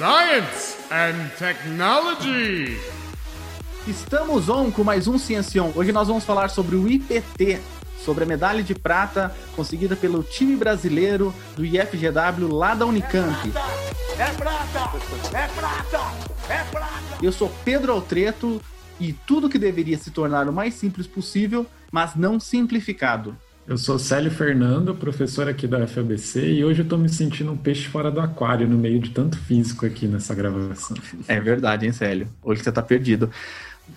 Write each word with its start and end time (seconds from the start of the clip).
Science 0.00 0.78
and 0.90 1.28
Technology. 1.36 2.80
Estamos 3.86 4.48
on 4.48 4.70
com 4.70 4.82
mais 4.82 5.06
um 5.06 5.18
Ciencion. 5.18 5.72
Hoje 5.74 5.92
nós 5.92 6.08
vamos 6.08 6.24
falar 6.24 6.48
sobre 6.48 6.74
o 6.74 6.88
IPT, 6.88 7.60
sobre 8.02 8.24
a 8.24 8.26
medalha 8.26 8.62
de 8.62 8.74
prata 8.74 9.30
conseguida 9.54 9.94
pelo 9.94 10.22
time 10.22 10.56
brasileiro 10.56 11.34
do 11.54 11.66
IFGW 11.66 12.48
lá 12.50 12.74
da 12.74 12.86
Unicamp. 12.86 13.52
É 14.18 14.32
prata! 14.32 14.90
É 15.36 15.46
prata! 15.48 15.98
É 16.48 16.64
prata! 16.70 17.18
Eu 17.22 17.30
sou 17.30 17.52
Pedro 17.62 17.92
Altreto 17.92 18.58
e 18.98 19.12
tudo 19.12 19.50
que 19.50 19.58
deveria 19.58 19.98
se 19.98 20.10
tornar 20.10 20.48
o 20.48 20.52
mais 20.52 20.72
simples 20.72 21.06
possível, 21.06 21.66
mas 21.92 22.14
não 22.14 22.40
simplificado. 22.40 23.36
Eu 23.68 23.78
sou 23.78 23.98
Célio 23.98 24.30
Fernando, 24.30 24.94
professor 24.94 25.48
aqui 25.48 25.66
da 25.66 25.86
FABC, 25.86 26.40
e 26.54 26.64
hoje 26.64 26.82
eu 26.82 26.88
tô 26.88 26.96
me 26.96 27.08
sentindo 27.08 27.52
um 27.52 27.56
peixe 27.56 27.86
fora 27.86 28.10
do 28.10 28.20
aquário, 28.20 28.66
no 28.66 28.76
meio 28.76 28.98
de 28.98 29.10
tanto 29.10 29.38
físico 29.38 29.86
aqui 29.86 30.06
nessa 30.06 30.34
gravação. 30.34 30.96
É 31.28 31.38
verdade, 31.40 31.86
hein, 31.86 31.92
Célio? 31.92 32.28
Hoje 32.42 32.62
você 32.62 32.72
tá 32.72 32.82
perdido. 32.82 33.30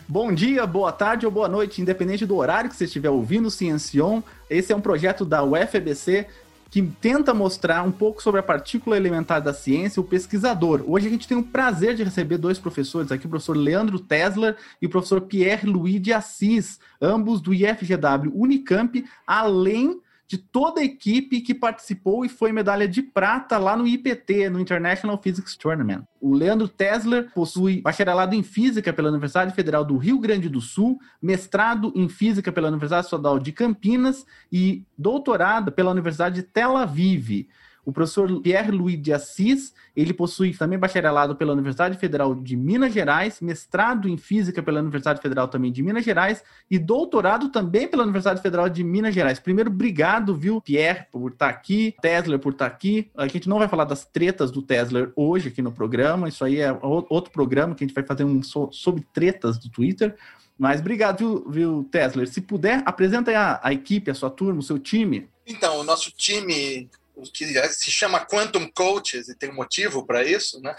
Bom 0.08 0.34
dia, 0.34 0.66
boa 0.68 0.92
tarde 0.92 1.26
ou 1.26 1.32
boa 1.32 1.48
noite, 1.48 1.82
independente 1.82 2.26
do 2.26 2.36
horário 2.36 2.70
que 2.70 2.76
você 2.76 2.86
estiver 2.86 3.10
ouvindo 3.10 3.50
Ciencion. 3.50 4.22
Esse 4.50 4.74
é 4.74 4.76
um 4.76 4.82
projeto 4.82 5.26
da 5.26 5.44
UFABC 5.44 6.28
que 6.74 6.82
tenta 6.82 7.36
mostrar 7.36 7.84
um 7.84 7.92
pouco 7.92 8.24
sobre 8.24 8.40
a 8.40 8.44
partícula 8.44 8.98
elementar 8.98 9.40
da 9.40 9.54
ciência, 9.54 10.02
o 10.02 10.04
pesquisador. 10.04 10.84
Hoje 10.88 11.06
a 11.06 11.10
gente 11.12 11.28
tem 11.28 11.38
o 11.38 11.44
prazer 11.44 11.94
de 11.94 12.04
receber 12.04 12.40
dois 12.40 12.58
professores 12.58 13.12
aqui, 13.12 13.28
o 13.28 13.30
professor 13.30 13.56
Leandro 13.56 14.00
Tesler 14.00 14.58
e 14.82 14.88
o 14.88 14.90
professor 14.90 15.22
Pierre 15.22 15.68
Louis 15.68 16.02
de 16.02 16.12
Assis, 16.12 16.80
ambos 17.00 17.40
do 17.42 17.54
IFGW 17.54 18.32
Unicamp, 18.34 19.06
além 19.28 20.02
de 20.28 20.38
toda 20.38 20.82
a 20.82 20.84
equipe 20.84 21.42
que 21.42 21.54
participou 21.54 22.26
e 22.26 22.30
foi 22.30 22.52
medalha 22.52 22.88
de 22.88 23.02
prata 23.02 23.58
lá 23.58 23.76
no 23.76 23.88
IPT, 23.88 24.50
no 24.50 24.60
International 24.60 25.20
Physics 25.22 25.56
Tournament. 25.56 26.04
O 26.20 26.34
Leandro 26.34 26.68
Tesler 26.68 27.32
possui 27.34 27.82
bacharelado 27.82 28.34
em 28.34 28.42
Física 28.42 28.94
pela 28.94 29.10
Universidade 29.10 29.54
Federal 29.54 29.84
do 29.84 29.98
Rio 29.98 30.20
Grande 30.20 30.50
do 30.50 30.62
Sul, 30.62 31.00
mestrado 31.22 31.92
em 31.96 32.08
Física 32.08 32.52
pela 32.52 32.70
Universidade 32.70 33.06
Estadual 33.06 33.38
de 33.38 33.52
Campinas 33.52 34.26
e 34.52 34.84
doutorado 34.98 35.72
pela 35.72 35.92
Universidade 35.92 36.36
de 36.36 36.44
Tel 36.44 36.78
Aviv. 36.78 37.48
O 37.86 37.92
professor 37.92 38.42
Pierre 38.42 38.72
Louis 38.72 39.02
de 39.02 39.12
Assis, 39.12 39.74
ele 39.96 40.14
possui 40.14 40.54
também 40.54 40.80
bacharelado 40.80 41.36
pela 41.36 41.52
Universidade 41.52 41.98
Federal 41.98 42.34
de 42.34 42.56
Minas 42.56 42.94
Gerais, 42.94 43.42
mestrado 43.42 44.08
em 44.08 44.16
Física 44.16 44.64
pela 44.64 44.80
Universidade 44.80 45.22
Federal 45.22 45.48
também 45.50 45.72
de 45.72 45.84
Minas 45.84 46.06
Gerais 46.06 46.44
e 46.72 46.80
doutorado 46.80 47.50
também 47.50 47.88
pela 47.88 48.04
Universidade 48.04 48.42
Federal 48.42 48.70
de 48.70 48.84
Minas 48.84 49.14
Gerais. 49.14 49.40
Primeiro, 49.40 49.70
obrigado, 49.70 50.36
viu, 50.36 50.62
Pierre, 50.62 51.06
por 51.12 51.32
estar 51.32 51.50
aqui, 51.50 51.94
Tesla 52.02 52.40
por 52.40 52.54
estar 52.54 52.68
aqui. 52.68 53.12
A 53.18 53.28
gente 53.28 53.50
não 53.50 53.60
vai 53.60 53.68
falar 53.68 53.84
das 53.84 54.06
tretas 54.06 54.50
do 54.50 54.62
Tesla 54.62 55.12
hoje 55.16 55.50
aqui 55.50 55.62
no 55.62 55.72
programa, 55.72 56.30
isso 56.30 56.46
aí 56.46 56.60
é 56.60 56.72
outro 56.82 57.32
programa 57.32 57.76
que 57.76 57.84
a 57.84 57.88
gente 57.88 57.96
vai 57.96 58.06
fazer 58.06 58.24
um 58.24 58.42
sobre 58.44 59.06
tretas 59.14 59.58
do 59.58 59.70
Twitter. 59.70 60.16
Mas 60.58 60.80
obrigado, 60.80 61.18
viu, 61.18 61.50
viu 61.50 61.90
Tesla? 61.92 62.26
Se 62.26 62.40
puder, 62.40 62.82
apresenta 62.86 63.38
a, 63.38 63.68
a 63.68 63.74
equipe, 63.74 64.10
a 64.10 64.14
sua 64.14 64.30
turma, 64.30 64.60
o 64.60 64.64
seu 64.64 64.80
time. 64.80 65.28
Então, 65.46 65.80
o 65.80 65.84
nosso 65.84 66.12
time 66.12 66.90
que 67.32 67.46
se 67.70 67.92
chama 67.92 68.26
Quantum 68.26 68.70
Coaches, 68.70 69.30
e 69.30 69.36
tem 69.36 69.50
um 69.50 69.56
motivo 69.56 70.06
para 70.06 70.24
isso, 70.24 70.60
né? 70.62 70.76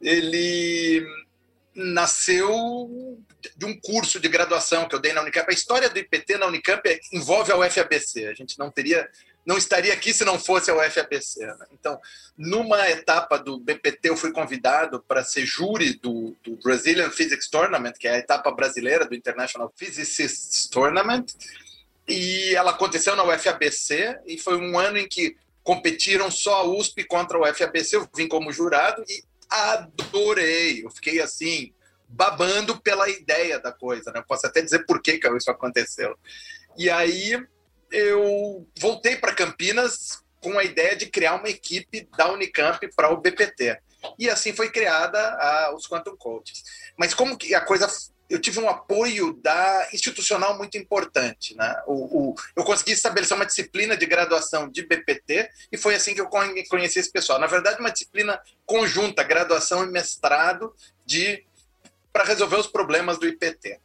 ele 0.00 1.04
nasceu 1.74 3.18
de 3.56 3.64
um 3.64 3.78
curso 3.80 4.18
de 4.18 4.28
graduação 4.28 4.88
que 4.88 4.94
eu 4.94 5.00
dei 5.00 5.12
na 5.12 5.22
Unicamp. 5.22 5.48
A 5.48 5.54
história 5.54 5.88
do 5.88 5.98
IPT 5.98 6.38
na 6.38 6.46
Unicamp 6.46 6.82
envolve 7.12 7.52
a 7.52 7.56
UFABC. 7.56 8.26
A 8.26 8.34
gente 8.34 8.58
não 8.58 8.70
teria, 8.70 9.08
não 9.46 9.56
estaria 9.56 9.92
aqui 9.92 10.12
se 10.12 10.24
não 10.24 10.38
fosse 10.38 10.70
a 10.70 10.74
UFABC. 10.74 11.46
Né? 11.46 11.66
Então, 11.72 12.00
numa 12.36 12.88
etapa 12.90 13.38
do 13.38 13.60
BPT, 13.60 14.08
eu 14.08 14.16
fui 14.16 14.32
convidado 14.32 15.04
para 15.06 15.22
ser 15.22 15.46
júri 15.46 15.94
do, 15.94 16.36
do, 16.42 16.56
Brazilian 16.56 17.10
Physics 17.10 17.48
Tournament, 17.48 17.92
que 17.92 18.08
é 18.08 18.14
a 18.14 18.18
etapa 18.18 18.50
brasileira 18.50 19.06
do 19.06 19.14
International 19.14 19.72
Physicists 19.76 20.66
Tournament 20.66 21.26
e 22.08 22.54
ela 22.54 22.70
aconteceu 22.70 23.14
na 23.14 23.22
UFABC 23.22 24.20
e 24.26 24.38
foi 24.38 24.56
um 24.56 24.78
ano 24.78 24.96
em 24.96 25.06
que 25.06 25.36
competiram 25.68 26.30
só 26.30 26.62
a 26.62 26.62
USP 26.62 27.04
contra 27.04 27.36
a 27.36 27.50
UFABC. 27.50 27.94
Eu 27.94 28.08
vim 28.16 28.26
como 28.26 28.50
jurado 28.50 29.04
e 29.06 29.22
adorei. 29.50 30.82
Eu 30.82 30.90
fiquei 30.90 31.20
assim 31.20 31.74
babando 32.08 32.80
pela 32.80 33.06
ideia 33.10 33.58
da 33.58 33.70
coisa, 33.70 34.10
né? 34.10 34.24
Posso 34.26 34.46
até 34.46 34.62
dizer 34.62 34.86
por 34.86 35.02
que, 35.02 35.18
que 35.18 35.28
isso 35.36 35.50
aconteceu. 35.50 36.16
E 36.74 36.88
aí 36.88 37.38
eu 37.92 38.66
voltei 38.80 39.16
para 39.16 39.34
Campinas 39.34 40.22
com 40.40 40.58
a 40.58 40.64
ideia 40.64 40.96
de 40.96 41.04
criar 41.04 41.34
uma 41.34 41.50
equipe 41.50 42.08
da 42.16 42.32
Unicamp 42.32 42.88
para 42.96 43.12
o 43.12 43.20
BPT. 43.20 43.78
E 44.18 44.30
assim 44.30 44.54
foi 44.54 44.70
criada 44.70 45.20
a, 45.20 45.74
os 45.76 45.86
Quantum 45.86 46.16
Coaches. 46.16 46.62
Mas 46.96 47.12
como 47.12 47.36
que 47.36 47.54
a 47.54 47.60
coisa 47.60 47.86
eu 48.28 48.38
tive 48.40 48.60
um 48.60 48.68
apoio 48.68 49.32
da 49.42 49.88
institucional 49.92 50.56
muito 50.56 50.76
importante. 50.76 51.56
Né? 51.56 51.82
O, 51.86 52.30
o, 52.30 52.34
eu 52.54 52.62
consegui 52.62 52.92
estabelecer 52.92 53.36
uma 53.36 53.46
disciplina 53.46 53.96
de 53.96 54.04
graduação 54.04 54.68
de 54.68 54.86
BPT 54.86 55.48
e 55.72 55.78
foi 55.78 55.94
assim 55.94 56.14
que 56.14 56.20
eu 56.20 56.28
conheci 56.28 56.98
esse 56.98 57.10
pessoal. 57.10 57.38
Na 57.38 57.46
verdade, 57.46 57.80
uma 57.80 57.90
disciplina 57.90 58.38
conjunta, 58.66 59.22
graduação 59.22 59.82
e 59.84 59.90
mestrado, 59.90 60.74
de 61.06 61.44
para 62.12 62.24
resolver 62.24 62.56
os 62.56 62.66
problemas 62.66 63.18
do 63.18 63.26
IPT. 63.26 63.80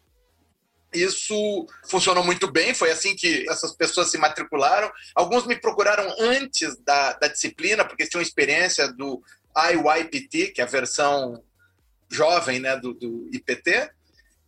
Isso 0.94 1.68
funcionou 1.88 2.24
muito 2.24 2.52
bem, 2.52 2.74
foi 2.74 2.92
assim 2.92 3.16
que 3.16 3.50
essas 3.50 3.72
pessoas 3.76 4.12
se 4.12 4.18
matricularam. 4.18 4.92
Alguns 5.16 5.48
me 5.48 5.56
procuraram 5.56 6.08
antes 6.20 6.78
da, 6.82 7.14
da 7.14 7.28
disciplina, 7.28 7.84
porque 7.84 8.08
tinham 8.08 8.22
experiência 8.22 8.92
do 8.92 9.24
IYPT, 9.56 10.52
que 10.52 10.62
é 10.62 10.64
a 10.64 10.68
versão 10.68 11.44
jovem 12.10 12.60
né, 12.60 12.78
do, 12.78 12.94
do 12.94 13.30
IPT, 13.34 13.90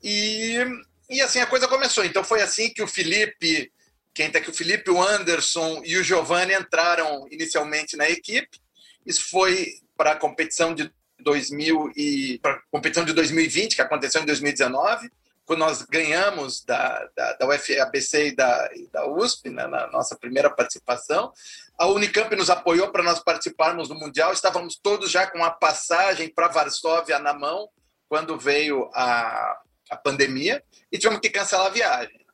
e, 0.06 0.64
e 1.10 1.20
assim 1.20 1.40
a 1.40 1.48
coisa 1.48 1.68
começou. 1.68 2.06
Então 2.06 2.24
foi 2.24 2.44
assim 2.44 2.70
que 2.70 2.84
o 2.84 2.88
Felipe, 2.88 3.72
quem 4.14 4.28
está 4.28 4.38
aqui, 4.38 4.52
o 4.52 4.54
Felipe, 4.54 4.92
o 4.92 5.02
Anderson 5.02 5.82
e 5.84 5.98
o 5.98 6.04
Giovanni 6.04 6.54
entraram 6.54 7.28
inicialmente 7.32 7.98
na 7.98 8.08
equipe. 8.08 8.62
Isso 9.04 9.28
foi 9.32 9.80
para 9.98 10.12
a 10.12 10.16
competição 10.16 10.76
de 10.76 10.94
2000 11.20 11.92
e 11.96 12.38
para 12.40 12.62
competição 12.70 13.04
de 13.04 13.14
2020 13.14 13.76
que 13.76 13.82
aconteceu 13.82 14.22
em 14.22 14.26
2019 14.26 15.10
quando 15.44 15.60
nós 15.60 15.84
ganhamos 15.84 16.64
da, 16.64 17.08
da, 17.16 17.34
da 17.34 17.48
UFABC 17.48 18.30
e 18.30 18.36
da, 18.36 18.70
e 18.76 18.88
da 18.88 19.08
USP, 19.08 19.50
né, 19.50 19.68
na 19.68 19.88
nossa 19.92 20.16
primeira 20.16 20.50
participação. 20.50 21.32
A 21.78 21.86
Unicamp 21.88 22.36
nos 22.36 22.50
apoiou 22.50 22.92
para 22.92 23.04
nós 23.04 23.20
participarmos 23.20 23.88
do 23.88 23.96
Mundial. 23.96 24.34
Estávamos 24.34 24.76
todos 24.76 25.12
já 25.12 25.28
com 25.28 25.44
a 25.44 25.52
passagem 25.52 26.30
para 26.30 26.48
Varsóvia 26.48 27.20
na 27.20 27.32
mão, 27.32 27.70
quando 28.10 28.40
veio 28.40 28.90
a, 28.96 29.60
a 29.90 29.96
pandemia 29.96 30.64
e 30.92 30.98
tivemos 30.98 31.22
que 31.22 31.30
cancelar 31.30 31.68
a 31.68 31.70
viagem. 31.70 32.26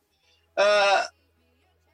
Uh, 0.58 1.22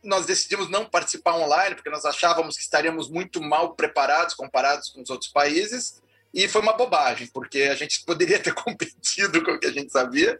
nós 0.03 0.25
decidimos 0.25 0.69
não 0.69 0.85
participar 0.85 1.35
online 1.35 1.75
porque 1.75 1.90
nós 1.90 2.06
achávamos 2.06 2.56
que 2.56 2.63
estaríamos 2.63 3.09
muito 3.09 3.41
mal 3.41 3.75
preparados 3.75 4.34
comparados 4.34 4.90
com 4.90 5.01
os 5.01 5.09
outros 5.09 5.31
países 5.31 6.01
e 6.34 6.47
foi 6.47 6.62
uma 6.62 6.73
bobagem 6.73 7.28
porque 7.28 7.63
a 7.63 7.75
gente 7.75 8.03
poderia 8.06 8.40
ter 8.40 8.53
competido 8.53 9.44
com 9.44 9.51
o 9.51 9.59
que 9.59 9.68
a 9.68 9.72
gente 9.72 9.91
sabia 9.91 10.40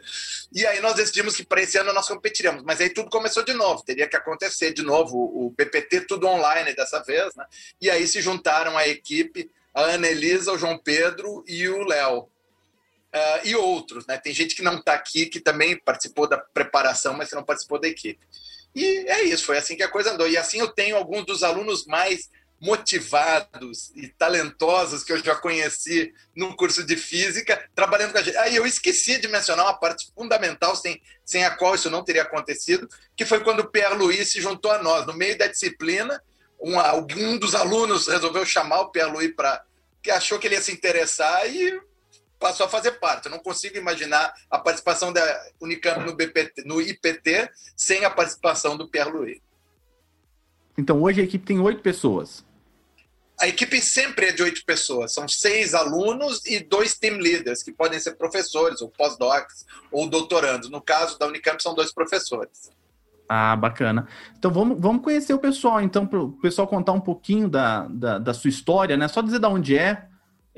e 0.54 0.66
aí 0.66 0.80
nós 0.80 0.96
decidimos 0.96 1.36
que 1.36 1.46
para 1.46 1.62
esse 1.62 1.78
ano 1.78 1.94
nós 1.94 2.08
competiríamos 2.08 2.64
mas 2.64 2.80
aí 2.80 2.90
tudo 2.90 3.10
começou 3.10 3.44
de 3.44 3.54
novo 3.54 3.84
teria 3.84 4.08
que 4.08 4.16
acontecer 4.16 4.74
de 4.74 4.84
novo 4.84 5.18
o 5.18 5.54
PPT 5.56 6.02
tudo 6.02 6.28
online 6.28 6.74
dessa 6.74 7.04
vez 7.04 7.36
né? 7.36 7.46
e 7.82 7.90
aí 7.90 8.08
se 8.08 8.22
juntaram 8.22 8.78
a 8.78 8.88
equipe 8.88 9.52
a 9.74 9.82
Ana 9.82 10.08
Elisa 10.08 10.52
o 10.52 10.58
João 10.58 10.78
Pedro 10.78 11.44
e 11.48 11.68
o 11.68 11.84
Léo 11.84 12.30
uh, 13.18 13.48
e 13.48 13.56
outros. 13.56 14.06
Né? 14.06 14.18
Tem 14.18 14.34
gente 14.34 14.56
que 14.56 14.62
não 14.62 14.78
está 14.78 14.94
aqui, 14.94 15.26
que 15.26 15.40
também 15.40 15.78
participou 15.78 16.28
da 16.28 16.38
preparação, 16.38 17.14
mas 17.14 17.30
que 17.30 17.36
não 17.36 17.44
participou 17.44 17.80
da 17.80 17.88
equipe. 17.88 18.20
E 18.76 19.06
é 19.08 19.24
isso, 19.24 19.46
foi 19.46 19.58
assim 19.58 19.76
que 19.76 19.84
a 19.84 19.90
coisa 19.90 20.12
andou. 20.12 20.28
E 20.28 20.38
assim 20.38 20.60
eu 20.60 20.68
tenho 20.68 20.96
alguns 20.96 21.26
dos 21.26 21.44
alunos 21.44 21.86
mais 21.86 22.30
motivados 22.60 23.92
e 23.96 24.08
talentosos 24.08 25.04
que 25.04 25.14
eu 25.14 25.24
já 25.24 25.36
conheci 25.36 26.12
no 26.36 26.56
curso 26.56 26.84
de 26.84 26.96
física, 26.96 27.70
trabalhando 27.76 28.12
com 28.12 28.18
a 28.18 28.24
gente. 28.24 28.38
Aí 28.38 28.56
eu 28.56 28.66
esqueci 28.66 29.20
de 29.20 29.28
mencionar 29.28 29.66
uma 29.66 29.78
parte 29.78 30.12
fundamental, 30.16 30.76
sem, 30.76 31.02
sem 31.24 31.46
a 31.46 31.52
qual 31.52 31.76
isso 31.76 31.90
não 31.90 32.04
teria 32.04 32.24
acontecido, 32.24 32.90
que 33.16 33.26
foi 33.26 33.44
quando 33.44 33.60
o 33.60 33.70
Pierre 33.70 33.96
Louis 33.96 34.32
se 34.32 34.42
juntou 34.42 34.72
a 34.72 34.82
nós. 34.82 35.06
No 35.06 35.14
meio 35.14 35.38
da 35.38 35.48
disciplina, 35.48 36.22
um, 36.60 36.80
algum 36.80 37.38
dos 37.38 37.54
alunos 37.54 38.08
resolveu 38.08 38.46
chamar 38.46 38.82
o 38.82 38.90
Pierre 38.90 39.12
Louis 39.12 39.36
para. 39.36 39.64
que 40.02 40.10
achou 40.10 40.40
que 40.40 40.48
ele 40.48 40.56
ia 40.56 40.62
se 40.62 40.72
interessar 40.72 41.48
e 41.48 41.80
passou 42.40 42.66
a 42.66 42.70
fazer 42.70 42.94
parte. 42.94 43.26
Eu 43.26 43.32
não 43.32 43.40
consigo 43.40 43.78
imaginar 43.78 44.34
a 44.50 44.58
participação 44.58 45.12
da 45.12 45.22
Unicamp 45.60 46.06
no, 46.06 46.16
BPT, 46.16 46.64
no 46.66 46.82
IPT 46.82 47.50
sem 47.76 48.06
a 48.06 48.10
participação 48.10 48.78
do 48.78 48.88
Pierre 48.88 49.12
Louis. 49.12 49.40
Então, 50.78 51.02
hoje 51.02 51.22
a 51.22 51.24
equipe 51.24 51.46
tem 51.46 51.60
oito 51.60 51.82
pessoas. 51.82 52.46
A 53.40 53.48
equipe 53.48 53.80
sempre 53.82 54.28
é 54.28 54.32
de 54.32 54.42
oito 54.42 54.66
pessoas. 54.66 55.14
São 55.14 55.28
seis 55.28 55.74
alunos 55.74 56.44
e 56.46 56.60
dois 56.60 56.98
team 56.98 57.18
leaders, 57.18 57.62
que 57.62 57.72
podem 57.72 58.00
ser 58.00 58.16
professores, 58.16 58.82
ou 58.82 58.90
pós-docs, 58.90 59.66
ou 59.92 60.08
doutorandos. 60.08 60.70
No 60.70 60.82
caso 60.82 61.20
da 61.20 61.28
Unicamp, 61.28 61.62
são 61.62 61.76
dois 61.76 61.94
professores. 61.94 62.72
Ah, 63.30 63.56
bacana. 63.56 64.08
Então 64.38 64.50
vamos, 64.52 64.80
vamos 64.80 65.04
conhecer 65.04 65.34
o 65.34 65.40
pessoal, 65.40 65.82
então, 65.82 66.08
para 66.08 66.20
o 66.20 66.32
pessoal 66.34 66.68
contar 66.68 66.94
um 66.94 67.02
pouquinho 67.02 67.50
da, 67.50 67.86
da, 67.88 68.18
da, 68.20 68.34
sua 68.34 68.50
história, 68.50 68.96
né? 68.96 69.08
Só 69.08 69.22
dizer 69.22 69.40
de 69.40 69.46
onde 69.46 69.78
é, 69.78 70.07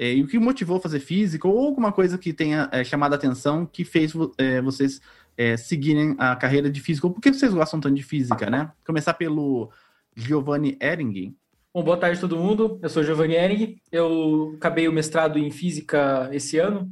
É, 0.02 0.14
e 0.14 0.24
o 0.24 0.28
que 0.28 0.40
motivou 0.40 0.78
a 0.78 0.80
fazer 0.80 1.02
física 1.02 1.46
ou 1.46 1.60
alguma 1.60 1.92
coisa 1.92 2.18
que 2.18 2.32
tenha 2.32 2.70
é, 2.72 2.86
chamado 2.86 3.12
a 3.12 3.18
atenção 3.18 3.66
que 3.66 3.84
fez 3.84 4.14
é, 4.38 4.62
vocês 4.62 5.02
é, 5.36 5.58
seguirem 5.58 6.16
a 6.18 6.38
carreira 6.38 6.72
de 6.72 6.80
física? 6.80 7.10
Por 7.10 7.20
que 7.20 7.34
vocês 7.34 7.54
gostam 7.54 7.82
tanto 7.82 7.96
de 7.96 8.02
física, 8.02 8.50
né? 8.50 8.72
Começar 8.86 9.14
pelo 9.16 9.70
Giovanni 10.16 10.78
Ering. 10.82 11.36
Bom, 11.74 11.84
boa 11.84 11.98
tarde 11.98 12.18
a 12.18 12.22
todo 12.22 12.38
mundo. 12.38 12.80
Eu 12.82 12.88
sou 12.88 13.04
Giovanni 13.04 13.36
Ering. 13.36 13.76
Eu 13.92 14.54
acabei 14.56 14.88
o 14.88 14.94
mestrado 14.94 15.38
em 15.38 15.52
física 15.52 16.30
esse 16.32 16.58
ano 16.58 16.90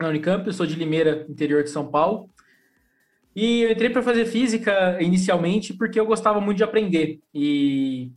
na 0.00 0.08
Unicamp. 0.08 0.46
Eu 0.46 0.54
sou 0.54 0.64
de 0.64 0.74
Limeira, 0.74 1.26
interior 1.28 1.62
de 1.62 1.68
São 1.68 1.86
Paulo. 1.86 2.30
E 3.36 3.60
eu 3.60 3.72
entrei 3.72 3.90
para 3.90 4.02
fazer 4.02 4.24
física 4.24 4.96
inicialmente 5.02 5.74
porque 5.74 6.00
eu 6.00 6.06
gostava 6.06 6.40
muito 6.40 6.56
de 6.56 6.64
aprender. 6.64 7.20
E 7.34 8.10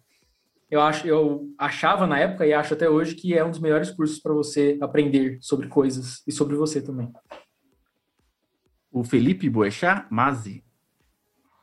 eu, 0.75 0.81
acho, 0.81 1.07
eu 1.07 1.49
achava 1.57 2.05
na 2.05 2.19
época 2.19 2.45
e 2.45 2.53
acho 2.53 2.73
até 2.73 2.89
hoje 2.89 3.15
que 3.15 3.33
é 3.33 3.43
um 3.43 3.49
dos 3.49 3.59
melhores 3.59 3.89
cursos 3.91 4.19
para 4.19 4.33
você 4.33 4.77
aprender 4.81 5.37
sobre 5.41 5.67
coisas 5.67 6.21
e 6.27 6.31
sobre 6.31 6.55
você 6.55 6.81
também. 6.81 7.11
O 8.91 9.03
Felipe 9.03 9.49
Boechat 9.49 10.05
Mazi. 10.11 10.63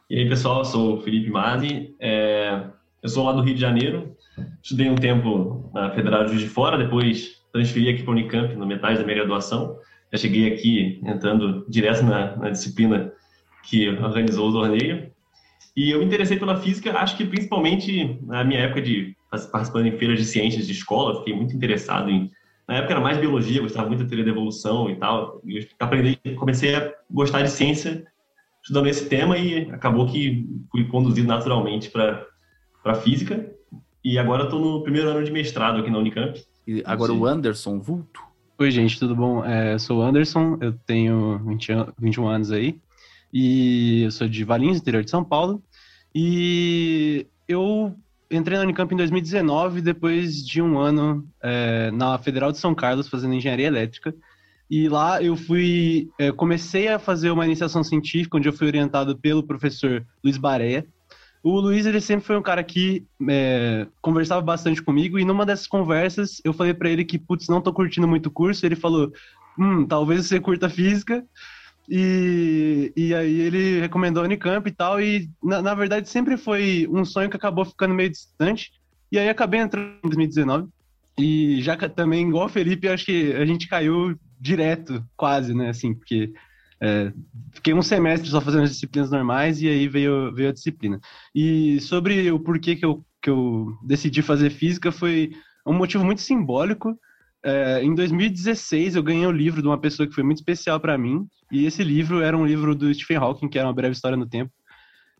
E 0.08 0.18
aí, 0.18 0.28
pessoal, 0.28 0.58
eu 0.58 0.64
sou 0.64 0.98
o 0.98 1.00
Felipe 1.02 1.30
Mazi. 1.30 1.94
É, 2.00 2.66
eu 3.02 3.08
sou 3.08 3.24
lá 3.24 3.32
do 3.32 3.42
Rio 3.42 3.54
de 3.54 3.60
Janeiro. 3.60 4.16
Estudei 4.62 4.90
um 4.90 4.96
tempo 4.96 5.70
na 5.74 5.90
Federal 5.94 6.24
de 6.24 6.30
Juiz 6.30 6.42
de 6.42 6.48
Fora, 6.48 6.78
depois 6.78 7.42
transferi 7.52 7.90
aqui 7.90 8.02
para 8.02 8.10
o 8.10 8.14
Unicamp, 8.14 8.56
na 8.56 8.64
metade 8.64 8.98
da 8.98 9.04
minha 9.04 9.16
graduação. 9.16 9.78
Já 10.10 10.18
cheguei 10.18 10.52
aqui 10.52 11.00
entrando 11.04 11.66
direto 11.68 12.02
na, 12.02 12.36
na 12.36 12.50
disciplina 12.50 13.12
que 13.62 13.88
organizou 13.88 14.48
o 14.48 14.52
torneio. 14.52 15.11
E 15.76 15.90
eu 15.90 15.98
me 15.98 16.04
interessei 16.04 16.38
pela 16.38 16.56
física, 16.56 16.98
acho 16.98 17.16
que 17.16 17.24
principalmente 17.24 18.18
na 18.22 18.44
minha 18.44 18.60
época 18.60 18.82
de 18.82 19.16
participando 19.50 19.86
em 19.86 19.96
feiras 19.96 20.18
de 20.18 20.26
ciências 20.26 20.66
de 20.66 20.72
escola, 20.72 21.18
fiquei 21.18 21.34
muito 21.34 21.56
interessado 21.56 22.10
em. 22.10 22.30
Na 22.68 22.76
época 22.76 22.92
era 22.92 23.00
mais 23.00 23.18
biologia, 23.18 23.60
gostava 23.60 23.88
muito 23.88 24.02
da 24.02 24.08
teoria 24.08 24.24
da 24.24 24.30
evolução 24.30 24.88
e 24.90 24.96
tal. 24.96 25.40
E 25.44 25.58
eu 25.58 25.66
aprendi, 25.80 26.16
comecei 26.36 26.74
a 26.74 26.92
gostar 27.10 27.42
de 27.42 27.50
ciência 27.50 28.04
estudando 28.62 28.86
esse 28.86 29.08
tema 29.08 29.36
e 29.36 29.70
acabou 29.70 30.06
que 30.06 30.46
fui 30.70 30.84
conduzido 30.84 31.26
naturalmente 31.26 31.90
para 31.90 32.26
para 32.82 32.94
física. 32.94 33.50
E 34.04 34.18
agora 34.18 34.44
estou 34.44 34.60
no 34.60 34.82
primeiro 34.82 35.08
ano 35.08 35.24
de 35.24 35.30
mestrado 35.30 35.80
aqui 35.80 35.90
na 35.90 35.98
Unicamp. 35.98 36.40
E 36.66 36.82
agora 36.84 37.12
Sim. 37.12 37.18
o 37.18 37.26
Anderson 37.26 37.78
Vulto. 37.78 38.20
Oi, 38.58 38.70
gente, 38.70 38.98
tudo 38.98 39.16
bom? 39.16 39.44
É, 39.44 39.74
eu 39.74 39.78
sou 39.78 40.00
o 40.00 40.02
Anderson, 40.02 40.58
eu 40.60 40.72
tenho 40.72 41.38
20, 41.46 41.68
21 41.98 42.28
anos 42.28 42.52
aí 42.52 42.78
e 43.32 44.02
eu 44.02 44.10
sou 44.10 44.28
de 44.28 44.44
Valinhos, 44.44 44.78
interior 44.78 45.02
de 45.02 45.10
São 45.10 45.24
Paulo. 45.24 45.62
E 46.14 47.26
eu 47.48 47.96
entrei 48.30 48.56
na 48.56 48.64
Unicamp 48.64 48.92
em 48.92 48.96
2019, 48.96 49.80
depois 49.80 50.44
de 50.44 50.60
um 50.60 50.78
ano 50.78 51.26
é, 51.42 51.90
na 51.90 52.18
Federal 52.18 52.52
de 52.52 52.58
São 52.58 52.74
Carlos 52.74 53.08
fazendo 53.08 53.34
engenharia 53.34 53.66
elétrica. 53.66 54.14
E 54.70 54.88
lá 54.88 55.22
eu 55.22 55.36
fui, 55.36 56.10
é, 56.18 56.32
comecei 56.32 56.88
a 56.88 56.98
fazer 56.98 57.30
uma 57.30 57.44
iniciação 57.44 57.84
científica, 57.84 58.36
onde 58.36 58.48
eu 58.48 58.52
fui 58.52 58.66
orientado 58.66 59.16
pelo 59.18 59.42
professor 59.42 60.06
Luiz 60.24 60.38
Bareia. 60.38 60.86
O 61.42 61.58
Luiz, 61.60 61.84
ele 61.86 62.00
sempre 62.00 62.24
foi 62.24 62.36
um 62.36 62.42
cara 62.42 62.62
que 62.62 63.04
é, 63.28 63.86
conversava 64.00 64.40
bastante 64.40 64.80
comigo, 64.80 65.18
e 65.18 65.24
numa 65.24 65.44
dessas 65.44 65.66
conversas 65.66 66.40
eu 66.44 66.52
falei 66.52 66.72
para 66.72 66.88
ele 66.88 67.04
que, 67.04 67.18
putz, 67.18 67.48
não 67.48 67.60
tô 67.60 67.72
curtindo 67.72 68.06
muito 68.06 68.26
o 68.26 68.30
curso. 68.30 68.64
Ele 68.64 68.76
falou, 68.76 69.12
hum, 69.58 69.84
talvez 69.84 70.26
você 70.26 70.40
curta 70.40 70.70
física. 70.70 71.24
E, 71.88 72.92
e 72.96 73.14
aí 73.14 73.40
ele 73.40 73.80
recomendou 73.80 74.22
a 74.22 74.26
Unicamp 74.26 74.68
e 74.68 74.72
tal, 74.72 75.00
e 75.00 75.28
na, 75.42 75.60
na 75.60 75.74
verdade 75.74 76.08
sempre 76.08 76.36
foi 76.36 76.88
um 76.90 77.04
sonho 77.04 77.28
que 77.28 77.36
acabou 77.36 77.64
ficando 77.64 77.94
meio 77.94 78.10
distante. 78.10 78.70
E 79.10 79.18
aí 79.18 79.28
acabei 79.28 79.60
entrando 79.60 79.98
em 80.04 80.08
2019. 80.08 80.68
E 81.18 81.60
já 81.60 81.76
também, 81.88 82.28
igual 82.28 82.46
o 82.46 82.48
Felipe, 82.48 82.88
acho 82.88 83.04
que 83.04 83.32
a 83.34 83.44
gente 83.44 83.68
caiu 83.68 84.18
direto, 84.40 85.04
quase, 85.16 85.54
né? 85.54 85.68
Assim, 85.68 85.94
porque 85.94 86.32
é, 86.80 87.12
fiquei 87.52 87.74
um 87.74 87.82
semestre 87.82 88.28
só 88.28 88.40
fazendo 88.40 88.64
as 88.64 88.70
disciplinas 88.70 89.10
normais 89.10 89.62
e 89.62 89.68
aí 89.68 89.86
veio, 89.86 90.34
veio 90.34 90.48
a 90.48 90.52
disciplina. 90.52 90.98
E 91.34 91.80
sobre 91.80 92.30
o 92.32 92.40
porquê 92.40 92.74
que 92.74 92.84
eu, 92.84 93.04
que 93.22 93.30
eu 93.30 93.76
decidi 93.84 94.22
fazer 94.22 94.50
física 94.50 94.90
foi 94.90 95.32
um 95.64 95.74
motivo 95.74 96.04
muito 96.04 96.22
simbólico. 96.22 96.98
É, 97.44 97.82
em 97.82 97.94
2016 97.94 98.94
eu 98.94 99.02
ganhei 99.02 99.26
o 99.26 99.30
um 99.30 99.32
livro 99.32 99.60
de 99.60 99.66
uma 99.66 99.78
pessoa 99.78 100.06
que 100.06 100.14
foi 100.14 100.22
muito 100.22 100.38
especial 100.38 100.78
para 100.78 100.96
mim. 100.96 101.26
E 101.50 101.66
esse 101.66 101.82
livro 101.82 102.20
era 102.20 102.36
um 102.36 102.46
livro 102.46 102.74
do 102.74 102.92
Stephen 102.92 103.16
Hawking 103.16 103.48
que 103.48 103.58
era 103.58 103.66
uma 103.66 103.74
breve 103.74 103.94
história 103.94 104.16
no 104.16 104.28
tempo. 104.28 104.52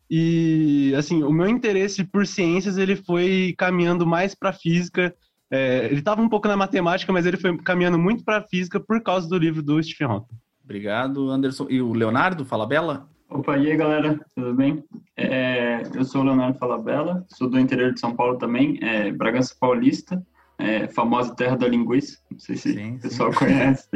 E 0.09 0.93
assim 0.97 1.23
o 1.23 1.31
meu 1.31 1.47
interesse 1.47 2.03
por 2.03 2.25
ciências 2.25 2.77
ele 2.77 2.95
foi 2.95 3.53
caminhando 3.57 4.05
mais 4.05 4.33
para 4.33 4.53
física. 4.53 5.13
É, 5.51 5.85
ele 5.85 5.99
estava 5.99 6.21
um 6.21 6.29
pouco 6.29 6.47
na 6.47 6.57
matemática 6.57 7.11
mas 7.11 7.25
ele 7.25 7.37
foi 7.37 7.57
caminhando 7.57 7.99
muito 7.99 8.23
para 8.23 8.41
física 8.41 8.79
por 8.79 9.01
causa 9.01 9.27
do 9.27 9.37
livro 9.37 9.61
do 9.61 9.81
Stephen 9.83 10.07
Hawking. 10.07 10.35
Obrigado 10.63 11.29
Anderson. 11.29 11.67
E 11.69 11.81
o 11.81 11.93
Leonardo 11.93 12.45
fala 12.45 12.65
Bela 12.65 13.07
Opa, 13.33 13.57
e 13.57 13.71
aí 13.71 13.75
galera, 13.75 14.19
tudo 14.35 14.53
bem? 14.53 14.83
É, 15.17 15.81
eu 15.95 16.05
sou 16.05 16.21
o 16.21 16.23
Leonardo 16.23 16.59
Falabella, 16.59 17.25
sou 17.29 17.49
do 17.49 17.59
interior 17.59 17.91
de 17.91 17.99
São 17.99 18.15
Paulo 18.15 18.37
também, 18.37 18.77
é, 18.79 19.11
Bragança 19.11 19.55
Paulista 19.59 20.23
é, 20.63 20.87
famosa 20.87 21.35
terra 21.35 21.57
da 21.57 21.67
linguiça, 21.67 22.19
não 22.31 22.39
sei 22.39 22.55
se 22.55 22.71
sim, 22.73 22.95
o 22.95 22.99
pessoal 22.99 23.33
sim. 23.33 23.39
conhece. 23.39 23.89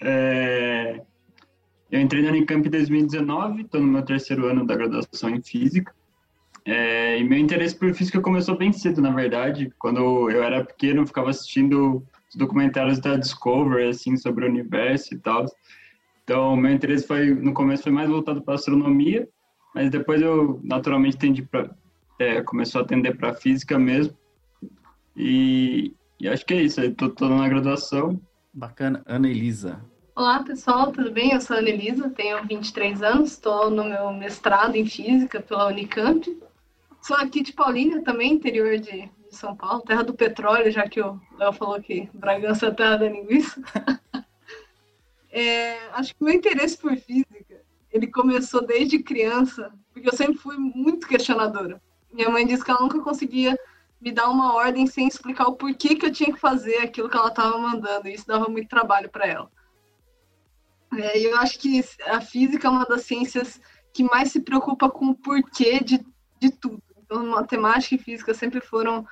É, 0.00 1.00
eu 1.88 2.00
entrei 2.00 2.22
na 2.22 2.30
Unicamp 2.30 2.66
em 2.66 2.70
2019, 2.70 3.62
estou 3.62 3.80
no 3.80 3.86
meu 3.86 4.02
terceiro 4.02 4.46
ano 4.46 4.66
da 4.66 4.74
graduação 4.74 5.30
em 5.30 5.40
Física. 5.40 5.94
É, 6.64 7.18
e 7.18 7.24
meu 7.24 7.38
interesse 7.38 7.76
por 7.76 7.94
Física 7.94 8.20
começou 8.20 8.56
bem 8.56 8.72
cedo, 8.72 9.00
na 9.00 9.12
verdade. 9.12 9.72
Quando 9.78 10.28
eu 10.28 10.42
era 10.42 10.64
pequeno, 10.64 11.02
eu 11.02 11.06
ficava 11.06 11.30
assistindo 11.30 12.04
os 12.28 12.34
documentários 12.34 12.98
da 12.98 13.16
Discovery, 13.16 13.88
assim, 13.88 14.16
sobre 14.16 14.44
o 14.44 14.48
universo 14.48 15.14
e 15.14 15.18
tal. 15.18 15.46
Então, 16.24 16.56
meu 16.56 16.72
interesse 16.72 17.06
foi, 17.06 17.32
no 17.32 17.54
começo, 17.54 17.84
foi 17.84 17.92
mais 17.92 18.08
voltado 18.08 18.42
para 18.42 18.54
astronomia, 18.54 19.28
mas 19.72 19.88
depois 19.88 20.20
eu, 20.20 20.60
naturalmente, 20.64 21.16
tendi 21.16 21.42
pra, 21.42 21.70
é, 22.18 22.42
começou 22.42 22.80
a 22.80 22.84
atender 22.84 23.16
para 23.16 23.34
física 23.34 23.78
mesmo. 23.78 24.16
E, 25.16 25.94
e 26.18 26.28
acho 26.28 26.44
que 26.44 26.54
é 26.54 26.62
isso. 26.62 26.80
Estou 26.80 27.10
toda 27.10 27.34
na 27.34 27.48
graduação. 27.48 28.20
Bacana. 28.52 29.02
Ana 29.06 29.28
Elisa. 29.28 29.80
Olá, 30.14 30.42
pessoal, 30.42 30.92
tudo 30.92 31.10
bem? 31.10 31.32
Eu 31.32 31.40
sou 31.40 31.56
a 31.56 31.58
Ana 31.58 31.70
Elisa, 31.70 32.10
tenho 32.10 32.46
23 32.46 33.02
anos, 33.02 33.32
estou 33.32 33.70
no 33.70 33.82
meu 33.84 34.12
mestrado 34.12 34.76
em 34.76 34.84
Física 34.84 35.40
pela 35.40 35.68
Unicamp. 35.68 36.38
Sou 37.00 37.16
aqui 37.16 37.42
de 37.42 37.54
Paulínia, 37.54 38.02
também, 38.02 38.34
interior 38.34 38.78
de, 38.78 39.08
de 39.08 39.10
São 39.30 39.56
Paulo, 39.56 39.80
terra 39.80 40.04
do 40.04 40.12
petróleo, 40.12 40.70
já 40.70 40.86
que 40.86 41.00
o 41.00 41.18
Léo 41.38 41.52
falou 41.54 41.80
que 41.80 42.10
Bragança 42.12 42.66
é 42.66 42.70
terra 42.70 42.98
da 42.98 43.08
linguiça. 43.08 43.58
é, 45.32 45.78
acho 45.92 46.14
que 46.14 46.22
o 46.22 46.26
meu 46.26 46.34
interesse 46.34 46.76
por 46.76 46.94
física, 46.94 47.62
ele 47.90 48.06
começou 48.06 48.66
desde 48.66 49.02
criança, 49.02 49.72
porque 49.94 50.10
eu 50.10 50.16
sempre 50.16 50.36
fui 50.36 50.58
muito 50.58 51.08
questionadora. 51.08 51.80
Minha 52.12 52.28
mãe 52.28 52.46
disse 52.46 52.62
que 52.62 52.70
ela 52.70 52.82
nunca 52.82 53.00
conseguia 53.00 53.58
me 54.02 54.10
dar 54.10 54.28
uma 54.28 54.52
ordem 54.54 54.84
sem 54.84 55.06
explicar 55.06 55.46
o 55.46 55.54
porquê 55.54 55.94
que 55.94 56.04
eu 56.04 56.12
tinha 56.12 56.32
que 56.32 56.40
fazer 56.40 56.78
aquilo 56.78 57.08
que 57.08 57.16
ela 57.16 57.28
estava 57.28 57.56
mandando. 57.56 58.08
E 58.08 58.14
isso 58.14 58.26
dava 58.26 58.48
muito 58.48 58.68
trabalho 58.68 59.08
para 59.08 59.26
ela. 59.28 59.50
É, 60.98 61.18
eu 61.20 61.38
acho 61.38 61.56
que 61.60 61.82
a 62.06 62.20
física 62.20 62.66
é 62.66 62.70
uma 62.70 62.84
das 62.84 63.02
ciências 63.02 63.60
que 63.94 64.02
mais 64.02 64.32
se 64.32 64.40
preocupa 64.40 64.90
com 64.90 65.10
o 65.10 65.14
porquê 65.14 65.78
de, 65.78 66.04
de 66.40 66.50
tudo. 66.50 66.82
Então, 66.98 67.24
matemática 67.26 67.94
e 67.94 67.98
física 67.98 68.34
sempre 68.34 68.60
foram 68.60 69.06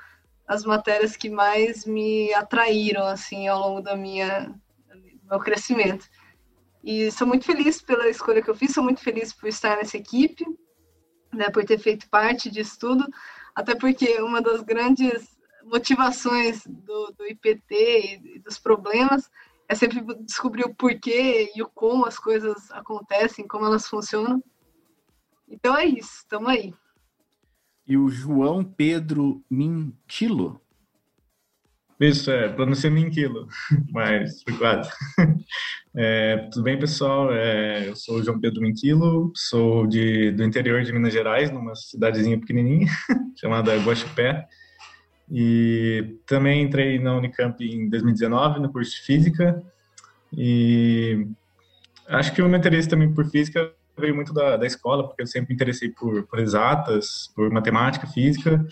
as 0.44 0.64
matérias 0.64 1.16
que 1.16 1.30
mais 1.30 1.85
me 1.87 2.35
atraíram 2.35 3.06
assim 3.06 3.47
ao 3.47 3.61
longo 3.61 3.80
da 3.80 3.94
minha 3.94 4.52
do 4.88 5.28
meu 5.28 5.38
crescimento. 5.38 6.04
E 6.82 7.12
sou 7.12 7.28
muito 7.28 7.44
feliz 7.44 7.80
pela 7.80 8.09
escolha 8.09 8.42
que 8.42 8.50
eu 8.50 8.56
fiz, 8.56 8.73
sou 8.73 8.82
muito 8.82 9.00
feliz 9.00 9.32
por 9.32 9.49
estar 9.49 9.76
nessa 9.76 9.97
equipe, 9.97 10.44
né, 11.32 11.49
por 11.50 11.64
ter 11.64 11.78
feito 11.78 12.09
parte 12.11 12.50
disso 12.50 12.76
tudo 12.80 13.06
até 13.54 13.75
porque 13.75 14.21
uma 14.21 14.40
das 14.40 14.62
grandes 14.62 15.38
motivações 15.64 16.66
do, 16.66 17.12
do 17.16 17.26
IPT 17.26 18.21
e 18.25 18.38
dos 18.40 18.59
problemas 18.59 19.30
é 19.69 19.75
sempre 19.75 20.02
descobrir 20.25 20.64
o 20.64 20.75
porquê 20.75 21.52
e 21.54 21.62
o 21.62 21.69
como 21.69 22.04
as 22.04 22.19
coisas 22.19 22.71
acontecem, 22.73 23.47
como 23.47 23.66
elas 23.66 23.87
funcionam. 23.87 24.42
Então 25.49 25.76
é 25.76 25.85
isso, 25.85 26.19
estamos 26.19 26.49
aí. 26.49 26.75
E 27.87 27.97
o 27.97 28.09
João 28.09 28.64
Pedro 28.64 29.45
Mintilo? 29.50 30.61
Isso, 32.00 32.30
é, 32.30 32.49
pronuncia 32.49 32.90
Minquilo, 32.90 33.47
mas 33.92 34.42
foi 34.42 34.57
quase. 34.57 34.90
É, 35.94 36.49
tudo 36.52 36.62
bem, 36.62 36.78
pessoal? 36.78 37.32
É, 37.32 37.88
eu 37.88 37.97
sou 37.97 38.16
o 38.16 38.23
João 38.23 38.38
Pedro 38.38 38.61
Minquilo, 38.61 39.32
sou 39.35 39.87
de, 39.87 40.30
do 40.30 40.44
interior 40.44 40.82
de 40.85 40.92
Minas 40.92 41.12
Gerais, 41.12 41.50
numa 41.50 41.75
cidadezinha 41.75 42.38
pequenininha, 42.38 42.87
chamada 43.37 43.76
Guaxupé. 43.76 44.47
E 45.28 46.16
também 46.26 46.62
entrei 46.62 46.99
na 46.99 47.16
Unicamp 47.16 47.62
em 47.64 47.88
2019, 47.88 48.61
no 48.61 48.73
curso 48.73 48.92
de 48.92 49.02
Física. 49.02 49.62
E 50.37 51.26
acho 52.09 52.32
que 52.32 52.42
o 52.42 52.49
meu 52.49 52.59
interesse 52.59 52.88
também 52.88 53.12
por 53.12 53.28
Física 53.28 53.73
veio 53.99 54.14
muito 54.14 54.32
da, 54.32 54.56
da 54.56 54.66
escola, 54.66 55.06
porque 55.06 55.23
eu 55.23 55.26
sempre 55.26 55.54
interessei 55.54 55.90
por, 55.90 56.23
por 56.25 56.38
exatas, 56.38 57.30
por 57.35 57.50
matemática, 57.50 58.06
física. 58.06 58.64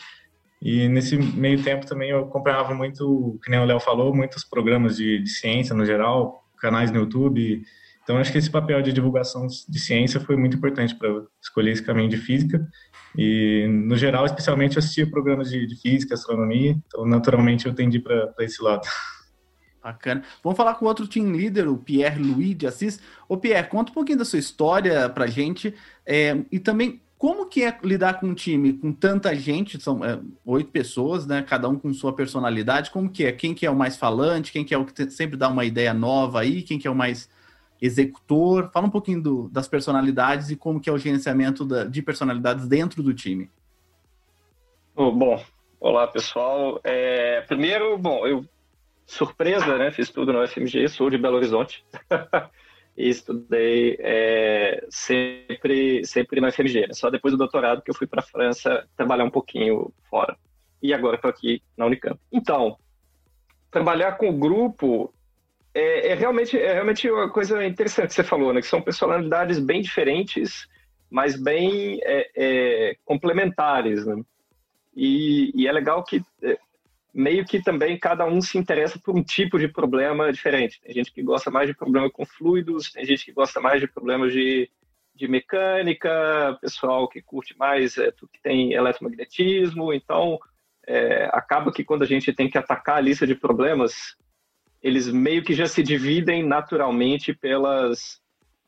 E 0.62 0.88
nesse 0.88 1.16
meio 1.16 1.62
tempo 1.62 1.86
também 1.86 2.10
eu 2.10 2.20
acompanhava 2.20 2.74
muito, 2.74 3.38
que 3.44 3.50
nem 3.50 3.60
o 3.60 3.64
Léo 3.64 3.80
falou, 3.80 4.14
muitos 4.14 4.44
programas 4.44 4.96
de, 4.96 5.20
de 5.20 5.30
ciência 5.30 5.74
no 5.74 5.84
geral, 5.84 6.47
canais 6.58 6.90
no 6.90 6.98
YouTube. 6.98 7.62
Então 8.02 8.16
acho 8.16 8.32
que 8.32 8.38
esse 8.38 8.50
papel 8.50 8.80
de 8.80 8.92
divulgação 8.92 9.46
de 9.46 9.78
ciência 9.78 10.18
foi 10.18 10.36
muito 10.36 10.56
importante 10.56 10.94
para 10.94 11.08
escolher 11.42 11.72
esse 11.72 11.82
caminho 11.82 12.08
de 12.08 12.16
física. 12.16 12.66
E 13.16 13.66
no 13.68 13.96
geral, 13.96 14.24
especialmente, 14.24 14.76
eu 14.76 14.80
assistia 14.80 15.10
programas 15.10 15.50
de, 15.50 15.66
de 15.66 15.76
física, 15.76 16.14
astronomia. 16.14 16.76
Então 16.86 17.04
naturalmente 17.04 17.66
eu 17.66 17.74
tendi 17.74 17.98
para 17.98 18.32
esse 18.40 18.62
lado. 18.62 18.86
Bacana. 19.82 20.22
Vamos 20.42 20.56
falar 20.56 20.74
com 20.74 20.86
outro 20.86 21.06
team 21.06 21.32
leader, 21.32 21.70
o 21.70 21.78
Pierre 21.78 22.22
Louis 22.22 22.56
de 22.56 22.66
Assis. 22.66 23.00
Ô 23.28 23.36
Pierre, 23.36 23.68
conta 23.68 23.90
um 23.90 23.94
pouquinho 23.94 24.18
da 24.18 24.24
sua 24.24 24.38
história 24.38 25.08
pra 25.08 25.26
gente 25.26 25.74
é, 26.04 26.36
e 26.50 26.58
também 26.58 27.00
como 27.18 27.46
que 27.46 27.64
é 27.64 27.76
lidar 27.82 28.20
com 28.20 28.28
um 28.28 28.34
time 28.34 28.74
com 28.74 28.92
tanta 28.92 29.34
gente, 29.34 29.80
são 29.80 30.04
é, 30.04 30.20
oito 30.46 30.70
pessoas, 30.70 31.26
né? 31.26 31.42
Cada 31.42 31.68
um 31.68 31.76
com 31.76 31.92
sua 31.92 32.12
personalidade. 32.12 32.92
Como 32.92 33.10
que 33.10 33.24
é? 33.24 33.32
Quem 33.32 33.54
que 33.54 33.66
é 33.66 33.70
o 33.70 33.74
mais 33.74 33.96
falante? 33.96 34.52
Quem 34.52 34.64
que 34.64 34.72
é 34.72 34.78
o 34.78 34.84
que 34.84 35.10
sempre 35.10 35.36
dá 35.36 35.48
uma 35.48 35.64
ideia 35.64 35.92
nova 35.92 36.40
aí? 36.40 36.62
Quem 36.62 36.78
que 36.78 36.86
é 36.86 36.90
o 36.90 36.94
mais 36.94 37.28
executor? 37.82 38.70
Fala 38.72 38.86
um 38.86 38.90
pouquinho 38.90 39.20
do, 39.20 39.48
das 39.48 39.66
personalidades 39.66 40.50
e 40.50 40.56
como 40.56 40.80
que 40.80 40.88
é 40.88 40.92
o 40.92 40.98
gerenciamento 40.98 41.64
da, 41.64 41.84
de 41.84 42.00
personalidades 42.00 42.68
dentro 42.68 43.02
do 43.02 43.12
time. 43.12 43.50
Oh, 44.94 45.10
bom, 45.10 45.42
olá 45.80 46.06
pessoal. 46.06 46.80
É, 46.84 47.40
primeiro, 47.42 47.98
bom, 47.98 48.24
eu 48.28 48.44
surpresa, 49.04 49.76
né? 49.76 49.90
Fiz 49.90 50.08
tudo 50.08 50.32
no 50.32 50.46
FMG, 50.46 50.88
sou 50.88 51.10
de 51.10 51.18
Belo 51.18 51.36
Horizonte. 51.36 51.84
e 52.98 53.08
estudei 53.08 53.96
é, 54.00 54.84
sempre, 54.90 56.04
sempre 56.04 56.40
na 56.40 56.50
FMG. 56.50 56.88
Né? 56.88 56.94
Só 56.94 57.08
depois 57.08 57.32
do 57.32 57.38
doutorado 57.38 57.80
que 57.80 57.90
eu 57.92 57.94
fui 57.94 58.08
para 58.08 58.20
a 58.20 58.26
França 58.26 58.88
trabalhar 58.96 59.24
um 59.24 59.30
pouquinho 59.30 59.92
fora. 60.10 60.36
E 60.82 60.92
agora 60.92 61.14
estou 61.14 61.30
aqui 61.30 61.62
na 61.76 61.86
Unicamp. 61.86 62.18
Então, 62.32 62.76
trabalhar 63.70 64.18
com 64.18 64.28
o 64.28 64.36
grupo 64.36 65.14
é, 65.72 66.08
é, 66.08 66.14
realmente, 66.14 66.58
é 66.58 66.72
realmente 66.72 67.08
uma 67.08 67.30
coisa 67.30 67.64
interessante 67.64 68.08
que 68.08 68.14
você 68.14 68.24
falou, 68.24 68.52
né? 68.52 68.60
Que 68.60 68.66
são 68.66 68.82
personalidades 68.82 69.60
bem 69.60 69.80
diferentes, 69.80 70.66
mas 71.08 71.40
bem 71.40 72.00
é, 72.02 72.30
é, 72.34 72.96
complementares, 73.04 74.04
né? 74.04 74.20
E, 74.96 75.52
e, 75.54 75.68
é 75.68 75.72
legal 75.72 76.02
que 76.02 76.20
é, 76.42 76.58
meio 77.18 77.44
que 77.44 77.60
também 77.60 77.98
cada 77.98 78.24
um 78.24 78.40
se 78.40 78.56
interessa 78.56 78.96
por 78.96 79.16
um 79.16 79.24
tipo 79.24 79.58
de 79.58 79.66
problema 79.66 80.32
diferente. 80.32 80.80
Tem 80.80 80.94
gente 80.94 81.12
que 81.12 81.20
gosta 81.20 81.50
mais 81.50 81.66
de 81.66 81.74
problema 81.74 82.08
com 82.08 82.24
fluidos, 82.24 82.92
tem 82.92 83.04
gente 83.04 83.24
que 83.24 83.32
gosta 83.32 83.60
mais 83.60 83.80
de 83.80 83.88
problemas 83.88 84.32
de, 84.32 84.70
de 85.16 85.26
mecânica, 85.26 86.56
pessoal 86.60 87.08
que 87.08 87.20
curte 87.20 87.58
mais 87.58 87.98
é, 87.98 88.12
tudo 88.12 88.30
que 88.32 88.40
tem 88.40 88.72
eletromagnetismo. 88.72 89.92
Então, 89.92 90.38
é, 90.86 91.28
acaba 91.32 91.72
que 91.72 91.82
quando 91.82 92.04
a 92.04 92.06
gente 92.06 92.32
tem 92.32 92.48
que 92.48 92.56
atacar 92.56 92.98
a 92.98 93.00
lista 93.00 93.26
de 93.26 93.34
problemas, 93.34 94.16
eles 94.80 95.08
meio 95.08 95.42
que 95.42 95.54
já 95.54 95.66
se 95.66 95.82
dividem 95.82 96.46
naturalmente 96.46 97.34
pelas 97.34 98.20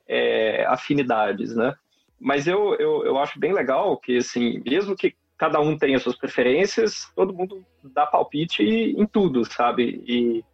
é, 0.08 0.66
afinidades, 0.66 1.54
né? 1.54 1.72
Mas 2.18 2.48
eu, 2.48 2.74
eu, 2.80 3.04
eu 3.04 3.16
acho 3.16 3.38
bem 3.38 3.52
legal 3.52 3.96
que, 3.96 4.16
assim, 4.16 4.60
mesmo 4.66 4.96
que 4.96 5.14
cada 5.40 5.58
um 5.58 5.74
tem 5.74 5.94
as 5.94 6.02
suas 6.02 6.16
preferências, 6.16 7.10
todo 7.16 7.32
mundo 7.32 7.64
dá 7.82 8.06
palpite 8.06 8.62
em 8.62 9.06
tudo, 9.06 9.42
sabe? 9.42 10.04
E 10.06 10.44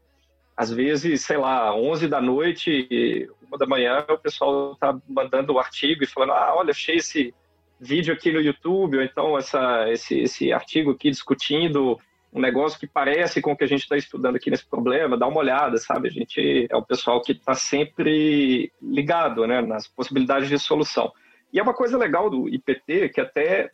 às 0.56 0.70
vezes, 0.70 1.22
sei 1.22 1.36
lá, 1.38 1.74
11 1.74 2.06
da 2.06 2.20
noite, 2.20 3.28
uma 3.42 3.58
da 3.58 3.66
manhã, 3.66 4.06
o 4.08 4.16
pessoal 4.16 4.76
tá 4.76 4.96
mandando 5.08 5.52
o 5.52 5.56
um 5.56 5.58
artigo 5.58 6.04
e 6.04 6.06
falando: 6.06 6.34
ah, 6.34 6.54
olha, 6.56 6.70
achei 6.70 6.98
esse 6.98 7.34
vídeo 7.80 8.14
aqui 8.14 8.30
no 8.30 8.40
YouTube, 8.40 8.98
ou 8.98 9.02
então 9.02 9.36
essa, 9.36 9.90
esse, 9.90 10.20
esse 10.20 10.52
artigo 10.52 10.92
aqui 10.92 11.10
discutindo 11.10 11.98
um 12.32 12.40
negócio 12.40 12.78
que 12.78 12.86
parece 12.86 13.42
com 13.42 13.50
o 13.50 13.56
que 13.56 13.64
a 13.64 13.68
gente 13.68 13.82
está 13.82 13.96
estudando 13.96 14.36
aqui 14.36 14.50
nesse 14.50 14.66
problema, 14.66 15.18
dá 15.18 15.26
uma 15.26 15.40
olhada, 15.40 15.78
sabe? 15.78 16.06
A 16.06 16.12
gente 16.12 16.68
é 16.70 16.76
o 16.76 16.82
pessoal 16.82 17.20
que 17.20 17.32
está 17.32 17.54
sempre 17.54 18.70
ligado 18.80 19.48
né, 19.48 19.60
nas 19.62 19.88
possibilidades 19.88 20.48
de 20.48 20.60
solução. 20.60 21.12
E 21.52 21.58
é 21.58 21.62
uma 21.62 21.74
coisa 21.74 21.98
legal 21.98 22.30
do 22.30 22.48
IPT, 22.48 23.08
que 23.08 23.20
até 23.20 23.72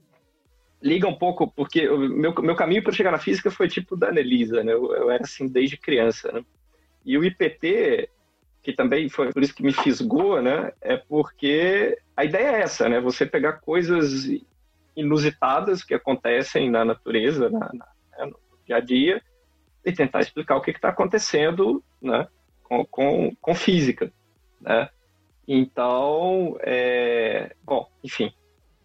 liga 0.83 1.07
um 1.07 1.15
pouco, 1.15 1.51
porque 1.51 1.89
o 1.89 1.99
meu, 1.99 2.35
meu 2.35 2.57
caminho 2.57 2.83
para 2.83 2.93
chegar 2.93 3.13
na 3.13 3.19
física 3.19 3.51
foi 3.51 3.69
tipo 3.69 3.97
da 3.97 4.09
Anelisa, 4.09 4.65
né? 4.65 4.73
Eu, 4.73 4.95
eu, 4.95 5.11
era 5.11 5.23
assim 5.23 5.47
desde 5.47 5.77
criança, 5.77 6.33
né? 6.33 6.45
E 7.05 7.17
o 7.17 7.25
IPT, 7.25 8.09
que 8.63 8.73
também 8.73 9.09
foi 9.09 9.33
por 9.33 9.43
isso 9.43 9.55
que 9.55 9.63
me 9.63 9.73
fisgou, 9.73 10.43
né? 10.43 10.73
É 10.81 10.97
porque 10.97 11.97
a 12.17 12.25
ideia 12.25 12.57
é 12.57 12.63
essa, 12.63 12.89
né? 12.89 13.01
Você 13.01 13.25
pegar 13.25 13.55
coisas 13.55 14.29
inusitadas 14.97 15.83
que 15.83 15.95
acontecem 15.95 16.71
na 16.71 16.85
natureza, 16.85 17.49
na, 17.49 17.71
na, 17.73 17.87
né? 18.19 18.27
no 18.27 18.37
dia 18.67 18.77
a 18.77 18.81
dia, 18.81 19.23
e 19.85 19.93
tentar 19.93 20.21
explicar 20.21 20.57
o 20.57 20.61
que 20.61 20.73
está 20.73 20.89
acontecendo, 20.89 21.83
né? 22.01 22.27
Com, 22.65 22.85
com, 22.87 23.37
com 23.41 23.55
física, 23.55 24.13
né? 24.61 24.89
Então, 25.47 26.57
é... 26.61 27.55
bom, 27.65 27.89
enfim, 28.03 28.33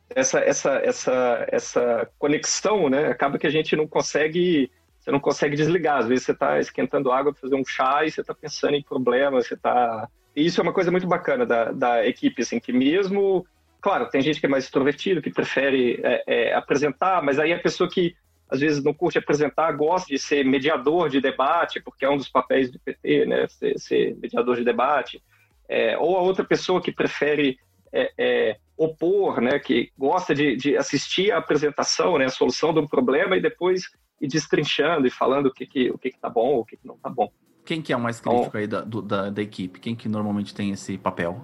essa, 0.10 0.40
essa, 0.40 0.72
essa, 0.84 1.48
essa 1.52 2.10
conexão, 2.18 2.90
né? 2.90 3.08
Acaba 3.08 3.38
que 3.38 3.48
a 3.48 3.52
gente 3.52 3.76
não 3.76 3.88
consegue, 3.88 4.72
você 5.00 5.12
não 5.12 5.20
consegue 5.20 5.56
desligar. 5.56 6.00
Às 6.00 6.08
vezes 6.08 6.26
você 6.26 6.32
está 6.32 6.60
esquentando 6.60 7.12
água 7.12 7.32
para 7.32 7.42
fazer 7.42 7.56
um 7.56 7.66
chá 7.66 8.06
e 8.06 8.12
você 8.12 8.22
está 8.22 8.34
pensando 8.34 8.76
em 8.76 8.84
problemas, 8.84 9.48
você 9.48 9.54
está... 9.54 10.08
E 10.36 10.46
isso 10.46 10.62
é 10.62 10.64
uma 10.64 10.74
coisa 10.74 10.92
muito 10.92 11.08
bacana 11.08 11.46
da, 11.46 11.72
da 11.72 12.08
equipe, 12.08 12.42
assim, 12.42 12.60
que 12.60 12.72
mesmo... 12.72 13.46
Claro, 13.82 14.10
tem 14.10 14.22
gente 14.22 14.40
que 14.40 14.46
é 14.46 14.50
mais 14.50 14.66
extrovertido, 14.66 15.22
que 15.22 15.32
prefere 15.32 16.00
é, 16.04 16.24
é, 16.28 16.54
apresentar, 16.54 17.22
mas 17.22 17.40
aí 17.40 17.54
a 17.54 17.60
pessoa 17.60 17.90
que 17.90 18.16
às 18.50 18.60
vezes 18.60 18.84
não 18.84 18.94
curte 18.94 19.18
apresentar, 19.18 19.72
gosta 19.74 20.08
de 20.08 20.18
ser 20.18 20.44
mediador 20.46 21.10
de 21.10 21.20
debate, 21.20 21.82
porque 21.82 22.06
é 22.06 22.10
um 22.10 22.18
dos 22.18 22.30
papéis 22.30 22.72
do 22.72 22.80
PT, 22.80 23.26
né? 23.26 23.48
Ser, 23.48 23.78
ser 23.78 24.16
mediador 24.16 24.56
de 24.56 24.64
debate. 24.64 25.22
É, 25.68 25.98
ou 25.98 26.18
a 26.18 26.22
outra 26.22 26.46
pessoa 26.46 26.82
que 26.82 26.92
prefere 26.92 27.60
é, 27.92 28.12
é, 28.18 28.58
opor, 28.77 29.41
né, 29.41 29.57
que 29.57 29.91
gosta 29.98 30.36
de, 30.36 30.55
de, 30.55 30.77
assistir 30.77 31.31
a 31.31 31.39
apresentação, 31.39 32.17
né, 32.17 32.25
a 32.25 32.29
solução 32.29 32.72
de 32.74 32.79
um 32.79 32.88
problema 32.88 33.36
e 33.36 33.41
depois 33.41 33.89
ir 34.22 34.27
destrinchando 34.27 35.07
e 35.07 35.10
falando 35.10 35.48
o 35.48 35.53
que 35.53 35.65
que 35.65 35.89
o 35.89 35.98
que 35.98 36.10
está 36.10 36.29
bom, 36.29 36.57
o 36.57 36.65
que, 36.65 36.77
que 36.77 36.88
não 36.88 36.96
está 36.96 37.10
bom. 37.10 37.31
Quem 37.65 37.81
que 37.81 37.91
é 37.91 37.98
o 37.98 38.00
mais 38.00 38.19
crítico 38.19 38.48
então, 38.48 38.62
aí 38.62 38.67
da, 38.67 38.81
do, 38.81 39.01
da, 39.01 39.29
da 39.29 39.41
equipe? 39.41 39.79
Quem 39.79 39.96
que 39.96 40.07
normalmente 40.07 40.55
tem 40.55 40.72
esse 40.72 40.98
papel? 40.98 41.43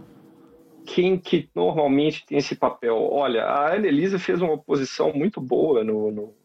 Quem 0.86 1.18
que 1.18 1.50
normalmente 1.54 2.26
tem 2.26 2.38
esse 2.38 2.56
papel? 2.56 2.96
Olha, 3.12 3.44
a 3.44 3.76
Annelisa 3.76 4.20
fez 4.20 4.42
uma 4.42 4.54
oposição 4.54 5.12
muito 5.14 5.42
boa 5.42 5.84
no, 5.84 6.12
no, 6.12 6.36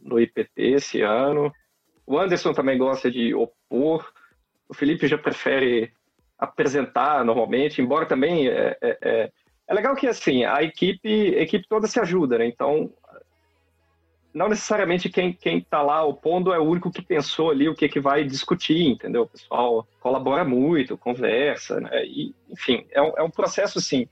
no 0.00 0.20
IPT 0.20 0.50
esse 0.56 1.00
ano. 1.02 1.52
O 2.06 2.18
Anderson 2.18 2.52
também 2.52 2.76
gosta 2.78 3.10
de 3.10 3.34
opor. 3.34 4.12
O 4.68 4.74
Felipe 4.74 5.06
já 5.06 5.16
prefere 5.16 5.92
apresentar 6.38 7.24
normalmente, 7.24 7.82
embora 7.82 8.06
também 8.06 8.48
é, 8.48 8.76
é, 8.80 8.98
é, 9.02 9.32
é, 9.66 9.74
legal 9.74 9.96
que 9.96 10.06
assim 10.06 10.44
a 10.44 10.62
equipe 10.62 11.34
a 11.36 11.42
equipe 11.42 11.66
toda 11.68 11.88
se 11.88 11.98
ajuda, 11.98 12.38
né? 12.38 12.46
Então 12.46 12.92
não 14.32 14.48
necessariamente 14.48 15.08
quem 15.08 15.32
quem 15.32 15.58
está 15.58 15.82
lá 15.82 16.04
opondo 16.04 16.52
é 16.52 16.58
o 16.58 16.64
único 16.64 16.92
que 16.92 17.02
pensou 17.02 17.50
ali 17.50 17.68
o 17.68 17.74
que 17.74 17.88
que 17.88 17.98
vai 17.98 18.22
discutir, 18.22 18.86
entendeu? 18.86 19.22
O 19.22 19.28
pessoal 19.28 19.86
colabora 20.00 20.44
muito, 20.44 20.96
conversa, 20.96 21.80
né? 21.80 22.04
E 22.06 22.32
enfim 22.48 22.86
é 22.92 23.02
um, 23.02 23.12
é 23.16 23.22
um 23.22 23.30
processo 23.30 23.78
assim. 23.78 24.06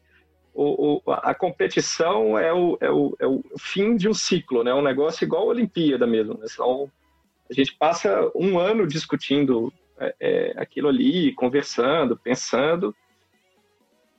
O, 0.58 1.02
o, 1.04 1.12
a 1.12 1.34
competição 1.34 2.38
é 2.38 2.50
o, 2.50 2.78
é, 2.80 2.90
o, 2.90 3.14
é 3.20 3.26
o 3.26 3.42
fim 3.58 3.94
de 3.94 4.08
um 4.08 4.14
ciclo, 4.14 4.64
né? 4.64 4.70
É 4.70 4.74
um 4.74 4.82
negócio 4.82 5.22
igual 5.22 5.42
a 5.42 5.52
Olimpíada 5.52 6.06
mesmo. 6.06 6.32
Né? 6.32 6.46
A 7.50 7.52
gente 7.52 7.74
passa 7.74 8.32
um 8.34 8.58
ano 8.58 8.86
discutindo 8.86 9.70
é, 9.98 10.14
é, 10.20 10.54
aquilo 10.56 10.88
ali, 10.88 11.32
conversando, 11.32 12.16
pensando, 12.16 12.94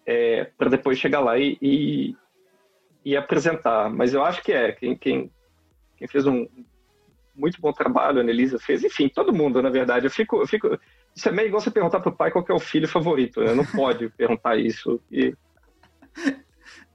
é, 0.05 0.45
para 0.57 0.69
depois 0.69 0.97
chegar 0.97 1.19
lá 1.19 1.37
e, 1.37 1.57
e, 1.61 2.15
e, 3.03 3.15
apresentar. 3.15 3.89
Mas 3.89 4.13
eu 4.13 4.23
acho 4.23 4.41
que 4.41 4.51
é, 4.51 4.71
quem, 4.71 4.95
quem, 4.95 5.31
quem 5.97 6.07
fez 6.07 6.25
um 6.25 6.47
muito 7.35 7.61
bom 7.61 7.71
trabalho, 7.71 8.17
a 8.17 8.21
Anelisa 8.21 8.57
fez, 8.57 8.83
enfim, 8.83 9.07
todo 9.07 9.33
mundo, 9.33 9.61
na 9.61 9.69
verdade. 9.69 10.07
Eu 10.07 10.11
fico, 10.11 10.37
eu 10.37 10.47
fico 10.47 10.79
isso 11.17 11.29
é 11.29 11.31
meio 11.31 11.47
igual 11.47 11.59
você 11.59 11.71
perguntar 11.71 11.99
para 11.99 12.09
o 12.09 12.15
pai 12.15 12.29
qual 12.29 12.45
é 12.47 12.53
o 12.53 12.59
filho 12.59 12.87
favorito, 12.87 13.41
né? 13.41 13.51
Não 13.55 13.65
pode 13.65 14.07
perguntar 14.09 14.55
isso. 14.55 15.01
E 15.11 15.35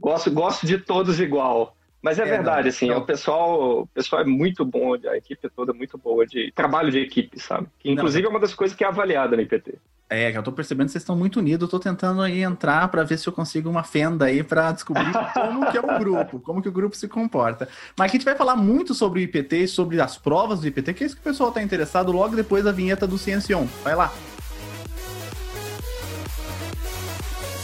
gosto, 0.00 0.30
gosto 0.30 0.64
de 0.64 0.78
todos 0.78 1.18
igual. 1.18 1.76
Mas 2.02 2.18
é, 2.18 2.22
é 2.22 2.24
verdade, 2.24 2.62
não, 2.62 2.68
assim, 2.68 2.88
não. 2.88 2.98
o 2.98 3.02
pessoal, 3.02 3.82
o 3.82 3.86
pessoal 3.86 4.22
é 4.22 4.24
muito 4.24 4.64
bom, 4.64 4.94
a 4.94 5.16
equipe 5.16 5.48
toda 5.54 5.70
é 5.70 5.74
muito 5.74 5.96
boa 5.96 6.26
de 6.26 6.50
trabalho 6.52 6.90
de 6.90 6.98
equipe, 6.98 7.40
sabe? 7.40 7.68
Que, 7.78 7.92
inclusive 7.92 8.24
não. 8.24 8.30
é 8.30 8.34
uma 8.34 8.40
das 8.40 8.54
coisas 8.54 8.76
que 8.76 8.82
é 8.82 8.88
avaliada 8.88 9.36
no 9.36 9.42
IPT. 9.42 9.78
É, 10.10 10.30
que 10.30 10.36
eu 10.36 10.42
tô 10.42 10.52
percebendo 10.52 10.86
que 10.86 10.92
vocês 10.92 11.02
estão 11.02 11.16
muito 11.16 11.38
unidos, 11.38 11.62
eu 11.62 11.70
tô 11.70 11.78
tentando 11.78 12.20
aí 12.20 12.42
entrar 12.42 12.86
para 12.88 13.02
ver 13.02 13.16
se 13.18 13.26
eu 13.26 13.32
consigo 13.32 13.70
uma 13.70 13.82
fenda 13.82 14.26
aí 14.26 14.42
para 14.42 14.72
descobrir 14.72 15.10
como 15.32 15.70
que 15.70 15.78
é 15.78 15.80
o 15.80 15.98
grupo, 15.98 16.40
como 16.40 16.60
que 16.60 16.68
o 16.68 16.72
grupo 16.72 16.94
se 16.94 17.08
comporta. 17.08 17.66
Mas 17.96 18.08
aqui 18.08 18.16
a 18.16 18.18
gente 18.18 18.24
vai 18.26 18.36
falar 18.36 18.56
muito 18.56 18.92
sobre 18.92 19.20
o 19.20 19.22
IPT 19.22 19.56
e 19.56 19.68
sobre 19.68 20.00
as 20.00 20.18
provas 20.18 20.60
do 20.60 20.66
IPT, 20.66 20.92
que 20.92 21.04
é 21.04 21.06
isso 21.06 21.14
que 21.14 21.22
o 21.22 21.24
pessoal 21.24 21.52
tá 21.52 21.62
interessado 21.62 22.12
logo 22.12 22.36
depois 22.36 22.64
da 22.64 22.72
vinheta 22.72 23.06
do 23.06 23.16
Ciencion. 23.16 23.64
Vai 23.82 23.94
lá. 23.94 24.12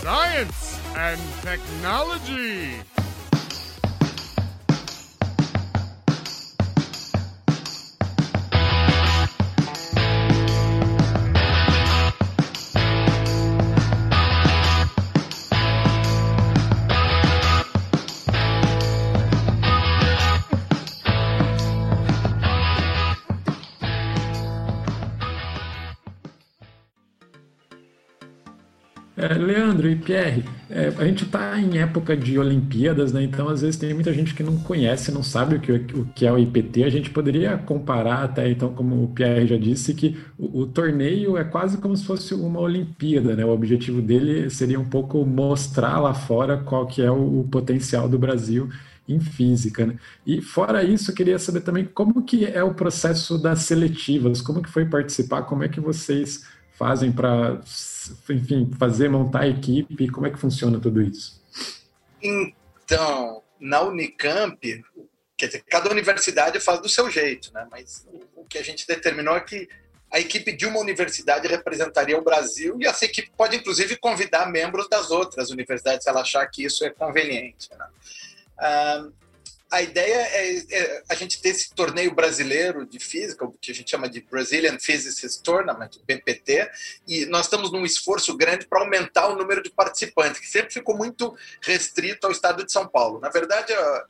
Science 0.00 0.80
and 0.97 1.21
Technology. 1.42 2.80
É, 29.20 29.34
Leandro 29.34 29.90
e 29.90 29.96
Pierre, 29.96 30.44
é, 30.70 30.92
a 30.96 31.04
gente 31.04 31.25
está 31.25 31.58
em 31.58 31.78
época 31.78 32.16
de 32.16 32.38
Olimpíadas, 32.38 33.12
né? 33.12 33.20
Então, 33.25 33.48
às 33.48 33.62
vezes, 33.62 33.76
tem 33.76 33.92
muita 33.92 34.12
gente 34.14 34.32
que 34.32 34.44
não 34.44 34.56
conhece, 34.58 35.10
não 35.10 35.25
sabe 35.25 35.56
o 35.56 35.60
que, 35.60 35.72
o 35.72 36.04
que 36.14 36.25
é 36.25 36.30
o 36.30 36.38
IPT. 36.38 36.84
A 36.84 36.88
gente 36.88 37.10
poderia 37.10 37.58
comparar 37.58 38.22
até, 38.22 38.48
então, 38.48 38.72
como 38.72 39.02
o 39.02 39.08
Pierre 39.08 39.48
já 39.48 39.56
disse, 39.56 39.92
que 39.92 40.16
o, 40.38 40.60
o 40.60 40.66
torneio 40.68 41.37
é 41.37 41.42
quase 41.42 41.78
como 41.78 41.96
se 41.96 42.04
fosse 42.04 42.32
uma 42.32 42.60
Olimpíada, 42.60 43.34
né? 43.34 43.44
O 43.44 43.48
objetivo 43.48 44.00
dele 44.00 44.48
seria 44.50 44.78
um 44.78 44.88
pouco 44.88 45.26
mostrar 45.26 45.98
lá 45.98 46.14
fora 46.14 46.56
qual 46.56 46.87
que 46.87 47.02
é 47.02 47.10
o, 47.10 47.40
o 47.40 47.48
potencial 47.50 48.08
do 48.08 48.20
Brasil 48.20 48.68
em 49.08 49.18
física. 49.18 49.84
Né? 49.84 49.96
E 50.25 50.40
fora 50.40 50.84
isso, 50.84 51.12
queria 51.12 51.40
saber 51.40 51.62
também 51.62 51.84
como 51.84 52.22
que 52.22 52.44
é 52.44 52.62
o 52.62 52.72
processo 52.72 53.37
das 53.37 53.60
seletivas, 53.62 54.40
como 54.40 54.62
que 54.62 54.70
foi 54.70 54.84
participar, 54.84 55.42
como 55.42 55.64
é 55.64 55.68
que 55.68 55.80
vocês 55.80 56.44
fazem 56.78 57.10
para, 57.10 57.60
enfim, 58.30 58.70
fazer, 58.78 59.08
montar 59.08 59.40
a 59.40 59.48
equipe? 59.48 60.08
Como 60.10 60.26
é 60.26 60.30
que 60.30 60.38
funciona 60.38 60.78
tudo 60.78 61.02
isso? 61.02 61.42
Então, 62.22 63.42
na 63.60 63.82
Unicamp, 63.82 64.58
quer 65.36 65.46
dizer, 65.46 65.64
cada 65.68 65.90
universidade 65.90 66.60
faz 66.60 66.80
do 66.80 66.88
seu 66.88 67.10
jeito, 67.10 67.52
né? 67.52 67.66
Mas 67.70 68.06
o 68.34 68.44
que 68.44 68.58
a 68.58 68.62
gente 68.62 68.86
determinou 68.86 69.36
é 69.36 69.40
que 69.40 69.68
a 70.10 70.18
equipe 70.18 70.52
de 70.52 70.66
uma 70.66 70.80
universidade 70.80 71.46
representaria 71.46 72.18
o 72.18 72.24
Brasil 72.24 72.78
e 72.80 72.86
essa 72.86 73.04
equipe 73.04 73.30
pode, 73.36 73.56
inclusive, 73.56 73.96
convidar 73.96 74.50
membros 74.50 74.88
das 74.88 75.10
outras 75.10 75.50
universidades 75.50 76.04
se 76.04 76.10
ela 76.10 76.22
achar 76.22 76.46
que 76.46 76.64
isso 76.64 76.84
é 76.84 76.90
conveniente. 76.90 77.68
Né? 77.78 77.86
Ah, 78.58 79.06
a 79.70 79.82
ideia 79.82 80.14
é, 80.14 80.56
é, 80.70 81.02
a 81.08 81.14
gente 81.14 81.40
ter 81.42 81.50
esse 81.50 81.75
torneio 81.75 82.14
brasileiro 82.14 82.87
de 82.87 82.98
física, 82.98 83.44
o 83.44 83.52
que 83.52 83.70
a 83.70 83.75
gente 83.75 83.90
chama 83.90 84.08
de 84.08 84.20
Brazilian 84.22 84.78
Physicist 84.78 85.42
Tournament, 85.42 85.90
BPT, 86.06 86.70
e 87.06 87.26
nós 87.26 87.46
estamos 87.46 87.70
num 87.70 87.84
esforço 87.84 88.37
grande 88.37 88.66
para 88.66 88.80
aumentar 88.80 89.28
o 89.28 89.37
número 89.37 89.62
de 89.62 89.70
participantes, 89.70 90.40
que 90.40 90.48
sempre 90.48 90.72
ficou 90.72 90.96
muito 90.96 91.37
restrito 91.60 92.26
ao 92.26 92.32
estado 92.32 92.64
de 92.64 92.72
São 92.72 92.88
Paulo. 92.88 93.20
Na 93.20 93.28
verdade, 93.28 93.72
a, 93.75 94.04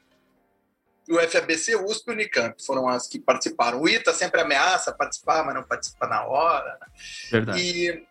o 1.11 1.19
FABC, 1.29 1.75
o 1.75 1.87
USP 1.87 2.09
e 2.09 2.11
o 2.11 2.15
Unicamp 2.15 2.65
foram 2.65 2.89
as 2.89 3.09
que 3.09 3.19
participaram. 3.19 3.81
O 3.81 3.89
ITA 3.89 4.13
sempre 4.13 4.41
ameaça 4.41 4.93
participar, 4.93 5.45
mas 5.45 5.55
não 5.55 5.65
participa 5.65 6.07
na 6.07 6.25
hora. 6.25 6.79
Né? 6.81 6.87
Verdade. 7.33 7.61
E 7.61 8.07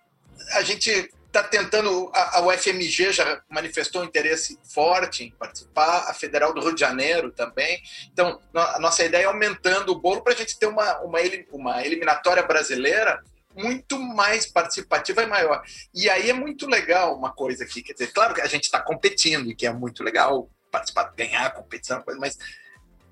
a 0.54 0.62
gente 0.63 1.10
está 1.38 1.44
tentando, 1.44 2.12
a, 2.13 2.41
UFMG 2.41 3.12
já 3.12 3.41
manifestou 3.50 4.01
um 4.01 4.06
interesse 4.06 4.60
forte 4.74 5.24
em 5.24 5.32
participar, 5.32 6.10
a 6.10 6.13
Federal 6.13 6.53
do 6.53 6.62
Rio 6.62 6.74
de 6.74 6.79
Janeiro 6.79 7.32
também. 7.32 7.82
Então, 8.12 8.39
a 8.53 8.79
nossa 8.79 9.03
ideia 9.03 9.24
é 9.24 9.25
aumentando 9.25 9.91
o 9.91 10.00
bolo 10.00 10.22
para 10.22 10.34
a 10.34 10.36
gente 10.36 10.58
ter 10.58 10.65
uma, 10.65 11.00
uma, 11.00 11.20
uma 11.51 11.86
eliminatória 11.86 12.44
brasileira 12.44 13.22
muito 13.56 14.00
mais 14.00 14.46
participativa 14.46 15.24
e 15.24 15.27
maior. 15.27 15.63
E 15.94 16.10
aí 16.10 16.29
é 16.29 16.34
muito 16.34 16.67
legal 16.67 17.15
uma 17.15 17.32
coisa 17.32 17.63
aqui, 17.63 17.82
quer 17.82 17.94
dizer, 17.94 18.12
claro 18.12 18.34
que 18.34 18.41
a 18.41 18.48
gente 18.48 18.65
está 18.65 18.79
competindo 18.79 19.50
e 19.50 19.56
que 19.56 19.65
é 19.65 19.74
muito 19.74 20.03
legal 20.03 20.50
participar, 20.72 21.13
ganhar 21.15 21.53
competição, 21.53 22.03
mas 22.20 22.38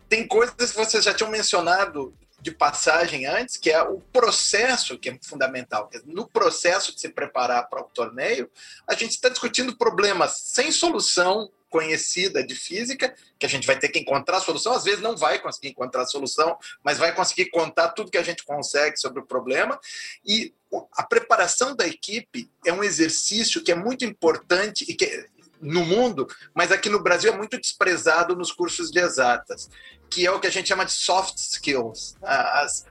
tem 0.08 0.28
coisas 0.28 0.72
que 0.72 0.78
vocês 0.78 1.04
já 1.04 1.14
tinham 1.14 1.32
mencionado 1.32 2.16
de 2.46 2.52
passagem 2.52 3.26
antes, 3.26 3.58
que 3.58 3.72
é 3.72 3.82
o 3.82 4.00
processo 4.14 5.00
que 5.00 5.10
é 5.10 5.18
fundamental. 5.20 5.90
No 6.06 6.30
processo 6.30 6.94
de 6.94 7.02
se 7.02 7.10
preparar 7.10 7.68
para 7.68 7.82
o 7.82 7.90
torneio, 7.90 8.48
a 8.88 8.94
gente 8.94 9.14
está 9.14 9.30
discutindo 9.30 9.76
problemas 9.76 10.42
sem 10.44 10.72
solução 10.72 11.52
conhecida 11.72 12.46
de 12.46 12.54
física, 12.54 13.16
que 13.40 13.48
a 13.48 13.50
gente 13.50 13.66
vai 13.66 13.80
ter 13.80 13.90
que 13.90 13.98
encontrar 13.98 14.40
solução. 14.42 14.74
Às 14.74 14.84
vezes 14.84 15.02
não 15.02 15.18
vai 15.18 15.40
conseguir 15.40 15.70
encontrar 15.70 16.06
solução, 16.06 16.56
mas 16.84 17.00
vai 17.00 17.16
conseguir 17.16 17.50
contar 17.50 17.90
tudo 17.90 18.12
que 18.12 18.18
a 18.20 18.24
gente 18.24 18.46
consegue 18.46 18.96
sobre 18.98 19.20
o 19.20 19.26
problema. 19.26 19.80
E 20.24 20.54
a 20.94 21.02
preparação 21.02 21.76
da 21.76 21.88
equipe 21.88 22.48
é 22.64 22.72
um 22.72 22.84
exercício 22.84 23.64
que 23.64 23.72
é 23.72 23.76
muito 23.76 24.06
importante 24.06 24.86
e 24.88 24.94
que 24.94 25.28
no 25.60 25.84
mundo, 25.84 26.28
mas 26.54 26.72
aqui 26.72 26.90
no 26.90 27.02
Brasil 27.02 27.34
é 27.34 27.36
muito 27.36 27.60
desprezado 27.60 28.36
nos 28.36 28.52
cursos 28.52 28.92
de 28.92 29.00
exatas, 29.00 29.68
que 30.16 30.26
é 30.26 30.32
o 30.32 30.40
que 30.40 30.48
a 30.48 30.50
gente 30.50 30.70
chama 30.70 30.86
de 30.86 30.94
soft 30.94 31.36
skills, 31.36 32.16
as, 32.24 32.86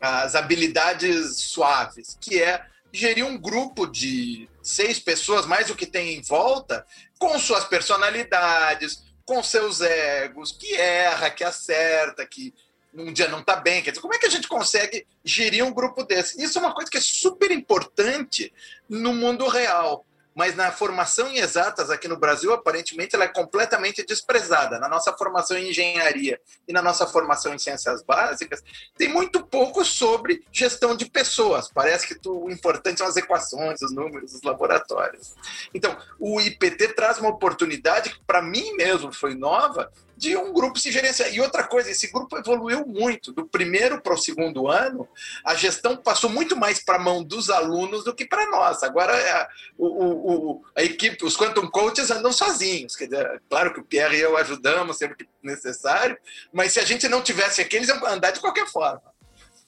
as 0.00 0.36
habilidades 0.36 1.34
suaves, 1.38 2.16
que 2.20 2.40
é 2.40 2.64
gerir 2.92 3.26
um 3.26 3.36
grupo 3.36 3.88
de 3.88 4.48
seis 4.62 5.00
pessoas, 5.00 5.46
mais 5.46 5.68
o 5.68 5.74
que 5.74 5.84
tem 5.84 6.14
em 6.14 6.22
volta, 6.22 6.86
com 7.18 7.36
suas 7.40 7.64
personalidades, 7.64 9.02
com 9.26 9.42
seus 9.42 9.80
egos, 9.80 10.52
que 10.52 10.76
erra, 10.76 11.28
que 11.28 11.42
acerta, 11.42 12.24
que 12.24 12.54
um 12.94 13.12
dia 13.12 13.26
não 13.26 13.40
está 13.40 13.56
bem. 13.56 13.82
Quer 13.82 13.90
dizer, 13.90 14.00
como 14.00 14.14
é 14.14 14.18
que 14.18 14.26
a 14.26 14.30
gente 14.30 14.46
consegue 14.46 15.04
gerir 15.24 15.64
um 15.64 15.74
grupo 15.74 16.04
desse? 16.04 16.40
Isso 16.40 16.56
é 16.56 16.62
uma 16.62 16.74
coisa 16.74 16.88
que 16.88 16.98
é 16.98 17.00
super 17.00 17.50
importante 17.50 18.52
no 18.88 19.12
mundo 19.12 19.48
real 19.48 20.06
mas 20.34 20.54
na 20.54 20.70
formação 20.70 21.28
em 21.28 21.38
exatas 21.38 21.90
aqui 21.90 22.06
no 22.06 22.16
Brasil, 22.16 22.52
aparentemente, 22.52 23.14
ela 23.14 23.24
é 23.24 23.28
completamente 23.28 24.04
desprezada. 24.04 24.78
Na 24.78 24.88
nossa 24.88 25.12
formação 25.12 25.56
em 25.56 25.70
engenharia 25.70 26.40
e 26.66 26.72
na 26.72 26.80
nossa 26.80 27.06
formação 27.06 27.54
em 27.54 27.58
ciências 27.58 28.02
básicas, 28.02 28.62
tem 28.96 29.08
muito 29.08 29.44
pouco 29.44 29.84
sobre 29.84 30.44
gestão 30.52 30.96
de 30.96 31.06
pessoas. 31.06 31.70
Parece 31.72 32.06
que 32.06 32.14
tu, 32.14 32.44
o 32.44 32.50
importante 32.50 32.98
são 32.98 33.06
as 33.06 33.16
equações, 33.16 33.82
os 33.82 33.92
números, 33.92 34.34
os 34.34 34.42
laboratórios. 34.42 35.34
Então, 35.74 35.96
o 36.18 36.40
IPT 36.40 36.94
traz 36.94 37.18
uma 37.18 37.30
oportunidade 37.30 38.10
que, 38.10 38.24
para 38.24 38.40
mim 38.40 38.74
mesmo, 38.74 39.12
foi 39.12 39.34
nova, 39.34 39.90
de 40.20 40.36
um 40.36 40.52
grupo 40.52 40.78
se 40.78 40.92
gerenciar. 40.92 41.32
E 41.32 41.40
outra 41.40 41.64
coisa, 41.64 41.90
esse 41.90 42.12
grupo 42.12 42.36
evoluiu 42.36 42.86
muito. 42.86 43.32
Do 43.32 43.46
primeiro 43.46 44.02
para 44.02 44.12
o 44.12 44.18
segundo 44.18 44.68
ano, 44.68 45.08
a 45.42 45.54
gestão 45.54 45.96
passou 45.96 46.28
muito 46.28 46.54
mais 46.54 46.84
para 46.84 46.96
a 46.96 47.02
mão 47.02 47.24
dos 47.24 47.48
alunos 47.48 48.04
do 48.04 48.14
que 48.14 48.26
para 48.26 48.50
nós. 48.50 48.82
Agora, 48.82 49.16
é, 49.16 49.48
o, 49.78 49.86
o, 49.86 50.64
a 50.76 50.82
equipe, 50.82 51.24
os 51.24 51.38
Quantum 51.38 51.66
Coaches 51.68 52.10
andam 52.10 52.34
sozinhos. 52.34 52.94
Quer 52.96 53.06
dizer, 53.06 53.42
claro 53.48 53.72
que 53.72 53.80
o 53.80 53.84
Pierre 53.84 54.18
e 54.18 54.20
eu 54.20 54.36
ajudamos 54.36 54.98
sempre 54.98 55.16
que 55.16 55.26
necessário, 55.42 56.18
mas 56.52 56.74
se 56.74 56.80
a 56.80 56.84
gente 56.84 57.08
não 57.08 57.22
tivesse 57.22 57.62
aqui, 57.62 57.76
eles 57.76 57.88
iam 57.88 58.06
andar 58.06 58.30
de 58.30 58.40
qualquer 58.40 58.66
forma. 58.66 59.02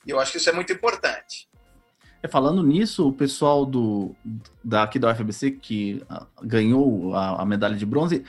E 0.07 0.11
eu 0.11 0.21
acho 0.21 0.33
que 0.33 0.37
isso 0.37 0.51
é 0.51 0.53
muito 0.53 0.71
importante. 0.71 1.49
É, 2.23 2.29
falando 2.29 2.63
nisso, 2.63 3.09
o 3.09 3.13
pessoal 3.13 3.65
do, 3.65 4.15
daqui 4.63 4.99
da 4.99 5.11
UFBC 5.11 5.53
que 5.53 6.05
uh, 6.11 6.27
ganhou 6.43 7.15
a, 7.15 7.41
a 7.41 7.47
medalha 7.47 7.75
de 7.75 7.87
bronze 7.87 8.23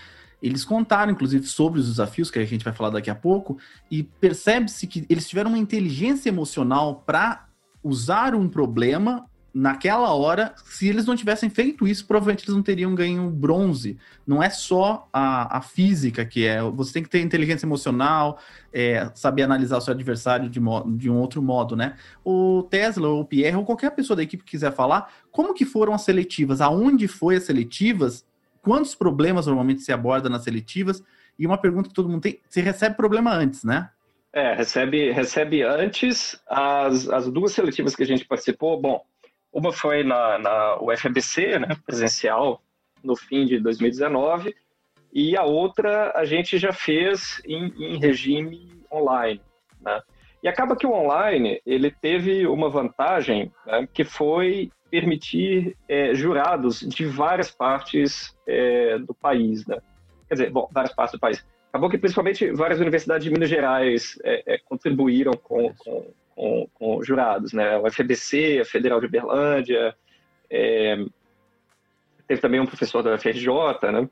eles 0.43 0.65
contaram, 0.65 1.13
inclusive, 1.13 1.47
sobre 1.47 1.79
os 1.79 1.87
desafios, 1.87 2.29
que 2.29 2.37
a 2.37 2.45
gente 2.45 2.65
vai 2.65 2.73
falar 2.73 2.89
daqui 2.89 3.09
a 3.09 3.15
pouco, 3.15 3.57
e 3.89 4.03
percebe-se 4.03 4.85
que 4.85 5.05
eles 5.09 5.27
tiveram 5.27 5.49
uma 5.49 5.57
inteligência 5.57 6.27
emocional 6.27 7.01
para 7.05 7.47
usar 7.81 8.35
um 8.35 8.49
problema 8.49 9.25
naquela 9.53 10.13
hora. 10.13 10.53
Se 10.65 10.89
eles 10.89 11.05
não 11.05 11.15
tivessem 11.15 11.49
feito 11.49 11.87
isso, 11.87 12.05
provavelmente 12.05 12.43
eles 12.43 12.55
não 12.55 12.61
teriam 12.61 12.93
ganho 12.93 13.29
bronze. 13.29 13.97
Não 14.27 14.43
é 14.43 14.49
só 14.49 15.07
a, 15.13 15.59
a 15.59 15.61
física 15.61 16.25
que 16.25 16.45
é. 16.45 16.61
Você 16.61 16.91
tem 16.91 17.03
que 17.03 17.09
ter 17.09 17.21
inteligência 17.21 17.65
emocional, 17.65 18.37
é, 18.73 19.09
saber 19.15 19.43
analisar 19.43 19.77
o 19.77 19.81
seu 19.81 19.93
adversário 19.93 20.49
de, 20.49 20.59
de 20.97 21.09
um 21.09 21.15
outro 21.15 21.41
modo, 21.41 21.73
né? 21.73 21.95
O 22.21 22.63
Tesla, 22.63 23.07
ou 23.07 23.21
o 23.21 23.25
Pierre, 23.25 23.55
ou 23.55 23.63
qualquer 23.63 23.91
pessoa 23.91 24.17
da 24.17 24.23
equipe 24.23 24.43
que 24.43 24.51
quiser 24.51 24.73
falar, 24.73 25.09
como 25.31 25.53
que 25.53 25.63
foram 25.63 25.93
as 25.93 26.01
seletivas? 26.01 26.59
Aonde 26.59 27.07
foi 27.07 27.37
as 27.37 27.43
seletivas? 27.43 28.25
Quantos 28.63 28.95
problemas 28.95 29.45
normalmente 29.45 29.81
se 29.81 29.91
aborda 29.91 30.29
nas 30.29 30.43
seletivas? 30.43 31.03
E 31.37 31.45
uma 31.45 31.57
pergunta 31.57 31.89
que 31.89 31.95
todo 31.95 32.09
mundo 32.09 32.21
tem: 32.21 32.39
você 32.49 32.61
recebe 32.61 32.95
problema 32.95 33.31
antes, 33.31 33.63
né? 33.63 33.89
É, 34.31 34.55
recebe, 34.55 35.11
recebe 35.11 35.61
antes 35.61 36.41
as, 36.49 37.07
as 37.07 37.29
duas 37.29 37.51
seletivas 37.51 37.95
que 37.95 38.01
a 38.01 38.05
gente 38.05 38.25
participou. 38.25 38.81
Bom, 38.81 39.05
uma 39.51 39.71
foi 39.71 40.03
na, 40.03 40.39
na 40.39 40.81
UFABC, 40.81 41.59
né, 41.59 41.67
presencial, 41.85 42.63
no 43.03 43.15
fim 43.15 43.45
de 43.45 43.59
2019, 43.59 44.55
e 45.13 45.37
a 45.37 45.43
outra 45.43 46.11
a 46.15 46.25
gente 46.25 46.57
já 46.57 46.73
fez 46.73 47.39
em, 47.45 47.71
em 47.77 47.99
regime 47.99 48.81
online. 48.91 49.39
Né? 49.79 50.01
E 50.41 50.47
acaba 50.47 50.75
que 50.75 50.87
o 50.87 50.93
online 50.93 51.61
ele 51.63 51.91
teve 51.91 52.47
uma 52.47 52.69
vantagem 52.69 53.51
né, 53.67 53.87
que 53.93 54.03
foi 54.03 54.71
permitir 54.93 55.75
é, 55.89 56.13
jurados 56.13 56.81
de 56.81 57.03
várias 57.03 57.49
partes 57.49 58.37
é, 58.47 58.99
do 58.99 59.11
país, 59.11 59.65
né? 59.65 59.79
Quer 60.27 60.35
dizer, 60.35 60.51
bom, 60.51 60.69
várias 60.71 60.93
partes 60.93 61.13
do 61.13 61.19
país. 61.19 61.43
Acabou 61.69 61.89
que 61.89 61.97
principalmente 61.97 62.51
várias 62.51 62.79
universidades 62.79 63.23
de 63.23 63.31
Minas 63.31 63.49
Gerais 63.49 64.19
é, 64.23 64.53
é 64.53 64.57
contribuíram 64.59 65.33
com, 65.33 65.73
com, 65.73 66.13
com, 66.35 66.69
com, 66.75 67.03
jurados, 67.03 67.53
né? 67.53 67.75
O 67.79 67.89
FBC, 67.89 68.59
a 68.61 68.65
Federal 68.65 68.99
de 68.99 69.07
Uberlândia, 69.07 69.95
é, 70.47 71.03
teve 72.27 72.39
também 72.39 72.59
um 72.59 72.67
professor 72.67 73.01
da 73.01 73.17
FRJ, 73.17 73.47
né? 73.91 74.07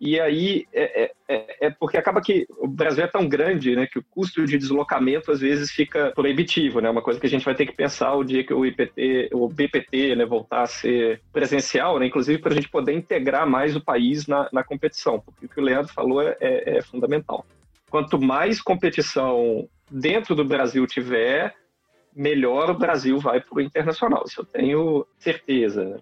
E 0.00 0.20
aí 0.20 0.66
é, 0.72 1.04
é, 1.04 1.12
é, 1.28 1.66
é, 1.66 1.70
porque 1.70 1.96
acaba 1.96 2.20
que 2.20 2.46
o 2.58 2.66
Brasil 2.66 3.04
é 3.04 3.06
tão 3.06 3.28
grande, 3.28 3.76
né, 3.76 3.86
que 3.86 3.98
o 3.98 4.04
custo 4.04 4.44
de 4.44 4.58
deslocamento 4.58 5.30
às 5.30 5.40
vezes 5.40 5.70
fica 5.70 6.12
proibitivo, 6.14 6.80
né? 6.80 6.90
Uma 6.90 7.02
coisa 7.02 7.18
que 7.18 7.26
a 7.26 7.30
gente 7.30 7.44
vai 7.44 7.54
ter 7.54 7.66
que 7.66 7.72
pensar 7.72 8.14
o 8.14 8.24
dia 8.24 8.44
que 8.44 8.52
o 8.52 8.66
IPT, 8.66 9.30
o 9.32 9.48
BPT, 9.48 10.16
né, 10.16 10.26
voltar 10.26 10.62
a 10.62 10.66
ser 10.66 11.20
presencial, 11.32 11.98
né? 11.98 12.06
Inclusive 12.06 12.38
para 12.38 12.52
a 12.52 12.54
gente 12.54 12.68
poder 12.68 12.92
integrar 12.92 13.46
mais 13.46 13.76
o 13.76 13.80
país 13.80 14.26
na, 14.26 14.48
na 14.52 14.64
competição, 14.64 15.20
porque 15.20 15.46
o 15.46 15.48
que 15.48 15.60
o 15.60 15.64
Leandro 15.64 15.92
falou 15.92 16.20
é, 16.22 16.36
é, 16.40 16.78
é 16.78 16.82
fundamental. 16.82 17.46
Quanto 17.88 18.20
mais 18.20 18.60
competição 18.60 19.68
dentro 19.90 20.34
do 20.34 20.44
Brasil 20.44 20.86
tiver, 20.86 21.54
melhor 22.14 22.70
o 22.70 22.78
Brasil 22.78 23.18
vai 23.18 23.40
para 23.40 23.56
o 23.56 23.60
internacional. 23.60 24.24
Isso 24.26 24.40
eu 24.40 24.44
tenho 24.44 25.06
certeza. 25.18 26.00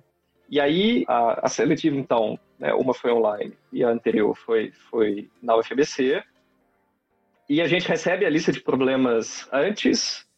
E 0.53 0.61
aí, 0.61 1.03
a, 1.09 1.47
a 1.47 1.49
seletiva, 1.49 1.97
então, 1.97 2.39
né, 2.59 2.75
uma 2.75 2.93
foi 2.93 3.11
online 3.11 3.57
e 3.73 3.83
a 3.83 3.89
anterior 3.89 4.37
foi, 4.37 4.71
foi 4.91 5.31
na 5.43 5.57
UFBC. 5.57 6.23
E 7.49 7.63
a 7.63 7.67
gente 7.67 7.89
recebe 7.89 8.27
a 8.27 8.29
lista 8.29 8.53
de 8.53 8.61
problemas 8.61 9.49
antes, 9.51 10.29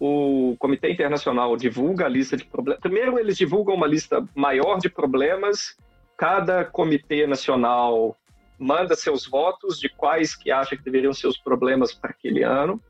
o 0.00 0.56
Comitê 0.58 0.90
Internacional 0.90 1.56
divulga 1.56 2.06
a 2.06 2.08
lista 2.08 2.36
de 2.36 2.44
problemas. 2.46 2.80
Primeiro, 2.80 3.16
eles 3.16 3.36
divulgam 3.36 3.76
uma 3.76 3.86
lista 3.86 4.26
maior 4.34 4.80
de 4.80 4.88
problemas, 4.88 5.78
cada 6.16 6.64
comitê 6.64 7.24
nacional 7.28 8.18
manda 8.58 8.96
seus 8.96 9.24
votos 9.24 9.78
de 9.78 9.88
quais 9.88 10.34
que 10.34 10.50
acha 10.50 10.76
que 10.76 10.82
deveriam 10.82 11.12
ser 11.12 11.28
os 11.28 11.38
problemas 11.38 11.94
para 11.94 12.10
aquele 12.10 12.42
ano. 12.42 12.82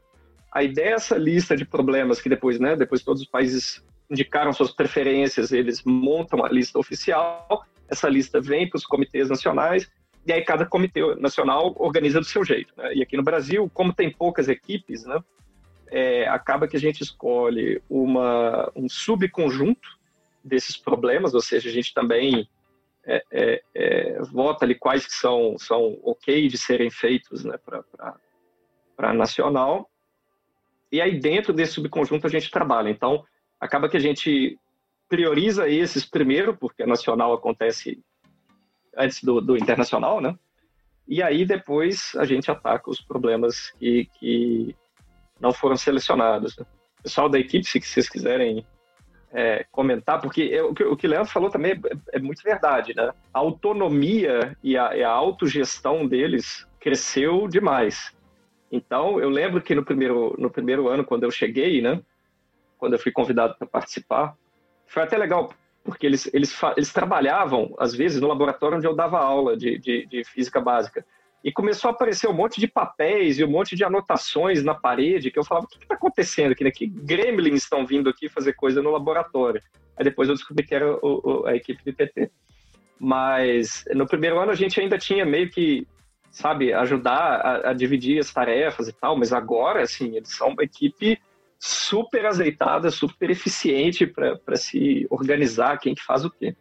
Aí 0.51 0.73
dessa 0.73 1.19
lista 1.19 1.55
de 1.55 1.67
problemas 1.67 2.23
que 2.23 2.29
depois, 2.31 2.59
né, 2.59 2.75
depois 2.75 3.05
todos 3.05 3.21
os 3.21 3.29
países 3.29 3.85
indicaram 4.11 4.53
suas 4.53 4.73
preferências, 4.73 5.53
eles 5.53 5.83
montam 5.85 6.45
a 6.45 6.49
lista 6.49 6.79
oficial, 6.79 7.65
essa 7.89 8.09
lista 8.09 8.41
vem 8.41 8.69
para 8.69 8.79
os 8.79 8.85
comitês 8.85 9.29
nacionais, 9.29 9.91
e 10.27 10.33
aí 10.33 10.43
cada 10.43 10.67
comitê 10.67 11.01
nacional 11.17 11.75
organiza 11.79 12.21
do 12.21 12.27
seu 12.27 12.45
jeito. 12.45 12.75
Né? 12.77 12.95
E 12.97 13.03
aqui 13.03 13.17
no 13.17 13.23
Brasil, 13.23 13.71
como 13.73 13.93
tem 13.93 14.11
poucas 14.11 14.49
equipes, 14.49 15.05
né, 15.05 15.23
é, 15.89 16.29
acaba 16.29 16.69
que 16.69 16.77
a 16.77 16.81
gente 16.81 17.03
escolhe 17.03 17.83
uma, 17.89 18.71
um 18.77 18.89
subconjunto 18.89 19.99
desses 20.43 20.77
problemas, 20.77 21.35
ou 21.35 21.41
seja, 21.41 21.69
a 21.69 21.73
gente 21.73 21.93
também 21.95 22.49
é, 23.05 23.23
é, 23.31 23.63
é 23.75 24.23
vota 24.23 24.65
ali 24.65 24.75
quais 24.75 25.07
que 25.07 25.13
são, 25.13 25.57
são 25.59 25.99
ok 26.03 26.49
de 26.49 26.59
serem 26.59 26.91
feitos 26.91 27.45
né, 27.45 27.59
para 28.97 29.13
nacional, 29.13 29.91
e 30.93 31.01
aí 31.01 31.19
dentro 31.19 31.53
desse 31.53 31.75
subconjunto 31.75 32.27
a 32.27 32.31
gente 32.31 32.51
trabalha. 32.51 32.89
Então, 32.89 33.25
acaba 33.61 33.89
que 33.89 33.97
a 33.97 34.01
gente 34.01 34.59
prioriza 35.09 35.69
esses 35.69 36.05
primeiro, 36.05 36.57
porque 36.57 36.83
a 36.83 36.87
nacional 36.87 37.33
acontece 37.33 38.03
antes 38.97 39.23
do, 39.23 39.41
do 39.41 39.57
internacional, 39.57 40.21
né? 40.21 40.37
E 41.07 41.23
aí 41.23 41.45
depois 41.45 42.13
a 42.17 42.25
gente 42.25 42.51
ataca 42.51 42.89
os 42.89 43.01
problemas 43.01 43.73
que, 43.73 44.09
que 44.19 44.75
não 45.41 45.53
foram 45.53 45.77
selecionados. 45.77 46.57
Né? 46.57 46.65
Pessoal 47.03 47.29
da 47.29 47.39
equipe, 47.39 47.65
se 47.65 47.81
vocês 47.81 48.09
quiserem 48.09 48.65
é, 49.33 49.65
comentar, 49.71 50.21
porque 50.21 50.43
eu, 50.43 50.71
o, 50.71 50.75
que, 50.75 50.85
o 50.85 50.97
que 50.97 51.09
Leandro 51.09 51.31
falou 51.31 51.51
também 51.51 51.73
é, 51.73 52.17
é 52.17 52.19
muito 52.21 52.43
verdade, 52.43 52.95
né? 52.95 53.13
A 53.33 53.39
autonomia 53.39 54.57
e 54.63 54.77
a, 54.77 54.97
e 54.97 55.03
a 55.03 55.11
autogestão 55.11 56.07
deles 56.07 56.67
cresceu 56.79 57.49
demais. 57.49 58.15
Então, 58.71 59.19
eu 59.21 59.29
lembro 59.29 59.61
que 59.61 59.75
no 59.75 59.85
primeiro, 59.85 60.35
no 60.39 60.51
primeiro 60.51 60.89
ano, 60.89 61.05
quando 61.05 61.25
eu 61.25 61.31
cheguei, 61.31 61.83
né? 61.83 62.01
Quando 62.81 62.95
eu 62.95 62.99
fui 62.99 63.13
convidado 63.13 63.55
para 63.59 63.69
participar, 63.69 64.35
foi 64.87 65.03
até 65.03 65.19
legal, 65.19 65.53
porque 65.85 66.07
eles, 66.07 66.29
eles, 66.33 66.59
eles 66.77 66.93
trabalhavam, 66.93 67.75
às 67.79 67.95
vezes, 67.95 68.21
no 68.21 68.27
laboratório 68.27 68.79
onde 68.79 68.87
eu 68.87 68.97
dava 68.97 69.21
aula 69.21 69.55
de, 69.55 69.79
de, 69.79 70.07
de 70.07 70.25
física 70.25 70.61
básica. 70.61 71.05
E 71.45 71.53
começou 71.53 71.91
a 71.91 71.93
aparecer 71.93 72.29
um 72.29 72.33
monte 72.33 72.59
de 72.59 72.67
papéis 72.67 73.39
e 73.39 73.45
um 73.45 73.51
monte 73.51 73.77
de 73.77 73.85
anotações 73.85 74.65
na 74.65 74.75
parede 74.75 75.31
que 75.31 75.39
eu 75.39 75.45
falava, 75.45 75.67
o 75.67 75.69
que 75.69 75.79
está 75.79 75.95
acontecendo 75.95 76.53
aqui? 76.53 76.65
Né? 76.65 76.71
Que 76.71 76.87
gremlins 76.87 77.63
estão 77.63 77.87
vindo 77.87 78.09
aqui 78.09 78.29
fazer 78.29 78.55
coisa 78.55 78.83
no 78.83 78.91
laboratório? 78.91 79.63
Aí 79.97 80.05
depois 80.05 80.29
eu 80.29 80.35
descobri 80.35 80.67
que 80.67 80.75
era 80.75 80.91
o, 80.91 80.99
o, 81.03 81.47
a 81.47 81.55
equipe 81.55 81.83
do 81.85 81.91
IPT. 81.91 82.31
Mas 82.99 83.85
no 83.95 84.07
primeiro 84.07 84.39
ano 84.39 84.53
a 84.53 84.55
gente 84.55 84.81
ainda 84.81 84.99
tinha 84.99 85.25
meio 85.25 85.51
que 85.51 85.87
sabe, 86.31 86.73
ajudar 86.73 87.41
a, 87.41 87.71
a, 87.71 87.73
dividir 87.73 88.19
as 88.19 88.33
tarefas 88.33 88.89
e 88.89 88.93
tal, 88.93 89.17
mas 89.17 89.33
agora, 89.33 89.83
assim, 89.83 90.17
eles 90.17 90.35
são 90.35 90.49
uma 90.51 90.63
equipe 90.63 91.21
super 91.61 92.25
azeitada, 92.25 92.91
super 92.91 93.29
eficiente 93.29 94.07
para 94.07 94.57
se 94.57 95.07
organizar 95.11 95.79
quem 95.79 95.95
que 95.95 96.03
faz 96.03 96.25
o 96.25 96.31
quê. 96.31 96.57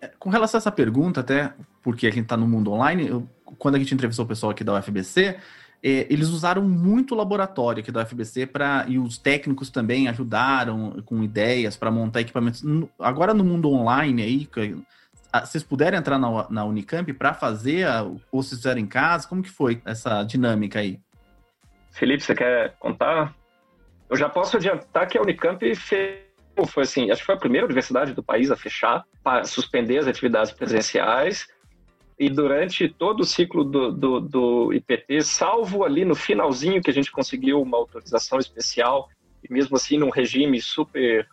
É, 0.00 0.08
com 0.18 0.30
relação 0.30 0.56
a 0.56 0.60
essa 0.60 0.72
pergunta, 0.72 1.20
até 1.20 1.52
porque 1.82 2.06
a 2.06 2.10
gente 2.10 2.22
está 2.22 2.36
no 2.36 2.48
mundo 2.48 2.72
online, 2.72 3.06
eu, 3.06 3.28
quando 3.58 3.74
a 3.74 3.78
gente 3.78 3.92
entrevistou 3.92 4.24
o 4.24 4.28
pessoal 4.28 4.50
aqui 4.50 4.64
da 4.64 4.78
UFBC, 4.78 5.36
é, 5.82 6.06
eles 6.08 6.28
usaram 6.28 6.62
muito 6.62 7.14
o 7.14 7.18
laboratório 7.18 7.82
aqui 7.82 7.92
da 7.92 8.02
UFBC 8.02 8.46
para 8.46 8.86
e 8.88 8.98
os 8.98 9.18
técnicos 9.18 9.68
também 9.68 10.08
ajudaram 10.08 11.02
com 11.04 11.22
ideias 11.22 11.76
para 11.76 11.90
montar 11.90 12.22
equipamentos. 12.22 12.64
Agora 12.98 13.34
no 13.34 13.44
mundo 13.44 13.70
online 13.70 14.22
aí, 14.22 14.48
vocês 15.44 15.62
puderam 15.62 15.98
entrar 15.98 16.18
na, 16.18 16.48
na 16.48 16.64
Unicamp 16.64 17.12
para 17.12 17.34
fazer, 17.34 17.86
ou 18.32 18.42
se 18.42 18.56
fizeram 18.56 18.80
em 18.80 18.86
casa? 18.86 19.28
Como 19.28 19.42
que 19.42 19.50
foi 19.50 19.82
essa 19.84 20.22
dinâmica 20.22 20.78
aí? 20.78 20.98
Felipe, 21.90 22.22
você 22.22 22.34
quer 22.34 22.74
contar? 22.78 23.34
Eu 24.08 24.16
já 24.16 24.28
posso 24.28 24.56
adiantar 24.56 25.08
que 25.08 25.18
a 25.18 25.22
Unicamp 25.22 25.74
foi 26.66 26.82
assim, 26.82 27.10
acho 27.10 27.20
que 27.20 27.26
foi 27.26 27.34
a 27.34 27.38
primeira 27.38 27.66
universidade 27.66 28.12
do 28.12 28.22
país 28.22 28.50
a 28.50 28.56
fechar, 28.56 29.04
para 29.22 29.44
suspender 29.44 29.98
as 29.98 30.06
atividades 30.06 30.52
presenciais, 30.52 31.48
e 32.18 32.30
durante 32.30 32.88
todo 32.88 33.20
o 33.20 33.24
ciclo 33.24 33.64
do, 33.64 33.90
do, 33.90 34.20
do, 34.20 34.72
IPT, 34.72 35.22
salvo 35.22 35.82
ali 35.82 36.04
no 36.04 36.14
finalzinho 36.14 36.80
que 36.80 36.90
a 36.90 36.94
gente 36.94 37.10
conseguiu 37.10 37.60
uma 37.60 37.76
autorização 37.76 38.38
especial, 38.38 39.08
e 39.42 39.52
mesmo 39.52 39.76
assim 39.76 39.98
num 39.98 40.10
regime 40.10 40.60
super 40.60 41.28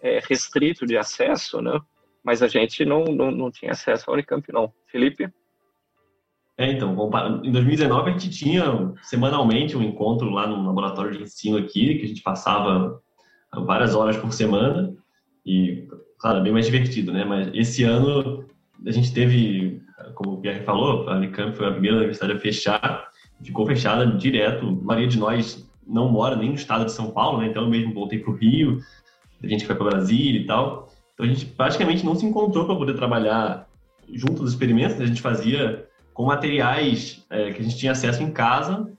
é, 0.00 0.20
restrito 0.28 0.86
de 0.86 0.96
acesso, 0.96 1.60
né? 1.60 1.80
mas 2.22 2.42
a 2.42 2.46
gente 2.46 2.84
não, 2.84 3.04
não, 3.04 3.30
não 3.30 3.50
tinha 3.50 3.72
acesso 3.72 4.04
ao 4.08 4.14
Unicamp, 4.14 4.46
não. 4.52 4.72
Felipe? 4.86 5.28
É, 6.62 6.70
então, 6.70 6.92
em 7.42 7.50
2019 7.50 8.08
a 8.08 8.12
gente 8.12 8.30
tinha 8.30 8.92
semanalmente 9.02 9.76
um 9.76 9.82
encontro 9.82 10.30
lá 10.30 10.46
no 10.46 10.64
laboratório 10.64 11.10
de 11.10 11.24
ensino 11.24 11.58
aqui, 11.58 11.96
que 11.96 12.04
a 12.04 12.08
gente 12.08 12.22
passava 12.22 13.00
várias 13.66 13.96
horas 13.96 14.16
por 14.16 14.32
semana 14.32 14.94
e, 15.44 15.88
claro, 16.20 16.40
bem 16.40 16.52
mais 16.52 16.66
divertido, 16.66 17.12
né? 17.12 17.24
Mas 17.24 17.50
esse 17.52 17.82
ano 17.82 18.44
a 18.86 18.92
gente 18.92 19.12
teve, 19.12 19.82
como 20.14 20.36
o 20.36 20.40
Pierre 20.40 20.64
falou, 20.64 21.08
a 21.08 21.16
Unicamp 21.16 21.56
foi 21.56 21.66
a 21.66 21.72
primeira 21.72 21.96
universidade 21.96 22.32
a 22.34 22.38
fechar, 22.38 23.08
ficou 23.42 23.66
fechada 23.66 24.06
direto. 24.06 24.64
A 24.68 24.84
maioria 24.84 25.08
de 25.08 25.18
nós 25.18 25.68
não 25.84 26.08
mora 26.12 26.36
nem 26.36 26.50
no 26.50 26.54
estado 26.54 26.84
de 26.84 26.92
São 26.92 27.10
Paulo, 27.10 27.40
né? 27.40 27.48
Então 27.48 27.64
eu 27.64 27.70
mesmo 27.70 27.92
voltei 27.92 28.20
para 28.20 28.30
o 28.30 28.36
Rio, 28.36 28.78
a 29.42 29.48
gente 29.48 29.66
foi 29.66 29.74
para 29.74 29.90
Brasília 29.90 30.40
e 30.40 30.46
tal. 30.46 30.88
Então 31.14 31.26
a 31.26 31.28
gente 31.28 31.44
praticamente 31.44 32.06
não 32.06 32.14
se 32.14 32.24
encontrou 32.24 32.66
para 32.66 32.76
poder 32.76 32.94
trabalhar 32.94 33.66
junto 34.12 34.42
dos 34.42 34.52
experimentos, 34.52 34.96
né? 34.96 35.04
a 35.04 35.08
gente 35.08 35.20
fazia 35.20 35.90
com 36.14 36.26
materiais 36.26 37.24
é, 37.30 37.52
que 37.52 37.60
a 37.60 37.64
gente 37.64 37.76
tinha 37.76 37.92
acesso 37.92 38.22
em 38.22 38.30
casa 38.30 38.90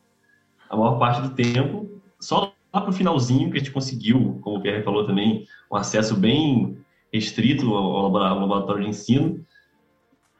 a 0.69 0.75
maior 0.75 0.97
parte 0.97 1.21
do 1.21 1.29
tempo, 1.29 2.01
só 2.19 2.51
lá 2.73 2.81
para 2.81 2.89
o 2.89 2.93
finalzinho 2.93 3.51
que 3.51 3.57
a 3.57 3.59
gente 3.59 3.71
conseguiu, 3.71 4.39
como 4.41 4.57
o 4.57 4.61
Pierre 4.61 4.81
falou 4.81 5.05
também, 5.05 5.45
um 5.71 5.75
acesso 5.75 6.15
bem 6.15 6.77
restrito 7.13 7.71
ao 7.75 8.09
laboratório 8.11 8.83
de 8.83 8.89
ensino, 8.89 9.45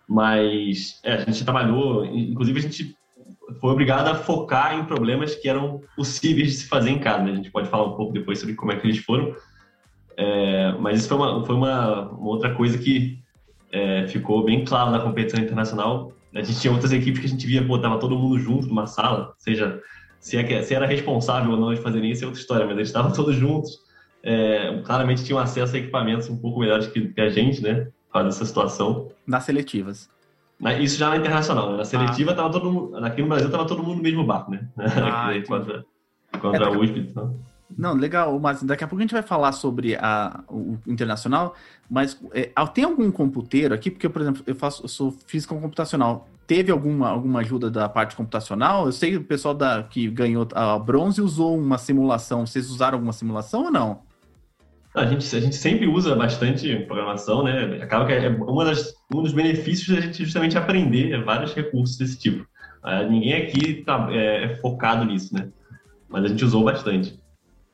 mas 0.08 1.00
é, 1.04 1.14
a 1.14 1.18
gente 1.20 1.44
trabalhou, 1.44 2.04
inclusive 2.06 2.60
a 2.60 2.62
gente 2.62 2.98
foi 3.60 3.72
obrigado 3.72 4.08
a 4.08 4.16
focar 4.16 4.76
em 4.76 4.86
problemas 4.86 5.36
que 5.36 5.48
eram 5.48 5.82
possíveis 5.96 6.50
de 6.50 6.58
se 6.58 6.68
fazer 6.68 6.90
em 6.90 7.00
casa. 7.00 7.24
Né? 7.24 7.32
A 7.32 7.36
gente 7.36 7.52
pode 7.52 7.70
falar 7.70 7.86
um 7.86 7.96
pouco 7.96 8.14
depois 8.14 8.40
sobre 8.40 8.56
como 8.56 8.72
é 8.72 8.76
que 8.76 8.88
eles 8.88 8.98
foram, 8.98 9.36
é, 10.18 10.72
mas 10.80 11.00
isso 11.00 11.10
foi 11.10 11.18
uma, 11.18 11.46
foi 11.46 11.56
uma, 11.56 12.10
uma 12.10 12.30
outra 12.30 12.54
coisa 12.56 12.78
que 12.78 13.20
é, 13.72 14.08
ficou 14.08 14.44
bem 14.44 14.66
claro 14.66 14.92
na 14.92 15.00
competição 15.00 15.44
internacional. 15.44 16.12
A 16.34 16.42
gente 16.42 16.60
tinha 16.60 16.74
outras 16.74 16.92
equipes 16.92 17.20
que 17.20 17.28
a 17.28 17.30
gente 17.30 17.46
via, 17.46 17.66
pô, 17.66 17.78
tava 17.78 18.00
todo 18.00 18.18
mundo 18.18 18.40
junto 18.40 18.68
numa 18.68 18.88
sala, 18.88 19.34
seja 19.38 19.80
se, 20.20 20.38
é, 20.38 20.62
se 20.62 20.74
era 20.74 20.86
responsável 20.86 21.52
ou 21.52 21.58
não 21.58 21.74
de 21.74 21.82
fazer 21.82 22.04
isso 22.06 22.24
é 22.24 22.28
outra 22.28 22.40
história, 22.40 22.66
mas 22.66 22.76
eles 22.76 22.88
estavam 22.88 23.12
todos 23.14 23.36
juntos. 23.36 23.84
É, 24.24 24.82
claramente 24.86 25.26
tinham 25.26 25.38
acesso 25.38 25.76
a 25.76 25.80
equipamentos 25.80 26.30
um 26.30 26.38
pouco 26.38 26.62
melhores 26.62 26.88
que, 26.88 27.10
que 27.10 27.20
a 27.20 27.30
gente, 27.30 27.62
né? 27.62 27.90
Faz 28.12 28.28
essa 28.28 28.46
situação. 28.46 29.12
Nas 29.28 29.44
seletivas. 29.44 30.10
Isso 30.80 30.98
já 30.98 31.10
na 31.10 31.18
internacional, 31.18 31.72
né? 31.72 31.78
Na 31.78 31.84
seletiva 31.84 32.32
ah. 32.32 32.36
tava 32.36 32.50
todo 32.52 32.72
mundo. 32.72 32.96
Aqui 33.04 33.22
no 33.22 33.28
Brasil 33.28 33.52
tava 33.52 33.66
todo 33.66 33.84
mundo 33.84 33.98
no 33.98 34.04
mesmo 34.04 34.24
barco, 34.24 34.52
né? 34.52 34.66
Ah, 34.78 35.30
contra, 35.46 35.86
contra 36.40 36.66
é, 36.66 36.68
a 36.68 36.72
USP. 36.72 37.00
Então. 37.00 37.38
Não, 37.78 37.94
legal, 37.94 38.40
mas 38.40 38.62
daqui 38.64 38.84
a 38.84 38.88
pouco 38.88 39.02
a 39.02 39.04
gente 39.04 39.14
vai 39.14 39.24
falar 39.24 39.52
sobre 39.52 39.96
a, 39.96 40.44
o 40.50 40.78
internacional, 40.88 41.56
mas 41.90 42.20
é, 42.34 42.50
tem 42.74 42.84
algum 42.84 43.12
computeiro 43.12 43.74
aqui? 43.74 43.92
Porque, 43.92 44.10
por 44.10 44.22
exemplo, 44.22 44.44
eu 44.46 44.56
faço, 44.56 44.84
eu 44.84 44.88
sou 44.88 45.12
física 45.26 45.56
computacional. 45.56 46.28
Teve 46.46 46.72
alguma, 46.72 47.10
alguma 47.10 47.40
ajuda 47.40 47.70
da 47.72 47.88
parte 47.88 48.16
computacional? 48.16 48.86
Eu 48.86 48.92
sei 48.92 49.12
que 49.12 49.18
o 49.18 49.24
pessoal 49.24 49.54
da, 49.54 49.84
que 49.84 50.10
ganhou 50.10 50.48
a 50.54 50.78
bronze 50.78 51.22
usou 51.22 51.58
uma 51.58 51.78
simulação. 51.78 52.46
Vocês 52.46 52.70
usaram 52.70 52.96
alguma 52.98 53.14
simulação 53.14 53.66
ou 53.66 53.72
não? 53.72 54.02
A 54.96 55.06
gente, 55.06 55.36
a 55.36 55.40
gente 55.40 55.56
sempre 55.56 55.88
usa 55.88 56.16
bastante 56.16 56.76
programação, 56.86 57.44
né? 57.44 57.80
Acaba 57.82 58.06
que 58.06 58.14
é 58.14 58.30
uma 58.30 58.64
das, 58.64 58.94
um 59.14 59.24
dos 59.24 59.34
benefícios 59.34 59.96
da 59.96 60.02
gente 60.02 60.24
justamente 60.24 60.58
aprender 60.58 61.24
vários 61.24 61.54
recursos 61.54 61.98
desse 61.98 62.20
tipo. 62.20 62.46
Uh, 62.84 63.10
ninguém 63.10 63.34
aqui 63.34 63.76
tá, 63.84 64.08
é, 64.12 64.44
é 64.44 64.56
focado 64.58 65.04
nisso, 65.06 65.34
né? 65.34 65.50
Mas 66.08 66.26
a 66.26 66.28
gente 66.28 66.46
usou 66.46 66.64
bastante. 66.64 67.18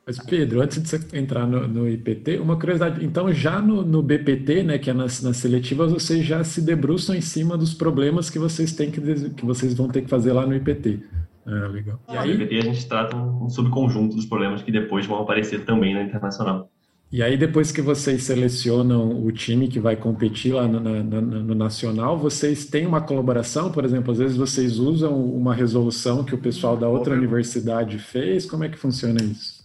Mas, 0.06 0.18
Pedro, 0.18 0.60
antes 0.60 0.82
de 0.82 0.88
você 0.88 0.98
entrar 1.16 1.46
no, 1.46 1.68
no 1.68 1.88
IPT, 1.88 2.38
uma 2.38 2.56
curiosidade. 2.56 3.04
Então, 3.04 3.32
já 3.32 3.60
no, 3.60 3.82
no, 3.82 4.02
BPT, 4.02 4.62
né, 4.62 4.78
que 4.78 4.90
é 4.90 4.92
nas, 4.92 5.22
nas, 5.22 5.36
seletivas, 5.36 5.92
vocês 5.92 6.24
já 6.24 6.42
se 6.42 6.60
debruçam 6.60 7.14
em 7.14 7.20
cima 7.20 7.56
dos 7.56 7.74
problemas 7.74 8.28
que 8.28 8.38
vocês 8.38 8.72
têm 8.72 8.90
que, 8.90 9.00
que 9.30 9.44
vocês 9.44 9.74
vão 9.74 9.88
ter 9.88 10.02
que 10.02 10.10
fazer 10.10 10.32
lá 10.32 10.46
no 10.46 10.54
IPT. 10.54 11.00
Ah, 11.46 11.68
legal. 11.68 12.00
E 12.08 12.16
aí, 12.16 12.36
no 12.36 12.42
IPT 12.42 12.56
a 12.56 12.60
gente 12.62 12.88
trata 12.88 13.16
um 13.16 13.48
subconjunto 13.48 14.16
dos 14.16 14.26
problemas 14.26 14.62
que 14.62 14.72
depois 14.72 15.06
vão 15.06 15.20
aparecer 15.20 15.64
também 15.64 15.94
na 15.94 16.02
internacional. 16.02 16.70
E 17.12 17.24
aí, 17.24 17.36
depois 17.36 17.72
que 17.72 17.82
vocês 17.82 18.22
selecionam 18.22 19.24
o 19.24 19.32
time 19.32 19.66
que 19.66 19.80
vai 19.80 19.96
competir 19.96 20.52
lá 20.54 20.68
no, 20.68 20.78
no, 20.80 21.20
no, 21.20 21.54
Nacional, 21.56 22.16
vocês 22.16 22.64
têm 22.66 22.86
uma 22.86 23.00
colaboração? 23.00 23.72
Por 23.72 23.84
exemplo, 23.84 24.12
às 24.12 24.18
vezes 24.18 24.36
vocês 24.36 24.78
usam 24.78 25.20
uma 25.20 25.52
resolução 25.52 26.22
que 26.22 26.36
o 26.36 26.38
pessoal 26.38 26.76
da 26.76 26.88
outra 26.88 27.14
universidade 27.14 27.98
fez? 27.98 28.46
Como 28.46 28.62
é 28.62 28.68
que 28.68 28.78
funciona 28.78 29.20
isso? 29.20 29.59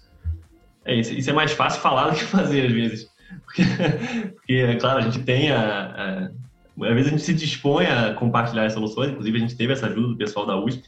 É, 0.86 0.96
isso 0.96 1.30
é 1.30 1.34
mais 1.34 1.52
fácil 1.52 1.82
falar 1.82 2.10
do 2.10 2.16
que 2.16 2.24
fazer, 2.24 2.66
às 2.68 2.72
vezes. 2.72 3.10
Porque, 3.44 3.64
porque 4.36 4.54
é 4.54 4.76
claro, 4.76 5.00
a 5.00 5.02
gente 5.02 5.20
tem 5.20 5.52
a, 5.52 6.30
a, 6.80 6.88
Às 6.88 6.94
vezes 6.94 7.08
a 7.08 7.10
gente 7.12 7.24
se 7.24 7.34
dispõe 7.34 7.86
a 7.88 8.14
compartilhar 8.14 8.66
as 8.66 8.74
soluções, 8.74 9.10
inclusive 9.10 9.38
a 9.38 9.42
gente 9.42 9.58
teve 9.58 9.74
essa 9.74 9.88
ajuda 9.88 10.10
do 10.10 10.18
pessoal 10.18 10.46
da 10.46 10.58
USP, 10.58 10.84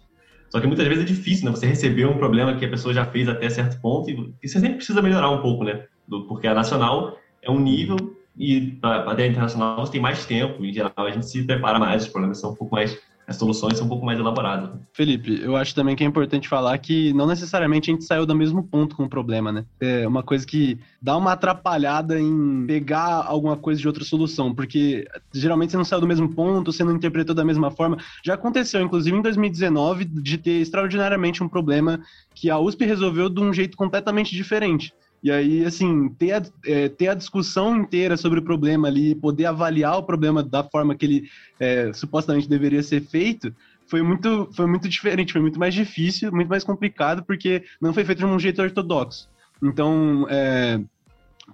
só 0.50 0.62
que 0.62 0.68
muitas 0.68 0.88
vezes 0.88 1.04
é 1.04 1.08
difícil, 1.08 1.46
né? 1.46 1.52
Você 1.52 1.66
receber 1.66 2.06
um 2.06 2.18
problema 2.18 2.56
que 2.56 2.66
a 2.66 2.70
pessoa 2.70 2.94
já 2.94 3.06
fez 3.06 3.28
até 3.28 3.50
certo 3.50 3.82
ponto 3.82 4.10
e, 4.10 4.34
e 4.42 4.48
você 4.48 4.60
sempre 4.60 4.78
precisa 4.78 5.02
melhorar 5.02 5.30
um 5.30 5.42
pouco, 5.42 5.64
né? 5.64 5.84
do, 6.08 6.26
porque 6.26 6.48
a 6.48 6.54
nacional 6.54 7.18
é 7.42 7.52
um 7.52 7.60
nível 7.60 7.98
e 8.36 8.72
para 8.80 9.12
a 9.12 9.28
internacional 9.28 9.86
você 9.86 9.94
tem 9.94 10.02
mais 10.02 10.26
tempo. 10.26 10.64
Em 10.64 10.72
geral, 10.72 10.94
a 10.96 11.12
gente 11.12 11.26
se 11.26 11.44
prepara 11.44 11.80
mais, 11.80 12.04
os 12.04 12.10
problemas 12.10 12.40
são 12.40 12.52
um 12.52 12.56
pouco 12.56 12.76
mais 12.76 12.98
as 13.28 13.36
soluções 13.36 13.78
são 13.78 13.86
um 13.86 13.90
pouco 13.90 14.06
mais 14.06 14.18
elaboradas. 14.18 14.70
Felipe, 14.94 15.42
eu 15.44 15.58
acho 15.58 15.76
também 15.76 15.98
que 15.98 16.04
é 16.04 16.08
importante 16.08 16.48
falar 16.48 16.78
que 16.78 17.12
não 17.12 17.28
necessariamente 17.28 17.92
a 17.92 17.94
gente 17.94 18.06
saiu 18.06 18.26
do 18.26 18.34
mesmo 18.34 18.64
ponto 18.64 18.96
com 18.96 19.04
o 19.04 19.10
problema, 19.10 19.52
né? 19.52 19.66
É 19.82 20.08
uma 20.08 20.24
coisa 20.24 20.48
que 20.48 20.80
dá 21.02 21.18
uma 21.18 21.34
atrapalhada 21.34 22.18
em 22.18 22.66
pegar 22.66 23.26
alguma 23.28 23.58
coisa 23.58 23.82
de 23.82 23.88
outra 23.88 24.06
solução, 24.06 24.56
porque 24.56 25.06
geralmente 25.34 25.72
você 25.72 25.78
não 25.78 25.84
saiu 25.84 26.00
do 26.00 26.08
mesmo 26.08 26.34
ponto, 26.34 26.72
você 26.72 26.86
não 26.86 26.96
interpretou 26.96 27.36
da 27.36 27.44
mesma 27.44 27.70
forma. 27.70 27.98
Já 28.24 28.36
aconteceu, 28.36 28.82
inclusive 28.82 29.18
em 29.18 29.22
2019, 29.22 30.06
de 30.06 30.38
ter 30.38 30.62
extraordinariamente 30.62 31.44
um 31.44 31.50
problema 31.50 32.00
que 32.34 32.50
a 32.50 32.58
USP 32.58 32.86
resolveu 32.86 33.28
de 33.28 33.42
um 33.42 33.52
jeito 33.52 33.76
completamente 33.76 34.34
diferente. 34.34 34.94
E 35.24 35.32
aí, 35.32 35.66
assim, 35.66 36.10
ter 36.10 36.34
a, 36.34 36.44
é, 36.66 36.90
ter 36.90 37.08
a 37.08 37.14
discussão 37.14 37.76
inteira 37.76 38.16
sobre 38.16 38.40
o 38.40 38.44
problema 38.44 38.88
ali, 38.88 39.16
poder 39.16 39.46
avaliar 39.46 39.98
o 39.98 40.04
problema 40.04 40.44
da 40.44 40.64
forma 40.64 40.96
que 40.96 41.06
ele 41.06 41.30
é, 41.60 41.92
supostamente 41.94 42.48
deveria 42.48 42.84
ser 42.84 43.02
feito, 43.02 43.54
foi 43.88 44.02
muito, 44.02 44.50
foi 44.54 44.68
muito 44.68 44.88
diferente, 44.88 45.34
foi 45.34 45.42
muito 45.42 45.60
mais 45.60 45.74
difícil, 45.74 46.32
muito 46.32 46.50
mais 46.50 46.64
complicado, 46.64 47.24
porque 47.24 47.64
não 47.82 47.94
foi 47.94 48.04
feito 48.06 48.20
de 48.20 48.26
um 48.26 48.38
jeito 48.40 48.62
ortodoxo. 48.62 49.30
Então, 49.64 50.28
é, 50.30 50.80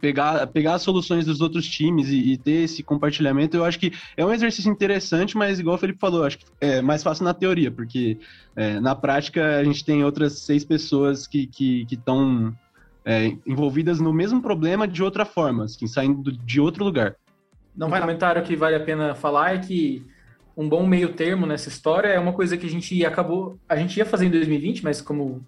pegar, 0.01 0.47
pegar 0.47 0.75
as 0.75 0.81
soluções 0.81 1.25
dos 1.25 1.41
outros 1.41 1.65
times 1.65 2.09
e, 2.09 2.33
e, 2.33 2.37
ter 2.37 2.63
esse 2.63 2.83
compartilhamento, 2.83 3.55
eu 3.55 3.63
acho 3.63 3.79
que 3.79 3.93
é 4.17 4.25
um 4.25 4.33
exercício 4.33 4.71
interessante, 4.71 5.37
mas 5.37 5.59
igual 5.59 5.75
o 5.75 5.79
Felipe 5.79 5.99
falou, 5.99 6.25
acho 6.25 6.39
que 6.39 6.45
é 6.59 6.81
mais 6.81 7.03
fácil 7.03 7.23
na 7.23 7.33
teoria, 7.33 7.71
porque 7.71 8.17
é, 8.55 8.79
na 8.79 8.95
prática 8.95 9.59
a 9.59 9.63
gente 9.63 9.85
tem 9.85 10.03
outras 10.03 10.39
seis 10.39 10.65
pessoas 10.65 11.27
que 11.27 11.49
estão 11.89 12.53
é, 13.05 13.35
envolvidas 13.45 13.99
no 13.99 14.13
mesmo 14.13 14.41
problema 14.41 14.87
de 14.87 15.03
outra 15.03 15.25
forma, 15.25 15.65
assim, 15.65 15.87
saindo 15.87 16.31
de 16.31 16.61
outro 16.61 16.83
lugar. 16.83 17.15
Um 17.79 17.89
comentário 17.89 18.43
que 18.43 18.55
vale 18.55 18.75
a 18.75 18.79
pena 18.79 19.15
falar 19.15 19.55
é 19.55 19.57
que 19.57 20.05
um 20.55 20.69
bom 20.69 20.85
meio 20.85 21.13
termo 21.13 21.45
nessa 21.45 21.69
história 21.69 22.07
é 22.07 22.19
uma 22.19 22.33
coisa 22.33 22.55
que 22.55 22.65
a 22.65 22.69
gente 22.69 23.03
acabou, 23.05 23.57
a 23.67 23.75
gente 23.75 23.97
ia 23.97 24.05
fazer 24.05 24.27
em 24.27 24.31
2020, 24.31 24.83
mas 24.83 25.01
como 25.01 25.45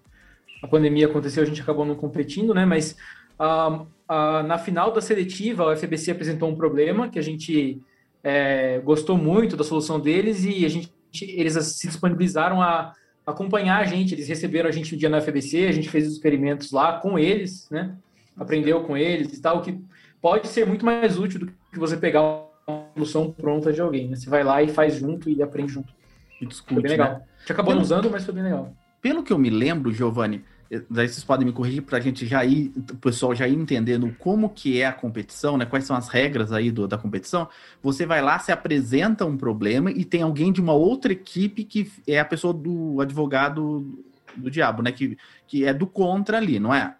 a 0.62 0.66
pandemia 0.66 1.06
aconteceu, 1.06 1.42
a 1.42 1.46
gente 1.46 1.62
acabou 1.62 1.84
não 1.84 1.94
competindo, 1.94 2.52
né? 2.52 2.64
Mas 2.64 2.96
uh, 3.38 3.82
uh, 3.82 4.42
na 4.46 4.58
final 4.58 4.92
da 4.92 5.00
seletiva, 5.00 5.72
a 5.72 5.76
FBC 5.76 6.10
apresentou 6.10 6.48
um 6.48 6.56
problema 6.56 7.08
que 7.08 7.18
a 7.18 7.22
gente 7.22 7.80
é, 8.22 8.80
gostou 8.80 9.16
muito 9.16 9.56
da 9.56 9.62
solução 9.62 10.00
deles 10.00 10.44
e 10.44 10.64
a 10.64 10.68
gente, 10.68 10.92
eles 11.20 11.54
se 11.54 11.86
disponibilizaram 11.86 12.60
a 12.60 12.92
acompanhar 13.26 13.80
a 13.80 13.84
gente. 13.84 14.14
Eles 14.14 14.28
receberam 14.28 14.68
a 14.68 14.72
gente 14.72 14.94
um 14.94 14.98
dia 14.98 15.08
na 15.08 15.20
FBC, 15.20 15.66
a 15.66 15.72
gente 15.72 15.90
fez 15.90 16.06
os 16.06 16.12
experimentos 16.12 16.70
lá 16.70 17.00
com 17.00 17.18
eles, 17.18 17.68
né? 17.70 17.94
Aprendeu 18.36 18.82
com 18.84 18.96
eles 18.96 19.36
e 19.36 19.40
tal, 19.40 19.62
que 19.62 19.78
pode 20.22 20.46
ser 20.48 20.66
muito 20.66 20.84
mais 20.84 21.18
útil 21.18 21.40
do 21.40 21.46
que 21.46 21.78
você 21.78 21.96
pegar 21.96 22.22
uma 22.22 22.86
solução 22.94 23.30
pronta 23.30 23.72
de 23.72 23.80
alguém, 23.80 24.08
né? 24.08 24.16
Você 24.16 24.30
vai 24.30 24.44
lá 24.44 24.62
e 24.62 24.68
faz 24.68 24.94
junto 24.94 25.28
e 25.28 25.42
aprende 25.42 25.72
junto. 25.72 25.92
E 26.40 26.46
discute, 26.46 26.74
foi 26.74 26.82
bem 26.82 26.92
legal. 26.92 27.10
Né? 27.12 27.22
A 27.36 27.40
gente 27.40 27.52
acabou 27.52 27.74
não 27.74 27.82
usando, 27.82 28.10
mas 28.10 28.24
foi 28.24 28.34
bem 28.34 28.44
legal. 28.44 28.72
Pelo 29.00 29.22
que 29.22 29.32
eu 29.32 29.38
me 29.38 29.50
lembro, 29.50 29.92
Giovanni, 29.92 30.44
daí 30.90 31.08
vocês 31.08 31.22
podem 31.22 31.46
me 31.46 31.52
corrigir 31.52 31.82
para 31.82 31.98
a 31.98 32.00
gente 32.00 32.26
já 32.26 32.44
ir, 32.44 32.72
o 32.76 32.96
pessoal 32.96 33.34
já 33.34 33.46
ir 33.46 33.54
entendendo 33.54 34.14
como 34.18 34.50
que 34.50 34.80
é 34.80 34.86
a 34.86 34.92
competição, 34.92 35.56
né? 35.56 35.64
Quais 35.64 35.84
são 35.84 35.96
as 35.96 36.08
regras 36.08 36.52
aí 36.52 36.70
do, 36.70 36.88
da 36.88 36.98
competição. 36.98 37.48
Você 37.82 38.04
vai 38.04 38.20
lá, 38.20 38.38
se 38.38 38.50
apresenta 38.50 39.24
um 39.24 39.36
problema 39.36 39.90
e 39.90 40.04
tem 40.04 40.22
alguém 40.22 40.52
de 40.52 40.60
uma 40.60 40.72
outra 40.72 41.12
equipe 41.12 41.64
que 41.64 41.90
é 42.06 42.18
a 42.18 42.24
pessoa 42.24 42.52
do 42.52 43.00
advogado 43.00 44.04
do 44.36 44.50
diabo, 44.50 44.82
né? 44.82 44.92
Que, 44.92 45.16
que 45.46 45.64
é 45.64 45.72
do 45.72 45.86
contra 45.86 46.36
ali, 46.36 46.58
não 46.58 46.74
é? 46.74 46.94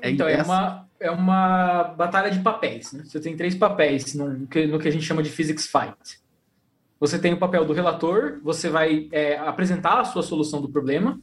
é 0.00 0.10
então, 0.10 0.26
é 0.26 0.42
uma, 0.42 0.88
é 0.98 1.10
uma 1.10 1.84
batalha 1.96 2.30
de 2.30 2.40
papéis, 2.40 2.92
né? 2.92 3.04
Você 3.04 3.20
tem 3.20 3.36
três 3.36 3.54
papéis 3.54 4.14
no, 4.14 4.28
no 4.30 4.46
que, 4.46 4.66
no 4.66 4.78
que 4.78 4.88
a 4.88 4.92
gente 4.92 5.04
chama 5.04 5.22
de 5.22 5.30
physics 5.30 5.66
fight. 5.66 6.22
Você 6.98 7.18
tem 7.18 7.32
o 7.32 7.38
papel 7.38 7.64
do 7.64 7.72
relator, 7.72 8.38
você 8.44 8.68
vai 8.70 9.08
é, 9.10 9.36
apresentar 9.36 10.00
a 10.00 10.04
sua 10.04 10.22
solução 10.22 10.62
do 10.62 10.68
problema, 10.68 11.20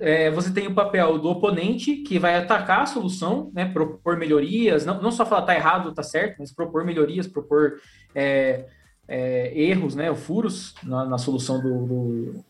é, 0.00 0.30
você 0.30 0.52
tem 0.52 0.66
o 0.66 0.74
papel 0.74 1.18
do 1.18 1.28
oponente, 1.28 1.96
que 1.96 2.18
vai 2.18 2.36
atacar 2.36 2.82
a 2.82 2.86
solução, 2.86 3.50
né, 3.54 3.64
propor 3.64 4.16
melhorias, 4.16 4.84
não, 4.84 5.00
não 5.00 5.10
só 5.10 5.24
falar 5.24 5.42
tá 5.42 5.54
errado, 5.54 5.92
tá 5.92 6.02
certo, 6.02 6.36
mas 6.38 6.52
propor 6.52 6.84
melhorias, 6.84 7.26
propor 7.26 7.80
é, 8.14 8.66
é, 9.08 9.52
erros, 9.54 9.94
né, 9.94 10.14
furos 10.14 10.74
na, 10.82 11.04
na 11.04 11.18
solução 11.18 11.60
do, 11.60 11.86
do, 11.86 12.44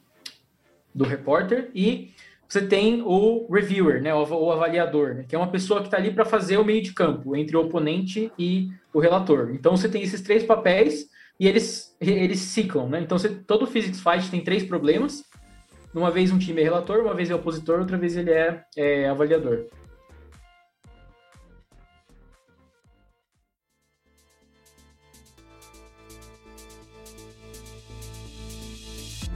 do, 0.95 1.05
repórter. 1.05 1.71
E 1.75 2.13
você 2.49 2.67
tem 2.67 3.03
o 3.03 3.47
reviewer, 3.51 4.03
né, 4.03 4.15
o, 4.15 4.23
o 4.23 4.53
avaliador, 4.53 5.15
né, 5.15 5.25
que 5.29 5.35
é 5.35 5.39
uma 5.39 5.51
pessoa 5.51 5.81
que 5.81 5.87
está 5.87 5.97
ali 5.97 6.13
para 6.13 6.25
fazer 6.25 6.57
o 6.57 6.65
meio 6.65 6.83
de 6.83 6.93
campo 6.93 7.37
entre 7.37 7.57
o 7.57 7.61
oponente 7.61 8.33
e 8.39 8.71
o 8.93 9.01
relator. 9.01 9.51
Então 9.53 9.77
você 9.77 9.89
tem 9.89 10.03
esses 10.03 10.21
três 10.21 10.43
papéis 10.45 11.09
e 11.39 11.49
eles, 11.49 11.97
eles 12.01 12.39
ciclam. 12.41 12.89
Né? 12.89 13.01
Então 13.01 13.19
você, 13.19 13.29
todo 13.29 13.67
Physics 13.67 14.01
Fight 14.01 14.31
tem 14.31 14.43
três 14.43 14.63
problemas 14.63 15.25
uma 15.95 16.11
vez 16.11 16.33
um 16.33 16.39
time 16.39 16.61
é 16.61 16.65
relator, 16.65 17.01
uma 17.01 17.15
vez 17.15 17.31
é 17.31 17.35
opositor, 17.35 17.79
outra 17.79 17.97
vez 17.97 18.17
ele 18.17 18.31
é, 18.31 18.65
é 18.77 19.09
avaliador. 19.09 19.67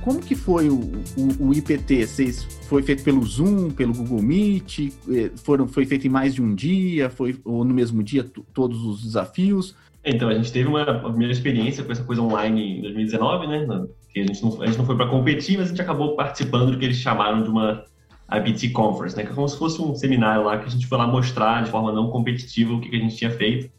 Como 0.02 0.20
que 0.20 0.34
foi 0.34 0.70
o, 0.70 0.80
o, 1.18 1.48
o, 1.48 1.52
IPT? 1.52 2.06
Vocês, 2.06 2.42
foi 2.66 2.82
feito 2.82 3.04
pelo 3.04 3.22
Zoom, 3.24 3.70
pelo 3.70 3.92
Google 3.92 4.22
Meet? 4.22 4.90
Eh, 5.10 5.30
foram, 5.36 5.68
foi 5.68 5.84
feito 5.84 6.06
em 6.06 6.10
mais 6.10 6.34
de 6.34 6.40
um 6.40 6.54
dia? 6.54 7.10
Foi, 7.10 7.38
ou 7.44 7.62
no 7.62 7.74
mesmo 7.74 8.02
dia 8.02 8.24
todos 8.54 8.82
os 8.86 9.02
desafios? 9.02 9.76
Então, 10.02 10.30
a 10.30 10.34
gente 10.34 10.50
teve 10.50 10.66
uma, 10.66 10.82
uma 11.00 11.10
primeira 11.10 11.32
experiência 11.32 11.84
com 11.84 11.92
essa 11.92 12.04
coisa 12.04 12.22
online 12.22 12.78
em 12.78 12.82
2019, 12.82 13.46
né? 13.48 13.86
Que 14.18 14.22
a 14.22 14.34
gente 14.34 14.42
não, 14.42 14.62
a 14.62 14.66
gente 14.66 14.78
não 14.78 14.84
foi 14.84 14.96
para 14.96 15.06
competir, 15.06 15.56
mas 15.56 15.66
a 15.66 15.70
gente 15.70 15.80
acabou 15.80 16.16
participando 16.16 16.72
do 16.72 16.78
que 16.78 16.84
eles 16.84 16.96
chamaram 16.96 17.42
de 17.42 17.48
uma 17.48 17.84
IBT 18.30 18.70
Conference, 18.70 19.16
né? 19.16 19.22
Que 19.24 19.30
é 19.30 19.34
como 19.34 19.48
se 19.48 19.56
fosse 19.56 19.80
um 19.80 19.94
seminário 19.94 20.44
lá 20.44 20.58
que 20.58 20.66
a 20.66 20.70
gente 20.70 20.86
foi 20.86 20.98
lá 20.98 21.06
mostrar 21.06 21.62
de 21.62 21.70
forma 21.70 21.92
não 21.92 22.10
competitiva 22.10 22.74
o 22.74 22.80
que, 22.80 22.88
que 22.88 22.96
a 22.96 22.98
gente 22.98 23.16
tinha 23.16 23.30
feito. 23.30 23.70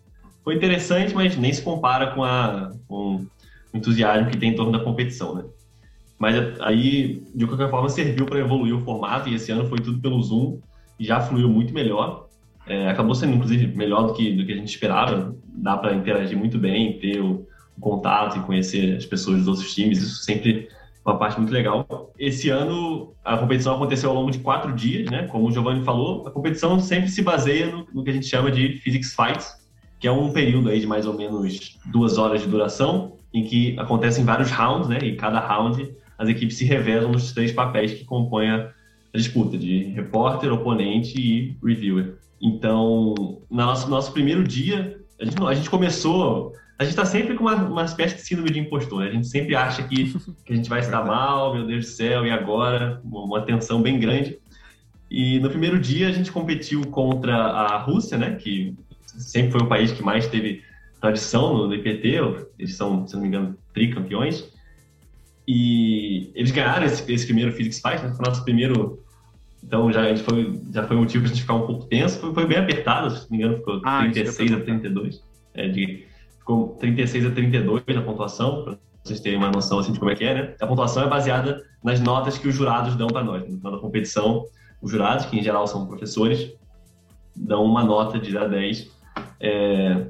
Foi 0.43 0.55
interessante, 0.55 1.13
mas 1.13 1.35
nem 1.35 1.51
se 1.51 1.61
compara 1.61 2.11
com, 2.11 2.23
a, 2.23 2.71
com 2.87 3.27
o 3.73 3.77
entusiasmo 3.77 4.31
que 4.31 4.37
tem 4.37 4.51
em 4.51 4.55
torno 4.55 4.71
da 4.71 4.79
competição, 4.79 5.35
né? 5.35 5.43
Mas 6.17 6.35
aí, 6.61 7.21
de 7.35 7.45
qualquer 7.45 7.69
forma, 7.69 7.89
serviu 7.89 8.25
para 8.25 8.39
evoluir 8.39 8.75
o 8.75 8.81
formato 8.81 9.29
e 9.29 9.35
esse 9.35 9.51
ano 9.51 9.65
foi 9.67 9.79
tudo 9.79 9.99
pelo 9.99 10.21
Zoom 10.21 10.59
e 10.97 11.05
já 11.05 11.19
fluiu 11.19 11.49
muito 11.49 11.73
melhor. 11.73 12.27
É, 12.65 12.89
acabou 12.89 13.15
sendo, 13.15 13.35
inclusive, 13.35 13.67
melhor 13.75 14.07
do 14.07 14.13
que, 14.13 14.33
do 14.33 14.45
que 14.45 14.53
a 14.53 14.55
gente 14.55 14.69
esperava. 14.69 15.35
Dá 15.45 15.77
para 15.77 15.93
interagir 15.93 16.37
muito 16.37 16.57
bem, 16.57 16.99
ter 16.99 17.21
o, 17.21 17.45
contato 17.79 18.37
e 18.37 18.41
conhecer 18.41 18.97
as 18.97 19.05
pessoas 19.05 19.39
dos 19.39 19.47
outros 19.47 19.73
times. 19.73 20.01
Isso 20.01 20.23
sempre 20.23 20.69
uma 21.05 21.17
parte 21.17 21.37
muito 21.37 21.51
legal. 21.51 22.11
Esse 22.17 22.49
ano, 22.49 23.13
a 23.23 23.37
competição 23.37 23.75
aconteceu 23.75 24.09
ao 24.09 24.15
longo 24.15 24.31
de 24.31 24.39
quatro 24.39 24.73
dias, 24.73 25.09
né? 25.09 25.23
Como 25.27 25.47
o 25.47 25.51
Giovanni 25.51 25.83
falou, 25.83 26.27
a 26.27 26.31
competição 26.31 26.79
sempre 26.79 27.09
se 27.09 27.21
baseia 27.21 27.67
no, 27.71 27.87
no 27.93 28.03
que 28.03 28.09
a 28.09 28.13
gente 28.13 28.27
chama 28.27 28.51
de 28.51 28.79
Physics 28.79 29.15
Fights, 29.15 29.53
que 29.99 30.07
é 30.07 30.11
um 30.11 30.31
período 30.31 30.69
aí 30.69 30.79
de 30.79 30.87
mais 30.87 31.05
ou 31.05 31.13
menos 31.13 31.77
duas 31.85 32.17
horas 32.17 32.41
de 32.41 32.47
duração, 32.47 33.17
em 33.33 33.43
que 33.43 33.77
acontecem 33.79 34.23
vários 34.23 34.51
rounds, 34.51 34.87
né? 34.87 34.99
E 35.01 35.15
cada 35.15 35.39
round 35.39 35.89
as 36.17 36.27
equipes 36.27 36.57
se 36.57 36.65
revezam 36.65 37.11
nos 37.11 37.31
três 37.31 37.51
papéis 37.51 37.93
que 37.93 38.03
compõem 38.03 38.49
a 38.49 38.71
disputa, 39.15 39.57
de 39.57 39.85
repórter, 39.85 40.51
oponente 40.51 41.19
e 41.19 41.57
reviewer. 41.63 42.17
Então, 42.41 43.15
no 43.49 43.57
nosso, 43.57 43.89
nosso 43.89 44.11
primeiro 44.11 44.43
dia, 44.43 44.99
a 45.19 45.25
gente, 45.25 45.43
a 45.43 45.53
gente 45.53 45.69
começou. 45.69 46.53
A 46.79 46.85
gente 46.85 46.91
está 46.91 47.03
sempre 47.03 47.35
com 47.35 47.43
uma, 47.43 47.55
uma 47.55 47.83
espécie 47.83 48.15
de 48.15 48.21
síndrome 48.21 48.51
de 48.51 48.59
impostor. 48.59 49.01
Né? 49.01 49.09
A 49.09 49.11
gente 49.11 49.27
sempre 49.27 49.53
acha 49.53 49.83
que, 49.83 50.13
que 50.45 50.53
a 50.53 50.55
gente 50.55 50.69
vai 50.69 50.79
estar 50.79 51.03
mal, 51.05 51.53
meu 51.53 51.67
Deus 51.67 51.85
do 51.85 51.91
céu, 51.91 52.25
e 52.25 52.31
agora? 52.31 53.01
Uma, 53.03 53.25
uma 53.25 53.41
tensão 53.41 53.81
bem 53.81 53.99
grande. 53.99 54.39
E 55.11 55.39
no 55.39 55.49
primeiro 55.49 55.77
dia 55.77 56.07
a 56.07 56.11
gente 56.13 56.31
competiu 56.31 56.81
contra 56.87 57.35
a 57.35 57.77
Rússia, 57.79 58.17
né? 58.17 58.35
Que 58.35 58.73
sempre 59.05 59.51
foi 59.51 59.61
o 59.61 59.67
país 59.67 59.91
que 59.91 60.01
mais 60.01 60.27
teve 60.27 60.63
tradição 61.01 61.67
no 61.67 61.73
IPT. 61.73 62.47
Eles 62.57 62.75
são, 62.75 63.05
se 63.05 63.13
não 63.13 63.23
me 63.23 63.27
engano, 63.27 63.57
tricampeões. 63.73 64.45
E 65.45 66.31
eles 66.33 66.51
ganharam 66.51 66.85
esse, 66.85 67.11
esse 67.11 67.25
primeiro 67.25 67.51
Physics 67.51 67.81
Fight, 67.81 68.01
né? 68.01 68.13
Foi 68.15 68.25
o 68.25 68.29
nosso 68.29 68.45
primeiro 68.45 69.03
Então 69.61 69.91
já, 69.91 70.03
a 70.03 70.07
gente 70.07 70.23
foi, 70.23 70.61
já 70.71 70.87
foi 70.87 70.95
um 70.95 71.01
motivo 71.01 71.23
para 71.23 71.31
a 71.31 71.33
gente 71.33 71.41
ficar 71.41 71.55
um 71.55 71.67
pouco 71.67 71.87
tenso. 71.87 72.19
Foi, 72.21 72.33
foi 72.33 72.47
bem 72.47 72.59
apertado, 72.59 73.09
se 73.09 73.23
não 73.23 73.31
me 73.31 73.37
engano, 73.37 73.57
ficou 73.57 73.81
Ah, 73.83 74.05
isso 74.05 74.13
que 74.13 74.19
eu 74.19 74.23
ia 74.23 74.31
36 74.31 74.51
a 74.53 74.59
32. 74.61 75.23
É, 75.55 75.67
de, 75.67 76.05
ficou 76.49 76.75
36 76.79 77.25
a 77.27 77.31
32 77.31 77.83
na 77.93 78.01
pontuação, 78.01 78.63
para 78.63 78.77
vocês 79.03 79.19
terem 79.19 79.37
uma 79.37 79.51
noção 79.51 79.77
assim, 79.79 79.91
de 79.91 79.99
como 79.99 80.09
é 80.11 80.15
que 80.15 80.23
é, 80.23 80.33
né? 80.33 80.55
A 80.59 80.65
pontuação 80.65 81.03
é 81.03 81.07
baseada 81.07 81.61
nas 81.83 81.99
notas 81.99 82.37
que 82.39 82.47
os 82.47 82.55
jurados 82.55 82.95
dão 82.95 83.07
para 83.07 83.23
nós. 83.23 83.43
No 83.47 83.57
final 83.57 83.71
da 83.73 83.77
competição, 83.77 84.45
os 84.81 84.91
jurados, 84.91 85.25
que 85.27 85.37
em 85.37 85.43
geral 85.43 85.67
são 85.67 85.85
professores, 85.85 86.51
dão 87.35 87.63
uma 87.63 87.83
nota 87.83 88.17
de 88.17 88.31
0 88.31 88.45
a 88.45 88.47
10, 88.47 88.91
é, 89.39 90.07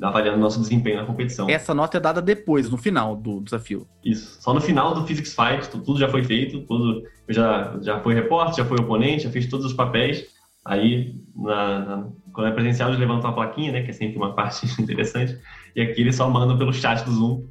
avaliando 0.00 0.38
nosso 0.38 0.60
desempenho 0.60 0.96
na 0.98 1.04
competição. 1.04 1.48
Essa 1.50 1.74
nota 1.74 1.96
é 1.96 2.00
dada 2.00 2.22
depois, 2.22 2.70
no 2.70 2.76
final 2.76 3.16
do 3.16 3.40
desafio. 3.40 3.86
Isso. 4.04 4.40
Só 4.40 4.54
no 4.54 4.60
final 4.60 4.94
do 4.94 5.04
Physics 5.06 5.34
Fight, 5.34 5.68
tu- 5.70 5.80
tudo 5.82 5.98
já 5.98 6.08
foi 6.08 6.22
feito, 6.22 6.60
tudo 6.66 7.02
eu 7.26 7.34
já 7.34 7.76
já 7.82 8.00
foi 8.00 8.14
repórter, 8.14 8.56
já 8.56 8.64
foi 8.64 8.78
oponente, 8.78 9.24
já 9.24 9.30
fiz 9.30 9.48
todos 9.48 9.66
os 9.66 9.72
papéis. 9.72 10.24
Aí, 10.64 11.14
na, 11.36 11.78
na- 11.80 12.08
quando 12.32 12.46
é 12.48 12.52
presencial, 12.52 12.88
eles 12.88 12.98
levantam 12.98 13.28
uma 13.28 13.34
plaquinha, 13.34 13.70
né, 13.70 13.82
que 13.82 13.90
é 13.90 13.92
sempre 13.92 14.16
uma 14.16 14.32
parte 14.34 14.66
interessante. 14.80 15.38
E 15.74 15.82
aqui 15.82 16.00
eles 16.00 16.16
só 16.16 16.28
mandam 16.28 16.56
pelo 16.56 16.72
chat 16.72 17.04
do 17.04 17.12
Zoom. 17.12 17.42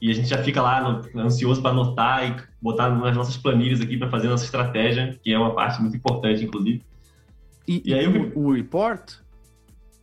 E 0.00 0.10
a 0.10 0.14
gente 0.14 0.28
já 0.28 0.42
fica 0.42 0.60
lá 0.60 1.02
ansioso 1.16 1.62
para 1.62 1.70
anotar 1.70 2.28
e 2.28 2.36
botar 2.60 2.90
nas 2.90 3.16
nossas 3.16 3.36
planilhas 3.36 3.80
aqui 3.80 3.96
para 3.96 4.10
fazer 4.10 4.28
nossa 4.28 4.44
estratégia, 4.44 5.18
que 5.22 5.32
é 5.32 5.38
uma 5.38 5.54
parte 5.54 5.80
muito 5.80 5.96
importante, 5.96 6.44
inclusive. 6.44 6.82
E, 7.66 7.82
E 7.84 7.94
aí 7.94 8.04
e 8.04 8.08
o, 8.08 8.38
o 8.38 8.52
report 8.52 9.14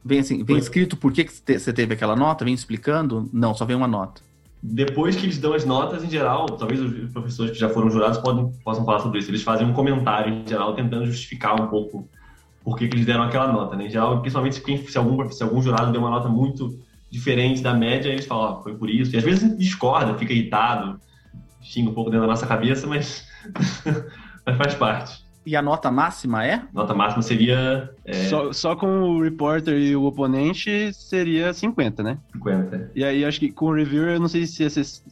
vem 0.04 0.20
assim, 0.20 0.44
vem 0.44 0.58
escrito 0.58 0.98
por 0.98 1.14
que, 1.14 1.24
que 1.24 1.32
você 1.32 1.72
teve 1.72 1.94
aquela 1.94 2.16
nota, 2.16 2.44
vem 2.44 2.54
explicando? 2.54 3.30
Não, 3.32 3.54
só 3.54 3.66
vem 3.66 3.76
uma 3.76 3.88
nota. 3.88 4.22
Depois 4.62 5.16
que 5.16 5.26
eles 5.26 5.38
dão 5.38 5.54
as 5.54 5.66
notas, 5.66 6.04
em 6.04 6.10
geral, 6.10 6.46
talvez 6.46 6.80
os 6.80 7.12
professores 7.12 7.52
que 7.52 7.60
já 7.60 7.70
foram 7.70 7.90
jurados 7.90 8.18
podem, 8.18 8.52
possam 8.64 8.86
falar 8.86 9.00
sobre 9.00 9.20
isso. 9.20 9.30
Eles 9.30 9.44
fazem 9.44 9.68
um 9.68 9.74
comentário, 9.74 10.34
em 10.34 10.48
geral, 10.48 10.74
tentando 10.74 11.06
justificar 11.06 11.62
um 11.62 11.68
pouco 11.68 12.08
por 12.64 12.78
que, 12.78 12.88
que 12.88 12.96
eles 12.96 13.06
deram 13.06 13.24
aquela 13.24 13.52
nota. 13.52 13.76
Né? 13.76 13.88
Em 13.88 13.90
geral, 13.90 14.22
principalmente 14.22 14.64
se 14.90 14.98
algum, 14.98 15.30
se 15.30 15.44
algum 15.44 15.62
jurado 15.62 15.92
deu 15.92 16.00
uma 16.00 16.10
nota 16.10 16.30
muito 16.30 16.80
diferente 17.14 17.62
da 17.62 17.76
média, 17.76 18.10
eles 18.10 18.26
falam, 18.26 18.58
ó, 18.58 18.64
foi 18.64 18.74
por 18.76 18.90
isso. 18.90 19.16
E 19.16 19.18
às 19.18 19.24
vezes 19.24 19.44
a 19.44 19.48
gente 19.48 19.60
discorda, 19.60 20.18
fica 20.18 20.34
irritado, 20.34 21.00
xinga 21.62 21.92
um 21.92 21.94
pouco 21.94 22.10
dentro 22.10 22.26
da 22.26 22.32
nossa 22.32 22.48
cabeça, 22.48 22.88
mas, 22.88 23.28
mas 24.44 24.58
faz 24.58 24.74
parte. 24.74 25.24
E 25.46 25.56
a 25.56 25.62
nota 25.62 25.92
máxima 25.92 26.44
é? 26.44 26.64
Nota 26.74 26.96
máxima 26.96 27.22
seria 27.22 27.90
é, 28.06 28.14
Só, 28.30 28.52
só 28.54 28.76
com 28.76 28.88
o 28.88 29.22
reporter 29.22 29.78
e 29.78 29.96
o 29.96 30.06
oponente 30.06 30.92
seria 30.94 31.54
50, 31.54 32.02
né? 32.02 32.18
50. 32.32 32.92
E 32.96 33.04
aí 33.04 33.26
acho 33.26 33.42
que 33.42 33.52
com 33.52 33.66
o 33.66 33.74
reviewer 33.74 34.14
eu 34.14 34.20
não 34.22 34.30
sei 34.30 34.48
se, 34.48 34.64
é 34.64 34.70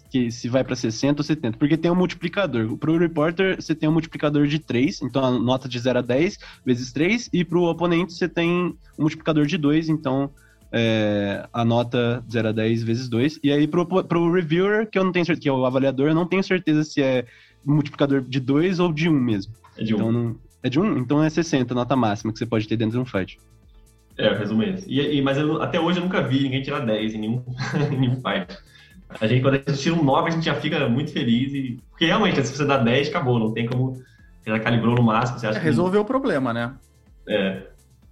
que 0.10 0.32
se 0.32 0.48
vai 0.48 0.64
pra 0.64 0.76
60 0.76 1.20
ou 1.20 1.24
70, 1.24 1.58
porque 1.58 1.78
tem 1.78 1.92
um 1.92 1.96
multiplicador. 1.96 2.78
Pro 2.78 2.98
reporter 2.98 3.58
você 3.62 3.76
tem 3.76 3.90
um 3.90 3.92
multiplicador 3.92 4.48
de 4.48 4.58
3, 4.58 5.04
então 5.04 5.24
a 5.24 5.32
nota 5.32 5.70
de 5.70 5.78
0 5.78 6.00
a 6.00 6.02
10 6.02 6.40
vezes 6.66 6.92
3, 6.94 7.30
e 7.32 7.44
pro 7.44 7.64
oponente 7.64 8.14
você 8.14 8.28
tem 8.30 8.50
um 8.98 9.02
multiplicador 9.02 9.46
de 9.46 9.58
2, 9.58 9.90
então 9.90 10.32
é, 10.71 11.45
a 11.51 11.65
nota 11.65 12.23
0 12.31 12.49
a 12.49 12.51
10 12.51 12.84
vezes 12.84 13.10
2. 13.10 13.39
E 13.43 13.51
aí 13.51 13.67
pro, 13.67 13.86
pro 13.86 14.31
reviewer, 14.31 14.89
que 14.89 14.97
eu 14.97 15.03
não 15.03 15.12
tenho 15.12 15.25
certeza, 15.25 15.41
que 15.43 15.49
é 15.49 15.51
o 15.53 15.65
avaliador, 15.65 16.07
eu 16.10 16.15
não 16.15 16.25
tenho 16.25 16.43
certeza 16.43 16.84
se 16.84 17.01
é 17.01 17.25
multiplicador 17.65 18.21
de 18.21 18.39
2 18.39 18.79
ou 18.79 18.91
de 18.93 19.10
1 19.10 19.12
mesmo. 19.13 19.53
É 19.77 19.84
de 19.84 19.93
um. 19.93 19.97
Então, 19.97 20.12
não- 20.12 20.36
é 20.63 20.69
de 20.69 20.79
1? 20.79 20.97
Então 20.99 21.23
é 21.23 21.29
60 21.29 21.73
a 21.73 21.75
nota 21.75 21.95
máxima 21.95 22.31
que 22.31 22.38
você 22.39 22.45
pode 22.45 22.67
ter 22.67 22.77
dentro 22.77 22.93
de 22.93 22.99
um 22.99 23.05
fight. 23.05 23.39
É, 24.17 24.31
o 24.31 24.38
resumo 24.38 24.62
é 24.63 24.69
esse. 24.71 24.89
E, 24.89 25.17
e- 25.17 25.21
mas 25.21 25.38
eu- 25.38 25.62
até 25.62 25.79
hoje 25.79 25.97
eu 25.99 26.03
nunca 26.03 26.21
vi 26.21 26.43
ninguém 26.43 26.62
tirar 26.62 26.79
10 26.81 27.13
em 27.15 27.17
nenhum, 27.19 27.43
em 27.91 27.97
nenhum 27.97 28.15
fight. 28.15 28.57
A 29.19 29.27
gente, 29.27 29.41
quando 29.41 29.55
a 29.55 29.57
gente 29.57 29.77
tira 29.81 29.95
um 29.95 30.03
9, 30.03 30.29
a 30.29 30.31
gente 30.31 30.45
já 30.45 30.55
fica 30.55 30.88
muito 30.88 31.12
feliz. 31.12 31.51
E, 31.53 31.79
porque 31.89 32.05
realmente, 32.05 32.41
se 32.45 32.55
você 32.55 32.65
dá 32.65 32.77
10, 32.77 33.10
acabou. 33.10 33.38
Não 33.39 33.51
tem 33.53 33.65
como. 33.65 33.93
Você 34.41 34.49
já 34.49 34.60
calibrou 34.60 34.95
no 34.95 35.03
máximo. 35.03 35.38
Você 35.39 35.47
acha 35.47 35.57
É 35.57 35.60
que- 35.60 35.65
resolver 35.65 35.97
o 35.97 36.05
problema, 36.05 36.53
né? 36.53 36.73
É. 37.27 37.63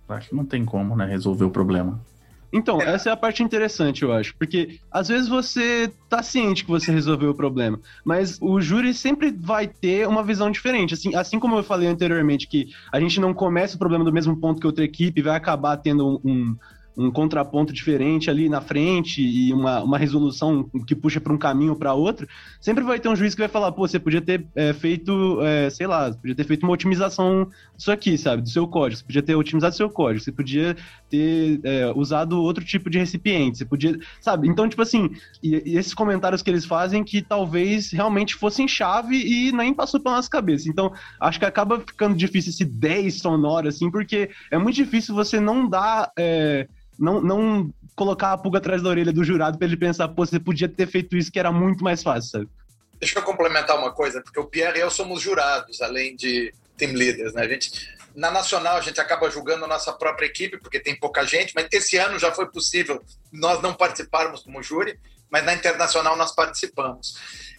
Acho 0.09 0.29
que 0.29 0.35
não 0.35 0.45
tem 0.45 0.65
como, 0.65 0.95
né? 0.95 1.05
Resolver 1.05 1.45
o 1.45 1.49
problema. 1.51 1.99
Então, 2.51 2.81
essa 2.81 3.09
é 3.09 3.13
a 3.13 3.17
parte 3.17 3.43
interessante, 3.43 4.03
eu 4.03 4.11
acho. 4.11 4.35
Porque 4.37 4.79
às 4.91 5.07
vezes 5.07 5.27
você 5.27 5.91
tá 6.09 6.23
ciente 6.23 6.63
que 6.63 6.71
você 6.71 6.91
resolveu 6.91 7.31
o 7.31 7.35
problema, 7.35 7.79
mas 8.03 8.37
o 8.41 8.59
júri 8.59 8.93
sempre 8.93 9.31
vai 9.31 9.67
ter 9.67 10.07
uma 10.07 10.23
visão 10.23 10.49
diferente. 10.49 10.93
Assim, 10.93 11.15
assim 11.15 11.39
como 11.39 11.57
eu 11.57 11.63
falei 11.63 11.87
anteriormente, 11.87 12.47
que 12.47 12.69
a 12.91 12.99
gente 12.99 13.19
não 13.19 13.33
começa 13.33 13.75
o 13.75 13.79
problema 13.79 14.03
do 14.03 14.13
mesmo 14.13 14.35
ponto 14.35 14.59
que 14.59 14.67
outra 14.67 14.83
equipe, 14.83 15.21
vai 15.21 15.35
acabar 15.35 15.77
tendo 15.77 16.07
um, 16.07 16.19
um 16.23 16.57
contraponto 17.13 17.71
diferente 17.71 18.29
ali 18.29 18.49
na 18.49 18.59
frente 18.59 19.21
e 19.21 19.53
uma, 19.53 19.81
uma 19.81 19.97
resolução 19.97 20.69
que 20.85 20.93
puxa 20.93 21.21
para 21.21 21.31
um 21.31 21.37
caminho 21.37 21.71
ou 21.71 21.77
para 21.77 21.93
outro, 21.93 22.27
sempre 22.59 22.83
vai 22.83 22.99
ter 22.99 23.07
um 23.07 23.15
juiz 23.15 23.33
que 23.33 23.41
vai 23.41 23.47
falar, 23.47 23.71
pô, 23.71 23.87
você 23.87 23.99
podia 23.99 24.21
ter 24.21 24.45
é, 24.55 24.73
feito, 24.73 25.39
é, 25.41 25.69
sei 25.69 25.87
lá, 25.87 26.11
podia 26.11 26.35
ter 26.35 26.43
feito 26.43 26.63
uma 26.63 26.73
otimização 26.73 27.47
disso 27.77 27.91
aqui, 27.91 28.17
sabe, 28.17 28.41
do 28.41 28.49
seu 28.49 28.67
código, 28.67 28.99
você 28.99 29.05
podia 29.05 29.21
ter 29.21 29.35
otimizado 29.35 29.75
seu 29.75 29.89
código, 29.89 30.23
você 30.23 30.31
podia 30.31 30.75
ter 31.09 31.61
é, 31.63 31.91
usado 31.95 32.41
outro 32.41 32.65
tipo 32.65 32.89
de 32.89 32.99
recipiente, 32.99 33.59
você 33.59 33.65
podia, 33.65 33.97
sabe, 34.19 34.49
então, 34.49 34.67
tipo 34.67 34.81
assim, 34.81 35.09
e, 35.41 35.71
e 35.73 35.77
esses 35.77 35.93
comentários 35.93 36.41
que 36.41 36.49
eles 36.49 36.65
fazem 36.65 37.03
que 37.03 37.21
talvez 37.21 37.91
realmente 37.91 38.35
fossem 38.35 38.67
chave 38.67 39.15
e 39.15 39.51
nem 39.53 39.73
passou 39.73 39.99
pela 40.01 40.15
nossa 40.15 40.29
cabeça, 40.29 40.67
então, 40.67 40.91
acho 41.19 41.39
que 41.39 41.45
acaba 41.45 41.79
ficando 41.79 42.15
difícil 42.15 42.49
esse 42.49 42.65
10 42.65 43.19
sonoro, 43.19 43.69
assim, 43.69 43.89
porque 43.89 44.29
é 44.51 44.57
muito 44.57 44.75
difícil 44.75 45.15
você 45.15 45.39
não 45.39 45.69
dar... 45.69 46.11
não, 46.99 47.21
não 47.21 47.73
colocar 47.95 48.33
a 48.33 48.37
pulga 48.37 48.59
atrás 48.59 48.81
da 48.81 48.89
orelha 48.89 49.11
do 49.11 49.23
jurado 49.23 49.57
pra 49.57 49.67
ele 49.67 49.77
pensar, 49.77 50.07
pô, 50.09 50.25
você 50.25 50.39
podia 50.39 50.67
ter 50.67 50.87
feito 50.87 51.15
isso 51.15 51.31
que 51.31 51.39
era 51.39 51.51
muito 51.51 51.83
mais 51.83 52.03
fácil, 52.03 52.29
sabe? 52.29 52.49
Deixa 52.99 53.17
eu 53.17 53.23
complementar 53.23 53.77
uma 53.77 53.91
coisa, 53.91 54.21
porque 54.21 54.39
o 54.39 54.45
Pierre 54.45 54.77
e 54.77 54.81
eu 54.81 54.91
somos 54.91 55.21
jurados, 55.21 55.81
além 55.81 56.15
de 56.15 56.53
team 56.77 56.93
leaders, 56.93 57.33
né? 57.33 57.43
A 57.43 57.47
gente, 57.47 57.89
na 58.13 58.29
nacional, 58.29 58.77
a 58.77 58.81
gente 58.81 58.99
acaba 58.99 59.29
julgando 59.29 59.65
a 59.65 59.67
nossa 59.67 59.93
própria 59.93 60.25
equipe, 60.25 60.59
porque 60.59 60.79
tem 60.79 60.97
pouca 60.97 61.25
gente, 61.25 61.53
mas 61.55 61.67
esse 61.71 61.97
ano 61.97 62.19
já 62.19 62.31
foi 62.31 62.49
possível 62.51 63.01
nós 63.31 63.61
não 63.61 63.73
participarmos 63.73 64.43
como 64.43 64.61
júri, 64.61 64.99
mas 65.29 65.45
na 65.45 65.53
internacional 65.53 66.17
nós 66.17 66.33
participamos. 66.33 67.15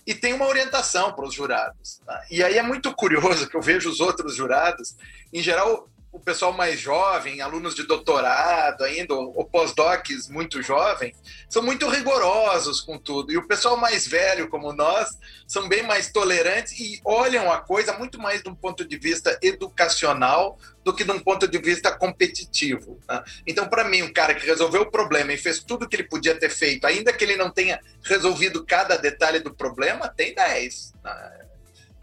E 0.07 0.15
tem 0.15 0.33
uma 0.33 0.47
orientação 0.47 1.13
para 1.13 1.25
os 1.25 1.35
jurados. 1.35 2.01
tá? 2.05 2.25
E 2.31 2.43
aí 2.43 2.59
é 2.59 2.63
muito 2.63 2.93
curioso 2.95 3.49
que 3.49 3.57
eu 3.57 3.63
vejo 3.63 3.89
os 3.89 4.01
outros 4.01 4.35
jurados, 4.35 4.97
em 5.33 5.43
geral, 5.43 5.89
o 6.13 6.19
pessoal 6.19 6.53
mais 6.53 6.81
jovem, 6.81 7.41
alunos 7.41 7.75
de 7.75 7.85
doutorado 7.85 8.83
ainda, 8.83 9.15
ou 9.15 9.45
pós-docs 9.45 10.29
muito 10.29 10.61
jovens, 10.61 11.17
são 11.49 11.63
muito 11.63 11.89
rigorosos 11.89 12.81
com 12.81 12.99
tudo. 12.99 13.33
E 13.33 13.37
o 13.37 13.47
pessoal 13.47 13.77
mais 13.77 14.07
velho, 14.07 14.49
como 14.49 14.73
nós, 14.73 15.09
são 15.47 15.69
bem 15.69 15.83
mais 15.83 16.11
tolerantes 16.11 16.79
e 16.79 17.01
olham 17.05 17.51
a 17.51 17.61
coisa 17.61 17.93
muito 17.97 18.19
mais 18.19 18.43
de 18.43 18.49
um 18.49 18.55
ponto 18.55 18.85
de 18.85 18.99
vista 18.99 19.39
educacional 19.41 20.59
do 20.85 20.95
que 20.95 21.05
de 21.05 21.13
um 21.13 21.21
ponto 21.21 21.47
de 21.47 21.59
vista 21.59 21.93
competitivo. 21.93 22.99
né? 23.09 23.23
Então, 23.47 23.69
para 23.69 23.85
mim, 23.85 24.03
um 24.03 24.13
cara 24.13 24.35
que 24.35 24.47
resolveu 24.47 24.83
o 24.83 24.91
problema 24.91 25.33
e 25.33 25.39
fez 25.39 25.63
tudo 25.63 25.89
que 25.89 25.95
ele 25.95 26.05
podia 26.05 26.39
ter 26.39 26.51
feito, 26.51 26.87
ainda 26.87 27.13
que 27.13 27.23
ele 27.23 27.37
não 27.37 27.51
tenha 27.51 27.79
resolvido 28.03 28.65
cada 28.67 28.97
detalhe 28.97 29.39
do 29.39 29.55
problema, 29.55 30.09
tem 30.09 30.35
10. 30.35 30.95
né? 31.05 31.50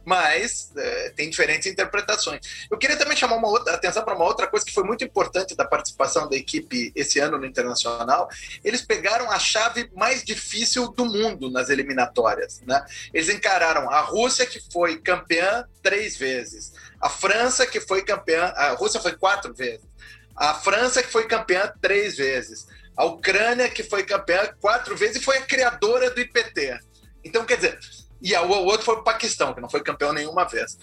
Mas 0.07 0.71
é, 0.77 1.09
tem 1.09 1.29
diferentes 1.29 1.67
interpretações. 1.67 2.39
Eu 2.71 2.77
queria 2.77 2.95
também 2.95 3.17
chamar 3.17 3.35
uma 3.35 3.49
outra 3.49 3.73
atenção 3.73 4.05
para 4.05 4.15
uma 4.15 4.23
outra 4.23 4.47
coisa 4.47 4.65
que 4.65 4.73
foi 4.73 4.85
muito 4.85 5.03
importante 5.03 5.53
da 5.53 5.65
participação 5.65 6.29
da 6.29 6.37
equipe 6.37 6.93
esse 6.95 7.19
ano 7.19 7.37
no 7.37 7.45
Internacional. 7.45 8.29
Eles 8.63 8.81
pegaram 8.81 9.29
a 9.29 9.37
chave 9.37 9.91
mais 9.93 10.23
difícil 10.23 10.87
do 10.93 11.03
mundo 11.03 11.51
nas 11.51 11.69
eliminatórias. 11.69 12.61
Né? 12.65 12.81
Eles 13.13 13.27
encararam 13.27 13.89
a 13.89 13.99
Rússia, 13.99 14.45
que 14.45 14.61
foi 14.71 14.97
campeã 14.97 15.65
três 15.83 16.15
vezes, 16.15 16.71
a 17.01 17.09
França, 17.09 17.67
que 17.67 17.81
foi 17.81 18.01
campeã, 18.01 18.45
a 18.55 18.71
Rússia 18.75 19.01
foi 19.01 19.11
quatro 19.11 19.53
vezes, 19.53 19.85
a 20.37 20.53
França, 20.53 21.03
que 21.03 21.11
foi 21.11 21.27
campeã 21.27 21.69
três 21.81 22.15
vezes, 22.15 22.65
a 22.95 23.03
Ucrânia, 23.03 23.67
que 23.67 23.83
foi 23.83 24.03
campeã 24.03 24.49
quatro 24.61 24.95
vezes 24.95 25.17
e 25.17 25.21
foi 25.21 25.35
a 25.35 25.45
criadora 25.45 26.09
do 26.09 26.21
IPT. 26.21 26.79
Então, 27.25 27.43
quer 27.43 27.57
dizer, 27.57 27.77
e 28.21 28.35
o 28.35 28.49
outro 28.49 28.85
foi 28.85 28.95
o 28.95 29.03
Paquistão, 29.03 29.53
que 29.53 29.61
não 29.61 29.69
foi 29.69 29.81
campeão 29.83 30.13
nenhuma 30.13 30.45
vez. 30.45 30.77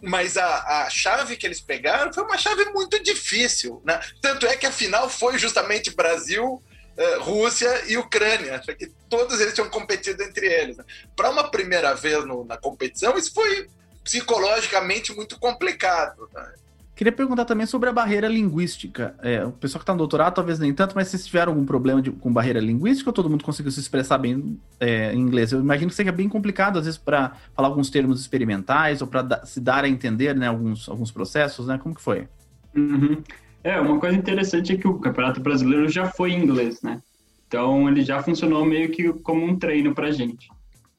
Mas 0.00 0.36
a, 0.36 0.84
a 0.84 0.90
chave 0.90 1.36
que 1.36 1.46
eles 1.46 1.60
pegaram 1.60 2.12
foi 2.12 2.24
uma 2.24 2.36
chave 2.36 2.64
muito 2.66 3.00
difícil. 3.02 3.80
Né? 3.84 4.00
Tanto 4.20 4.46
é 4.46 4.56
que 4.56 4.66
a 4.66 4.72
final 4.72 5.08
foi 5.08 5.38
justamente 5.38 5.94
Brasil, 5.94 6.60
eh, 6.96 7.16
Rússia 7.18 7.84
e 7.86 7.96
Ucrânia. 7.96 8.60
Que 8.76 8.88
todos 9.08 9.40
eles 9.40 9.54
tinham 9.54 9.70
competido 9.70 10.20
entre 10.24 10.46
eles. 10.46 10.76
né? 10.76 10.84
Para 11.14 11.30
uma 11.30 11.48
primeira 11.50 11.94
vez 11.94 12.24
no- 12.26 12.44
na 12.44 12.56
competição, 12.56 13.16
isso 13.16 13.32
foi 13.32 13.68
psicologicamente 14.02 15.12
muito 15.14 15.38
complicado. 15.38 16.28
né? 16.34 16.54
Queria 17.02 17.10
perguntar 17.10 17.44
também 17.44 17.66
sobre 17.66 17.88
a 17.88 17.92
barreira 17.92 18.28
linguística. 18.28 19.16
É, 19.20 19.44
o 19.44 19.50
pessoal 19.50 19.80
que 19.80 19.82
está 19.82 19.92
no 19.92 19.98
doutorado 19.98 20.34
talvez 20.34 20.60
nem 20.60 20.72
tanto, 20.72 20.94
mas 20.94 21.08
vocês 21.08 21.26
tiveram 21.26 21.50
algum 21.50 21.66
problema 21.66 22.00
de- 22.00 22.12
com 22.12 22.32
barreira 22.32 22.60
linguística 22.60 23.10
ou 23.10 23.12
todo 23.12 23.28
mundo 23.28 23.42
conseguiu 23.42 23.72
se 23.72 23.80
expressar 23.80 24.18
bem 24.18 24.56
é, 24.78 25.12
em 25.12 25.18
inglês? 25.18 25.50
Eu 25.50 25.58
imagino 25.58 25.88
que 25.90 25.96
seja 25.96 26.12
bem 26.12 26.28
complicado, 26.28 26.78
às 26.78 26.84
vezes, 26.84 26.96
para 26.96 27.32
falar 27.56 27.66
alguns 27.66 27.90
termos 27.90 28.20
experimentais 28.20 29.02
ou 29.02 29.08
para 29.08 29.44
se 29.44 29.58
dar 29.58 29.82
a 29.82 29.88
entender 29.88 30.32
né, 30.36 30.46
alguns, 30.46 30.88
alguns 30.88 31.10
processos, 31.10 31.66
né? 31.66 31.76
Como 31.76 31.92
que 31.92 32.00
foi? 32.00 32.28
Uhum. 32.76 33.20
É, 33.64 33.80
uma 33.80 33.98
coisa 33.98 34.16
interessante 34.16 34.72
é 34.72 34.76
que 34.76 34.86
o 34.86 34.94
Campeonato 35.00 35.40
Brasileiro 35.40 35.88
já 35.88 36.06
foi 36.06 36.30
em 36.30 36.44
inglês, 36.44 36.82
né? 36.82 37.02
Então 37.48 37.88
ele 37.88 38.02
já 38.04 38.22
funcionou 38.22 38.64
meio 38.64 38.92
que 38.92 39.12
como 39.12 39.44
um 39.44 39.58
treino 39.58 39.92
pra 39.92 40.12
gente. 40.12 40.48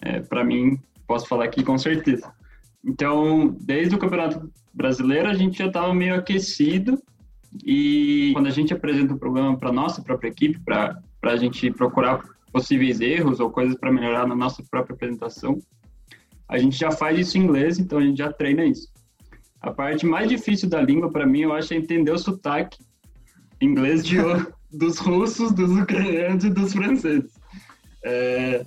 É, 0.01 0.19
para 0.19 0.43
mim, 0.43 0.77
posso 1.07 1.29
falar 1.29 1.45
aqui 1.45 1.63
com 1.63 1.77
certeza. 1.77 2.29
Então, 2.83 3.55
desde 3.61 3.95
o 3.95 3.99
Campeonato 3.99 4.51
Brasileiro, 4.73 5.29
a 5.29 5.33
gente 5.33 5.57
já 5.57 5.67
estava 5.67 5.93
meio 5.93 6.15
aquecido 6.15 7.01
e 7.63 8.31
quando 8.33 8.47
a 8.47 8.51
gente 8.51 8.73
apresenta 8.73 9.13
o 9.13 9.19
problema 9.19 9.57
para 9.57 9.71
nossa 9.71 10.01
própria 10.01 10.29
equipe, 10.29 10.59
para 10.59 10.99
a 11.21 11.35
gente 11.35 11.71
procurar 11.71 12.23
possíveis 12.51 12.99
erros 12.99 13.39
ou 13.39 13.49
coisas 13.49 13.75
para 13.77 13.91
melhorar 13.91 14.27
na 14.27 14.35
nossa 14.35 14.63
própria 14.69 14.93
apresentação, 14.95 15.59
a 16.47 16.57
gente 16.57 16.77
já 16.77 16.91
faz 16.91 17.17
isso 17.19 17.37
em 17.37 17.41
inglês, 17.41 17.79
então 17.79 17.99
a 17.99 18.03
gente 18.03 18.17
já 18.17 18.31
treina 18.31 18.65
isso. 18.65 18.91
A 19.61 19.71
parte 19.71 20.05
mais 20.05 20.29
difícil 20.29 20.69
da 20.69 20.81
língua, 20.81 21.11
para 21.11 21.25
mim, 21.25 21.41
eu 21.41 21.53
acho 21.53 21.73
é 21.73 21.77
entender 21.77 22.11
o 22.11 22.17
sotaque 22.17 22.77
inglês 23.61 24.05
de, 24.05 24.17
dos 24.71 24.97
russos, 24.97 25.51
dos 25.53 25.71
ucranianos 25.71 26.43
e 26.43 26.49
dos 26.49 26.73
franceses. 26.73 27.31
É, 28.03 28.65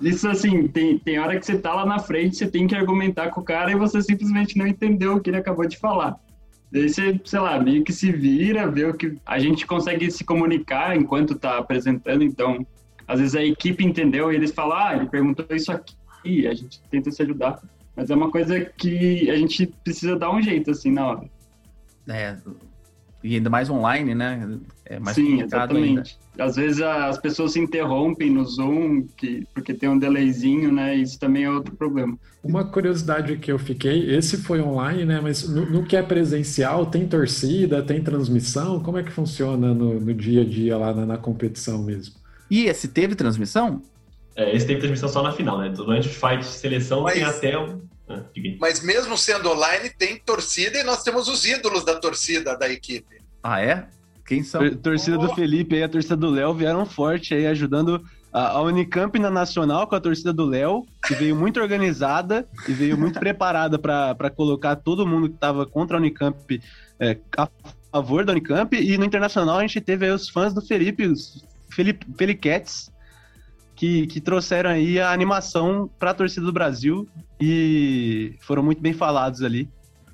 isso, 0.00 0.28
assim, 0.28 0.66
tem, 0.66 0.98
tem 0.98 1.18
hora 1.18 1.38
que 1.38 1.44
você 1.44 1.58
tá 1.58 1.74
lá 1.74 1.84
na 1.84 1.98
frente, 1.98 2.36
você 2.36 2.50
tem 2.50 2.66
que 2.66 2.74
argumentar 2.74 3.30
com 3.30 3.40
o 3.40 3.44
cara 3.44 3.70
e 3.70 3.76
você 3.76 4.00
simplesmente 4.02 4.56
não 4.56 4.66
entendeu 4.66 5.16
o 5.16 5.20
que 5.20 5.28
ele 5.30 5.36
acabou 5.36 5.66
de 5.66 5.76
falar. 5.76 6.18
Daí 6.72 6.88
você, 6.88 7.20
sei 7.24 7.40
lá, 7.40 7.58
meio 7.58 7.84
que 7.84 7.92
se 7.92 8.10
vira, 8.12 8.70
vê 8.70 8.84
o 8.84 8.94
que. 8.94 9.18
A 9.26 9.38
gente 9.38 9.66
consegue 9.66 10.10
se 10.10 10.24
comunicar 10.24 10.96
enquanto 10.96 11.34
tá 11.34 11.58
apresentando, 11.58 12.22
então, 12.22 12.64
às 13.06 13.18
vezes 13.20 13.34
a 13.34 13.44
equipe 13.44 13.84
entendeu 13.84 14.32
e 14.32 14.36
eles 14.36 14.52
falam, 14.52 14.78
ah, 14.78 14.96
ele 14.96 15.06
perguntou 15.06 15.44
isso 15.50 15.72
aqui, 15.72 16.46
a 16.46 16.54
gente 16.54 16.80
tenta 16.90 17.10
se 17.10 17.22
ajudar. 17.22 17.60
Mas 17.96 18.08
é 18.08 18.14
uma 18.14 18.30
coisa 18.30 18.60
que 18.60 19.28
a 19.30 19.36
gente 19.36 19.66
precisa 19.84 20.16
dar 20.16 20.30
um 20.30 20.40
jeito, 20.40 20.70
assim, 20.70 20.92
na 20.92 21.08
hora. 21.08 21.30
É, 22.08 22.36
e 23.22 23.34
ainda 23.34 23.50
mais 23.50 23.68
online, 23.68 24.14
né? 24.14 24.58
É 24.84 24.98
mais 24.98 25.14
Sim, 25.14 25.42
exatamente. 25.42 26.18
Ainda. 26.38 26.44
Às 26.44 26.56
vezes 26.56 26.80
as 26.80 27.18
pessoas 27.18 27.52
se 27.52 27.60
interrompem 27.60 28.30
no 28.30 28.44
Zoom, 28.44 29.06
que, 29.16 29.46
porque 29.54 29.74
tem 29.74 29.88
um 29.88 29.98
delayzinho, 29.98 30.72
né? 30.72 30.94
Isso 30.94 31.18
também 31.18 31.44
é 31.44 31.50
outro 31.50 31.74
problema. 31.76 32.18
Uma 32.42 32.64
curiosidade 32.64 33.36
que 33.36 33.52
eu 33.52 33.58
fiquei, 33.58 34.10
esse 34.14 34.38
foi 34.38 34.60
online, 34.62 35.04
né? 35.04 35.20
Mas 35.22 35.46
no, 35.46 35.66
no 35.70 35.84
que 35.84 35.96
é 35.96 36.02
presencial, 36.02 36.86
tem 36.86 37.06
torcida, 37.06 37.82
tem 37.82 38.02
transmissão? 38.02 38.80
Como 38.80 38.96
é 38.96 39.02
que 39.02 39.12
funciona 39.12 39.74
no, 39.74 40.00
no 40.00 40.14
dia 40.14 40.40
a 40.40 40.44
dia 40.44 40.78
lá 40.78 40.94
na, 40.94 41.04
na, 41.04 41.18
competição 41.18 41.82
mesmo? 41.82 42.14
E 42.50 42.64
esse 42.64 42.88
teve 42.88 43.14
transmissão? 43.14 43.82
É, 44.34 44.56
esse 44.56 44.66
teve 44.66 44.80
transmissão 44.80 45.10
só 45.10 45.22
na 45.22 45.32
final, 45.32 45.58
né? 45.58 45.68
Durante 45.68 46.08
os 46.08 46.14
fights 46.14 46.48
de 46.48 46.54
seleção 46.54 47.02
mas... 47.02 47.14
tem 47.14 47.24
até 47.24 47.58
um 47.58 47.82
ah, 48.10 48.24
Mas 48.58 48.82
mesmo 48.82 49.16
sendo 49.16 49.50
online, 49.50 49.90
tem 49.90 50.18
torcida 50.18 50.78
e 50.78 50.82
nós 50.82 51.02
temos 51.02 51.28
os 51.28 51.44
ídolos 51.44 51.84
da 51.84 51.96
torcida 51.96 52.56
da 52.56 52.68
equipe. 52.68 53.20
Ah, 53.42 53.60
é? 53.60 53.86
Quem 54.26 54.42
são? 54.42 54.62
A 54.62 54.74
torcida 54.74 55.16
oh. 55.16 55.26
do 55.26 55.34
Felipe 55.34 55.76
e 55.76 55.82
a 55.82 55.88
torcida 55.88 56.16
do 56.16 56.28
Léo 56.28 56.52
vieram 56.52 56.84
forte 56.84 57.34
aí, 57.34 57.46
ajudando 57.46 58.04
a 58.32 58.60
Unicamp 58.62 59.18
na 59.18 59.30
Nacional 59.30 59.86
com 59.86 59.94
a 59.94 60.00
torcida 60.00 60.32
do 60.32 60.44
Léo, 60.44 60.86
que 61.06 61.14
veio 61.14 61.34
muito 61.34 61.58
organizada 61.62 62.46
e 62.68 62.72
veio 62.72 62.96
muito 62.96 63.18
preparada 63.18 63.78
para 63.78 64.30
colocar 64.30 64.76
todo 64.76 65.06
mundo 65.06 65.28
que 65.28 65.34
estava 65.34 65.66
contra 65.66 65.96
a 65.96 66.00
Unicamp 66.00 66.60
é, 66.98 67.18
a 67.36 67.48
favor 67.90 68.24
da 68.24 68.32
Unicamp. 68.32 68.76
E 68.76 68.96
no 68.96 69.04
Internacional 69.04 69.58
a 69.58 69.62
gente 69.62 69.80
teve 69.80 70.08
os 70.08 70.28
fãs 70.28 70.54
do 70.54 70.62
Felipe, 70.62 71.06
os 71.06 71.44
Felipe, 71.70 72.06
Feliquetes, 72.16 72.90
que, 73.80 74.06
que 74.08 74.20
trouxeram 74.20 74.68
aí 74.68 75.00
a 75.00 75.10
animação 75.10 75.88
para 75.98 76.10
a 76.10 76.14
torcida 76.14 76.44
do 76.44 76.52
Brasil 76.52 77.08
e 77.40 78.36
foram 78.42 78.62
muito 78.62 78.78
bem 78.78 78.92
falados 78.92 79.42
ali 79.42 79.70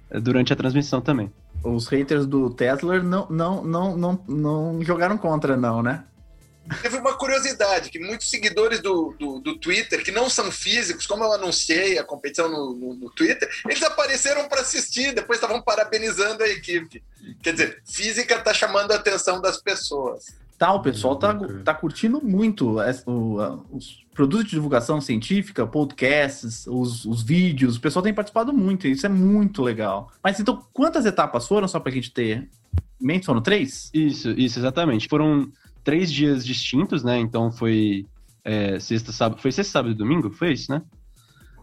eh, 0.09 0.21
durante 0.21 0.53
a 0.53 0.57
transmissão 0.57 1.01
também. 1.01 1.33
Os 1.65 1.89
haters 1.89 2.27
do 2.27 2.49
Tesla 2.49 3.03
não, 3.03 3.29
não, 3.29 3.65
não, 3.65 3.97
não, 3.97 4.25
não 4.29 4.83
jogaram 4.85 5.19
contra, 5.19 5.57
não, 5.57 5.83
né? 5.83 6.05
Teve 6.81 6.97
uma 6.99 7.15
curiosidade, 7.15 7.91
que 7.91 7.99
muitos 7.99 8.31
seguidores 8.31 8.81
do, 8.81 9.13
do, 9.19 9.41
do, 9.41 9.59
Twitter, 9.59 10.05
que 10.05 10.13
não 10.13 10.31
são 10.31 10.49
físicos, 10.53 11.05
como 11.05 11.25
eu 11.25 11.33
anunciei 11.33 11.99
a 11.99 12.05
competição 12.05 12.49
no, 12.49 12.73
no, 12.73 12.95
no 12.95 13.11
Twitter, 13.11 13.49
eles 13.69 13.83
apareceram 13.83 14.49
para 14.49 14.61
assistir, 14.61 15.13
depois 15.13 15.39
estavam 15.39 15.61
parabenizando 15.61 16.45
a 16.45 16.49
equipe. 16.49 17.03
Quer 17.43 17.53
dizer, 17.53 17.83
física 17.85 18.37
está 18.37 18.55
chamando 18.55 18.93
a 18.93 18.97
atenção 18.97 19.41
das 19.41 19.61
pessoas. 19.61 20.27
Tá, 20.59 20.73
o 20.73 20.81
pessoal 20.81 21.17
tá, 21.17 21.35
tá 21.63 21.75
curtindo 21.75 22.19
muito 22.25 22.77
os 23.71 24.07
produtos 24.15 24.47
de 24.47 24.53
divulgação 24.53 25.03
científica, 25.03 25.67
podcasts, 25.67 26.67
os, 26.67 27.05
os 27.05 27.23
vídeos, 27.23 27.77
o 27.77 27.81
pessoal 27.81 28.03
tem 28.03 28.15
participado 28.15 28.55
muito, 28.55 28.89
isso 28.89 29.05
é 29.05 29.09
muito 29.09 29.63
legal. 29.63 30.11
Mas 30.25 30.41
então, 30.41 30.63
quantas 30.73 31.05
etapas 31.05 31.47
foram, 31.47 31.69
só 31.69 31.79
pra 31.79 31.93
gente 31.93 32.11
ter 32.11 32.49
mente? 32.99 33.27
Foram 33.27 33.43
três? 33.43 33.91
Isso, 33.93 34.31
isso, 34.31 34.59
exatamente. 34.59 35.09
Foram 35.09 35.53
três 35.85 36.11
dias 36.11 36.45
distintos, 36.45 37.05
né? 37.05 37.19
Então 37.19 37.53
foi 37.53 38.07
é, 38.43 38.81
sexta, 38.81 39.13
sábado. 39.13 39.43
Foi 39.43 39.53
sexta, 39.53 39.73
sábado 39.73 39.93
e 39.93 39.95
domingo? 39.95 40.31
Foi 40.31 40.53
isso, 40.53 40.73
né? 40.73 40.81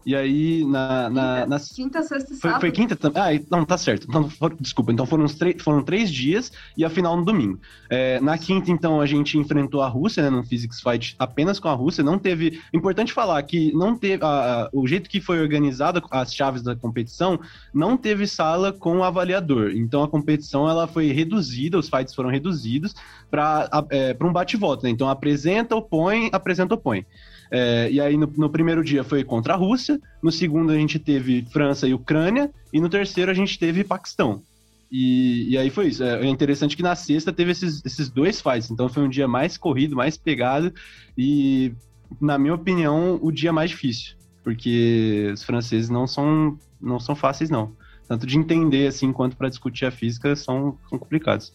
E 0.06 0.14
aí, 0.14 0.64
na. 0.64 1.08
na, 1.08 1.46
na 1.46 1.60
quinta, 1.60 2.02
sexta 2.02 2.32
e 2.32 2.36
foi, 2.36 2.50
sábado. 2.50 2.60
Foi 2.60 2.70
quinta 2.70 2.94
também? 2.94 3.22
Ah, 3.22 3.46
não, 3.50 3.64
tá 3.64 3.78
certo. 3.78 4.06
Então, 4.08 4.28
for, 4.28 4.54
desculpa, 4.60 4.92
então 4.92 5.06
foram, 5.06 5.26
foram 5.58 5.82
três 5.82 6.10
dias 6.10 6.52
e 6.76 6.84
a 6.84 6.90
final 6.90 7.16
no 7.16 7.24
domingo. 7.24 7.58
É, 7.88 8.20
na 8.20 8.36
quinta, 8.36 8.70
então, 8.70 9.00
a 9.00 9.06
gente 9.06 9.38
enfrentou 9.38 9.80
a 9.80 9.88
Rússia, 9.88 10.22
né, 10.22 10.30
no 10.30 10.44
Physics 10.44 10.80
Fight 10.80 11.16
apenas 11.18 11.58
com 11.58 11.68
a 11.68 11.74
Rússia. 11.74 12.04
Não 12.04 12.18
teve. 12.18 12.60
Importante 12.72 13.12
falar 13.12 13.42
que 13.44 13.72
não 13.72 13.96
teve. 13.96 14.22
A, 14.24 14.28
a, 14.64 14.70
o 14.72 14.86
jeito 14.86 15.08
que 15.08 15.20
foi 15.20 15.40
organizada 15.40 16.02
as 16.10 16.34
chaves 16.34 16.62
da 16.62 16.76
competição, 16.76 17.40
não 17.72 17.96
teve 17.96 18.26
sala 18.26 18.72
com 18.72 19.02
avaliador. 19.02 19.72
Então, 19.74 20.02
a 20.02 20.08
competição 20.08 20.68
ela 20.68 20.86
foi 20.86 21.12
reduzida, 21.12 21.78
os 21.78 21.88
fights 21.88 22.14
foram 22.14 22.28
reduzidos 22.28 22.94
para 23.30 23.68
é, 23.90 24.16
um 24.20 24.32
bate-volta. 24.32 24.86
Né? 24.86 24.90
Então, 24.90 25.08
apresenta, 25.08 25.74
opõe, 25.74 26.28
apresenta, 26.32 26.74
opõe. 26.74 27.06
É, 27.50 27.90
e 27.90 28.00
aí 28.00 28.16
no, 28.16 28.32
no, 28.36 28.50
primeiro 28.50 28.82
dia 28.82 29.04
foi 29.04 29.22
contra 29.22 29.54
a 29.54 29.56
Rússia, 29.56 30.00
no 30.22 30.32
segundo 30.32 30.72
a 30.72 30.76
gente 30.76 30.98
teve 30.98 31.46
França 31.50 31.86
e 31.86 31.94
Ucrânia, 31.94 32.50
e 32.72 32.80
no 32.80 32.88
terceiro 32.88 33.30
a 33.30 33.34
gente 33.34 33.58
teve 33.58 33.84
Paquistão. 33.84 34.42
E, 34.90 35.50
e 35.50 35.58
aí 35.58 35.70
foi 35.70 35.88
isso. 35.88 36.02
É, 36.02 36.24
é 36.24 36.26
interessante 36.26 36.76
que 36.76 36.82
na 36.82 36.94
sexta 36.94 37.32
teve 37.32 37.52
esses, 37.52 37.84
esses 37.84 38.08
dois 38.08 38.40
fights, 38.40 38.70
então 38.70 38.88
foi 38.88 39.02
um 39.02 39.08
dia 39.08 39.28
mais 39.28 39.56
corrido, 39.56 39.96
mais 39.96 40.16
pegado, 40.16 40.72
e 41.16 41.72
na 42.20 42.38
minha 42.38 42.54
opinião, 42.54 43.18
o 43.22 43.32
dia 43.32 43.52
mais 43.52 43.70
difícil, 43.70 44.16
porque 44.42 45.30
os 45.32 45.42
franceses 45.42 45.88
não 45.88 46.06
são, 46.06 46.58
não 46.80 47.00
são 47.00 47.14
fáceis, 47.14 47.50
não 47.50 47.72
tanto 48.06 48.26
de 48.26 48.38
entender 48.38 48.86
assim 48.86 49.12
quanto 49.12 49.36
para 49.36 49.48
discutir 49.48 49.86
a 49.86 49.90
física 49.90 50.36
são, 50.36 50.78
são 50.88 50.98
complicados. 50.98 51.52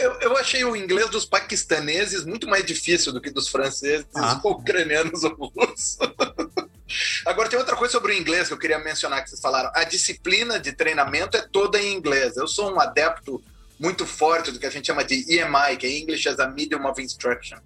Eu, 0.00 0.12
eu, 0.20 0.36
achei 0.36 0.64
o 0.64 0.74
inglês 0.74 1.08
dos 1.10 1.24
paquistaneses 1.24 2.24
muito 2.24 2.48
mais 2.48 2.64
difícil 2.64 3.12
do 3.12 3.20
que 3.20 3.30
dos 3.30 3.48
franceses, 3.48 4.06
ah. 4.14 4.40
ucranianos 4.44 5.22
ou 5.24 5.52
russos. 5.56 5.98
Agora 7.24 7.48
tem 7.48 7.58
outra 7.58 7.76
coisa 7.76 7.92
sobre 7.92 8.12
o 8.12 8.16
inglês 8.16 8.48
que 8.48 8.54
eu 8.54 8.58
queria 8.58 8.78
mencionar 8.78 9.22
que 9.22 9.30
vocês 9.30 9.40
falaram. 9.40 9.70
A 9.74 9.84
disciplina 9.84 10.60
de 10.60 10.72
treinamento 10.72 11.36
é 11.36 11.42
toda 11.42 11.80
em 11.80 11.94
inglês. 11.94 12.36
Eu 12.36 12.46
sou 12.46 12.72
um 12.72 12.80
adepto 12.80 13.42
muito 13.78 14.06
forte 14.06 14.50
do 14.50 14.58
que 14.58 14.66
a 14.66 14.70
gente 14.70 14.86
chama 14.86 15.04
de 15.04 15.24
EMI, 15.28 15.76
que 15.78 15.86
é 15.86 15.98
English 15.98 16.28
as 16.28 16.38
a 16.38 16.48
Medium 16.48 16.86
of 16.86 17.00
Instruction. 17.02 17.58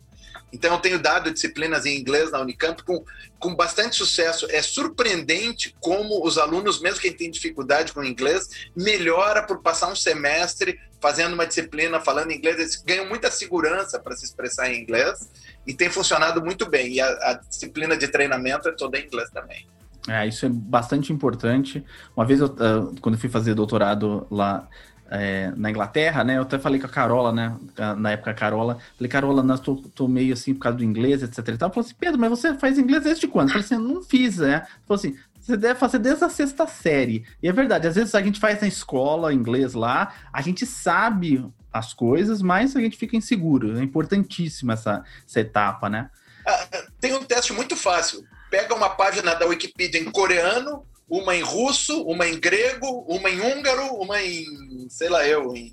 Então, 0.53 0.73
eu 0.75 0.81
tenho 0.81 0.99
dado 0.99 1.31
disciplinas 1.31 1.85
em 1.85 1.99
inglês 1.99 2.31
na 2.31 2.41
Unicamp 2.41 2.83
com, 2.83 3.05
com 3.39 3.55
bastante 3.55 3.97
sucesso. 3.97 4.47
É 4.51 4.63
surpreendente 4.63 5.75
como 5.81 6.27
os 6.27 6.39
alunos, 6.39 6.81
mesmo 6.81 7.01
quem 7.01 7.13
tem 7.13 7.31
dificuldade 7.31 7.93
com 7.93 8.03
inglês, 8.03 8.49
melhora 8.75 9.43
por 9.43 9.61
passar 9.61 9.89
um 9.89 9.97
semestre 9.97 10.81
fazendo 11.01 11.35
uma 11.35 11.47
disciplina, 11.47 12.01
falando 12.01 12.33
inglês. 12.33 12.59
Eles 12.59 12.77
ganham 12.77 13.09
muita 13.09 13.31
segurança 13.31 13.99
para 13.99 14.17
se 14.17 14.25
expressar 14.25 14.73
em 14.73 14.81
inglês 14.81 15.31
e 15.67 15.75
tem 15.75 15.91
funcionado 15.91 16.43
muito 16.43 16.69
bem. 16.69 16.95
E 16.95 17.01
a, 17.01 17.07
a 17.07 17.35
disciplina 17.35 17.97
de 17.97 18.09
treinamento 18.09 18.69
é 18.69 18.73
toda 18.73 18.99
em 18.99 19.05
inglês 19.05 19.31
também. 19.31 19.67
É, 20.09 20.27
isso 20.27 20.47
é 20.47 20.49
bastante 20.49 21.13
importante. 21.13 21.85
Uma 22.17 22.25
vez, 22.25 22.41
eu, 22.41 22.47
uh, 22.47 22.99
quando 23.01 23.15
eu 23.17 23.21
fui 23.21 23.29
fazer 23.29 23.55
doutorado 23.55 24.27
lá 24.31 24.67
é, 25.11 25.53
na 25.57 25.71
Inglaterra, 25.71 26.23
né? 26.23 26.37
Eu 26.37 26.43
até 26.43 26.59
falei 26.59 26.81
com 26.81 26.87
a 26.87 26.91
Carola, 26.91 27.33
né? 27.33 27.57
Na 27.97 28.13
época 28.13 28.31
a 28.31 28.35
Carola, 28.35 28.79
falei, 28.97 29.11
Carola, 29.11 29.43
nós 29.43 29.61
tô, 29.61 29.77
tô 29.77 30.07
meio 30.07 30.33
assim 30.33 30.55
por 30.55 30.61
causa 30.61 30.79
do 30.79 30.85
inglês, 30.85 31.23
etc. 31.23 31.39
E 31.39 31.57
tal. 31.57 31.71
Falou 31.71 31.87
assim, 31.87 31.95
Pedro, 31.99 32.21
mas 32.21 32.31
você 32.31 32.55
faz 32.55 32.79
inglês 32.79 33.03
desde 33.03 33.27
quando? 33.27 33.49
Eu 33.49 33.53
falei 33.53 33.65
assim, 33.65 33.75
eu 33.75 33.81
não 33.81 34.03
fiz, 34.03 34.39
né? 34.39 34.67
Falou 34.87 34.99
assim, 34.99 35.17
você 35.41 35.57
deve 35.57 35.81
fazer 35.81 35.99
desde 35.99 36.25
a 36.25 36.29
sexta 36.29 36.67
série. 36.67 37.25
E 37.43 37.49
é 37.49 37.53
verdade, 37.53 37.89
às 37.89 37.95
vezes 37.95 38.15
a 38.15 38.21
gente 38.21 38.39
faz 38.39 38.61
na 38.61 38.69
escola 38.69 39.33
inglês 39.33 39.73
lá, 39.73 40.15
a 40.33 40.43
gente 40.43 40.67
sabe 40.67 41.45
as 41.73 41.95
coisas, 41.95 42.43
mas 42.43 42.77
a 42.77 42.81
gente 42.81 42.97
fica 42.97 43.17
inseguro. 43.17 43.79
É 43.79 43.83
importantíssima 43.83 44.75
essa, 44.75 45.03
essa 45.27 45.41
etapa, 45.41 45.89
né? 45.89 46.11
Ah, 46.47 46.67
tem 47.01 47.15
um 47.15 47.25
teste 47.25 47.53
muito 47.53 47.77
fácil. 47.77 48.25
Pega 48.51 48.75
uma 48.75 48.91
página 48.91 49.35
da 49.35 49.47
Wikipedia 49.47 50.01
em 50.01 50.11
coreano, 50.11 50.85
uma 51.09 51.35
em 51.35 51.43
russo, 51.43 52.03
uma 52.03 52.27
em 52.27 52.39
grego, 52.39 53.05
uma 53.09 53.31
em 53.31 53.41
húngaro, 53.41 53.95
uma 53.95 54.23
em, 54.23 54.45
sei 54.91 55.09
lá 55.09 55.27
eu, 55.27 55.55
em 55.55 55.73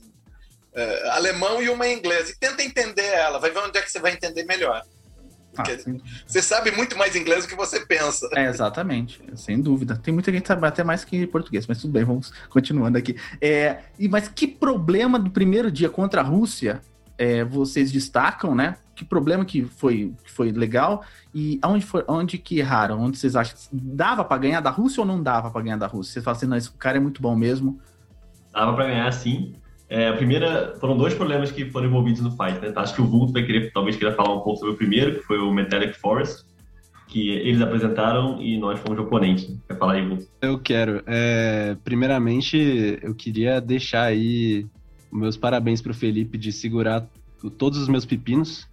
uh, 0.76 1.12
alemão 1.12 1.62
e 1.62 1.70
uma 1.70 1.88
em 1.88 1.98
inglês. 1.98 2.30
E 2.30 2.40
tenta 2.40 2.64
entender 2.64 3.06
ela, 3.06 3.40
vai 3.40 3.52
ver 3.52 3.60
onde 3.60 3.78
é 3.78 3.82
que 3.82 3.92
você 3.92 4.00
vai 4.00 4.14
entender 4.14 4.44
melhor. 4.46 4.84
Ah, 5.58 5.64
você 6.28 6.42
sabe 6.42 6.70
muito 6.72 6.98
mais 6.98 7.16
inglês 7.16 7.46
do 7.46 7.48
que 7.48 7.56
você 7.56 7.86
pensa. 7.86 8.28
É, 8.34 8.46
exatamente, 8.46 9.24
sem 9.36 9.62
dúvida. 9.62 9.96
Tem 9.96 10.14
muita 10.14 10.32
gente 10.32 10.42
que 10.42 10.48
sabe 10.48 10.68
até 10.68 10.84
mais 10.84 11.06
que 11.06 11.26
português, 11.28 11.66
mas 11.66 11.80
tudo 11.80 11.94
bem, 11.94 12.04
vamos 12.04 12.32
continuando 12.50 12.98
aqui. 12.98 13.16
É, 13.40 13.80
e, 13.98 14.10
mas 14.10 14.28
que 14.28 14.48
problema 14.48 15.18
do 15.18 15.30
primeiro 15.30 15.72
dia 15.72 15.90
contra 15.90 16.22
a 16.22 16.24
Rússia 16.24 16.82
é, 17.18 17.44
vocês 17.46 17.92
destacam, 17.92 18.54
né? 18.54 18.76
Que 18.96 19.04
problema 19.04 19.44
que 19.44 19.64
foi, 19.66 20.14
que 20.24 20.32
foi 20.32 20.52
legal 20.52 21.04
e 21.34 21.60
aonde, 21.62 21.86
foi, 21.86 22.04
onde 22.08 22.38
que 22.38 22.60
erraram? 22.60 23.02
Onde 23.02 23.18
vocês 23.18 23.36
acham 23.36 23.56
que 23.56 23.68
dava 23.72 24.24
para 24.24 24.38
ganhar 24.38 24.62
da 24.62 24.70
Rússia 24.70 25.02
ou 25.02 25.08
não 25.08 25.22
dava 25.22 25.52
para 25.52 25.62
ganhar 25.62 25.78
da 25.78 25.88
Rússia? 25.88 26.14
Vocês 26.14 26.24
falam 26.24 26.38
assim, 26.38 26.48
não, 26.48 26.58
esse 26.58 26.72
cara 26.72 26.98
é 26.98 27.00
muito 27.00 27.22
bom 27.22 27.36
mesmo. 27.36 27.80
Dava 28.54 28.74
para 28.74 28.88
ganhar 28.88 29.12
sim. 29.12 29.54
É, 29.90 30.08
a 30.08 30.14
primeira, 30.14 30.76
foram 30.80 30.98
dois 30.98 31.14
problemas 31.14 31.52
que 31.52 31.70
foram 31.70 31.88
envolvidos 31.88 32.22
no 32.22 32.32
fight, 32.32 32.60
né? 32.60 32.74
Acho 32.76 32.96
que 32.96 33.02
o 33.02 33.06
Vulto 33.06 33.34
vai 33.34 33.44
querer, 33.44 33.72
talvez 33.72 33.96
queira 33.98 34.16
falar 34.16 34.34
um 34.34 34.40
pouco 34.40 34.60
sobre 34.60 34.74
o 34.74 34.78
primeiro, 34.78 35.20
que 35.20 35.22
foi 35.22 35.38
o 35.38 35.52
Metallic 35.52 36.00
Forest, 36.00 36.46
que 37.08 37.30
eles 37.30 37.62
apresentaram 37.62 38.42
e 38.42 38.58
nós 38.58 38.80
fomos 38.80 38.98
oponentes. 38.98 39.50
Né? 39.50 39.58
Quer 39.68 39.78
falar 39.78 39.94
aí, 39.94 40.08
Vulto? 40.08 40.28
Eu 40.42 40.58
quero. 40.58 41.04
É, 41.06 41.76
primeiramente, 41.84 42.98
eu 43.02 43.14
queria 43.14 43.60
deixar 43.60 44.04
aí 44.04 44.66
meus 45.12 45.38
parabéns 45.38 45.82
pro 45.82 45.94
Felipe 45.94 46.38
de 46.38 46.52
segurar 46.52 47.08
todos 47.58 47.78
os 47.80 47.88
meus 47.88 48.06
pepinos. 48.06 48.68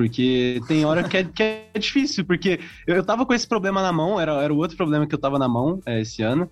Porque 0.00 0.62
tem 0.66 0.82
hora 0.86 1.06
que 1.06 1.18
é, 1.18 1.24
que 1.24 1.42
é 1.42 1.78
difícil, 1.78 2.24
porque 2.24 2.58
eu, 2.86 2.96
eu 2.96 3.04
tava 3.04 3.26
com 3.26 3.34
esse 3.34 3.46
problema 3.46 3.82
na 3.82 3.92
mão, 3.92 4.18
era, 4.18 4.32
era 4.42 4.52
o 4.52 4.56
outro 4.56 4.74
problema 4.74 5.06
que 5.06 5.14
eu 5.14 5.18
tava 5.18 5.38
na 5.38 5.46
mão 5.46 5.78
é, 5.84 6.00
esse 6.00 6.22
ano. 6.22 6.50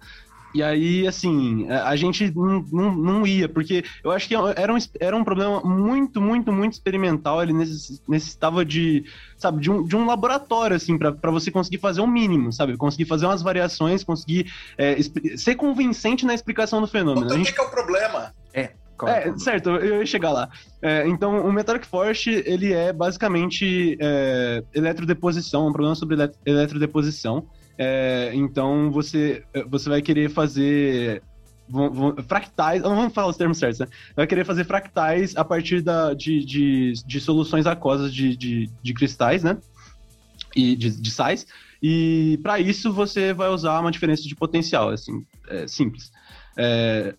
E 0.54 0.62
aí, 0.62 1.06
assim, 1.06 1.66
a 1.70 1.96
gente 1.96 2.30
não, 2.34 2.62
não, 2.70 2.94
não, 2.94 3.26
ia, 3.26 3.48
porque 3.48 3.84
eu 4.04 4.10
acho 4.10 4.28
que 4.28 4.34
era 4.34 4.74
um, 4.74 4.78
era 5.00 5.16
um 5.16 5.24
problema 5.24 5.62
muito, 5.62 6.20
muito, 6.20 6.52
muito 6.52 6.74
experimental. 6.74 7.42
Ele 7.42 7.54
necessitava 7.54 8.66
de, 8.66 9.04
sabe, 9.38 9.62
de 9.62 9.70
um, 9.70 9.82
de 9.82 9.96
um 9.96 10.04
laboratório, 10.04 10.76
assim, 10.76 10.98
para 10.98 11.30
você 11.30 11.50
conseguir 11.50 11.78
fazer 11.78 12.02
o 12.02 12.04
um 12.04 12.06
mínimo, 12.06 12.52
sabe? 12.52 12.76
Conseguir 12.76 13.06
fazer 13.06 13.24
umas 13.24 13.40
variações, 13.40 14.04
conseguir 14.04 14.52
é, 14.76 14.96
ser 15.36 15.54
convincente 15.54 16.26
na 16.26 16.34
explicação 16.34 16.82
do 16.82 16.86
fenômeno. 16.86 17.26
Então, 17.26 17.36
o 17.36 17.38
gente... 17.38 17.54
que 17.54 17.60
é 17.60 17.64
o 17.64 17.70
problema? 17.70 18.34
É. 18.52 18.72
É, 19.06 19.28
é 19.28 19.38
certo, 19.38 19.70
eu 19.70 20.00
ia 20.00 20.06
chegar 20.06 20.32
lá. 20.32 20.48
É, 20.82 21.06
então, 21.06 21.46
o 21.46 21.52
Metallic 21.52 21.86
Force, 21.86 22.30
ele 22.46 22.72
é 22.72 22.92
basicamente 22.92 23.96
é, 24.00 24.62
eletrodeposição, 24.74 25.68
um 25.68 25.72
problema 25.72 25.94
sobre 25.94 26.16
eletrodeposição. 26.44 27.46
É, 27.76 28.32
então 28.34 28.90
você, 28.90 29.44
você 29.68 29.88
vai 29.88 30.02
querer 30.02 30.28
fazer 30.28 31.22
fractais, 32.26 32.82
não 32.82 32.96
vamos 32.96 33.12
falar 33.12 33.28
os 33.28 33.36
termos 33.36 33.58
certos, 33.58 33.78
né? 33.78 33.86
Vai 34.16 34.26
querer 34.26 34.44
fazer 34.44 34.64
fractais 34.64 35.36
a 35.36 35.44
partir 35.44 35.82
da, 35.82 36.14
de, 36.14 36.44
de, 36.44 36.92
de 37.06 37.20
soluções 37.20 37.66
aquosas 37.66 38.12
de, 38.12 38.36
de, 38.36 38.70
de, 38.82 38.94
cristais, 38.94 39.44
né? 39.44 39.58
E 40.56 40.74
de, 40.74 40.90
de 40.90 41.10
sais. 41.10 41.46
E 41.82 42.40
para 42.42 42.58
isso 42.58 42.92
você 42.92 43.32
vai 43.32 43.48
usar 43.50 43.78
uma 43.80 43.92
diferença 43.92 44.22
de 44.22 44.34
potencial, 44.34 44.88
assim, 44.88 45.24
é 45.48 45.66
simples. 45.68 46.10
É, 46.56 47.14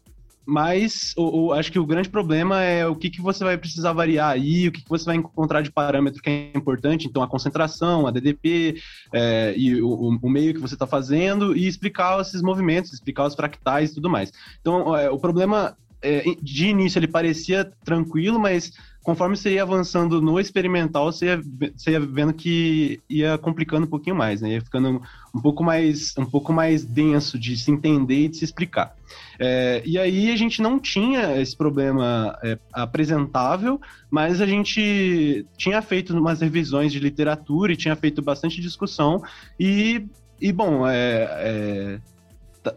mas 0.49 1.13
o, 1.15 1.45
o, 1.45 1.53
acho 1.53 1.71
que 1.71 1.77
o 1.77 1.85
grande 1.85 2.09
problema 2.09 2.63
é 2.63 2.87
o 2.87 2.95
que, 2.95 3.09
que 3.09 3.21
você 3.21 3.43
vai 3.43 3.55
precisar 3.55 3.93
variar 3.93 4.31
aí, 4.31 4.67
o 4.67 4.71
que, 4.71 4.81
que 4.81 4.89
você 4.89 5.05
vai 5.05 5.15
encontrar 5.15 5.61
de 5.61 5.71
parâmetro 5.71 6.23
que 6.23 6.29
é 6.29 6.57
importante, 6.57 7.07
então 7.07 7.21
a 7.21 7.27
concentração, 7.27 8.07
a 8.07 8.11
DDP 8.11 8.81
é, 9.13 9.53
e 9.55 9.79
o, 9.79 10.17
o, 10.21 10.29
meio 10.29 10.55
que 10.55 10.59
você 10.59 10.73
está 10.73 10.87
fazendo 10.87 11.55
e 11.55 11.67
explicar 11.67 12.19
esses 12.19 12.41
movimentos, 12.41 12.91
explicar 12.91 13.27
os 13.27 13.35
fractais 13.35 13.91
e 13.91 13.95
tudo 13.95 14.09
mais. 14.09 14.31
Então 14.59 14.95
é, 14.97 15.07
o 15.11 15.19
problema 15.19 15.77
é, 16.01 16.23
de 16.41 16.67
início 16.67 16.97
ele 16.97 17.07
parecia 17.07 17.71
tranquilo, 17.85 18.39
mas 18.39 18.71
conforme 19.03 19.35
você 19.35 19.53
ia 19.53 19.63
avançando 19.63 20.21
no 20.21 20.39
experimental, 20.39 21.11
você 21.11 21.27
ia, 21.27 21.41
você 21.75 21.91
ia 21.91 21.99
vendo 21.99 22.33
que 22.33 23.01
ia 23.09 23.37
complicando 23.37 23.85
um 23.85 23.89
pouquinho 23.89 24.15
mais, 24.15 24.41
né? 24.41 24.53
Ia 24.53 24.61
ficando 24.61 25.01
um 25.33 25.41
pouco 25.41 25.63
mais, 25.63 26.13
um 26.17 26.25
pouco 26.25 26.51
mais 26.51 26.83
denso 26.83 27.39
de 27.39 27.55
se 27.57 27.71
entender 27.71 28.25
e 28.25 28.27
de 28.27 28.37
se 28.37 28.45
explicar. 28.45 28.95
É, 29.39 29.81
e 29.85 29.97
aí 29.97 30.31
a 30.31 30.35
gente 30.35 30.61
não 30.61 30.79
tinha 30.79 31.39
esse 31.41 31.55
problema 31.55 32.37
é, 32.43 32.59
apresentável, 32.73 33.79
mas 34.11 34.41
a 34.41 34.45
gente 34.45 35.45
tinha 35.57 35.81
feito 35.81 36.17
umas 36.17 36.41
revisões 36.41 36.91
de 36.91 36.99
literatura 36.99 37.71
e 37.71 37.77
tinha 37.77 37.95
feito 37.95 38.21
bastante 38.21 38.59
discussão 38.61 39.23
e, 39.59 40.05
e 40.41 40.51
bom, 40.51 40.85
é, 40.85 41.27
é 41.29 41.99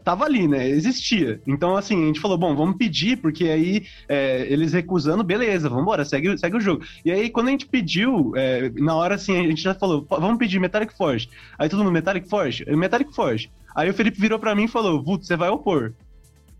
tava 0.05 0.25
ali, 0.25 0.47
né? 0.47 0.69
Existia. 0.69 1.41
Então, 1.47 1.77
assim, 1.77 2.05
a 2.05 2.07
gente 2.07 2.21
falou, 2.21 2.39
bom, 2.39 2.55
vamos 2.55 2.77
pedir, 2.77 3.19
porque 3.19 3.45
aí 3.45 3.85
é, 4.09 4.47
eles 4.49 4.73
recusando, 4.73 5.25
beleza, 5.25 5.69
vamos 5.69 5.83
embora, 5.83 6.05
segue, 6.05 6.37
segue 6.39 6.57
o 6.57 6.61
jogo. 6.61 6.85
E 7.05 7.11
aí, 7.11 7.31
quando 7.31 7.49
a 7.49 7.51
gente 7.51 7.67
pediu, 7.67 8.33
é, 8.37 8.71
na 8.77 8.95
hora 8.95 9.17
assim, 9.17 9.37
a 9.37 9.49
gente 9.49 9.63
já 9.63 9.75
falou, 9.75 10.07
vamos 10.09 10.39
pedir 10.39 10.61
Metallic 10.61 10.97
Forge. 10.97 11.29
Aí 11.59 11.69
todo 11.69 11.81
mundo, 11.81 11.93
Metallic 11.93 12.29
Forge? 12.29 12.65
Metallic 12.77 13.13
Forge. 13.15 13.51
Aí 13.75 13.91
o 13.91 13.95
Felipe 13.95 14.21
virou 14.21 14.39
para 14.39 14.55
mim 14.55 14.65
e 14.65 14.69
falou, 14.69 15.03
Vuto, 15.03 15.27
você 15.27 15.37
vai 15.37 15.49
opor. 15.49 15.93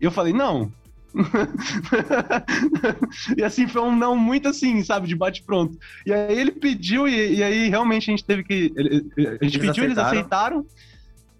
Eu 0.01 0.11
falei, 0.11 0.33
não. 0.33 0.69
e 3.37 3.43
assim, 3.43 3.67
foi 3.67 3.83
um 3.83 3.95
não 3.95 4.17
muito 4.17 4.49
assim, 4.49 4.83
sabe, 4.83 5.07
de 5.07 5.15
bate-pronto. 5.15 5.77
E 6.05 6.11
aí 6.11 6.37
ele 6.37 6.51
pediu, 6.51 7.07
e, 7.07 7.35
e, 7.35 7.43
aí 7.43 7.69
realmente 7.69 8.09
a 8.09 8.11
gente 8.11 8.25
teve 8.25 8.43
que. 8.43 8.73
A 8.75 9.45
gente 9.45 9.57
eles 9.57 9.57
pediu, 9.57 9.85
aceitaram. 9.85 9.85
eles 9.85 9.97
aceitaram. 9.97 10.65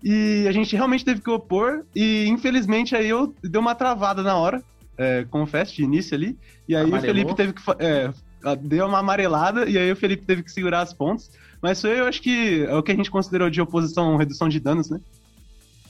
E 0.04 0.46
a 0.50 0.52
gente 0.52 0.76
realmente 0.76 1.06
teve 1.06 1.22
que 1.22 1.30
opor, 1.30 1.86
e 1.96 2.28
infelizmente 2.28 2.94
aí 2.94 3.08
eu 3.08 3.34
dei 3.42 3.60
uma 3.60 3.74
travada 3.74 4.22
na 4.22 4.36
hora, 4.36 4.62
é, 4.98 5.26
confesso, 5.32 5.74
de 5.74 5.84
início 5.84 6.14
ali. 6.14 6.38
E 6.68 6.76
aí 6.76 6.84
Amarelou. 6.84 7.00
o 7.00 7.16
Felipe 7.16 7.36
teve 7.36 7.54
que. 7.54 7.62
É, 7.80 8.14
deu 8.62 8.86
uma 8.86 9.00
amarelada, 9.00 9.70
e 9.70 9.78
aí 9.78 9.90
o 9.90 9.96
Felipe 9.96 10.26
teve 10.26 10.44
que 10.44 10.52
segurar 10.52 10.82
as 10.82 10.94
pontas. 10.94 11.32
Mas 11.62 11.80
foi, 11.80 11.98
eu 11.98 12.06
acho 12.06 12.22
que 12.22 12.66
é 12.66 12.76
o 12.76 12.84
que 12.84 12.92
a 12.92 12.96
gente 12.96 13.10
considerou 13.10 13.50
de 13.50 13.62
oposição, 13.62 14.18
redução 14.18 14.50
de 14.50 14.60
danos, 14.60 14.90
né? 14.90 15.00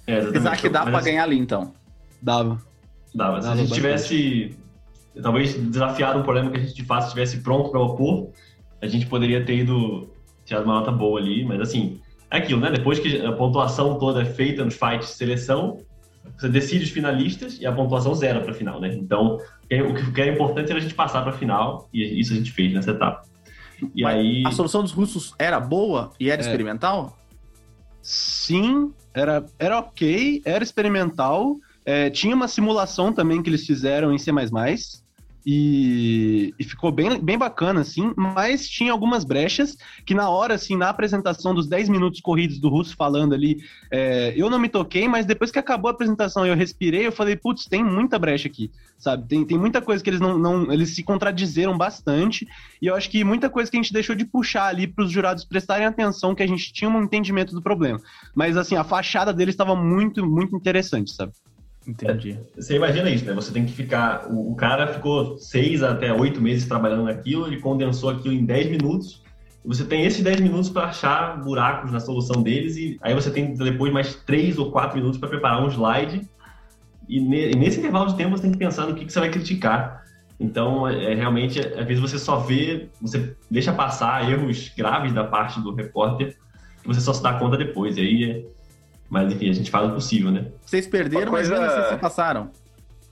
É, 0.05 0.20
Apesar 0.20 0.57
que 0.57 0.70
dá 0.70 0.84
Mas... 0.84 0.91
pra 0.91 1.01
ganhar 1.01 1.24
ali, 1.24 1.39
então. 1.39 1.74
Dava. 2.22 2.61
Dava. 3.16 3.41
Se 3.41 3.47
Dava 3.47 3.53
a 3.53 3.57
gente 3.57 3.70
bastante. 3.70 3.74
tivesse, 3.74 4.57
talvez, 5.24 5.53
desafiado 5.55 6.20
um 6.20 6.24
problema 6.24 6.51
que 6.51 6.57
a 6.57 6.59
gente 6.59 6.76
de 6.76 6.86
fato 6.86 7.05
estivesse 7.05 7.38
pronto 7.39 7.72
para 7.72 7.80
opor, 7.80 8.30
a 8.80 8.88
gente 8.88 9.07
poderia 9.07 9.43
ter 9.43 9.57
ido 9.57 10.07
tirado 10.45 10.66
uma 10.66 10.76
nota 10.76 10.91
boa 10.91 11.20
ali, 11.20 11.43
mas 11.43 11.59
assim, 11.59 11.99
é 12.34 12.38
aquilo, 12.40 12.60
né? 12.60 12.72
Depois 12.72 13.00
que 13.00 13.24
a 13.24 13.32
pontuação 13.32 14.00
toda 14.00 14.24
é 14.24 14.26
feita 14.26 14.66
nos 14.66 14.74
fights 14.74 15.10
de 15.10 15.14
seleção, 15.14 15.78
você 16.36 16.50
decide 16.50 16.84
os 16.84 16.90
finalistas 16.90 17.60
e 17.60 17.66
a 17.66 17.72
pontuação 17.72 18.16
zero 18.16 18.42
para 18.42 18.52
a 18.52 18.54
final, 18.56 18.82
né? 18.82 18.94
Então, 18.94 19.38
o 19.38 20.12
que 20.12 20.20
era 20.20 20.32
importante 20.32 20.72
era 20.72 20.80
a 20.80 20.82
gente 20.82 20.96
passar 20.96 21.22
para 21.22 21.32
a 21.32 21.38
final 21.38 21.88
e 21.94 22.20
isso 22.20 22.34
a 22.34 22.36
gente 22.36 22.52
fez 22.52 22.74
nessa 22.74 22.92
etapa. 22.92 23.24
E 23.94 24.02
Mas 24.02 24.16
aí... 24.16 24.44
A 24.48 24.52
solução 24.52 24.82
dos 24.82 24.92
russos 24.92 25.36
era 25.38 25.60
boa 25.60 26.12
e 26.20 26.32
era 26.32 26.42
é. 26.42 26.46
experimental? 26.46 27.18
Sim, 28.02 28.92
era, 29.14 29.46
era 29.60 29.80
ok, 29.80 30.42
era 30.44 30.64
experimental. 30.64 31.58
É, 31.86 32.10
tinha 32.10 32.36
uma 32.36 32.48
simulação 32.48 33.14
também 33.14 33.44
que 33.44 33.50
eles 33.50 33.66
fizeram 33.66 34.12
em 34.12 34.18
C++, 34.18 34.32
e, 35.46 36.54
e, 36.58 36.64
ficou 36.64 36.91
bem, 36.91 37.20
bem 37.20 37.38
bacana, 37.38 37.82
assim, 37.82 38.14
mas 38.16 38.68
tinha 38.68 38.91
algumas 38.91 39.24
brechas 39.24 39.78
que 40.06 40.14
na 40.14 40.30
hora, 40.30 40.54
assim, 40.54 40.76
na 40.78 40.89
apresentação 40.89 41.54
dos 41.54 41.68
10 41.68 41.89
minutos 41.89 42.22
corridos 42.22 42.60
do 42.60 42.70
Russo 42.70 42.96
falando 42.96 43.34
ali, 43.34 43.62
é, 43.91 44.34
eu 44.36 44.50
não 44.50 44.58
me 44.60 44.70
toquei, 44.70 45.08
mas 45.08 45.26
depois 45.26 45.52
que 45.52 45.60
acabou 45.60 45.89
a 45.89 45.91
apresentação 45.91 46.46
e 46.46 46.50
eu 46.50 46.56
respirei, 46.56 47.06
eu 47.06 47.12
falei, 47.12 47.36
putz, 47.36 47.66
tem 47.66 47.84
muita 47.84 48.18
brecha 48.18 48.48
aqui, 48.48 48.72
sabe? 48.98 49.28
Tem, 49.28 49.46
tem 49.46 49.58
muita 49.58 49.82
coisa 49.82 50.04
que 50.04 50.10
eles 50.10 50.20
não, 50.20 50.38
não, 50.38 50.72
eles 50.72 50.96
se 50.96 51.04
contradizeram 51.04 51.78
bastante, 51.78 52.48
e 52.82 52.88
eu 52.88 52.96
acho 52.96 53.10
que 53.10 53.24
muita 53.24 53.50
coisa 53.50 53.70
que 53.70 53.78
a 53.78 53.82
gente 53.82 53.94
deixou 53.94 54.16
de 54.16 54.26
puxar 54.26 54.68
ali 54.68 54.88
para 54.88 55.04
os 55.04 55.12
jurados 55.12 55.44
prestarem 55.44 55.86
atenção, 55.86 56.34
que 56.34 56.44
a 56.44 56.48
gente 56.48 56.72
tinha 56.72 56.89
um 56.89 57.04
entendimento 57.04 57.54
do 57.54 57.62
problema. 57.62 58.00
Mas, 58.34 58.56
assim, 58.56 58.76
a 58.76 58.84
fachada 58.84 59.34
deles 59.34 59.54
estava 59.54 59.76
muito, 59.76 60.26
muito 60.26 60.56
interessante, 60.56 61.12
sabe? 61.12 61.34
Entendi. 61.88 62.32
É, 62.32 62.62
você 62.62 62.76
imagina 62.76 63.10
isso, 63.10 63.26
né? 63.26 63.34
Você 63.34 63.52
tem 63.52 63.66
que 63.66 63.74
ficar. 63.74 64.28
O, 64.30 64.56
cara 64.56 64.88
ficou 64.88 65.38
seis 65.38 65.84
até 65.84 66.14
oito 66.14 66.42
meses 66.42 66.68
trabalhando 66.68 67.04
naquilo, 67.04 67.48
ele 67.48 67.60
condensou 67.60 68.10
aquilo 68.10 68.34
em 68.34 68.46
dez 68.46 68.70
minutos. 68.70 69.22
Você 69.66 69.86
tem 69.86 70.06
esses 70.06 70.22
dez 70.22 70.40
minutos 70.42 70.70
para 70.70 70.88
achar 70.88 71.42
buracos 71.42 71.92
na 71.92 72.00
solução 72.00 72.42
deles, 72.42 72.76
e 72.76 72.98
aí 73.02 73.14
você 73.14 73.32
tem 73.32 73.54
depois 73.54 73.94
mais 73.94 74.16
três 74.16 74.58
ou 74.58 74.72
quatro 74.72 74.98
minutos 74.98 75.20
para 75.20 75.30
preparar 75.30 75.64
um 75.64 75.70
slide. 75.70 76.28
E, 77.08 77.20
ne, 77.20 77.52
nesse 77.52 77.80
intervalo 77.80 78.08
de 78.08 78.16
tempo 78.16 78.32
você 78.32 78.44
tem 78.44 78.52
que 78.52 78.58
pensar 78.58 78.86
no 78.88 78.96
que, 78.96 79.06
que 79.06 79.12
você 79.12 79.20
vai 79.20 79.30
criticar. 79.30 80.04
Então, 80.40 80.88
é, 80.88 81.12
é, 81.12 81.16
realmente, 81.16 81.60
às 81.60 81.86
vezes 81.86 82.00
você 82.00 82.18
só 82.20 82.40
vê, 82.40 82.90
você 83.02 83.36
deixa 83.50 83.72
passar 83.72 84.30
erros 84.30 84.70
graves 84.76 85.14
da 85.14 85.24
parte 85.24 85.62
do 85.62 85.74
repórter, 85.74 86.36
que 86.82 86.88
você 86.88 87.00
só 87.00 87.14
se 87.14 87.24
dá 87.24 87.34
conta 87.34 87.58
depois. 87.58 87.98
E 87.98 88.02
aí 88.02 88.24
é, 88.32 88.46
mas 89.14 89.32
enfim, 89.32 89.47
a 89.47 89.53
gente 89.53 89.70
faz 89.70 89.88
o 89.91 89.93
possível, 89.93 90.32
né? 90.32 90.47
Vocês 90.66 90.88
perderam, 90.88 91.32
coisa... 91.32 91.51
mas 91.51 91.61
ainda 91.61 91.86
assim 91.86 91.97
passaram. 91.99 92.49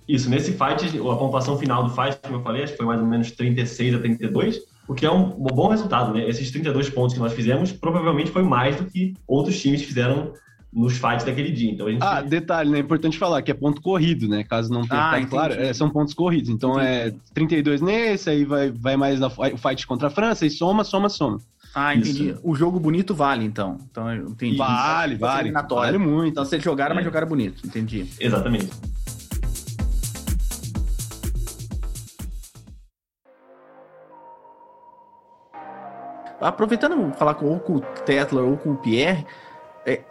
Isso, 0.08 0.32
nesse 0.32 0.52
fight, 0.52 0.98
a 0.98 1.16
pontuação 1.16 1.60
final 1.60 1.84
do 1.84 1.92
fight, 1.92 2.18
como 2.24 2.38
eu 2.38 2.42
falei, 2.42 2.64
acho 2.64 2.72
que 2.72 2.78
foi 2.78 2.88
mais 2.88 3.00
ou 3.00 3.06
menos 3.06 3.30
36 3.30 3.94
a 3.94 4.00
32, 4.00 4.62
o 4.88 4.96
que 4.96 5.06
é 5.06 5.12
um, 5.12 5.30
bom 5.30 5.68
resultado, 5.68 6.12
né? 6.12 6.28
Esses 6.28 6.50
32 6.50 6.90
pontos 6.90 7.14
que 7.14 7.20
nós 7.20 7.34
fizemos 7.34 7.72
provavelmente 7.72 8.32
foi 8.32 8.42
mais 8.42 8.76
do 8.78 8.86
que 8.86 9.14
outros 9.28 9.62
times 9.62 9.84
fizeram 9.84 10.34
nos 10.74 10.94
fights 10.98 11.24
daquele 11.24 11.52
dia. 11.52 11.72
Então, 11.72 11.86
a 11.86 11.92
gente... 11.92 12.02
Ah, 12.02 12.22
detalhe, 12.22 12.72
né? 12.72 12.80
É 12.80 12.82
importante 12.82 13.20
falar 13.20 13.44
que 13.44 13.52
é 13.52 13.54
ponto 13.54 13.80
corrido, 13.80 14.28
né? 14.28 14.44
Caso 14.44 14.74
não 14.74 14.82
tenha 14.82 15.02
ah, 15.02 15.26
claro, 15.28 15.54
é, 15.54 15.72
são 15.72 15.88
pontos 15.88 16.16
corridos. 16.16 16.50
Então 16.50 16.82
entendi. 16.82 16.88
é 16.88 17.14
32 17.36 17.80
nesse, 17.80 18.28
aí 18.28 18.44
vai, 18.44 18.72
vai 18.72 18.98
mais 18.98 19.20
na, 19.20 19.28
o 19.28 19.58
fight 19.58 19.86
contra 19.86 20.08
a 20.08 20.12
França, 20.12 20.48
e 20.48 20.50
soma, 20.50 20.84
soma, 20.84 21.10
soma. 21.10 21.38
Ah, 21.74 21.96
entendi. 21.96 22.30
Isso. 22.30 22.42
O 22.44 22.56
jogo 22.56 22.80
bonito 22.80 23.16
vale, 23.16 23.46
então. 23.46 23.78
Então, 23.90 24.14
entendi. 24.14 24.58
Vale, 24.58 25.16
vale. 25.16 25.52
Vale 25.52 25.98
muito. 25.98 26.32
Então, 26.32 26.46
vocês 26.46 26.62
jogaram, 26.62 26.92
é. 26.92 26.96
mas 26.96 27.06
jogaram 27.06 27.28
bonito. 27.28 27.66
Entendi. 27.66 28.08
Exatamente. 28.20 28.70
aproveitando 36.42 37.14
falar 37.14 37.36
com, 37.36 37.46
ou 37.46 37.60
com 37.60 37.76
o 37.76 37.82
Tetler 37.82 38.44
ou 38.44 38.58
com 38.58 38.72
o 38.72 38.78
Pierre, 38.78 39.26
é, 39.86 40.02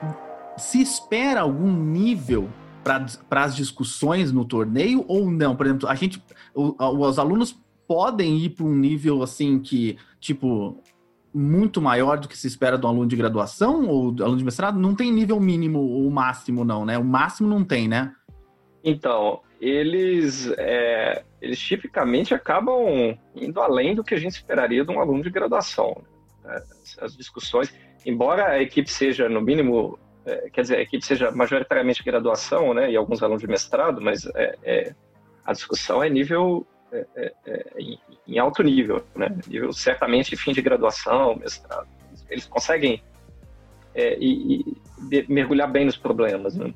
se 0.56 0.80
espera 0.80 1.40
algum 1.40 1.72
nível 1.72 2.48
para 2.82 3.44
as 3.44 3.54
discussões 3.54 4.32
no 4.32 4.44
torneio 4.44 5.04
ou 5.08 5.30
não? 5.30 5.54
Por 5.54 5.66
exemplo, 5.66 5.88
a 5.88 5.94
gente, 5.94 6.22
o, 6.54 6.74
os 6.78 7.18
alunos 7.18 7.58
podem 7.86 8.38
ir 8.38 8.50
para 8.50 8.64
um 8.64 8.74
nível 8.74 9.22
assim 9.22 9.58
que, 9.58 9.98
tipo, 10.20 10.82
muito 11.32 11.80
maior 11.80 12.18
do 12.18 12.28
que 12.28 12.36
se 12.36 12.46
espera 12.46 12.76
do 12.76 12.86
aluno 12.86 13.06
de 13.06 13.16
graduação 13.16 13.86
ou 13.88 14.14
aluno 14.20 14.36
de 14.36 14.44
mestrado? 14.44 14.78
Não 14.78 14.94
tem 14.94 15.12
nível 15.12 15.38
mínimo 15.40 15.78
ou 15.78 16.10
máximo, 16.10 16.64
não, 16.64 16.84
né? 16.84 16.98
O 16.98 17.04
máximo 17.04 17.48
não 17.48 17.64
tem, 17.64 17.88
né? 17.88 18.12
Então, 18.82 19.40
eles, 19.60 20.50
é, 20.56 21.22
eles 21.40 21.58
tipicamente 21.58 22.34
acabam 22.34 23.16
indo 23.36 23.60
além 23.60 23.94
do 23.94 24.02
que 24.02 24.14
a 24.14 24.18
gente 24.18 24.32
esperaria 24.32 24.84
de 24.84 24.90
um 24.90 25.00
aluno 25.00 25.22
de 25.22 25.30
graduação. 25.30 26.02
Né? 26.42 26.62
As 27.00 27.16
discussões, 27.16 27.72
embora 28.06 28.48
a 28.48 28.62
equipe 28.62 28.90
seja, 28.90 29.28
no 29.28 29.40
mínimo, 29.40 29.98
é, 30.24 30.48
quer 30.50 30.62
dizer, 30.62 30.76
a 30.78 30.82
equipe 30.82 31.04
seja 31.04 31.30
majoritariamente 31.30 32.02
graduação, 32.02 32.72
né, 32.72 32.90
e 32.90 32.96
alguns 32.96 33.22
alunos 33.22 33.42
de 33.42 33.48
mestrado, 33.48 34.00
mas 34.00 34.26
é, 34.34 34.56
é 34.62 34.94
a 35.44 35.52
discussão 35.52 36.02
é 36.02 36.08
nível 36.08 36.66
é, 36.92 37.06
é, 37.16 37.32
é, 37.46 37.66
em, 37.78 37.98
em, 38.26 38.38
alto 38.38 38.62
nível, 38.62 39.04
né, 39.14 39.28
nível 39.46 39.72
certamente 39.72 40.36
fim 40.36 40.52
de 40.52 40.60
graduação, 40.60 41.36
mestrado. 41.36 41.88
Eles 42.28 42.46
conseguem 42.46 43.02
e, 43.94 44.76
e 45.10 45.26
mergulhar 45.28 45.70
bem 45.70 45.84
nos 45.84 45.96
problemas, 45.96 46.56
né? 46.56 46.72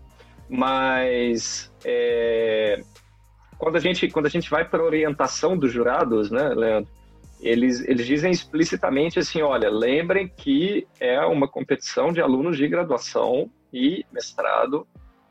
mas 0.49 1.73
quando 3.57 3.77
a 3.77 3.81
gente 3.81 4.09
quando 4.09 4.27
a 4.27 4.31
gente 4.31 4.51
vai 4.51 4.69
para 4.69 4.83
a 4.83 4.85
orientação 4.85 5.57
dos 5.57 5.73
jurados, 5.73 6.31
né, 6.31 6.49
Leandro, 6.49 6.91
eles, 7.41 7.87
eles 7.87 8.07
dizem 8.07 8.31
explicitamente 8.31 9.19
assim, 9.19 9.43
olha, 9.43 9.69
lembrem 9.71 10.27
que 10.29 10.87
é 10.99 11.21
uma 11.21 11.47
competição 11.47 12.13
de 12.13 12.21
alunos 12.21 12.57
de 12.57 12.67
graduação 12.67 13.51
e 13.73 14.05
mestrado, 14.13 14.87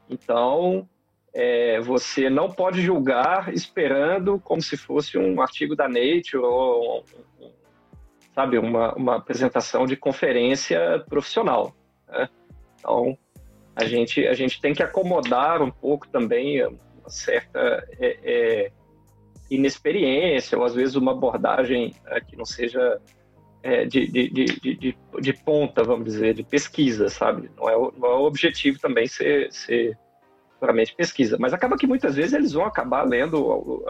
então 0.09 0.87
é, 1.33 1.79
você 1.81 2.29
não 2.29 2.51
pode 2.51 2.81
julgar 2.81 3.53
esperando 3.53 4.39
como 4.39 4.61
se 4.61 4.77
fosse 4.77 5.17
um 5.17 5.41
artigo 5.41 5.75
da 5.75 5.87
Nature 5.87 6.37
ou, 6.37 7.03
sabe, 8.33 8.57
uma, 8.57 8.93
uma 8.93 9.15
apresentação 9.15 9.85
de 9.85 9.95
conferência 9.95 11.03
profissional. 11.09 11.73
Né? 12.07 12.29
Então, 12.79 13.17
a 13.75 13.85
gente, 13.85 14.27
a 14.27 14.33
gente 14.33 14.61
tem 14.61 14.73
que 14.73 14.83
acomodar 14.83 15.61
um 15.61 15.71
pouco 15.71 16.07
também 16.07 16.65
uma 16.65 17.09
certa... 17.09 17.59
É, 17.99 18.19
é, 18.23 18.71
inexperiência, 19.49 20.57
ou 20.57 20.63
às 20.63 20.73
vezes 20.73 20.95
uma 20.95 21.11
abordagem 21.11 21.93
é, 22.07 22.19
que 22.21 22.35
não 22.35 22.45
seja 22.45 22.99
é, 23.61 23.85
de, 23.85 24.07
de, 24.07 24.29
de, 24.29 24.97
de, 25.21 25.33
ponta, 25.33 25.83
vamos 25.83 26.05
dizer, 26.05 26.33
de 26.33 26.43
pesquisa, 26.43 27.07
sabe? 27.09 27.49
Não 27.57 27.69
é, 27.69 27.75
não 27.97 28.09
é 28.09 28.15
o 28.15 28.23
objetivo 28.23 28.79
também 28.79 29.07
ser, 29.07 29.51
ser 29.51 29.97
puramente 30.63 30.95
pesquisa, 30.95 31.35
mas 31.37 31.53
acaba 31.53 31.77
que 31.77 31.85
muitas 31.85 32.15
vezes 32.15 32.31
eles 32.31 32.53
vão 32.53 32.63
acabar 32.63 33.03
lendo 33.03 33.83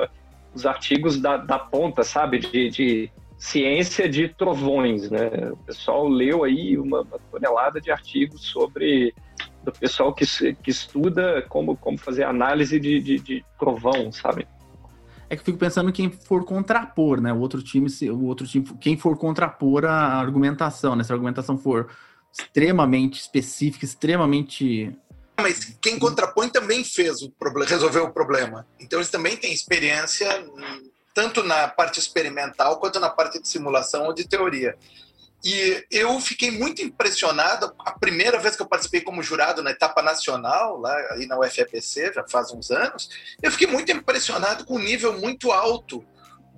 os 0.56 0.66
artigos 0.66 1.22
da, 1.22 1.38
da 1.38 1.60
ponta, 1.60 2.04
sabe? 2.04 2.40
De, 2.40 2.70
de 2.72 3.12
ciência 3.38 4.10
de 4.10 4.28
trovões, 4.30 5.12
né? 5.12 5.52
O 5.52 5.58
pessoal 5.58 6.08
leu 6.08 6.44
aí 6.44 6.76
uma, 6.76 7.02
uma 7.02 7.20
tonelada 7.32 7.80
de 7.80 7.92
artigos 7.92 8.48
sobre 8.48 9.14
do 9.64 9.72
pessoal 9.72 10.12
que, 10.16 10.26
que 10.56 10.72
estuda 10.72 11.44
como, 11.48 11.78
como 11.78 11.96
fazer 11.96 12.24
análise 12.24 12.80
de, 12.80 13.00
de, 13.00 13.20
de 13.20 13.46
trovão, 13.60 14.12
sabe? 14.12 14.48
é 15.30 15.36
que 15.36 15.42
eu 15.42 15.46
fico 15.46 15.58
pensando 15.58 15.92
quem 15.92 16.10
for 16.10 16.44
contrapor, 16.44 17.22
né? 17.22 17.32
O 17.32 17.40
outro 17.40 17.62
time, 17.62 17.88
o 18.10 18.26
outro 18.26 18.48
time, 18.48 18.66
quem 18.80 18.98
for 18.98 19.16
contrapor 19.18 19.86
a 19.86 20.16
argumentação, 20.20 20.96
né? 20.96 21.04
Se 21.04 21.12
a 21.12 21.16
argumentação 21.16 21.56
for 21.58 21.88
extremamente 22.32 23.20
específica, 23.20 23.86
extremamente 23.86 24.96
mas 25.38 25.76
quem 25.82 25.98
contrapõe 25.98 26.50
também 26.50 26.84
fez 26.84 27.22
o 27.22 27.32
problema, 27.32 27.70
resolveu 27.70 28.06
o 28.06 28.14
problema. 28.14 28.68
Então 28.80 29.00
eles 29.00 29.10
também 29.10 29.36
têm 29.36 29.54
experiência 29.54 30.46
tanto 31.14 31.44
na 31.44 31.68
parte 31.68 32.00
experimental 32.00 32.80
quanto 32.80 33.00
na 33.00 33.10
parte 33.10 33.40
de 33.42 33.48
simulação 33.48 34.06
ou 34.06 34.14
de 34.14 34.28
teoria. 34.28 34.78
E 35.44 35.86
eu 35.92 36.20
fiquei 36.22 36.52
muito 36.52 36.82
impressionado, 36.82 37.74
a 37.80 37.92
primeira 38.00 38.40
vez 38.40 38.56
que 38.56 38.62
eu 38.62 38.66
participei 38.66 39.02
como 39.02 39.22
jurado 39.22 39.62
na 39.62 39.72
etapa 39.72 40.02
nacional, 40.02 40.80
lá 40.80 40.96
aí 41.12 41.26
na 41.26 41.38
UFAPC, 41.38 42.14
já 42.14 42.26
faz 42.28 42.52
uns 42.52 42.72
anos, 42.72 43.10
eu 43.42 43.52
fiquei 43.52 43.68
muito 43.68 43.92
impressionado 43.92 44.66
com 44.66 44.76
o 44.76 44.80
nível 44.80 45.20
muito 45.20 45.52
alto 45.52 46.04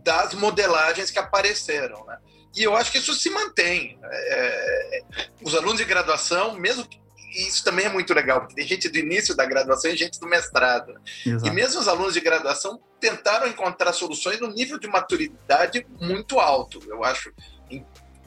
das 0.04 0.36
modelagens 0.36 1.10
que 1.10 1.18
apareceram. 1.18 2.06
Né? 2.06 2.20
E 2.56 2.62
eu 2.62 2.76
acho 2.76 2.92
que 2.92 3.00
isso 3.00 3.16
se 3.16 3.30
mantém. 3.32 3.98
É, 4.04 5.02
os 5.42 5.56
alunos 5.56 5.78
de 5.78 5.86
graduação, 5.86 6.54
mesmo 6.54 6.88
que 6.88 7.00
isso 7.36 7.64
também 7.64 7.86
é 7.86 7.90
muito 7.90 8.14
legal, 8.14 8.42
porque 8.42 8.56
tem 8.56 8.68
gente 8.68 8.90
do 8.90 8.98
início 8.98 9.36
da 9.36 9.46
graduação 9.46 9.92
e 9.92 9.98
gente 9.98 10.20
do 10.20 10.28
mestrado. 10.28 10.94
Exato. 11.26 11.48
E 11.48 11.52
mesmo 11.52 11.82
os 11.82 11.88
alunos 11.88 12.14
de 12.14 12.22
graduação 12.22 12.80
tentaram 13.00 13.48
encontrar 13.48 13.94
soluções 13.94 14.40
no 14.40 14.48
nível 14.48 14.80
de 14.80 14.88
maturidade 14.88 15.86
muito 16.00 16.40
alto. 16.40 16.82
Eu 16.88 17.04
acho 17.04 17.34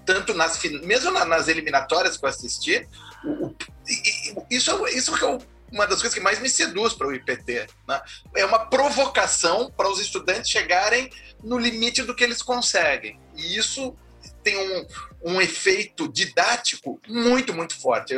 tanto 0.05 0.33
nas 0.33 0.63
mesmo 0.63 1.11
nas 1.11 1.49
eliminatórias 1.49 2.17
que 2.17 2.25
eu 2.25 2.29
assisti, 2.29 2.89
o, 3.25 3.55
isso, 4.51 4.87
isso 4.89 5.15
é 5.25 5.39
uma 5.71 5.87
das 5.87 6.01
coisas 6.01 6.15
que 6.15 6.21
mais 6.21 6.39
me 6.41 6.49
seduz 6.49 6.95
para 6.95 7.09
o 7.09 7.15
IPT. 7.15 7.67
Né? 7.87 8.01
É 8.37 8.45
uma 8.45 8.67
provocação 8.67 9.71
para 9.71 9.89
os 9.89 10.01
estudantes 10.01 10.51
chegarem 10.51 11.11
no 11.43 11.59
limite 11.59 12.03
do 12.03 12.15
que 12.15 12.25
eles 12.25 12.43
conseguem. 12.43 13.21
E 13.37 13.57
isso 13.57 13.95
tem 14.43 14.57
um, 14.57 14.87
um 15.35 15.41
efeito 15.41 16.09
didático 16.09 17.01
muito, 17.07 17.53
muito 17.53 17.79
forte. 17.79 18.15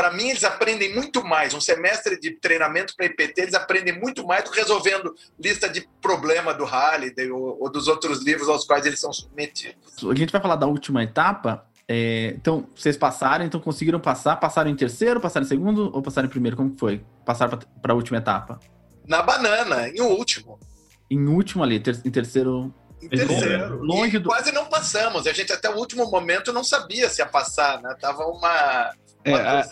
Para 0.00 0.12
mim, 0.12 0.30
eles 0.30 0.44
aprendem 0.44 0.94
muito 0.94 1.22
mais. 1.22 1.52
Um 1.52 1.60
semestre 1.60 2.18
de 2.18 2.30
treinamento 2.30 2.96
para 2.96 3.04
IPT, 3.04 3.42
eles 3.42 3.52
aprendem 3.52 4.00
muito 4.00 4.26
mais 4.26 4.42
do 4.42 4.50
que 4.50 4.58
resolvendo 4.58 5.14
lista 5.38 5.68
de 5.68 5.86
problema 6.00 6.54
do 6.54 6.64
Halliday 6.64 7.30
ou, 7.30 7.58
ou 7.60 7.70
dos 7.70 7.86
outros 7.86 8.22
livros 8.22 8.48
aos 8.48 8.64
quais 8.64 8.86
eles 8.86 8.98
são 8.98 9.12
submetidos. 9.12 10.02
A 10.02 10.14
gente 10.14 10.32
vai 10.32 10.40
falar 10.40 10.56
da 10.56 10.66
última 10.66 11.04
etapa. 11.04 11.66
É, 11.86 12.28
então, 12.34 12.66
vocês 12.74 12.96
passaram, 12.96 13.44
então 13.44 13.60
conseguiram 13.60 14.00
passar? 14.00 14.36
Passaram 14.36 14.70
em 14.70 14.74
terceiro, 14.74 15.20
passaram 15.20 15.44
em 15.44 15.48
segundo 15.50 15.94
ou 15.94 16.00
passaram 16.00 16.28
em 16.28 16.30
primeiro? 16.30 16.56
Como 16.56 16.74
foi? 16.78 17.04
Passaram 17.26 17.58
para 17.82 17.92
a 17.92 17.94
última 17.94 18.16
etapa? 18.16 18.58
Na 19.06 19.20
banana, 19.20 19.86
em 19.86 20.00
último. 20.00 20.58
Em 21.10 21.26
último 21.26 21.62
ali, 21.62 21.78
ter, 21.78 22.00
em 22.06 22.10
terceiro 22.10 22.72
em 23.02 23.08
terceiro. 23.08 23.82
Longe 23.82 24.18
do... 24.18 24.28
Quase 24.28 24.52
não 24.52 24.66
passamos. 24.66 25.26
A 25.26 25.32
gente 25.32 25.52
até 25.52 25.68
o 25.70 25.76
último 25.76 26.10
momento 26.10 26.52
não 26.52 26.62
sabia 26.62 27.08
se 27.08 27.20
ia 27.20 27.26
passar, 27.26 27.80
né? 27.82 27.94
Tava 28.00 28.24
uma. 28.24 28.94
É, 29.22 29.34
a, 29.34 29.64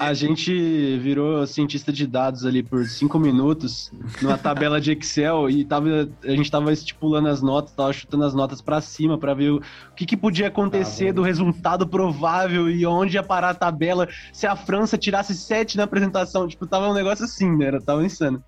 a, 0.00 0.14
gente 0.14 0.98
virou 0.98 1.46
cientista 1.46 1.92
de 1.92 2.06
dados 2.06 2.46
ali 2.46 2.62
por 2.62 2.86
cinco 2.86 3.18
minutos 3.18 3.92
numa 4.22 4.38
tabela 4.38 4.80
de 4.80 4.92
Excel 4.92 5.50
e 5.50 5.66
tava, 5.66 6.08
a 6.24 6.30
gente 6.30 6.50
tava 6.50 6.72
estipulando 6.72 7.28
as 7.28 7.42
notas, 7.42 7.74
tava 7.74 7.92
chutando 7.92 8.24
as 8.24 8.32
notas 8.32 8.62
para 8.62 8.80
cima 8.80 9.18
para 9.18 9.34
ver 9.34 9.50
o, 9.50 9.56
o 9.58 9.94
que, 9.94 10.06
que 10.06 10.16
podia 10.16 10.48
acontecer 10.48 11.08
ah, 11.08 11.12
do 11.12 11.20
resultado 11.20 11.86
provável 11.86 12.70
e 12.70 12.86
onde 12.86 13.16
ia 13.16 13.22
parar 13.22 13.50
a 13.50 13.54
tabela 13.54 14.08
se 14.32 14.46
a 14.46 14.56
França 14.56 14.96
tirasse 14.96 15.34
sete 15.34 15.76
na 15.76 15.84
apresentação. 15.84 16.48
Tipo, 16.48 16.66
tava 16.66 16.88
um 16.88 16.94
negócio 16.94 17.26
assim, 17.26 17.54
né? 17.54 17.66
Era, 17.66 17.80
tava 17.82 18.02
insano. 18.02 18.42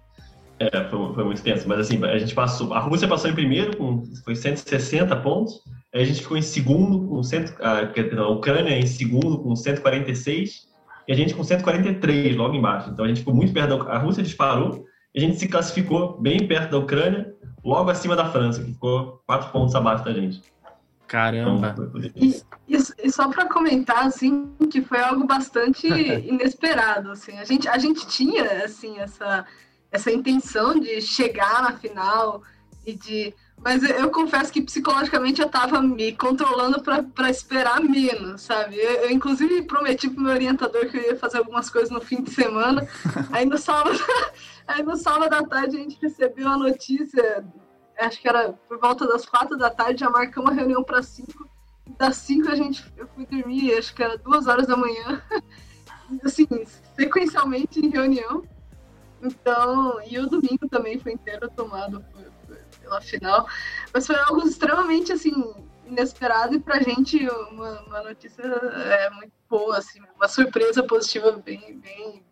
É, 0.60 0.84
foi, 0.88 1.14
foi, 1.14 1.24
muito 1.24 1.42
tenso. 1.42 1.68
Mas 1.68 1.80
assim, 1.80 2.04
a 2.04 2.18
gente 2.18 2.34
passou. 2.34 2.74
A 2.74 2.80
Rússia 2.80 3.06
passou 3.06 3.30
em 3.30 3.34
primeiro, 3.34 3.76
com 3.76 4.04
foi 4.24 4.34
160 4.34 5.14
pontos. 5.16 5.60
Aí 5.94 6.02
a 6.02 6.04
gente 6.04 6.20
ficou 6.20 6.36
em 6.36 6.42
segundo, 6.42 7.08
com 7.08 7.22
cento, 7.22 7.54
a, 7.62 7.80
a 8.20 8.28
Ucrânia 8.28 8.76
em 8.76 8.86
segundo, 8.86 9.38
com 9.38 9.54
146. 9.54 10.68
E 11.06 11.12
a 11.12 11.14
gente 11.14 11.34
com 11.34 11.44
143 11.44 12.36
logo 12.36 12.54
embaixo. 12.54 12.90
Então 12.90 13.04
a 13.04 13.08
gente 13.08 13.20
ficou 13.20 13.34
muito 13.34 13.52
perto 13.52 13.78
da 13.78 13.92
A 13.92 13.98
Rússia 13.98 14.22
disparou. 14.22 14.84
E 15.14 15.18
a 15.18 15.22
gente 15.22 15.38
se 15.38 15.48
classificou 15.48 16.20
bem 16.20 16.46
perto 16.46 16.72
da 16.72 16.78
Ucrânia, 16.78 17.34
logo 17.64 17.90
acima 17.90 18.14
da 18.14 18.30
França, 18.30 18.62
que 18.62 18.72
ficou 18.72 19.22
quatro 19.26 19.50
pontos 19.50 19.74
abaixo 19.74 20.04
da 20.04 20.12
gente. 20.12 20.42
Caramba! 21.06 21.74
Então, 21.74 22.00
e, 22.14 22.42
e, 22.68 23.10
só 23.10 23.28
para 23.30 23.46
comentar, 23.46 24.04
assim, 24.04 24.52
que 24.70 24.82
foi 24.82 25.00
algo 25.00 25.26
bastante 25.26 25.88
inesperado, 26.28 27.10
assim. 27.10 27.38
A 27.38 27.44
gente, 27.44 27.66
a 27.66 27.78
gente 27.78 28.06
tinha, 28.06 28.64
assim, 28.64 28.98
essa 28.98 29.46
essa 29.90 30.10
intenção 30.10 30.78
de 30.78 31.00
chegar 31.00 31.62
na 31.62 31.72
final 31.72 32.42
e 32.84 32.92
de. 32.92 33.34
Mas 33.60 33.82
eu, 33.82 33.90
eu 33.90 34.10
confesso 34.10 34.52
que 34.52 34.62
psicologicamente 34.62 35.40
eu 35.40 35.46
estava 35.46 35.82
me 35.82 36.12
controlando 36.12 36.80
para 36.80 37.30
esperar 37.30 37.80
menos, 37.80 38.42
sabe? 38.42 38.76
Eu, 38.76 38.92
eu, 39.02 39.10
inclusive, 39.10 39.62
prometi 39.62 40.08
pro 40.08 40.22
meu 40.22 40.32
orientador 40.32 40.88
que 40.88 40.96
eu 40.96 41.02
ia 41.02 41.16
fazer 41.16 41.38
algumas 41.38 41.68
coisas 41.68 41.90
no 41.90 42.00
fim 42.00 42.22
de 42.22 42.30
semana. 42.30 42.86
Aí 43.32 43.44
no 43.44 43.58
sábado, 43.58 43.98
aí 44.66 44.82
no 44.82 44.96
sábado 44.96 45.32
à 45.34 45.42
tarde 45.42 45.76
a 45.76 45.80
gente 45.80 45.98
recebeu 46.00 46.48
a 46.48 46.56
notícia, 46.56 47.44
acho 47.98 48.20
que 48.20 48.28
era 48.28 48.52
por 48.68 48.78
volta 48.78 49.06
das 49.08 49.26
quatro 49.26 49.56
da 49.56 49.70
tarde, 49.70 50.00
já 50.00 50.10
marcamos 50.10 50.50
uma 50.50 50.56
reunião 50.56 50.84
para 50.84 51.02
cinco. 51.02 51.48
Das 51.98 52.16
cinco 52.16 52.48
a 52.50 52.54
gente, 52.54 52.84
eu 52.96 53.08
fui 53.08 53.26
dormir, 53.26 53.74
acho 53.74 53.94
que 53.94 54.02
era 54.02 54.16
duas 54.18 54.46
horas 54.46 54.66
da 54.66 54.76
manhã. 54.76 55.20
Assim, 56.24 56.46
sequencialmente 56.94 57.80
em 57.80 57.88
reunião. 57.88 58.44
Então, 59.22 60.00
e 60.06 60.18
o 60.18 60.28
domingo 60.28 60.68
também 60.70 60.98
foi 60.98 61.12
inteiro 61.12 61.50
tomado 61.54 62.04
pela 62.80 63.00
final. 63.00 63.46
Mas 63.92 64.06
foi 64.06 64.16
algo 64.16 64.46
extremamente, 64.46 65.12
assim, 65.12 65.32
inesperado 65.86 66.54
e 66.54 66.60
pra 66.60 66.80
gente 66.80 67.26
uma, 67.50 67.80
uma 67.82 68.02
notícia 68.02 68.42
é, 68.42 69.10
muito 69.10 69.32
boa, 69.48 69.78
assim, 69.78 70.00
uma 70.16 70.28
surpresa 70.28 70.82
positiva 70.82 71.32
bem, 71.32 71.78
bem 71.78 72.22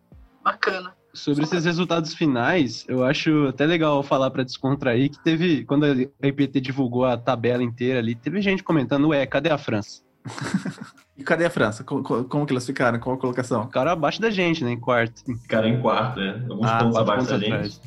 bacana. 0.43 0.95
Sobre 1.13 1.45
esses 1.45 1.65
resultados 1.65 2.15
finais, 2.15 2.85
eu 2.87 3.03
acho 3.03 3.47
até 3.47 3.65
legal 3.65 4.03
falar 4.03 4.31
para 4.31 4.45
descontrair 4.45 5.11
que 5.11 5.19
teve, 5.25 5.65
quando 5.65 5.85
a 5.85 6.27
IPT 6.27 6.61
divulgou 6.61 7.07
a 7.07 7.17
tabela 7.17 7.63
inteira 7.63 8.01
ali, 8.01 8.15
teve 8.15 8.41
gente 8.43 8.63
comentando, 8.63 9.09
ué, 9.09 9.25
cadê 9.27 9.51
a 9.51 9.57
França? 9.57 10.03
e 11.19 11.25
cadê 11.25 11.47
a 11.47 11.51
França? 11.51 11.83
Como, 11.83 12.03
como, 12.03 12.47
que 12.47 12.53
eles 12.53 12.67
ficaram? 12.67 12.99
Qual 12.99 13.17
a 13.17 13.19
colocação? 13.19 13.65
Ficaram 13.67 13.91
abaixo 13.91 14.21
da 14.21 14.31
gente, 14.31 14.63
né? 14.63 14.73
Em 14.73 14.81
quarto. 14.81 15.23
Ficaram 15.43 15.69
em 15.69 15.81
quarto, 15.81 16.21
né? 16.21 16.45
Alguns 16.49 16.67
ah, 16.67 16.79
pontos 16.79 16.97
abaixo 16.97 17.27
da 17.27 17.39
gente. 17.39 17.81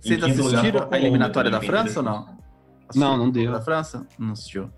Vocês 0.00 0.22
assistiram 0.22 0.88
a 0.90 0.98
eliminatória 0.98 1.50
da 1.50 1.60
França 1.60 1.98
ou 1.98 2.04
não? 2.04 2.36
Não, 2.94 3.16
não 3.16 3.30
deu. 3.30 3.50
Da 3.50 3.60
França? 3.60 4.06
Não 4.18 4.32
assistiu. 4.32 4.70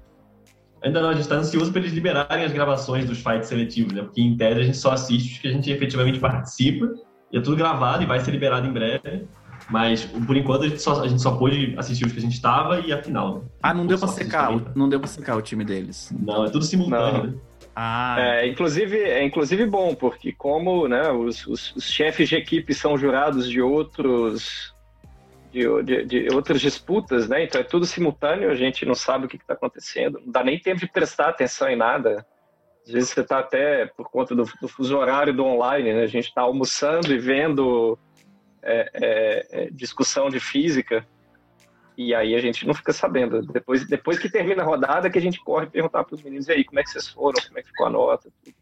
Ainda 0.82 1.02
não, 1.02 1.10
a 1.10 1.12
gente 1.12 1.22
está 1.22 1.34
ansioso 1.34 1.70
para 1.70 1.80
eles 1.80 1.92
liberarem 1.92 2.44
as 2.44 2.52
gravações 2.52 3.04
dos 3.04 3.18
fights 3.18 3.48
seletivos, 3.48 3.92
né? 3.92 4.02
Porque 4.02 4.22
em 4.22 4.36
tese 4.36 4.60
a 4.60 4.62
gente 4.62 4.76
só 4.76 4.92
assiste 4.92 5.34
os 5.34 5.38
que 5.38 5.48
a 5.48 5.52
gente 5.52 5.70
efetivamente 5.70 6.18
participa 6.18 6.88
e 7.32 7.36
é 7.36 7.40
tudo 7.40 7.56
gravado 7.56 8.02
e 8.02 8.06
vai 8.06 8.20
ser 8.20 8.30
liberado 8.30 8.66
em 8.66 8.72
breve. 8.72 9.26
Mas, 9.68 10.04
por 10.04 10.36
enquanto, 10.36 10.62
a 10.62 10.68
gente 10.68 10.80
só, 10.80 11.02
a 11.02 11.08
gente 11.08 11.20
só 11.20 11.36
pôde 11.36 11.74
assistir 11.76 12.06
os 12.06 12.12
que 12.12 12.18
a 12.18 12.22
gente 12.22 12.34
estava 12.34 12.80
e 12.80 12.92
a 12.92 13.02
final. 13.02 13.38
Né? 13.38 13.44
Ah, 13.62 13.74
não 13.74 13.86
deu 13.86 13.98
para 13.98 14.08
secar, 14.08 14.50
não 14.74 14.88
deu 14.88 15.00
para 15.00 15.08
secar 15.08 15.36
o 15.36 15.42
time 15.42 15.64
deles. 15.64 16.14
Não, 16.18 16.44
é 16.44 16.50
tudo 16.50 16.64
simultâneo, 16.64 17.24
né? 17.24 17.34
Ah. 17.80 18.16
É, 18.18 18.46
inclusive, 18.48 18.98
é 18.98 19.22
inclusive 19.22 19.64
bom, 19.64 19.94
porque 19.94 20.32
como 20.32 20.88
né, 20.88 21.12
os, 21.12 21.46
os, 21.46 21.76
os 21.76 21.84
chefes 21.84 22.28
de 22.28 22.34
equipe 22.34 22.74
são 22.74 22.98
jurados 22.98 23.48
de 23.48 23.62
outros 23.62 24.74
de, 25.52 25.82
de, 25.84 26.04
de, 26.04 26.34
outras 26.34 26.60
disputas, 26.60 27.28
né? 27.28 27.44
Então 27.44 27.60
é 27.60 27.64
tudo 27.64 27.86
simultâneo, 27.86 28.50
a 28.50 28.56
gente 28.56 28.84
não 28.84 28.96
sabe 28.96 29.26
o 29.26 29.28
que 29.28 29.36
está 29.36 29.54
acontecendo, 29.54 30.20
não 30.24 30.32
dá 30.32 30.42
nem 30.42 30.58
tempo 30.58 30.80
de 30.80 30.88
prestar 30.88 31.28
atenção 31.28 31.68
em 31.68 31.76
nada. 31.76 32.26
Às 32.84 32.90
vezes 32.92 33.10
você 33.10 33.20
está 33.20 33.38
até 33.38 33.86
por 33.86 34.10
conta 34.10 34.34
do, 34.34 34.42
do 34.60 34.66
fuso 34.66 34.98
horário 34.98 35.32
do 35.32 35.44
online, 35.44 35.92
né? 35.92 36.02
A 36.02 36.08
gente 36.08 36.26
está 36.26 36.42
almoçando 36.42 37.12
e 37.12 37.18
vendo 37.18 37.96
é, 38.60 38.90
é, 38.92 39.46
é, 39.52 39.70
discussão 39.70 40.28
de 40.28 40.40
física 40.40 41.06
e 41.98 42.14
aí 42.14 42.34
a 42.34 42.40
gente 42.40 42.64
não 42.64 42.72
fica 42.72 42.92
sabendo. 42.92 43.42
Depois, 43.42 43.84
depois 43.86 44.18
que 44.18 44.30
termina 44.30 44.62
a 44.62 44.64
rodada, 44.64 45.10
que 45.10 45.18
a 45.18 45.20
gente 45.20 45.42
corre 45.42 45.66
perguntar 45.66 46.04
para 46.04 46.14
os 46.14 46.22
meninos 46.22 46.48
aí 46.48 46.64
como 46.64 46.78
é 46.78 46.82
que 46.84 46.90
vocês 46.90 47.08
foram, 47.08 47.42
como 47.44 47.58
é 47.58 47.62
que 47.62 47.68
ficou 47.68 47.86
a 47.86 47.90
nota. 47.90 48.30
Tudo. 48.44 48.56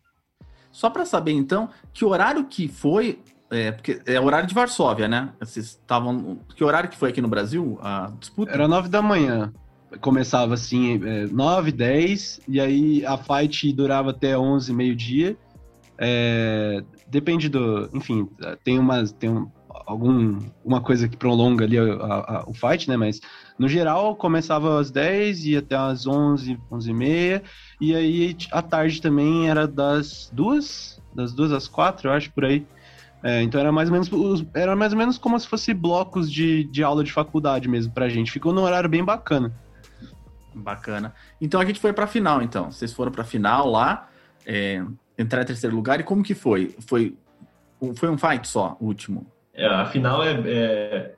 Só 0.73 0.91
para 0.91 1.05
saber 1.05 1.33
então, 1.33 1.71
que 1.93 2.05
horário 2.05 2.47
que 2.47 2.67
foi 2.67 3.21
é, 3.51 3.71
porque 3.71 4.01
é 4.07 4.19
horário 4.19 4.49
de 4.49 4.55
Varsóvia, 4.55 5.07
né? 5.07 5.33
Vocês 5.39 5.67
estavam. 5.67 6.41
Que 6.57 6.65
horário 6.65 6.89
que 6.89 6.97
foi 6.97 7.11
aqui 7.11 7.21
no 7.21 7.29
Brasil 7.29 7.79
a 7.81 8.11
disputa? 8.19 8.53
Era 8.53 8.67
nove 8.67 8.89
da 8.89 9.01
manhã 9.01 9.53
começava 10.01 10.55
assim, 10.55 11.01
é, 11.05 11.27
9, 11.27 11.73
10, 11.73 12.41
e 12.49 12.61
aí 12.61 13.07
a 13.07 13.17
fight 13.17 13.73
durava 13.73 14.11
até 14.11 14.37
11, 14.37 14.73
meio-dia. 14.73 15.37
É, 15.99 16.83
depende 17.07 17.49
do. 17.49 17.89
Enfim, 17.93 18.29
tem 18.65 18.79
umas. 18.79 19.13
Tem 19.13 19.31
um, 19.31 19.51
algum 19.87 20.39
uma 20.65 20.81
coisa 20.81 21.09
que 21.09 21.17
prolonga 21.17 21.65
ali 21.65 21.79
a, 21.79 21.83
a, 21.83 22.37
a, 22.39 22.45
o 22.49 22.55
fight, 22.55 22.89
né? 22.89 22.97
Mas 22.97 23.21
no 23.59 23.69
geral 23.69 24.17
começava 24.17 24.81
às 24.81 24.91
10 24.91 25.47
e 25.47 25.57
até 25.57 25.77
às 25.77 26.07
11, 26.07 26.59
11 26.71 26.91
e 26.91 26.95
meia. 26.95 27.43
E 27.81 27.95
aí 27.95 28.37
à 28.53 28.63
tarde 28.63 29.03
também 29.03 29.49
era 29.49 29.67
das 29.67 30.31
duas, 30.33 31.03
das 31.15 31.33
duas 31.33 31.53
às 31.53 31.69
quatro, 31.69 32.09
eu 32.09 32.13
acho, 32.13 32.33
por 32.33 32.45
aí. 32.45 32.67
É, 33.23 33.43
então 33.43 33.61
era 33.61 33.73
mais 33.73 33.89
ou 33.89 33.93
menos 33.93 34.47
era 34.55 34.77
mais 34.77 34.93
ou 34.93 34.99
menos 34.99 35.19
como 35.19 35.39
se 35.41 35.49
fosse 35.49 35.75
blocos 35.75 36.31
de, 36.31 36.65
de 36.65 36.83
aula 36.83 37.03
de 37.03 37.13
faculdade 37.13 37.69
mesmo 37.69 37.93
pra 37.93 38.09
gente. 38.09 38.31
Ficou 38.31 38.53
num 38.53 38.63
horário 38.63 38.89
bem 38.89 39.05
bacana. 39.05 39.53
Bacana. 40.55 41.15
Então 41.41 41.61
a 41.61 41.65
gente 41.65 41.81
foi 41.81 41.93
pra 41.93 42.07
final, 42.07 42.43
então. 42.43 42.71
Vocês 42.71 42.93
foram 42.93 43.13
pra 43.13 43.25
final 43.25 43.69
lá, 43.69 44.09
é, 44.47 44.83
entrar 45.19 45.43
em 45.43 45.47
terceiro 45.47 45.75
lugar. 45.75 46.01
E 46.01 46.03
como 46.03 46.23
que 46.23 46.35
foi? 46.35 46.75
Foi, 46.87 47.17
foi 47.97 48.09
um 48.09 48.17
fight 48.17 48.47
só, 48.47 48.77
o 48.81 48.87
último? 48.87 49.27
É, 49.57 49.67
a 49.67 49.87
final 49.87 50.23
é, 50.23 50.33
é, 50.33 51.13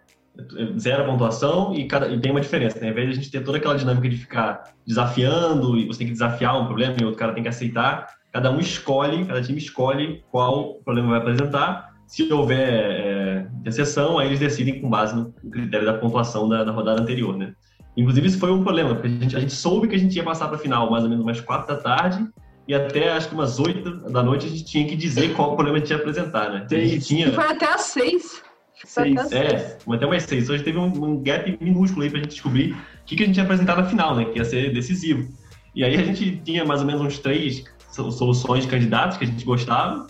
zero 0.79 1.05
pontuação 1.05 1.75
e, 1.75 1.87
cada, 1.87 2.09
e 2.09 2.19
tem 2.21 2.31
uma 2.31 2.41
diferença. 2.41 2.79
Né? 2.81 2.87
Ao 2.87 2.93
invés 2.93 3.07
de 3.09 3.13
a 3.13 3.17
gente 3.17 3.31
ter 3.31 3.43
toda 3.43 3.59
aquela 3.59 3.77
dinâmica 3.77 4.09
de 4.09 4.17
ficar 4.17 4.73
desafiando, 4.87 5.77
e 5.77 5.87
você 5.87 5.99
tem 5.99 6.07
que 6.07 6.13
desafiar 6.13 6.61
um 6.61 6.67
problema 6.67 6.95
e 7.01 7.05
outro 7.05 7.19
cara 7.19 7.33
tem 7.33 7.43
que 7.43 7.49
aceitar, 7.49 8.07
cada 8.33 8.51
um 8.51 8.61
escolhe, 8.61 9.25
cada 9.25 9.43
time 9.43 9.59
escolhe 9.59 10.23
qual 10.31 10.75
problema 10.85 11.11
vai 11.11 11.19
apresentar. 11.19 11.89
Se 12.07 12.33
houver 12.33 12.69
é, 12.69 13.47
exceção, 13.67 14.19
aí 14.19 14.29
eles 14.29 14.41
decidem 14.41 14.81
com 14.81 14.89
base 14.89 15.15
no 15.15 15.33
critério 15.51 15.85
da 15.85 15.95
pontuação 15.95 16.49
da, 16.49 16.65
da 16.65 16.73
rodada 16.73 17.03
anterior, 17.03 17.37
né? 17.37 17.53
Inclusive, 17.97 18.29
isso 18.29 18.39
foi 18.39 18.53
um 18.53 18.63
problema, 18.63 18.95
porque 18.95 19.09
a 19.09 19.11
gente, 19.11 19.37
a 19.37 19.41
gente 19.41 19.53
soube 19.53 19.89
que 19.89 19.97
a 19.97 19.99
gente 19.99 20.15
ia 20.15 20.23
passar 20.23 20.47
para 20.47 20.57
a 20.57 20.61
final 20.61 20.89
mais 20.89 21.03
ou 21.03 21.11
menos 21.11 21.25
umas 21.25 21.41
quatro 21.41 21.75
da 21.75 21.83
tarde, 21.83 22.25
e 22.69 22.75
até 22.75 23.11
acho 23.11 23.31
que 23.31 23.35
umas 23.35 23.59
oito 23.59 23.97
da 24.11 24.23
noite 24.23 24.47
a 24.47 24.51
gente 24.51 24.65
tinha 24.65 24.87
que 24.87 24.95
dizer 24.95 25.35
qual 25.35 25.55
problema 25.55 25.79
a 25.79 25.81
gente 25.81 25.91
ia 25.91 25.97
apresentar, 25.97 26.51
né? 26.51 26.67
A 26.71 26.75
gente 26.75 27.07
tinha... 27.07 27.33
Foi 27.33 27.47
até 27.47 27.67
às 27.67 27.81
seis. 27.81 28.43
Seis. 28.85 29.33
É, 29.33 29.79
até 29.91 30.07
umas 30.07 30.23
seis. 30.25 30.47
Gente 30.47 30.65
teve 30.65 30.79
um, 30.79 30.85
um 30.85 31.23
gap 31.23 31.59
minúsculo 31.61 32.03
aí 32.03 32.11
para 32.11 32.21
a 32.21 32.23
gente 32.23 32.33
descobrir 32.33 32.73
o 32.73 32.77
que, 33.07 33.17
que 33.17 33.23
a 33.23 33.27
gente 33.27 33.39
ia 33.39 33.43
apresentar 33.43 33.75
na 33.75 33.85
final, 33.85 34.15
né? 34.15 34.27
Que 34.27 34.39
ia 34.39 34.45
ser 34.45 34.71
decisivo. 34.73 35.27
E 35.75 35.83
aí 35.83 35.97
a 35.97 36.05
gente 36.05 36.37
tinha 36.45 36.63
mais 36.63 36.81
ou 36.81 36.87
menos 36.87 37.01
uns 37.01 37.19
três 37.19 37.65
soluções 37.91 38.65
de 38.65 38.71
candidatos 38.71 39.17
que 39.17 39.25
a 39.25 39.27
gente 39.27 39.45
gostava, 39.45 40.07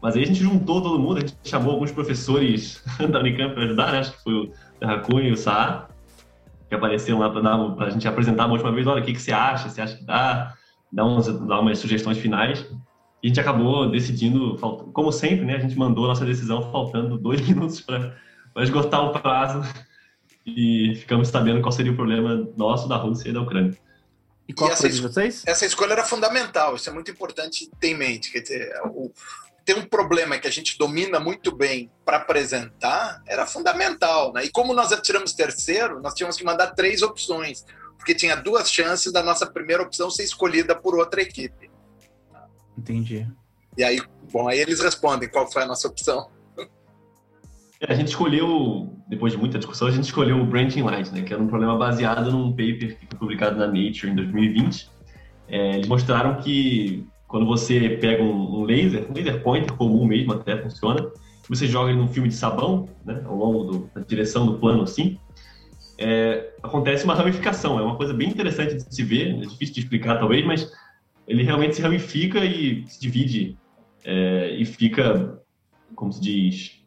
mas 0.00 0.16
aí 0.16 0.22
a 0.22 0.26
gente 0.26 0.40
juntou 0.40 0.80
todo 0.80 0.98
mundo, 0.98 1.18
a 1.18 1.20
gente 1.20 1.36
chamou 1.44 1.74
alguns 1.74 1.92
professores 1.92 2.82
da 3.10 3.20
Unicamp 3.20 3.54
para 3.54 3.64
ajudar, 3.64 3.92
né? 3.92 3.98
Acho 3.98 4.12
que 4.12 4.22
foi 4.22 4.32
o 4.32 4.52
Terracunha 4.80 5.28
e 5.28 5.32
o 5.32 5.36
Saá 5.36 5.88
que 6.68 6.74
apareceram 6.74 7.18
lá 7.18 7.28
para 7.28 7.86
a 7.86 7.90
gente 7.90 8.08
apresentar 8.08 8.46
uma 8.46 8.54
última 8.54 8.72
vez, 8.72 8.86
olha, 8.86 9.02
o 9.02 9.04
que, 9.04 9.12
que 9.12 9.20
você 9.20 9.30
acha? 9.30 9.68
Você 9.68 9.82
acha 9.82 9.94
que 9.94 10.04
dá? 10.04 10.54
Dá, 10.92 11.04
uns, 11.04 11.26
dá 11.26 11.60
umas 11.60 11.78
sugestões 11.78 12.18
finais. 12.18 12.60
E 13.22 13.26
a 13.26 13.28
gente 13.28 13.40
acabou 13.40 13.90
decidindo, 13.90 14.56
como 14.92 15.12
sempre, 15.12 15.44
né? 15.44 15.56
A 15.56 15.60
gente 15.60 15.78
mandou 15.78 16.04
a 16.04 16.08
nossa 16.08 16.24
decisão 16.24 16.70
faltando 16.70 17.16
dois 17.16 17.40
minutos 17.46 17.80
para 17.80 18.14
esgotar 18.56 19.04
o 19.04 19.12
prazo 19.12 19.62
e 20.44 20.96
ficamos 20.96 21.28
sabendo 21.28 21.60
qual 21.60 21.72
seria 21.72 21.92
o 21.92 21.96
problema 21.96 22.48
nosso, 22.56 22.88
da 22.88 22.96
Rússia 22.96 23.28
e 23.28 23.32
da 23.32 23.40
Ucrânia. 23.40 23.78
E 24.48 24.52
qual 24.52 24.72
e 24.72 24.76
foi 24.76 24.90
de 24.90 25.00
vocês? 25.00 25.44
Essa 25.46 25.64
escolha 25.64 25.92
era 25.92 26.04
fundamental, 26.04 26.74
isso 26.74 26.90
é 26.90 26.92
muito 26.92 27.10
importante 27.10 27.70
ter 27.78 27.88
em 27.88 27.96
mente. 27.96 28.32
Quer 28.32 28.40
dizer, 28.40 28.72
o, 28.86 29.12
ter 29.64 29.76
um 29.76 29.86
problema 29.86 30.38
que 30.38 30.48
a 30.48 30.50
gente 30.50 30.76
domina 30.76 31.20
muito 31.20 31.54
bem 31.54 31.90
para 32.04 32.18
apresentar 32.18 33.22
era 33.26 33.46
fundamental. 33.46 34.32
Né? 34.32 34.44
E 34.44 34.50
como 34.50 34.74
nós 34.74 34.90
tiramos 35.00 35.32
terceiro, 35.32 36.00
nós 36.00 36.14
tínhamos 36.14 36.36
que 36.36 36.44
mandar 36.44 36.72
três 36.72 37.02
opções, 37.02 37.64
porque 38.02 38.16
tinha 38.16 38.34
duas 38.34 38.68
chances 38.68 39.12
da 39.12 39.22
nossa 39.22 39.46
primeira 39.46 39.80
opção 39.80 40.10
ser 40.10 40.24
escolhida 40.24 40.74
por 40.74 40.96
outra 40.96 41.22
equipe. 41.22 41.70
Entendi. 42.76 43.24
E 43.78 43.84
aí, 43.84 44.02
bom, 44.32 44.48
aí 44.48 44.58
eles 44.58 44.80
respondem 44.80 45.28
qual 45.28 45.50
foi 45.50 45.62
a 45.62 45.66
nossa 45.66 45.86
opção. 45.86 46.28
É, 47.80 47.92
a 47.92 47.94
gente 47.94 48.08
escolheu, 48.08 48.92
depois 49.08 49.32
de 49.32 49.38
muita 49.38 49.56
discussão, 49.56 49.86
a 49.86 49.92
gente 49.92 50.04
escolheu 50.04 50.36
o 50.36 50.44
Branching 50.44 50.82
Light, 50.82 51.12
né, 51.12 51.22
que 51.22 51.32
era 51.32 51.40
um 51.40 51.46
problema 51.46 51.78
baseado 51.78 52.32
num 52.32 52.50
paper 52.50 52.98
que 52.98 53.06
foi 53.06 53.18
publicado 53.18 53.56
na 53.56 53.68
Nature 53.68 54.10
em 54.10 54.16
2020. 54.16 54.90
É, 55.46 55.76
eles 55.76 55.86
mostraram 55.86 56.42
que 56.42 57.06
quando 57.28 57.46
você 57.46 57.88
pega 58.00 58.20
um, 58.20 58.62
um 58.62 58.64
laser, 58.64 59.08
um 59.08 59.14
laser 59.14 59.40
pointer 59.44 59.76
comum 59.76 60.04
mesmo, 60.04 60.32
até 60.32 60.60
funciona, 60.60 61.08
você 61.48 61.68
joga 61.68 61.90
ele 61.90 62.00
num 62.00 62.08
filme 62.08 62.28
de 62.28 62.34
sabão, 62.34 62.88
né, 63.04 63.22
ao 63.24 63.36
longo 63.36 63.64
do, 63.64 63.90
da 63.94 64.00
direção 64.00 64.44
do 64.44 64.58
plano 64.58 64.82
assim, 64.82 65.20
é, 66.02 66.54
acontece 66.62 67.04
uma 67.04 67.14
ramificação. 67.14 67.78
É 67.78 67.82
uma 67.82 67.96
coisa 67.96 68.12
bem 68.12 68.28
interessante 68.28 68.74
de 68.74 68.94
se 68.94 69.02
ver, 69.02 69.34
é 69.34 69.46
difícil 69.46 69.74
de 69.74 69.80
explicar 69.80 70.18
talvez, 70.18 70.44
mas 70.44 70.72
ele 71.26 71.42
realmente 71.42 71.76
se 71.76 71.82
ramifica 71.82 72.44
e 72.44 72.84
se 72.86 73.00
divide 73.00 73.56
é, 74.04 74.56
e 74.56 74.64
fica, 74.64 75.40
como 75.94 76.12
se 76.12 76.20
diz, 76.20 76.82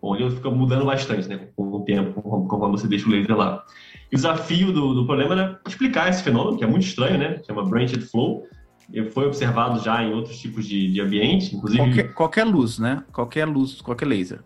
bom, 0.00 0.16
ele 0.16 0.30
fica 0.30 0.50
mudando 0.50 0.86
bastante 0.86 1.28
né, 1.28 1.48
com 1.54 1.64
o 1.64 1.84
tempo, 1.84 2.22
conforme 2.22 2.78
você 2.78 2.88
deixa 2.88 3.06
o 3.06 3.10
laser 3.10 3.36
lá. 3.36 3.64
E 4.10 4.14
o 4.14 4.16
desafio 4.16 4.72
do, 4.72 4.94
do 4.94 5.06
problema 5.06 5.34
era 5.34 5.60
explicar 5.66 6.08
esse 6.08 6.22
fenômeno, 6.22 6.56
que 6.56 6.64
é 6.64 6.66
muito 6.66 6.86
estranho, 6.86 7.18
né? 7.18 7.42
Chama 7.46 7.64
branched 7.64 8.00
flow, 8.02 8.46
foi 9.12 9.26
observado 9.26 9.80
já 9.80 10.02
em 10.02 10.12
outros 10.12 10.38
tipos 10.38 10.66
de, 10.66 10.92
de 10.92 11.00
ambiente, 11.00 11.54
inclusive... 11.54 11.82
Qualquer, 11.82 12.14
qualquer, 12.14 12.44
luz, 12.44 12.78
né? 12.78 13.02
Qualquer 13.12 13.44
luz, 13.46 13.80
qualquer 13.80 14.06
laser. 14.06 14.40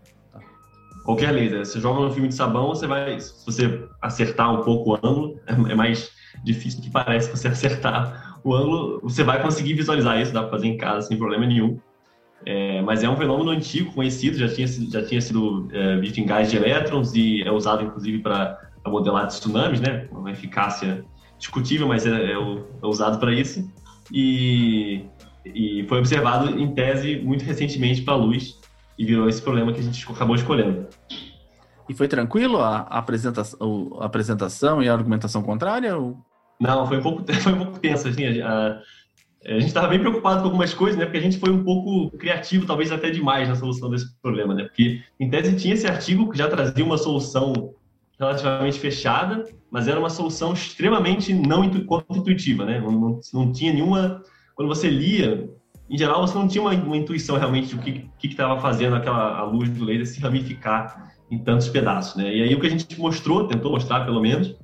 Qualquer 1.08 1.30
laser. 1.30 1.64
Você 1.64 1.80
joga 1.80 2.00
no 2.00 2.10
filme 2.10 2.28
de 2.28 2.34
sabão, 2.34 2.68
você 2.68 2.86
vai... 2.86 3.18
Se 3.18 3.42
você 3.46 3.82
acertar 4.02 4.52
um 4.52 4.62
pouco 4.62 4.90
o 4.90 4.94
ângulo, 4.96 5.40
é, 5.46 5.72
é 5.72 5.74
mais 5.74 6.10
difícil 6.44 6.80
do 6.80 6.84
que 6.84 6.90
parece 6.90 7.30
você 7.30 7.48
acertar 7.48 8.38
o 8.44 8.54
ângulo. 8.54 9.00
Você 9.02 9.24
vai 9.24 9.40
conseguir 9.40 9.72
visualizar 9.72 10.20
isso, 10.20 10.34
dá 10.34 10.42
para 10.42 10.50
fazer 10.50 10.66
em 10.66 10.76
casa 10.76 11.06
sem 11.06 11.16
problema 11.16 11.46
nenhum. 11.46 11.80
É, 12.44 12.82
mas 12.82 13.02
é 13.02 13.08
um 13.08 13.16
fenômeno 13.16 13.48
antigo, 13.48 13.90
conhecido, 13.94 14.36
já 14.36 14.48
tinha, 14.50 14.66
já 14.66 15.02
tinha 15.02 15.22
sido 15.22 15.66
é, 15.72 15.96
visto 15.96 16.18
em 16.18 16.26
gás 16.26 16.50
de 16.50 16.58
elétrons 16.58 17.14
e 17.14 17.42
é 17.42 17.50
usado, 17.50 17.84
inclusive, 17.84 18.18
para 18.18 18.70
modelar 18.86 19.28
tsunamis, 19.28 19.80
né? 19.80 20.06
Uma 20.12 20.30
eficácia 20.30 21.06
discutível, 21.38 21.88
mas 21.88 22.04
é, 22.04 22.10
é, 22.10 22.32
é 22.32 22.86
usado 22.86 23.18
para 23.18 23.32
isso 23.32 23.66
e, 24.12 25.06
e 25.46 25.86
foi 25.88 26.00
observado 26.00 26.60
em 26.60 26.74
tese 26.74 27.16
muito 27.24 27.46
recentemente 27.46 28.02
para 28.02 28.12
a 28.12 28.16
luz 28.18 28.58
e 28.98 29.04
virou 29.04 29.28
esse 29.28 29.40
problema 29.40 29.72
que 29.72 29.80
a 29.80 29.82
gente 29.82 30.04
acabou 30.10 30.34
escolhendo. 30.34 30.86
E 31.88 31.94
foi 31.94 32.08
tranquilo 32.08 32.58
a, 32.58 32.80
apresentação, 32.80 33.96
a 34.00 34.04
apresentação 34.04 34.82
e 34.82 34.88
a 34.88 34.92
argumentação 34.92 35.42
contrária? 35.42 35.96
Ou... 35.96 36.18
Não, 36.60 36.86
foi 36.86 36.98
um 36.98 37.02
pouco, 37.02 37.24
foi 37.32 37.52
um 37.52 37.58
pouco 37.58 37.78
tenso, 37.78 38.08
assim, 38.08 38.40
a, 38.40 38.80
a 39.46 39.52
gente 39.52 39.68
estava 39.68 39.88
bem 39.88 40.00
preocupado 40.00 40.40
com 40.40 40.46
algumas 40.46 40.74
coisas, 40.74 40.98
né? 40.98 41.04
Porque 41.06 41.18
a 41.18 41.22
gente 41.22 41.38
foi 41.38 41.50
um 41.50 41.64
pouco 41.64 42.16
criativo, 42.18 42.66
talvez 42.66 42.90
até 42.90 43.08
demais 43.08 43.48
na 43.48 43.54
solução 43.54 43.88
desse 43.88 44.14
problema, 44.20 44.54
né? 44.54 44.64
Porque, 44.64 45.00
em 45.18 45.30
tese, 45.30 45.56
tinha 45.56 45.74
esse 45.74 45.86
artigo 45.86 46.28
que 46.28 46.36
já 46.36 46.48
trazia 46.48 46.84
uma 46.84 46.98
solução 46.98 47.74
relativamente 48.18 48.78
fechada, 48.78 49.44
mas 49.70 49.86
era 49.86 49.98
uma 49.98 50.10
solução 50.10 50.52
extremamente 50.52 51.32
não 51.32 51.64
intuitiva, 51.64 52.64
né? 52.64 52.80
Não, 52.80 52.90
não, 52.90 53.20
não, 53.32 53.52
tinha 53.52 53.72
nenhuma... 53.72 54.22
Quando 54.56 54.68
você 54.68 54.90
lia, 54.90 55.48
em 55.90 55.96
geral, 55.96 56.26
você 56.26 56.34
não 56.34 56.46
tinha 56.46 56.62
uma, 56.62 56.72
uma 56.72 56.96
intuição 56.96 57.38
realmente 57.38 57.74
do 57.74 57.80
que 57.80 58.10
estava 58.22 58.60
fazendo 58.60 58.96
aquela 58.96 59.38
a 59.38 59.42
luz 59.42 59.70
do 59.70 59.84
laser 59.84 60.06
se 60.06 60.20
ramificar 60.20 61.12
em 61.30 61.38
tantos 61.38 61.68
pedaços, 61.68 62.16
né? 62.16 62.34
E 62.34 62.42
aí 62.42 62.54
o 62.54 62.60
que 62.60 62.66
a 62.66 62.70
gente 62.70 62.98
mostrou, 62.98 63.46
tentou 63.46 63.72
mostrar 63.72 64.04
pelo 64.04 64.20
menos, 64.20 64.54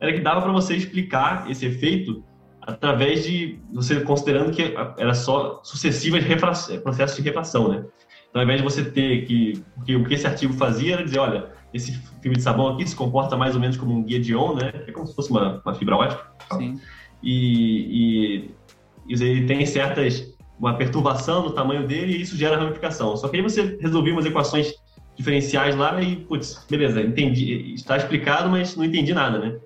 era 0.00 0.12
que 0.12 0.20
dava 0.20 0.42
para 0.42 0.52
você 0.52 0.74
explicar 0.74 1.48
esse 1.50 1.66
efeito 1.66 2.24
através 2.60 3.24
de 3.24 3.58
você 3.72 4.00
considerando 4.00 4.52
que 4.52 4.74
era 4.96 5.14
só 5.14 5.60
sucessivas 5.62 6.24
processos 6.82 7.16
de 7.16 7.22
refração, 7.22 7.68
né? 7.68 7.84
Então, 8.30 8.40
ao 8.40 8.44
invés 8.44 8.60
de 8.60 8.64
você 8.64 8.84
ter 8.84 9.26
que, 9.26 9.62
o 9.94 10.04
que 10.04 10.14
esse 10.14 10.26
artigo 10.26 10.54
fazia 10.54 10.94
era 10.94 11.04
dizer, 11.04 11.18
olha, 11.18 11.50
esse 11.74 11.92
filme 12.22 12.36
de 12.36 12.42
sabão 12.42 12.68
aqui 12.68 12.88
se 12.88 12.96
comporta 12.96 13.36
mais 13.36 13.54
ou 13.54 13.60
menos 13.60 13.76
como 13.76 13.94
um 13.94 14.02
guia 14.02 14.20
de 14.20 14.34
on, 14.34 14.54
né? 14.54 14.72
É 14.86 14.92
como 14.92 15.06
se 15.06 15.14
fosse 15.14 15.30
uma, 15.30 15.60
uma 15.64 15.74
fibra 15.74 15.96
ótica. 15.96 16.24
Sim. 16.56 16.80
E, 17.22 18.48
e, 19.06 19.14
e 19.14 19.22
ele 19.22 19.46
tem 19.46 19.64
certas 19.66 20.31
uma 20.62 20.76
perturbação 20.76 21.42
no 21.42 21.50
tamanho 21.50 21.86
dele 21.86 22.16
e 22.16 22.22
isso 22.22 22.36
gera 22.36 22.56
ramificação. 22.56 23.16
Só 23.16 23.28
que 23.28 23.36
aí 23.36 23.42
você 23.42 23.76
resolvia 23.80 24.12
umas 24.12 24.24
equações 24.24 24.72
diferenciais 25.16 25.74
lá 25.76 26.00
e, 26.00 26.16
putz, 26.16 26.64
beleza, 26.70 27.02
entendi, 27.02 27.74
está 27.74 27.96
explicado, 27.96 28.48
mas 28.48 28.76
não 28.76 28.84
entendi 28.84 29.12
nada, 29.12 29.38
né? 29.38 29.58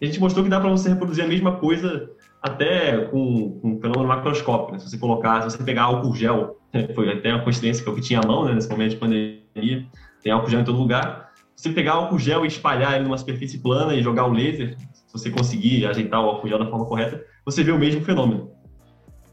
a 0.00 0.04
gente 0.04 0.20
mostrou 0.20 0.44
que 0.44 0.50
dá 0.50 0.60
para 0.60 0.68
você 0.68 0.88
reproduzir 0.88 1.24
a 1.24 1.28
mesma 1.28 1.52
coisa 1.52 2.10
até 2.42 3.06
com, 3.06 3.58
com 3.60 3.70
um 3.70 3.80
fenômeno 3.80 4.08
macroscópico. 4.08 4.72
Né? 4.72 4.78
Se 4.78 4.90
você 4.90 4.98
colocar, 4.98 5.42
se 5.42 5.56
você 5.56 5.64
pegar 5.64 5.84
álcool 5.84 6.14
gel, 6.14 6.58
foi 6.94 7.10
até 7.10 7.32
uma 7.32 7.42
coincidência 7.42 7.82
que 7.82 7.88
eu 7.88 8.00
tinha 8.00 8.20
a 8.20 8.26
mão 8.26 8.44
né, 8.44 8.54
nesse 8.54 8.68
momento 8.68 8.90
de 8.90 8.96
pandemia, 8.96 9.86
tem 10.22 10.32
álcool 10.32 10.50
gel 10.50 10.60
em 10.60 10.64
todo 10.64 10.78
lugar. 10.78 11.32
Se 11.56 11.68
você 11.68 11.74
pegar 11.74 11.92
álcool 11.92 12.18
gel 12.18 12.44
e 12.44 12.48
espalhar 12.48 12.96
ele 12.96 13.04
numa 13.04 13.16
superfície 13.16 13.58
plana 13.58 13.94
e 13.94 14.02
jogar 14.02 14.26
o 14.26 14.32
laser, 14.32 14.76
se 14.92 15.12
você 15.12 15.30
conseguir 15.30 15.86
ajeitar 15.86 16.20
o 16.20 16.28
álcool 16.28 16.48
gel 16.48 16.58
da 16.58 16.66
forma 16.66 16.84
correta, 16.84 17.24
você 17.46 17.62
vê 17.62 17.72
o 17.72 17.78
mesmo 17.78 18.02
fenômeno. 18.02 18.50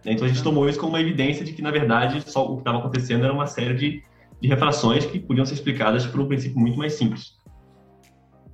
Então 0.06 0.26
a 0.26 0.30
gente 0.30 0.44
tomou 0.44 0.68
isso 0.68 0.80
como 0.80 0.94
uma 0.94 1.02
evidência 1.02 1.46
de 1.46 1.54
que, 1.54 1.62
na 1.62 1.72
verdade, 1.72 2.24
só 2.30 2.46
o 2.46 2.56
que 2.56 2.62
estava 2.62 2.80
acontecendo 2.80 3.24
era 3.24 3.34
uma 3.34 3.46
série 3.46 3.74
de, 3.76 4.04
de 4.42 4.48
refrações 4.48 5.06
que 5.06 5.20
podiam 5.20 5.46
ser 5.46 5.54
explicadas 5.54 6.06
por 6.06 6.20
um 6.20 6.28
princípio 6.28 6.60
muito 6.60 6.78
mais 6.78 6.94
simples. 6.94 7.40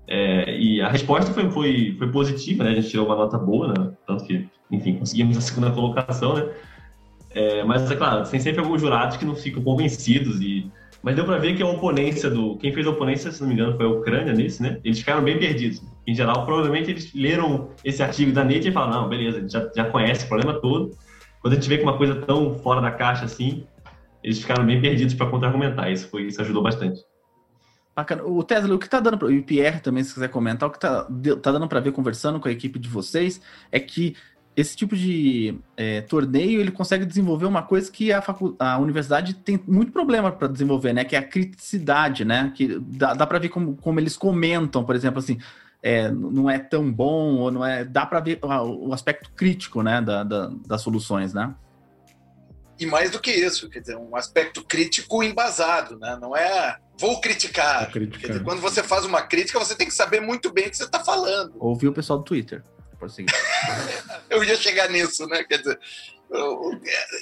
É, 0.07 0.57
e 0.57 0.81
a 0.81 0.89
resposta 0.89 1.33
foi, 1.33 1.49
foi, 1.49 1.95
foi 1.97 2.11
positiva, 2.11 2.63
né? 2.63 2.71
A 2.71 2.75
gente 2.75 2.89
tirou 2.89 3.05
uma 3.05 3.15
nota 3.15 3.37
boa, 3.37 3.67
né? 3.67 3.91
tanto 4.05 4.23
que, 4.23 4.47
enfim, 4.71 4.95
conseguimos 4.95 5.37
a 5.37 5.41
segunda 5.41 5.69
colocação, 5.71 6.35
né? 6.35 6.49
É, 7.31 7.63
mas, 7.63 7.89
é 7.91 7.95
claro, 7.95 8.27
tem 8.27 8.39
sempre 8.39 8.61
alguns 8.61 8.81
jurados 8.81 9.17
que 9.17 9.25
não 9.25 9.35
ficam 9.35 9.61
convencidos 9.61 10.41
e... 10.41 10.71
Mas 11.03 11.15
deu 11.15 11.25
para 11.25 11.37
ver 11.37 11.55
que 11.55 11.61
a 11.61 11.67
oponência 11.67 12.29
do... 12.29 12.57
Quem 12.57 12.73
fez 12.73 12.87
a 12.87 12.89
oponência, 12.89 13.31
se 13.31 13.39
não 13.41 13.47
me 13.47 13.53
engano, 13.53 13.77
foi 13.77 13.85
a 13.85 13.89
Ucrânia 13.89 14.33
nesse, 14.33 14.61
né? 14.63 14.79
Eles 14.83 14.99
ficaram 14.99 15.23
bem 15.23 15.37
perdidos. 15.37 15.81
Em 16.07 16.15
geral, 16.15 16.43
provavelmente 16.43 16.89
eles 16.89 17.13
leram 17.13 17.69
esse 17.83 18.01
artigo 18.01 18.31
da 18.31 18.43
Nature 18.43 18.69
e 18.69 18.71
falaram, 18.71 19.03
não, 19.03 19.09
beleza, 19.09 19.47
já, 19.47 19.69
já 19.75 19.85
conhece 19.85 20.25
o 20.25 20.27
problema 20.27 20.59
todo. 20.59 20.97
Quando 21.41 21.53
a 21.53 21.55
gente 21.55 21.69
vê 21.69 21.77
que 21.77 21.83
uma 21.83 21.97
coisa 21.97 22.15
tão 22.15 22.57
fora 22.59 22.81
da 22.81 22.91
caixa 22.91 23.25
assim, 23.25 23.65
eles 24.23 24.39
ficaram 24.39 24.65
bem 24.65 24.81
perdidos 24.81 25.13
para 25.13 25.29
contra-argumentar. 25.29 25.89
Isso, 25.89 26.09
foi, 26.09 26.23
isso 26.23 26.41
ajudou 26.41 26.63
bastante. 26.63 27.01
Bacana. 27.95 28.23
O 28.23 28.43
Tesla, 28.43 28.75
o 28.75 28.79
que 28.79 28.89
tá 28.89 28.99
dando 28.99 29.17
para 29.17 29.31
e 29.31 29.39
o 29.39 29.43
Pierre 29.43 29.79
também, 29.79 30.03
se 30.03 30.13
quiser 30.13 30.29
comentar, 30.29 30.69
o 30.69 30.71
que 30.71 30.79
tá, 30.79 31.07
tá 31.41 31.51
dando 31.51 31.67
para 31.67 31.79
ver 31.79 31.91
conversando 31.91 32.39
com 32.39 32.47
a 32.47 32.51
equipe 32.51 32.77
de 32.77 32.89
vocês 32.89 33.41
é 33.71 33.79
que 33.79 34.15
esse 34.55 34.75
tipo 34.75 34.95
de 34.95 35.59
é, 35.75 36.01
torneio 36.01 36.59
ele 36.59 36.71
consegue 36.71 37.05
desenvolver 37.05 37.45
uma 37.45 37.61
coisa 37.61 37.91
que 37.91 38.11
a, 38.11 38.23
a 38.59 38.79
universidade 38.79 39.35
tem 39.35 39.59
muito 39.67 39.91
problema 39.91 40.31
para 40.31 40.47
desenvolver, 40.47 40.93
né? 40.93 41.03
Que 41.03 41.15
é 41.15 41.19
a 41.19 41.23
criticidade, 41.23 42.25
né? 42.25 42.51
Que 42.55 42.79
dá, 42.79 43.13
dá 43.13 43.27
para 43.27 43.37
ver 43.37 43.49
como, 43.49 43.75
como 43.77 43.99
eles 43.99 44.17
comentam, 44.17 44.83
por 44.83 44.95
exemplo, 44.95 45.19
assim, 45.19 45.37
é, 45.87 46.11
não 46.11 46.49
é 46.49 46.59
tão 46.59 46.91
bom 46.91 47.37
ou 47.37 47.49
não 47.49 47.65
é, 47.65 47.85
dá 47.85 48.05
para 48.05 48.19
ver 48.19 48.39
o 48.43 48.93
aspecto 48.93 49.31
crítico, 49.31 49.81
né? 49.81 50.01
Da, 50.01 50.21
da, 50.21 50.51
das 50.65 50.81
soluções, 50.81 51.33
né? 51.33 51.55
E 52.77 52.85
mais 52.85 53.09
do 53.09 53.21
que 53.21 53.31
isso, 53.31 53.69
quer 53.69 53.79
dizer, 53.79 53.95
um 53.95 54.13
aspecto 54.13 54.61
crítico 54.65 55.23
embasado, 55.23 55.97
né? 55.97 56.17
Não 56.21 56.35
é 56.35 56.75
vou 56.99 57.21
criticar. 57.21 57.83
Vou 57.83 57.91
criticar. 57.93 58.31
Dizer, 58.31 58.43
quando 58.43 58.59
você 58.59 58.83
faz 58.83 59.05
uma 59.05 59.21
crítica, 59.21 59.57
você 59.57 59.75
tem 59.75 59.87
que 59.87 59.93
saber 59.93 60.19
muito 60.19 60.51
bem 60.51 60.67
o 60.67 60.69
que 60.69 60.75
você 60.75 60.83
está 60.83 60.99
falando. 60.99 61.53
Ouvir 61.57 61.87
o 61.87 61.93
pessoal 61.93 62.19
do 62.19 62.25
Twitter. 62.25 62.61
Eu 64.29 64.43
ia 64.43 64.57
chegar 64.57 64.89
nisso, 64.89 65.25
né? 65.27 65.43
Quer 65.45 65.59
dizer, 65.59 65.79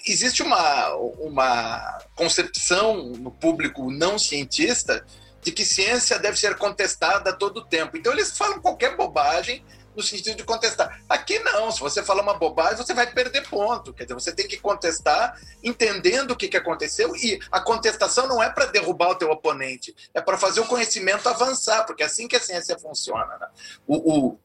existe 0.08 0.42
uma, 0.42 0.96
uma 0.96 2.00
concepção 2.16 3.12
no 3.12 3.30
público 3.30 3.92
não 3.92 4.18
cientista 4.18 5.06
de 5.46 5.52
que 5.52 5.64
ciência 5.64 6.18
deve 6.18 6.40
ser 6.40 6.56
contestada 6.56 7.30
a 7.30 7.34
todo 7.34 7.64
tempo. 7.64 7.96
Então 7.96 8.12
eles 8.12 8.36
falam 8.36 8.60
qualquer 8.60 8.98
bobagem 8.98 9.64
no 9.96 10.02
sentido 10.02 10.36
de 10.36 10.44
contestar. 10.44 11.00
Aqui 11.08 11.38
não, 11.38 11.72
se 11.72 11.80
você 11.80 12.02
falar 12.02 12.24
uma 12.24 12.34
bobagem, 12.34 12.78
você 12.78 12.96
vai 12.96 13.06
perder 13.14 13.48
ponto. 13.48 13.94
Quer 13.94 14.06
dizer, 14.06 14.16
você 14.16 14.34
tem 14.34 14.48
que 14.48 14.58
contestar 14.58 15.40
entendendo 15.64 16.32
o 16.32 16.36
que, 16.36 16.48
que 16.48 16.58
aconteceu 16.58 17.16
e 17.16 17.40
a 17.52 17.62
contestação 17.62 18.28
não 18.28 18.42
é 18.42 18.50
para 18.50 18.66
derrubar 18.66 19.12
o 19.12 19.16
teu 19.16 19.30
oponente, 19.30 19.96
é 20.16 20.20
para 20.20 20.36
fazer 20.36 20.62
o 20.62 20.66
conhecimento 20.66 21.30
avançar, 21.30 21.86
porque 21.86 22.02
é 22.02 22.08
assim 22.08 22.28
que 22.28 22.36
a 22.36 22.42
ciência 22.42 22.78
funciona. 22.80 23.38
Né? 23.38 23.48
O, 23.86 24.40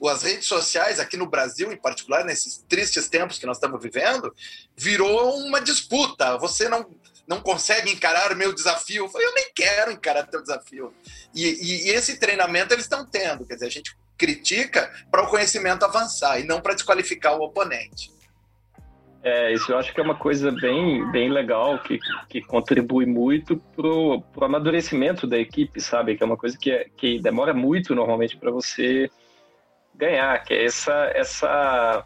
o, 0.00 0.08
as 0.08 0.22
redes 0.22 0.46
sociais, 0.46 1.00
aqui 1.00 1.16
no 1.16 1.26
Brasil 1.26 1.72
em 1.72 1.76
particular, 1.78 2.26
nesses 2.26 2.58
tristes 2.68 3.08
tempos 3.08 3.38
que 3.38 3.46
nós 3.46 3.56
estamos 3.56 3.82
vivendo, 3.82 4.34
virou 4.76 5.34
uma 5.38 5.62
disputa. 5.62 6.36
Você 6.36 6.68
não 6.68 6.86
não 7.32 7.40
consegue 7.40 7.90
encarar 7.90 8.30
o 8.30 8.36
meu 8.36 8.54
desafio. 8.54 9.04
Eu 9.04 9.08
falei, 9.08 9.26
eu 9.26 9.34
nem 9.34 9.50
quero 9.54 9.90
encarar 9.90 10.26
teu 10.26 10.42
desafio. 10.42 10.92
E, 11.34 11.44
e, 11.44 11.86
e 11.86 11.90
esse 11.90 12.18
treinamento 12.18 12.74
eles 12.74 12.84
estão 12.84 13.06
tendo. 13.06 13.46
Quer 13.46 13.54
dizer, 13.54 13.66
a 13.66 13.70
gente 13.70 13.96
critica 14.18 14.92
para 15.10 15.22
o 15.22 15.28
conhecimento 15.28 15.84
avançar 15.84 16.38
e 16.38 16.44
não 16.44 16.60
para 16.60 16.74
desqualificar 16.74 17.36
o 17.36 17.42
oponente. 17.42 18.12
É, 19.24 19.52
isso 19.52 19.72
eu 19.72 19.78
acho 19.78 19.94
que 19.94 20.00
é 20.00 20.02
uma 20.02 20.16
coisa 20.16 20.50
bem, 20.50 21.08
bem 21.12 21.30
legal, 21.30 21.78
que, 21.78 21.98
que 22.28 22.40
contribui 22.42 23.06
muito 23.06 23.56
para 23.56 23.86
o 23.86 24.24
amadurecimento 24.40 25.26
da 25.26 25.38
equipe, 25.38 25.80
sabe? 25.80 26.16
Que 26.16 26.24
é 26.24 26.26
uma 26.26 26.36
coisa 26.36 26.58
que, 26.58 26.70
é, 26.70 26.86
que 26.96 27.20
demora 27.20 27.54
muito 27.54 27.94
normalmente 27.94 28.36
para 28.36 28.50
você 28.50 29.08
ganhar, 29.94 30.42
que 30.42 30.52
é 30.52 30.64
essa, 30.64 31.10
essa 31.14 32.04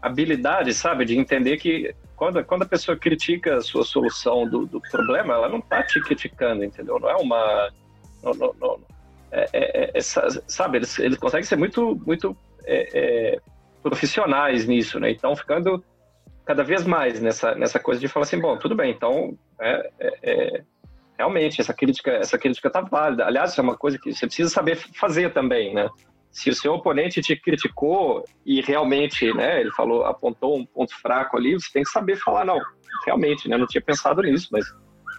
habilidade, 0.00 0.72
sabe? 0.72 1.04
De 1.04 1.16
entender 1.18 1.58
que 1.58 1.94
quando, 2.18 2.44
quando 2.44 2.62
a 2.62 2.66
pessoa 2.66 2.96
critica 2.96 3.56
a 3.56 3.60
sua 3.60 3.84
solução 3.84 4.46
do, 4.46 4.66
do 4.66 4.80
problema, 4.80 5.34
ela 5.34 5.48
não 5.48 5.60
está 5.60 5.84
te 5.84 6.00
criticando, 6.00 6.64
entendeu? 6.64 6.98
Não 6.98 7.08
é 7.08 7.16
uma. 7.16 7.70
Não, 8.22 8.32
não, 8.34 8.54
não, 8.60 8.80
é, 9.30 9.48
é, 9.52 9.90
é, 9.94 10.00
sabe, 10.00 10.78
eles, 10.78 10.98
eles 10.98 11.16
conseguem 11.16 11.44
ser 11.44 11.56
muito, 11.56 12.00
muito 12.04 12.36
é, 12.64 12.88
é, 12.92 13.40
profissionais 13.82 14.66
nisso, 14.66 14.98
né? 14.98 15.12
Então, 15.12 15.36
ficando 15.36 15.82
cada 16.44 16.64
vez 16.64 16.84
mais 16.84 17.20
nessa, 17.20 17.54
nessa 17.54 17.78
coisa 17.78 18.00
de 18.00 18.08
falar 18.08 18.24
assim, 18.24 18.40
bom, 18.40 18.56
tudo 18.58 18.74
bem, 18.74 18.90
então, 18.90 19.38
é, 19.60 20.62
realmente, 21.16 21.60
essa 21.60 21.72
crítica 21.72 22.10
essa 22.12 22.36
crítica 22.36 22.68
tá 22.68 22.80
válida. 22.80 23.26
Aliás, 23.26 23.56
é 23.56 23.62
uma 23.62 23.76
coisa 23.76 23.96
que 23.96 24.12
você 24.12 24.26
precisa 24.26 24.50
saber 24.50 24.76
fazer 24.76 25.32
também, 25.32 25.72
né? 25.72 25.88
Se 26.38 26.50
o 26.50 26.54
seu 26.54 26.74
oponente 26.74 27.20
te 27.20 27.34
criticou 27.34 28.24
e 28.46 28.60
realmente, 28.60 29.34
né, 29.34 29.60
ele 29.60 29.72
falou, 29.72 30.04
apontou 30.04 30.56
um 30.56 30.64
ponto 30.64 30.94
fraco 30.94 31.36
ali, 31.36 31.54
você 31.54 31.68
tem 31.72 31.82
que 31.82 31.90
saber 31.90 32.14
falar, 32.14 32.44
não, 32.44 32.60
realmente, 33.04 33.48
né, 33.48 33.56
não 33.56 33.66
tinha 33.66 33.82
pensado 33.82 34.22
nisso, 34.22 34.48
mas 34.52 34.64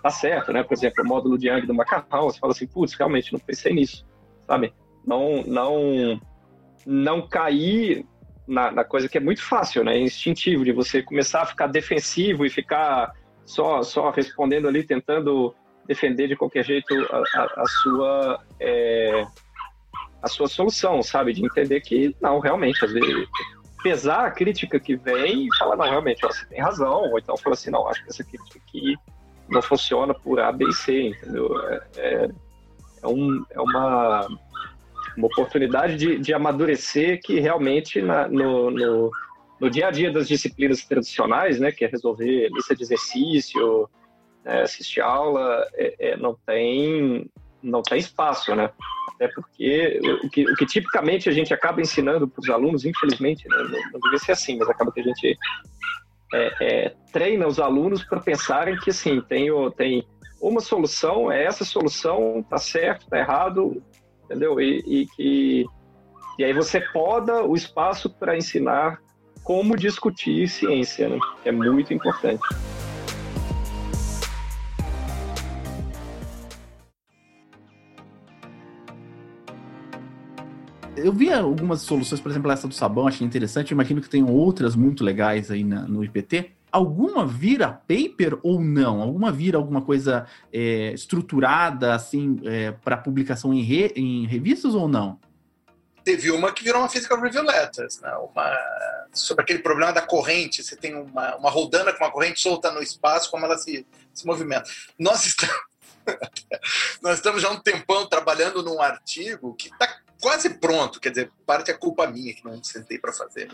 tá 0.01 0.09
certo, 0.09 0.53
né? 0.53 0.63
Por 0.63 0.73
exemplo, 0.73 1.03
o 1.03 1.07
módulo 1.07 1.37
de 1.37 1.49
Yang 1.49 1.67
do 1.67 1.73
macarrão, 1.73 2.29
você 2.29 2.39
fala 2.39 2.53
assim, 2.53 2.65
putz, 2.65 2.93
realmente 2.93 3.33
não 3.33 3.39
pensei 3.41 3.73
nisso, 3.73 4.07
sabe? 4.47 4.73
Não, 5.05 5.43
não, 5.45 6.21
não 6.85 7.27
cair 7.27 8.05
na, 8.47 8.71
na, 8.71 8.85
coisa 8.85 9.09
que 9.09 9.17
é 9.17 9.21
muito 9.21 9.43
fácil, 9.43 9.83
né? 9.83 9.99
Instintivo, 9.99 10.63
de 10.63 10.71
você 10.71 11.03
começar 11.03 11.41
a 11.41 11.47
ficar 11.47 11.67
defensivo 11.67 12.45
e 12.45 12.49
ficar 12.49 13.11
só, 13.45 13.83
só 13.83 14.09
respondendo 14.09 14.69
ali, 14.69 14.83
tentando 14.83 15.53
defender 15.85 16.29
de 16.29 16.37
qualquer 16.37 16.63
jeito 16.63 16.93
a, 17.11 17.41
a, 17.41 17.43
a 17.57 17.65
sua 17.83 18.39
é, 18.57 19.27
a 20.21 20.27
sua 20.27 20.47
solução, 20.47 21.01
sabe? 21.01 21.33
De 21.33 21.43
entender 21.43 21.81
que 21.81 22.15
não, 22.21 22.39
realmente, 22.39 22.83
às 22.83 22.91
vezes 22.91 23.27
pesar 23.81 24.25
a 24.25 24.31
crítica 24.31 24.79
que 24.79 24.95
vem 24.95 25.47
e 25.47 25.57
falar, 25.57 25.77
não, 25.77 25.85
realmente, 25.85 26.21
você 26.21 26.45
tem 26.45 26.61
razão, 26.61 27.09
ou 27.09 27.17
então 27.17 27.37
falar 27.37 27.53
assim, 27.53 27.71
não, 27.71 27.87
acho 27.87 28.03
que 28.03 28.09
essa 28.09 28.23
crítica 28.23 28.59
aqui 28.59 28.95
não 29.47 29.61
funciona 29.61 30.13
por 30.13 30.39
A, 30.39 30.51
B 30.51 30.65
e 30.67 30.73
C, 30.73 31.09
entendeu? 31.09 31.49
É, 31.69 31.81
é, 31.97 32.29
é, 33.03 33.07
um, 33.07 33.43
é 33.49 33.59
uma, 33.59 34.27
uma 35.17 35.27
oportunidade 35.27 35.95
de, 35.95 36.19
de 36.19 36.33
amadurecer 36.33 37.19
que 37.21 37.39
realmente 37.39 38.01
na, 38.01 38.27
no, 38.27 38.69
no, 38.69 39.11
no, 39.59 39.69
dia 39.69 39.87
a 39.87 39.91
dia 39.91 40.11
das 40.11 40.27
disciplinas 40.27 40.83
tradicionais, 40.85 41.59
né, 41.59 41.71
que 41.71 41.85
é 41.85 41.87
resolver 41.87 42.49
lista 42.49 42.75
de 42.75 42.83
exercício, 42.83 43.89
é, 44.45 44.61
assistir 44.61 45.01
aula, 45.01 45.65
é, 45.73 46.11
é, 46.11 46.17
não 46.17 46.35
tem 46.45 47.29
não 47.61 47.81
tem 47.81 47.97
espaço, 47.97 48.55
né? 48.55 48.71
Até 49.19 49.27
porque 49.33 49.99
o 50.23 50.29
que, 50.29 50.49
o 50.49 50.55
que 50.55 50.65
tipicamente 50.65 51.27
a 51.27 51.33
gente 51.33 51.53
acaba 51.53 51.81
ensinando 51.81 52.25
para 52.25 52.39
os 52.39 52.49
alunos, 52.49 52.85
infelizmente, 52.85 53.45
né, 53.49 53.57
não, 53.57 53.91
não 53.91 53.99
devia 53.99 54.19
ser 54.19 54.31
assim, 54.31 54.57
mas 54.57 54.69
acaba 54.69 54.93
que 54.93 55.01
a 55.01 55.03
gente 55.03 55.37
é, 56.33 56.53
é, 56.61 56.95
treina 57.11 57.45
os 57.45 57.59
alunos 57.59 58.01
para 58.01 58.21
pensarem 58.21 58.77
que 58.77 58.91
assim 58.91 59.19
tem, 59.21 59.49
tem 59.71 60.07
uma 60.41 60.61
solução, 60.61 61.29
é 61.29 61.43
essa 61.43 61.65
solução, 61.65 62.41
tá 62.49 62.57
certo, 62.57 63.07
tá 63.09 63.19
errado, 63.19 63.83
entendeu? 64.23 64.59
E, 64.61 64.81
e 64.87 65.05
que 65.07 65.65
e 66.37 66.43
aí 66.45 66.53
você 66.53 66.79
poda 66.79 67.43
o 67.43 67.53
espaço 67.53 68.09
para 68.09 68.37
ensinar 68.37 69.01
como 69.43 69.75
discutir 69.75 70.47
ciência, 70.47 71.09
né? 71.09 71.19
é 71.43 71.51
muito 71.51 71.93
importante. 71.93 72.41
Eu 81.03 81.13
vi 81.13 81.31
algumas 81.31 81.81
soluções, 81.81 82.19
por 82.21 82.29
exemplo, 82.29 82.51
essa 82.51 82.67
do 82.67 82.73
sabão, 82.73 83.07
achei 83.07 83.25
interessante. 83.25 83.71
Imagino 83.71 84.01
que 84.01 84.09
tem 84.09 84.23
outras 84.23 84.75
muito 84.75 85.03
legais 85.03 85.49
aí 85.49 85.63
na, 85.63 85.81
no 85.81 86.03
IPT. 86.03 86.51
Alguma 86.71 87.25
vira 87.25 87.69
paper 87.69 88.37
ou 88.43 88.61
não? 88.61 89.01
Alguma 89.01 89.31
vira 89.31 89.57
alguma 89.57 89.81
coisa 89.81 90.27
é, 90.53 90.93
estruturada, 90.93 91.95
assim, 91.95 92.39
é, 92.43 92.71
para 92.71 92.97
publicação 92.97 93.53
em, 93.53 93.61
re, 93.61 93.91
em 93.95 94.27
revistas 94.27 94.75
ou 94.75 94.87
não? 94.87 95.19
Teve 96.03 96.31
uma 96.31 96.51
que 96.51 96.63
virou 96.63 96.81
uma 96.81 96.89
Physical 96.89 97.19
Review 97.21 97.43
Letters, 97.43 97.99
né? 98.01 98.11
uma, 98.15 98.55
sobre 99.11 99.43
aquele 99.43 99.59
problema 99.59 99.91
da 99.91 100.01
corrente. 100.01 100.63
Você 100.63 100.75
tem 100.75 100.95
uma, 100.95 101.35
uma 101.35 101.49
rodana 101.49 101.91
com 101.91 102.03
uma 102.03 102.11
corrente 102.11 102.39
solta 102.39 102.71
no 102.71 102.81
espaço, 102.81 103.31
como 103.31 103.45
ela 103.45 103.57
se, 103.57 103.85
se 104.13 104.25
movimenta. 104.25 104.69
Nós 104.97 105.25
estamos, 105.25 105.55
nós 107.01 107.17
estamos 107.17 107.41
já 107.41 107.49
há 107.49 107.51
um 107.51 107.59
tempão 107.59 108.07
trabalhando 108.07 108.63
num 108.63 108.81
artigo 108.81 109.55
que 109.55 109.69
está 109.69 109.87
quase 110.21 110.49
pronto, 110.49 110.99
quer 110.99 111.09
dizer, 111.09 111.31
parte 111.45 111.71
é 111.71 111.73
culpa 111.73 112.07
minha 112.07 112.33
que 112.33 112.43
não 112.43 112.61
sentei 112.63 112.97
para 112.99 113.13
fazer. 113.13 113.49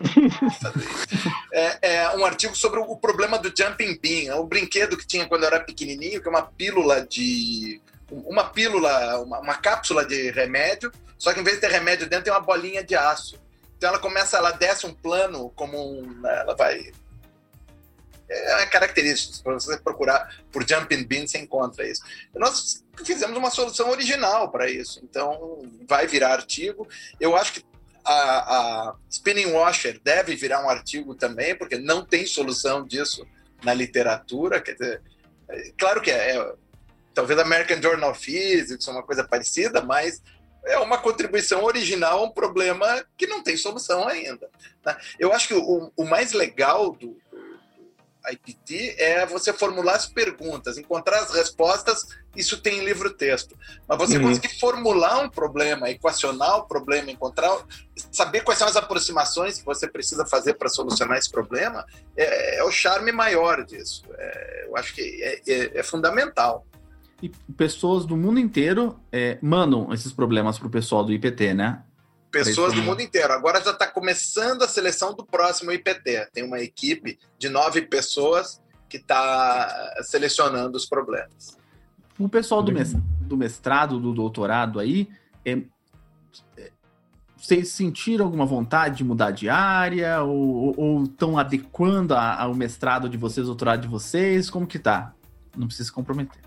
é, 1.53 1.77
é, 1.81 2.17
um 2.17 2.25
artigo 2.25 2.55
sobre 2.55 2.79
o 2.79 2.95
problema 2.97 3.37
do 3.37 3.53
jumping 3.55 3.97
bean, 3.99 4.31
é 4.31 4.35
um 4.35 4.45
brinquedo 4.45 4.97
que 4.97 5.05
tinha 5.05 5.27
quando 5.27 5.43
eu 5.43 5.47
era 5.47 5.59
pequenininho, 5.59 6.21
que 6.21 6.27
é 6.27 6.31
uma 6.31 6.43
pílula 6.43 7.05
de 7.05 7.81
uma 8.11 8.43
pílula, 8.45 9.19
uma, 9.21 9.39
uma 9.39 9.55
cápsula 9.55 10.05
de 10.05 10.31
remédio, 10.31 10.91
só 11.17 11.33
que 11.33 11.39
em 11.39 11.43
vez 11.43 11.55
de 11.55 11.61
ter 11.61 11.71
remédio 11.71 12.07
dentro 12.07 12.25
tem 12.25 12.33
uma 12.33 12.39
bolinha 12.39 12.83
de 12.83 12.95
aço. 12.95 13.39
Então 13.77 13.89
ela 13.89 13.99
começa, 13.99 14.37
ela 14.37 14.51
desce 14.51 14.85
um 14.85 14.93
plano 14.93 15.49
como 15.55 15.77
um, 15.77 16.27
ela 16.27 16.55
vai 16.55 16.91
é 18.29 18.65
característica. 18.65 19.33
Se 19.35 19.43
você 19.43 19.77
procurar 19.77 20.43
por 20.51 20.67
jumping 20.67 21.03
bean, 21.05 21.27
você 21.27 21.37
encontra 21.37 21.87
isso. 21.87 22.01
Nós 22.33 22.83
fizemos 23.03 23.37
uma 23.37 23.51
solução 23.51 23.89
original 23.89 24.49
para 24.49 24.69
isso. 24.69 24.99
Então, 25.03 25.61
vai 25.87 26.07
virar 26.07 26.33
artigo. 26.33 26.87
Eu 27.19 27.35
acho 27.35 27.53
que 27.53 27.65
a, 28.03 28.13
a, 28.13 28.95
spinning 29.09 29.51
washer 29.51 29.99
deve 30.03 30.35
virar 30.35 30.63
um 30.63 30.69
artigo 30.69 31.15
também, 31.15 31.55
porque 31.55 31.77
não 31.77 32.05
tem 32.05 32.25
solução 32.25 32.85
disso 32.85 33.25
na 33.63 33.73
literatura. 33.73 34.61
Quer 34.61 34.73
dizer, 34.73 35.01
é, 35.49 35.71
claro 35.77 36.01
que 36.01 36.11
é, 36.11 36.37
é 36.37 36.53
talvez 37.13 37.39
American 37.39 37.81
Journal 37.81 38.11
of 38.11 38.19
Physics, 38.19 38.87
uma 38.87 39.03
coisa 39.03 39.23
parecida, 39.23 39.81
mas 39.81 40.21
é 40.65 40.77
uma 40.79 40.97
contribuição 40.97 41.63
original 41.63 42.19
a 42.19 42.23
um 42.23 42.31
problema 42.31 43.05
que 43.17 43.27
não 43.27 43.41
tem 43.43 43.55
solução 43.55 44.07
ainda. 44.07 44.49
Né? 44.85 44.97
Eu 45.19 45.31
acho 45.31 45.47
que 45.47 45.53
o, 45.53 45.91
o 45.95 46.05
mais 46.05 46.33
legal 46.33 46.91
do, 46.91 47.17
IPT 48.31 48.95
é 48.97 49.25
você 49.25 49.53
formular 49.53 49.95
as 49.95 50.05
perguntas, 50.05 50.77
encontrar 50.77 51.19
as 51.19 51.33
respostas, 51.33 52.05
isso 52.35 52.61
tem 52.61 52.83
livro-texto. 52.83 53.57
Mas 53.87 53.97
você 53.97 54.17
uhum. 54.17 54.23
conseguir 54.23 54.59
formular 54.59 55.19
um 55.19 55.29
problema, 55.29 55.89
equacionar 55.89 56.57
o 56.57 56.67
problema, 56.67 57.11
encontrar, 57.11 57.57
saber 58.11 58.41
quais 58.41 58.59
são 58.59 58.67
as 58.67 58.75
aproximações 58.75 59.59
que 59.59 59.65
você 59.65 59.87
precisa 59.87 60.25
fazer 60.25 60.55
para 60.55 60.69
solucionar 60.69 61.17
esse 61.17 61.31
problema, 61.31 61.85
é, 62.15 62.59
é, 62.59 62.63
o 62.63 62.71
charme 62.71 63.11
maior 63.11 63.65
disso. 63.65 64.03
É, 64.17 64.65
eu 64.67 64.77
acho 64.77 64.93
que 64.93 65.01
é, 65.01 65.41
é, 65.47 65.79
é 65.79 65.83
fundamental. 65.83 66.65
E 67.21 67.29
pessoas 67.57 68.05
do 68.05 68.17
mundo 68.17 68.39
inteiro 68.39 68.99
é, 69.11 69.37
mandam 69.41 69.93
esses 69.93 70.11
problemas 70.11 70.59
para 70.59 70.67
o 70.67 70.71
pessoal 70.71 71.03
do 71.03 71.13
IPT, 71.13 71.53
né? 71.53 71.83
Pessoas 72.31 72.73
do 72.73 72.81
mundo 72.81 73.01
inteiro. 73.01 73.31
Agora 73.33 73.61
já 73.61 73.71
está 73.71 73.87
começando 73.87 74.63
a 74.63 74.67
seleção 74.67 75.13
do 75.13 75.25
próximo 75.25 75.71
IPT. 75.71 76.29
Tem 76.33 76.43
uma 76.43 76.59
equipe 76.59 77.17
de 77.37 77.49
nove 77.49 77.81
pessoas 77.83 78.61
que 78.89 78.97
está 78.97 79.93
selecionando 80.03 80.77
os 80.77 80.85
problemas. 80.85 81.57
O 82.17 82.29
pessoal 82.29 82.61
do, 82.61 82.71
do 83.21 83.37
mestrado, 83.37 83.99
do 83.99 84.13
doutorado 84.13 84.79
aí, 84.79 85.09
é, 85.43 85.61
é, 86.57 86.71
vocês 87.37 87.69
sentiram 87.69 88.25
alguma 88.25 88.45
vontade 88.45 88.97
de 88.97 89.03
mudar 89.03 89.31
de 89.31 89.49
área 89.49 90.21
ou 90.21 91.03
estão 91.03 91.37
adequando 91.37 92.15
ao 92.15 92.53
mestrado 92.53 93.09
de 93.09 93.17
vocês, 93.17 93.47
doutorado 93.47 93.81
de 93.81 93.87
vocês? 93.87 94.49
Como 94.49 94.65
que 94.65 94.79
tá? 94.79 95.13
Não 95.55 95.67
precisa 95.67 95.87
se 95.87 95.93
comprometer. 95.93 96.41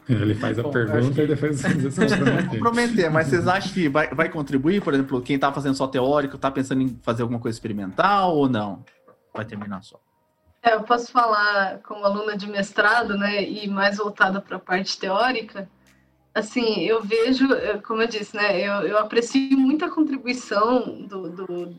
Ele 0.10 0.34
faz 0.34 0.58
a 0.58 0.64
Bom, 0.64 0.72
pergunta 0.72 1.14
que... 1.14 1.22
e 1.22 1.28
depois 1.28 1.62
você 1.62 2.08
comprometer. 2.50 3.12
Mas 3.12 3.28
vocês 3.28 3.48
acham 3.48 3.72
que 3.72 3.88
vai, 3.88 4.10
vai 4.10 4.28
contribuir? 4.28 4.82
Por 4.82 4.94
exemplo, 4.94 5.22
quem 5.22 5.36
está 5.36 5.54
fazendo 5.54 5.76
só 5.76 5.88
teórico, 5.88 6.36
está 6.36 6.50
pensando 6.50 6.82
em 6.82 7.00
fazer 7.04 7.22
alguma 7.22 7.40
coisa 7.40 7.56
experimental 7.56 8.36
ou 8.36 8.50
não? 8.50 8.84
Vai 9.34 9.46
terminar 9.46 9.84
só. 9.84 10.00
É, 10.64 10.74
eu 10.74 10.82
posso 10.82 11.12
falar 11.12 11.80
como 11.84 12.04
aluna 12.04 12.36
de 12.36 12.48
mestrado, 12.48 13.16
né, 13.18 13.44
e 13.44 13.68
mais 13.68 13.98
voltada 13.98 14.42
para 14.42 14.58
a 14.58 14.60
parte 14.60 14.98
teórica. 14.98 15.70
Assim, 16.34 16.82
eu 16.82 17.02
vejo, 17.02 17.48
como 17.86 18.02
eu 18.02 18.08
disse, 18.08 18.36
né, 18.36 18.60
eu, 18.60 18.88
eu 18.88 18.98
aprecio 18.98 19.58
muita 19.58 19.90
contribuição 19.90 21.02
do, 21.04 21.30
do 21.30 21.76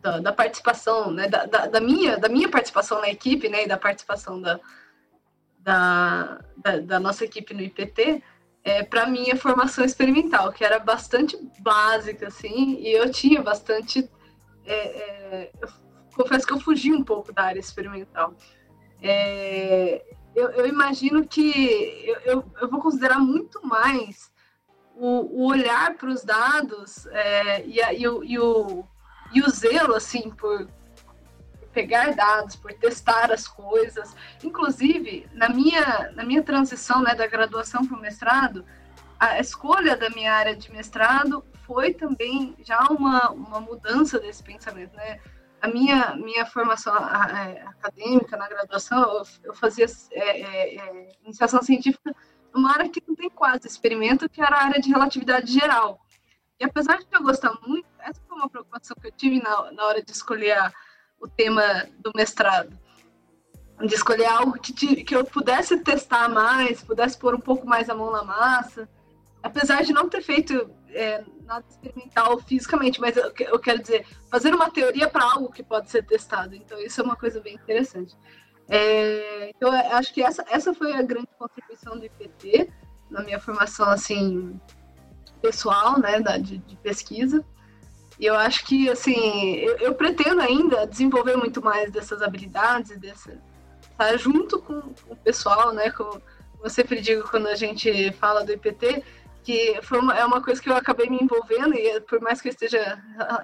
da, 0.00 0.20
da, 0.20 0.32
participação, 0.32 1.10
né, 1.10 1.28
da, 1.28 1.44
da, 1.44 1.66
da, 1.66 1.80
minha, 1.80 2.16
da 2.18 2.28
minha 2.28 2.48
participação 2.48 3.00
na 3.00 3.08
equipe, 3.08 3.48
né, 3.48 3.64
e 3.64 3.68
da 3.68 3.76
participação 3.76 4.40
da, 4.40 4.60
da, 5.68 6.40
da, 6.56 6.78
da 6.78 6.98
nossa 6.98 7.26
equipe 7.26 7.52
no 7.52 7.60
IPT 7.60 8.22
é, 8.64 8.82
para 8.82 9.06
minha 9.06 9.36
formação 9.36 9.84
experimental, 9.84 10.50
que 10.50 10.64
era 10.64 10.78
bastante 10.78 11.36
básica, 11.60 12.28
assim, 12.28 12.76
e 12.80 12.90
eu 12.90 13.10
tinha 13.10 13.42
bastante. 13.42 14.10
É, 14.64 14.74
é, 14.74 15.52
eu 15.60 15.68
confesso 16.16 16.46
que 16.46 16.54
eu 16.54 16.60
fugi 16.60 16.90
um 16.90 17.04
pouco 17.04 17.34
da 17.34 17.42
área 17.42 17.60
experimental. 17.60 18.34
É, 19.02 20.02
eu, 20.34 20.48
eu, 20.52 20.66
imagino 20.66 21.26
que 21.26 21.50
eu, 22.06 22.16
eu, 22.24 22.52
eu, 22.62 22.70
vou 22.70 22.80
considerar 22.80 23.18
muito 23.18 23.64
mais 23.64 24.32
o, 24.96 25.42
o 25.42 25.46
olhar 25.46 25.94
para 25.96 26.08
os 26.08 26.24
dados 26.24 27.06
é, 27.08 27.66
e, 27.66 27.80
a, 27.82 27.92
e, 27.92 28.08
o, 28.08 28.24
e, 28.24 28.38
o, 28.38 28.84
e 29.34 29.42
o 29.42 29.50
zelo 29.50 29.94
assim 29.94 30.30
por 30.30 30.66
pegar 31.72 32.14
dados, 32.14 32.56
por 32.56 32.72
testar 32.72 33.30
as 33.30 33.46
coisas. 33.46 34.14
Inclusive, 34.42 35.26
na 35.32 35.48
minha, 35.48 36.10
na 36.14 36.24
minha 36.24 36.42
transição 36.42 37.02
né, 37.02 37.14
da 37.14 37.26
graduação 37.26 37.86
para 37.86 37.96
o 37.96 38.00
mestrado, 38.00 38.64
a 39.18 39.40
escolha 39.40 39.96
da 39.96 40.08
minha 40.10 40.32
área 40.32 40.56
de 40.56 40.70
mestrado 40.70 41.44
foi 41.66 41.92
também 41.92 42.56
já 42.64 42.78
uma, 42.90 43.30
uma 43.30 43.60
mudança 43.60 44.18
desse 44.18 44.42
pensamento, 44.42 44.94
né? 44.94 45.20
A 45.60 45.66
minha, 45.66 46.14
minha 46.14 46.46
formação 46.46 46.94
acadêmica 46.94 48.36
na 48.36 48.48
graduação, 48.48 49.02
eu, 49.02 49.22
eu 49.42 49.54
fazia 49.54 49.86
é, 50.12 50.40
é, 50.40 50.76
é, 50.76 51.08
iniciação 51.24 51.60
científica 51.62 52.14
numa 52.54 52.72
área 52.72 52.88
que 52.88 53.02
não 53.06 53.16
tem 53.16 53.28
quase 53.28 53.66
experimento, 53.66 54.28
que 54.28 54.40
era 54.40 54.56
a 54.56 54.64
área 54.64 54.80
de 54.80 54.88
relatividade 54.88 55.52
geral. 55.52 56.00
E 56.60 56.64
apesar 56.64 56.98
de 56.98 57.06
eu 57.10 57.22
gostar 57.22 57.58
muito, 57.66 57.88
essa 57.98 58.20
foi 58.26 58.36
uma 58.36 58.48
preocupação 58.48 58.96
que 59.00 59.08
eu 59.08 59.12
tive 59.12 59.42
na, 59.42 59.72
na 59.72 59.84
hora 59.84 60.02
de 60.02 60.12
escolher 60.12 60.52
a, 60.52 60.72
o 61.20 61.28
tema 61.28 61.86
do 61.98 62.12
mestrado. 62.14 62.76
De 63.80 63.94
escolher 63.94 64.26
algo 64.26 64.54
que, 64.54 65.04
que 65.04 65.14
eu 65.14 65.24
pudesse 65.24 65.78
testar 65.80 66.28
mais, 66.28 66.82
pudesse 66.82 67.16
pôr 67.16 67.34
um 67.34 67.40
pouco 67.40 67.66
mais 67.66 67.88
a 67.88 67.94
mão 67.94 68.10
na 68.10 68.24
massa. 68.24 68.88
Apesar 69.42 69.84
de 69.84 69.92
não 69.92 70.08
ter 70.08 70.20
feito 70.20 70.68
é, 70.90 71.22
nada 71.44 71.64
experimental 71.68 72.38
fisicamente, 72.40 73.00
mas 73.00 73.16
eu, 73.16 73.32
eu 73.38 73.58
quero 73.58 73.80
dizer, 73.80 74.04
fazer 74.30 74.54
uma 74.54 74.70
teoria 74.70 75.08
para 75.08 75.24
algo 75.24 75.52
que 75.52 75.62
pode 75.62 75.90
ser 75.90 76.04
testado. 76.04 76.54
Então, 76.54 76.78
isso 76.80 77.00
é 77.00 77.04
uma 77.04 77.16
coisa 77.16 77.40
bem 77.40 77.54
interessante. 77.54 78.16
É, 78.68 79.50
então, 79.50 79.72
acho 79.72 80.12
que 80.12 80.22
essa, 80.22 80.44
essa 80.50 80.74
foi 80.74 80.92
a 80.92 81.02
grande 81.02 81.28
contribuição 81.38 81.98
do 81.98 82.04
IPT 82.04 82.70
na 83.10 83.22
minha 83.22 83.40
formação, 83.40 83.88
assim, 83.88 84.60
pessoal, 85.40 85.98
né, 85.98 86.20
da, 86.20 86.36
de, 86.36 86.58
de 86.58 86.76
pesquisa. 86.76 87.44
E 88.18 88.26
eu 88.26 88.34
acho 88.34 88.64
que, 88.64 88.88
assim, 88.90 89.56
eu, 89.56 89.76
eu, 89.76 89.94
pretendo 89.94 90.40
ainda 90.40 90.86
desenvolver 90.86 91.36
muito 91.36 91.62
mais 91.62 91.90
dessas 91.90 92.20
habilidades, 92.20 92.98
dessa, 92.98 93.40
tá, 93.96 94.16
junto 94.16 94.60
com, 94.60 94.92
o 95.08 95.16
pessoal, 95.16 95.72
né? 95.72 95.90
Com, 95.90 96.20
eu 96.62 96.68
sempre 96.68 97.00
digo 97.00 97.28
quando 97.28 97.46
a 97.46 97.54
gente 97.54 98.10
fala 98.12 98.44
do 98.44 98.52
IPT, 98.52 99.04
que 99.44 99.80
foi 99.82 100.00
uma, 100.00 100.18
é 100.18 100.24
uma 100.24 100.42
coisa 100.42 100.60
que 100.60 100.68
eu 100.68 100.76
acabei 100.76 101.08
me 101.08 101.18
envolvendo, 101.22 101.74
e 101.74 102.00
por 102.00 102.20
mais 102.20 102.40
que 102.40 102.48
eu 102.48 102.52
esteja 102.52 103.00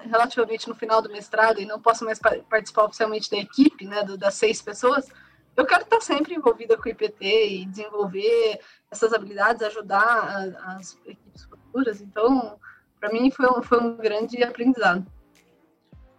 relativamente 0.09 0.67
no 0.67 0.75
final 0.75 1.01
do 1.01 1.09
mestrado 1.09 1.61
e 1.61 1.65
não 1.65 1.79
possa 1.79 2.03
mais 2.03 2.19
participar 2.49 2.83
oficialmente 2.83 3.31
da 3.31 3.37
equipe, 3.37 3.85
né, 3.85 4.03
do, 4.03 4.17
das 4.17 4.35
seis 4.35 4.61
pessoas, 4.61 5.07
eu 5.55 5.65
quero 5.65 5.83
estar 5.83 6.01
sempre 6.01 6.35
envolvida 6.35 6.75
com 6.75 6.83
o 6.83 6.91
IPT 6.91 7.47
e 7.47 7.65
desenvolver 7.65 8.59
essas 8.91 9.13
habilidades, 9.13 9.61
ajudar 9.61 10.03
a, 10.03 10.75
as 10.75 10.97
equipes 11.05 11.45
futuras. 11.45 12.01
Então, 12.01 12.59
para 12.99 13.11
mim 13.11 13.29
foi 13.31 13.47
um, 13.47 13.61
foi 13.61 13.79
um 13.79 13.97
grande 13.97 14.43
aprendizado. 14.43 15.05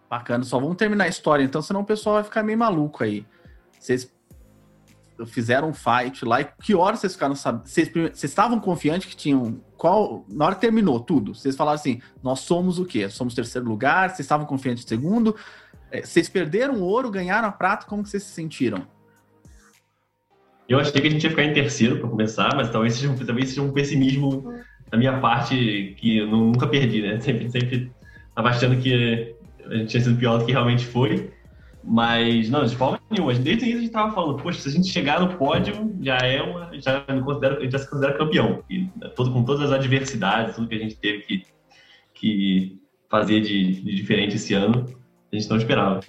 Bacana, 0.09 0.45
só 0.45 0.59
vamos 0.59 0.77
terminar 0.77 1.05
a 1.05 1.09
história, 1.09 1.43
então, 1.43 1.61
senão 1.61 1.81
o 1.81 1.85
pessoal 1.85 2.17
vai 2.17 2.25
ficar 2.25 2.43
meio 2.43 2.59
maluco 2.59 3.03
aí. 3.03 3.27
Vocês 3.79 4.15
fizeram 5.27 5.71
um 5.71 5.75
fight 5.75 6.25
lá, 6.25 6.43
e 6.43 6.49
que 6.63 6.75
hora 6.75 6.97
vocês 6.97 7.15
ficaram 7.15 7.35
sabendo? 7.35 7.67
Vocês, 7.67 7.89
vocês 7.89 8.25
estavam 8.25 8.61
confiantes 8.61 9.09
que 9.09 9.17
tinham. 9.17 9.61
Qual. 9.77 10.25
Na 10.29 10.47
hora 10.47 10.55
que 10.55 10.61
terminou 10.61 11.01
tudo, 11.01 11.35
vocês 11.35 11.57
falaram 11.57 11.77
assim: 11.77 12.01
nós 12.23 12.41
somos 12.41 12.79
o 12.79 12.85
quê? 12.85 13.09
Somos 13.09 13.35
terceiro 13.35 13.67
lugar? 13.67 14.11
Vocês 14.11 14.21
estavam 14.21 14.47
confiantes 14.47 14.85
de 14.85 14.89
segundo? 14.89 15.35
É, 15.91 16.03
vocês 16.03 16.29
perderam 16.29 16.75
o 16.75 16.83
ouro, 16.83 17.11
ganharam 17.11 17.49
a 17.49 17.53
prata, 17.53 17.87
como 17.87 18.03
que 18.03 18.11
vocês 18.11 18.23
se 18.23 18.33
sentiram? 18.33 18.87
Eu 20.69 20.81
achei 20.81 21.01
que 21.01 21.07
a 21.07 21.11
gente 21.11 21.23
ia 21.23 21.31
ficar 21.31 21.45
em 21.45 21.53
terceiro 21.53 22.01
para 22.01 22.09
começar, 22.09 22.55
mas 22.57 22.71
talvez 22.71 22.95
seja, 22.95 23.09
um, 23.09 23.17
talvez 23.17 23.51
seja 23.51 23.63
um 23.63 23.73
pessimismo 23.73 24.53
da 24.91 24.97
minha 24.97 25.19
parte 25.19 25.95
que 25.99 26.19
eu 26.19 26.27
nunca 26.27 26.67
perdi, 26.67 27.03
né? 27.03 27.19
Sempre, 27.21 27.51
sempre 27.51 27.91
tava 28.35 28.49
achando 28.51 28.81
que 28.81 29.35
a 29.65 29.77
gente 29.77 29.89
tinha 29.89 30.03
sido 30.03 30.19
pior 30.19 30.39
do 30.39 30.45
que 30.45 30.53
realmente 30.53 30.87
foi. 30.87 31.31
Mas, 31.89 32.51
não, 32.51 32.65
de 32.65 32.75
forma 32.75 33.01
nenhuma. 33.09 33.33
Desde 33.33 33.65
o 33.65 33.65
início 33.65 33.79
a 33.79 33.83
gente 33.83 33.93
tava 33.93 34.13
falando, 34.13 34.43
poxa, 34.43 34.61
se 34.61 34.69
a 34.69 34.73
gente 34.73 34.89
chegar 34.89 35.21
no 35.21 35.37
pódio, 35.37 35.95
já 36.01 36.17
é 36.19 36.43
uma. 36.43 36.71
Já, 36.81 37.01
considera, 37.01 37.71
já 37.71 37.79
se 37.79 37.89
considera 37.89 38.19
campeão. 38.19 38.65
E, 38.69 38.89
todo, 39.15 39.33
com 39.33 39.45
todas 39.45 39.63
as 39.63 39.73
adversidades, 39.73 40.57
tudo 40.57 40.69
que 40.69 40.75
a 40.75 40.79
gente 40.79 40.97
teve 40.97 41.23
que, 41.23 41.47
que 42.13 42.81
fazer 43.09 43.41
de, 43.41 43.81
de 43.83 43.95
diferente 43.95 44.35
esse 44.35 44.53
ano, 44.53 44.85
a 45.33 45.37
gente 45.37 45.49
não 45.49 45.57
esperava. 45.57 46.01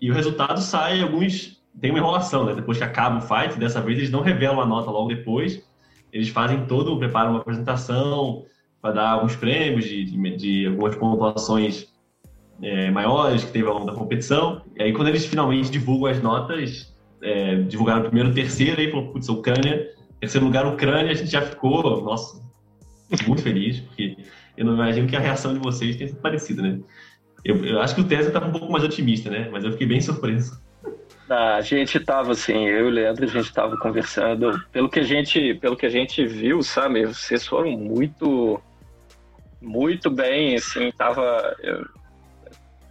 E 0.00 0.10
o 0.10 0.14
resultado 0.14 0.60
sai 0.60 1.02
alguns. 1.02 1.60
Tem 1.80 1.90
uma 1.90 1.98
enrolação, 1.98 2.44
né? 2.44 2.54
Depois 2.54 2.78
que 2.78 2.84
acaba 2.84 3.18
o 3.18 3.20
fight, 3.20 3.58
dessa 3.58 3.80
vez 3.80 3.98
eles 3.98 4.10
não 4.10 4.20
revelam 4.20 4.60
a 4.60 4.66
nota 4.66 4.92
logo 4.92 5.08
depois. 5.08 5.60
Eles 6.14 6.28
fazem 6.28 6.64
todo, 6.66 6.96
preparam 6.96 7.32
uma 7.32 7.40
apresentação 7.40 8.44
para 8.80 8.94
dar 8.94 9.08
alguns 9.10 9.34
prêmios 9.34 9.84
de, 9.84 10.04
de, 10.04 10.36
de 10.36 10.66
algumas 10.68 10.94
pontuações 10.94 11.92
é, 12.62 12.88
maiores 12.92 13.42
que 13.42 13.50
teve 13.50 13.66
ao 13.66 13.74
longo 13.74 13.86
da 13.86 13.94
competição. 13.94 14.62
E 14.76 14.82
aí, 14.84 14.92
quando 14.92 15.08
eles 15.08 15.26
finalmente 15.26 15.72
divulgam 15.72 16.08
as 16.08 16.22
notas, 16.22 16.94
é, 17.20 17.56
divulgaram 17.56 18.02
primeiro, 18.02 18.32
terceiro, 18.32 18.80
aí 18.80 18.92
falou, 18.92 19.08
putz, 19.08 19.28
Ucrânia, 19.28 19.90
terceiro 20.20 20.46
lugar, 20.46 20.64
Ucrânia, 20.66 21.10
a 21.10 21.14
gente 21.14 21.32
já 21.32 21.42
ficou, 21.42 22.00
nossa, 22.02 22.40
muito 23.26 23.42
feliz, 23.42 23.80
porque 23.80 24.16
eu 24.56 24.64
não 24.64 24.74
imagino 24.74 25.08
que 25.08 25.16
a 25.16 25.20
reação 25.20 25.52
de 25.52 25.58
vocês 25.58 25.96
tenha 25.96 26.08
sido 26.08 26.20
parecida, 26.20 26.62
né? 26.62 26.78
Eu, 27.44 27.64
eu 27.64 27.80
acho 27.80 27.94
que 27.94 28.00
o 28.00 28.04
Tesla 28.04 28.28
estava 28.28 28.46
um 28.46 28.52
pouco 28.52 28.70
mais 28.70 28.84
otimista, 28.84 29.28
né? 29.30 29.48
Mas 29.50 29.64
eu 29.64 29.72
fiquei 29.72 29.86
bem 29.86 30.00
surpreso. 30.00 30.62
A 31.28 31.60
gente 31.62 31.96
estava 31.96 32.32
assim, 32.32 32.66
eu 32.66 32.80
e 32.80 32.88
o 32.88 32.90
Leandro, 32.90 33.24
a 33.24 33.28
gente 33.28 33.46
estava 33.46 33.76
conversando. 33.78 34.60
Pelo 34.70 34.90
que 34.90 35.00
a 35.00 35.02
gente, 35.02 35.54
pelo 35.54 35.76
que 35.76 35.86
a 35.86 35.90
gente 35.90 36.26
viu, 36.26 36.62
sabe, 36.62 37.06
vocês 37.06 37.46
foram 37.46 37.70
muito, 37.70 38.60
muito 39.60 40.10
bem, 40.10 40.54
assim, 40.54 40.90
tava. 40.92 41.56
Eu, 41.62 41.86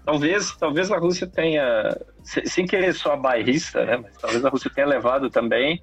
talvez, 0.04 0.56
talvez 0.58 0.92
a 0.92 0.98
Rússia 0.98 1.28
tenha, 1.28 1.96
sem 2.24 2.66
querer 2.66 2.94
só 2.94 3.16
bairrista, 3.16 3.86
né? 3.86 3.98
Mas 3.98 4.18
talvez 4.18 4.44
a 4.44 4.50
Rússia 4.50 4.72
tenha 4.74 4.88
levado 4.88 5.30
também, 5.30 5.82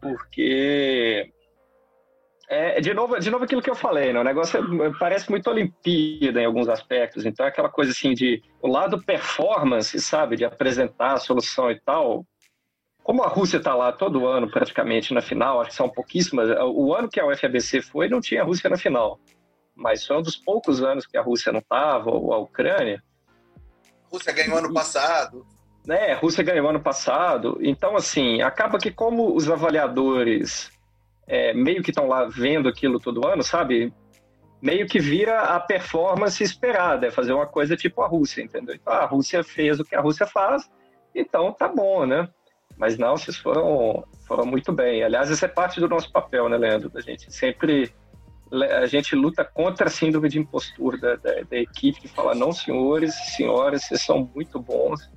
porque 0.00 1.30
é, 2.48 2.80
de 2.80 2.94
novo, 2.94 3.20
de 3.20 3.30
novo 3.30 3.44
aquilo 3.44 3.60
que 3.60 3.68
eu 3.68 3.74
falei, 3.74 4.10
né? 4.10 4.20
O 4.20 4.24
negócio 4.24 4.58
é, 4.58 4.90
parece 4.98 5.30
muito 5.30 5.50
Olimpíada 5.50 6.40
em 6.40 6.46
alguns 6.46 6.66
aspectos. 6.68 7.26
Então 7.26 7.44
é 7.44 7.50
aquela 7.50 7.68
coisa 7.68 7.92
assim 7.92 8.14
de 8.14 8.42
o 8.62 8.68
lado 8.68 9.02
performance, 9.02 10.00
sabe, 10.00 10.36
de 10.36 10.46
apresentar 10.46 11.12
a 11.12 11.18
solução 11.18 11.70
e 11.70 11.78
tal. 11.78 12.24
Como 13.02 13.22
a 13.22 13.28
Rússia 13.28 13.58
está 13.58 13.74
lá 13.74 13.92
todo 13.92 14.26
ano 14.26 14.50
praticamente 14.50 15.12
na 15.12 15.20
final, 15.20 15.60
acho 15.60 15.70
que 15.70 15.76
são 15.76 15.90
pouquíssimas. 15.90 16.48
O 16.74 16.94
ano 16.94 17.08
que 17.08 17.20
a 17.20 17.26
UFABC 17.26 17.82
foi 17.82 18.08
não 18.08 18.20
tinha 18.20 18.40
a 18.40 18.44
Rússia 18.44 18.70
na 18.70 18.78
final, 18.78 19.20
mas 19.74 20.06
foi 20.06 20.16
um 20.16 20.22
dos 20.22 20.36
poucos 20.36 20.82
anos 20.82 21.06
que 21.06 21.18
a 21.18 21.22
Rússia 21.22 21.52
não 21.52 21.60
estava 21.60 22.10
ou 22.10 22.32
a 22.32 22.38
Ucrânia. 22.38 23.02
Rússia 24.10 24.32
ganhou 24.32 24.56
ano 24.56 24.72
passado. 24.72 25.46
É, 25.86 26.14
Rússia 26.14 26.42
ganhou 26.42 26.68
ano 26.68 26.80
passado. 26.80 27.58
Então, 27.60 27.94
assim, 27.94 28.40
acaba 28.40 28.78
que 28.78 28.90
como 28.90 29.34
os 29.34 29.50
avaliadores 29.50 30.70
é, 31.28 31.52
meio 31.52 31.82
que 31.82 31.90
estão 31.90 32.08
lá 32.08 32.24
vendo 32.24 32.68
aquilo 32.68 32.98
todo 32.98 33.26
ano, 33.26 33.42
sabe? 33.42 33.92
Meio 34.60 34.86
que 34.86 34.98
vira 34.98 35.42
a 35.42 35.60
performance 35.60 36.42
esperada, 36.42 37.06
é 37.06 37.10
fazer 37.10 37.32
uma 37.32 37.46
coisa 37.46 37.76
tipo 37.76 38.02
a 38.02 38.08
Rússia, 38.08 38.42
entendeu? 38.42 38.74
Então, 38.74 38.92
a 38.92 39.04
Rússia 39.04 39.44
fez 39.44 39.78
o 39.78 39.84
que 39.84 39.94
a 39.94 40.00
Rússia 40.00 40.26
faz, 40.26 40.68
então 41.14 41.52
tá 41.52 41.68
bom, 41.68 42.06
né? 42.06 42.28
Mas 42.76 42.96
não, 42.96 43.16
vocês 43.16 43.36
foram, 43.36 44.04
foram 44.26 44.46
muito 44.46 44.72
bem. 44.72 45.02
Aliás, 45.02 45.30
isso 45.30 45.44
é 45.44 45.48
parte 45.48 45.80
do 45.80 45.88
nosso 45.88 46.10
papel, 46.10 46.48
né, 46.48 46.56
Leandro? 46.56 46.90
A 46.94 47.00
gente 47.00 47.32
sempre 47.32 47.92
a 48.50 48.86
gente 48.86 49.14
luta 49.14 49.44
contra 49.44 49.88
a 49.88 49.90
síndrome 49.90 50.26
de 50.26 50.38
impostura 50.38 50.96
da, 50.96 51.16
da, 51.16 51.42
da, 51.42 51.56
equipe 51.58 52.00
que 52.00 52.08
fala, 52.08 52.34
não, 52.34 52.50
senhores, 52.50 53.14
senhoras, 53.36 53.84
vocês 53.84 54.00
são 54.02 54.30
muito 54.34 54.58
bons. 54.58 55.10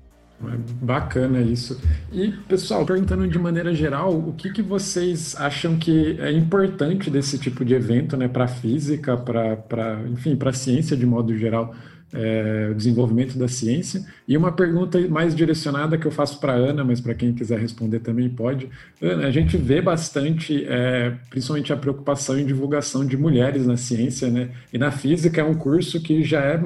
Bacana 0.81 1.41
isso. 1.41 1.79
E, 2.11 2.31
pessoal, 2.47 2.85
perguntando 2.85 3.27
de 3.27 3.39
maneira 3.39 3.73
geral, 3.73 4.13
o 4.13 4.33
que, 4.33 4.51
que 4.51 4.61
vocês 4.61 5.35
acham 5.37 5.77
que 5.77 6.17
é 6.19 6.31
importante 6.31 7.09
desse 7.09 7.37
tipo 7.37 7.63
de 7.63 7.73
evento, 7.73 8.17
né, 8.17 8.27
para 8.27 8.45
a 8.45 8.47
física, 8.47 9.17
para, 9.17 10.01
enfim, 10.09 10.35
para 10.35 10.49
a 10.49 10.53
ciência 10.53 10.95
de 10.97 11.05
modo 11.05 11.37
geral? 11.37 11.75
é, 12.13 12.69
o 12.71 12.75
desenvolvimento 12.75 13.37
da 13.37 13.47
ciência. 13.47 14.05
E 14.27 14.35
uma 14.35 14.51
pergunta 14.51 14.99
mais 15.07 15.35
direcionada 15.35 15.97
que 15.97 16.05
eu 16.05 16.11
faço 16.11 16.39
para 16.39 16.53
a 16.53 16.55
Ana, 16.55 16.83
mas 16.83 16.99
para 16.99 17.13
quem 17.13 17.33
quiser 17.33 17.59
responder 17.59 17.99
também 17.99 18.29
pode. 18.29 18.69
Ana, 19.01 19.27
a 19.27 19.31
gente 19.31 19.57
vê 19.57 19.81
bastante, 19.81 20.65
é, 20.67 21.13
principalmente 21.29 21.71
a 21.71 21.77
preocupação 21.77 22.37
em 22.37 22.45
divulgação 22.45 23.05
de 23.05 23.17
mulheres 23.17 23.65
na 23.65 23.77
ciência, 23.77 24.29
né? 24.29 24.49
E 24.71 24.77
na 24.77 24.91
física 24.91 25.41
é 25.41 25.43
um 25.43 25.55
curso 25.55 26.01
que 26.01 26.23
já 26.23 26.41
é 26.41 26.61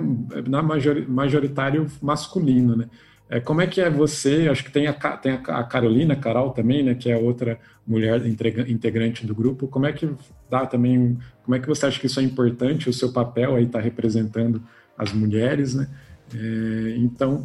na 0.47 0.61
majoritário 0.61 1.87
masculino, 2.01 2.75
né? 2.75 2.85
É, 3.29 3.39
como 3.39 3.61
é 3.61 3.67
que 3.67 3.81
é 3.81 3.89
você? 3.89 4.47
Acho 4.49 4.63
que 4.63 4.71
tem 4.71 4.87
a, 4.87 4.93
tem 4.93 5.33
a 5.33 5.63
Carolina, 5.63 6.15
Carol 6.15 6.51
também, 6.51 6.83
né? 6.83 6.93
Que 6.93 7.11
é 7.11 7.17
outra 7.17 7.59
mulher 7.85 8.25
integrante 8.25 9.25
do 9.25 9.33
grupo. 9.33 9.67
Como 9.67 9.85
é 9.85 9.93
que 9.93 10.09
dá 10.49 10.65
também? 10.65 11.17
Como 11.43 11.55
é 11.55 11.59
que 11.59 11.67
você 11.67 11.87
acha 11.87 11.99
que 11.99 12.05
isso 12.05 12.19
é 12.19 12.23
importante? 12.23 12.89
O 12.89 12.93
seu 12.93 13.11
papel 13.11 13.55
aí 13.55 13.65
está 13.65 13.79
representando 13.79 14.61
as 14.97 15.11
mulheres, 15.11 15.73
né? 15.73 15.89
É, 16.33 16.95
então, 16.97 17.43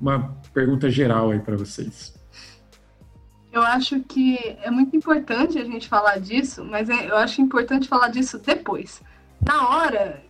uma 0.00 0.36
pergunta 0.54 0.88
geral 0.88 1.30
aí 1.30 1.40
para 1.40 1.56
vocês. 1.56 2.14
Eu 3.52 3.62
acho 3.62 4.00
que 4.00 4.38
é 4.62 4.70
muito 4.70 4.96
importante 4.96 5.58
a 5.58 5.64
gente 5.64 5.88
falar 5.88 6.20
disso, 6.20 6.64
mas 6.64 6.88
é, 6.88 7.10
eu 7.10 7.16
acho 7.16 7.42
importante 7.42 7.88
falar 7.88 8.08
disso 8.08 8.38
depois. 8.38 9.02
Na 9.44 9.68
hora 9.68 10.22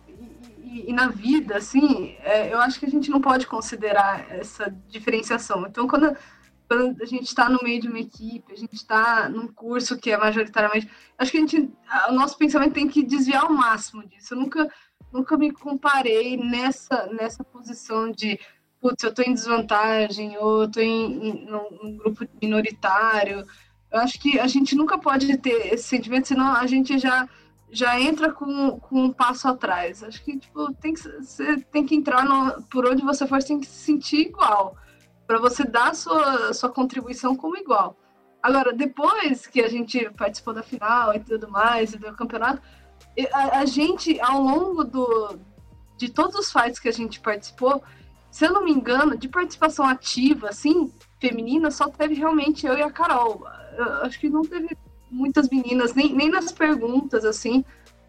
e, 0.71 0.93
na 0.93 1.07
vida, 1.07 1.57
assim, 1.57 2.15
é, 2.19 2.53
eu 2.53 2.59
acho 2.59 2.79
que 2.79 2.85
a 2.85 2.89
gente 2.89 3.09
não 3.09 3.19
pode 3.19 3.47
considerar 3.47 4.25
essa 4.31 4.73
diferenciação. 4.87 5.65
Então, 5.67 5.87
quando, 5.87 6.15
quando 6.67 7.01
a 7.01 7.05
gente 7.05 7.25
está 7.25 7.49
no 7.49 7.59
meio 7.61 7.81
de 7.81 7.87
uma 7.87 7.99
equipe, 7.99 8.53
a 8.53 8.55
gente 8.55 8.73
está 8.75 9.27
num 9.27 9.47
curso 9.47 9.97
que 9.97 10.11
é 10.11 10.17
majoritariamente. 10.17 10.89
Acho 11.17 11.31
que 11.31 11.37
a 11.37 11.41
gente, 11.41 11.69
o 12.09 12.13
nosso 12.13 12.37
pensamento 12.37 12.73
tem 12.73 12.87
que 12.87 13.03
desviar 13.03 13.43
ao 13.43 13.53
máximo 13.53 14.07
disso. 14.07 14.33
Eu 14.33 14.39
nunca 14.39 14.69
nunca 15.11 15.37
me 15.37 15.51
comparei 15.51 16.37
nessa, 16.37 17.07
nessa 17.07 17.43
posição 17.43 18.11
de, 18.11 18.39
putz, 18.79 19.03
eu 19.03 19.09
estou 19.09 19.25
em 19.25 19.33
desvantagem, 19.33 20.37
ou 20.37 20.61
eu 20.61 20.67
estou 20.67 20.81
em, 20.81 21.27
em 21.29 21.45
num, 21.45 21.97
grupo 21.97 22.25
minoritário. 22.41 23.45
Eu 23.91 23.99
acho 23.99 24.19
que 24.19 24.39
a 24.39 24.47
gente 24.47 24.75
nunca 24.75 24.97
pode 24.97 25.37
ter 25.37 25.73
esse 25.73 25.83
sentimento, 25.83 26.29
senão 26.29 26.55
a 26.55 26.65
gente 26.65 26.97
já 26.97 27.27
já 27.71 27.99
entra 27.99 28.31
com, 28.31 28.79
com 28.79 29.05
um 29.05 29.11
passo 29.11 29.47
atrás. 29.47 30.03
Acho 30.03 30.23
que 30.23 30.37
tipo, 30.37 30.73
tem 30.73 30.93
que, 30.93 30.99
você 30.99 31.57
tem 31.71 31.85
que 31.85 31.95
entrar 31.95 32.25
no, 32.25 32.61
por 32.63 32.85
onde 32.85 33.01
você 33.01 33.25
for, 33.25 33.41
você 33.41 33.47
tem 33.47 33.59
que 33.61 33.67
se 33.67 33.85
sentir 33.85 34.27
igual, 34.27 34.75
para 35.25 35.39
você 35.39 35.63
dar 35.63 35.95
sua, 35.95 36.53
sua 36.53 36.69
contribuição 36.69 37.35
como 37.35 37.57
igual. 37.57 37.97
Agora, 38.43 38.73
depois 38.73 39.47
que 39.47 39.61
a 39.61 39.69
gente 39.69 40.09
participou 40.11 40.53
da 40.53 40.63
final 40.63 41.15
e 41.15 41.19
tudo 41.19 41.49
mais, 41.49 41.93
e 41.93 41.97
do 41.97 42.13
campeonato, 42.15 42.61
a, 43.31 43.59
a, 43.59 43.65
gente, 43.65 44.19
ao 44.19 44.41
longo 44.41 44.83
do, 44.83 45.39
de 45.97 46.09
todos 46.09 46.35
os 46.35 46.51
fights 46.51 46.79
que 46.79 46.89
a 46.89 46.93
gente 46.93 47.19
participou, 47.19 47.83
se 48.31 48.45
eu 48.45 48.51
não 48.51 48.63
me 48.63 48.71
engano, 48.71 49.15
de 49.15 49.27
participação 49.27 49.85
ativa, 49.85 50.49
assim, 50.49 50.91
feminina, 51.19 51.69
só 51.69 51.87
teve 51.87 52.15
realmente 52.15 52.65
eu 52.65 52.77
e 52.77 52.81
a 52.81 52.91
Carol. 52.91 53.45
Eu 53.77 53.85
acho 54.03 54.19
que 54.19 54.29
não 54.29 54.41
teve 54.41 54.75
muitas 55.11 55.49
meninas, 55.49 55.93
nem, 55.93 56.13
nem 56.13 56.29
nas 56.29 56.51
perguntas, 56.51 57.25
assim, 57.25 57.63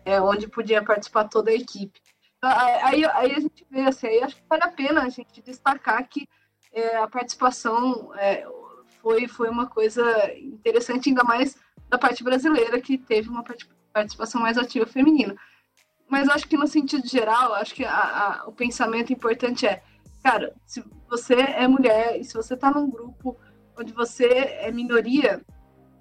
é, 0.04 0.20
onde 0.20 0.48
podia 0.48 0.82
participar 0.82 1.28
toda 1.28 1.50
a 1.50 1.54
equipe. 1.54 2.00
Aí, 2.40 3.04
aí 3.04 3.32
a 3.32 3.40
gente 3.40 3.66
vê, 3.70 3.82
assim, 3.82 4.06
aí 4.06 4.22
acho 4.22 4.36
que 4.36 4.42
vale 4.48 4.62
a 4.64 4.68
pena 4.68 5.02
a 5.02 5.08
gente 5.08 5.42
destacar 5.42 6.08
que 6.08 6.28
é, 6.72 6.96
a 6.96 7.06
participação 7.06 8.12
é, 8.16 8.46
foi, 9.00 9.28
foi 9.28 9.48
uma 9.48 9.66
coisa 9.66 10.02
interessante, 10.34 11.08
ainda 11.08 11.22
mais 11.22 11.56
da 11.88 11.98
parte 11.98 12.24
brasileira, 12.24 12.80
que 12.80 12.96
teve 12.96 13.28
uma 13.28 13.44
participação 13.92 14.40
mais 14.40 14.56
ativa 14.56 14.86
feminina. 14.86 15.36
Mas 16.08 16.28
acho 16.28 16.48
que 16.48 16.56
no 16.56 16.66
sentido 16.66 17.06
geral, 17.06 17.54
acho 17.54 17.74
que 17.74 17.84
a, 17.84 17.92
a, 17.92 18.48
o 18.48 18.52
pensamento 18.52 19.12
importante 19.12 19.66
é, 19.66 19.82
cara, 20.22 20.54
se 20.66 20.82
você 21.08 21.34
é 21.34 21.66
mulher 21.68 22.18
e 22.18 22.24
se 22.24 22.34
você 22.34 22.54
está 22.54 22.70
num 22.70 22.90
grupo 22.90 23.36
onde 23.78 23.92
você 23.92 24.26
é 24.26 24.70
minoria, 24.70 25.40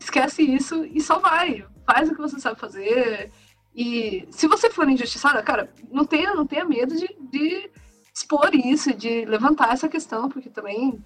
esquece 0.03 0.41
isso 0.43 0.85
e 0.85 0.99
só 1.01 1.19
vai. 1.19 1.65
Faz 1.85 2.09
o 2.09 2.15
que 2.15 2.21
você 2.21 2.39
sabe 2.39 2.59
fazer. 2.59 3.31
E 3.75 4.27
se 4.31 4.47
você 4.47 4.69
for 4.69 4.89
injustiçada, 4.89 5.41
cara, 5.41 5.71
não 5.89 6.05
tenha, 6.05 6.33
não 6.33 6.45
tenha 6.45 6.65
medo 6.65 6.95
de, 6.95 7.07
de 7.31 7.69
expor 8.13 8.53
isso, 8.53 8.93
de 8.93 9.25
levantar 9.25 9.71
essa 9.73 9.87
questão, 9.87 10.29
porque 10.29 10.49
também. 10.49 11.01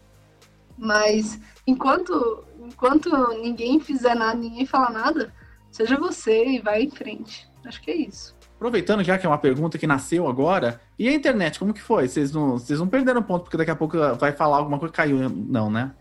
Mas 0.77 1.39
enquanto, 1.65 2.43
enquanto 2.59 3.09
ninguém 3.41 3.80
fizer 3.80 4.15
nada, 4.15 4.35
ninguém 4.35 4.65
falar 4.65 4.91
nada, 4.91 5.34
seja 5.72 5.97
você 5.97 6.45
e 6.45 6.59
vai 6.59 6.84
em 6.84 6.89
frente. 6.89 7.47
Acho 7.65 7.81
que 7.81 7.91
é 7.91 7.95
isso. 7.95 8.35
Aproveitando 8.55 9.03
já 9.03 9.17
que 9.17 9.26
é 9.26 9.30
uma 9.30 9.38
pergunta 9.38 9.77
que 9.77 9.85
nasceu 9.85 10.27
agora, 10.27 10.81
e 10.97 11.07
a 11.09 11.13
internet, 11.13 11.59
como 11.59 11.73
que 11.73 11.81
foi? 11.81 12.07
Vocês 12.07 12.31
não, 12.31 12.57
vocês 12.57 12.80
não 12.80 12.88
perderam 12.88 13.22
ponto, 13.22 13.43
porque 13.43 13.57
daqui 13.57 13.72
a 13.72 13.76
pouco 13.76 13.97
vai 14.17 14.31
falar 14.31 14.57
alguma 14.57 14.80
coisa 14.80 14.91
que 14.91 14.97
caiu, 14.97 15.30
não, 15.30 15.69
né? 15.69 15.93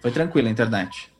Foi 0.00 0.10
tranquilo 0.10 0.48
a 0.48 0.50
internet. 0.50 1.13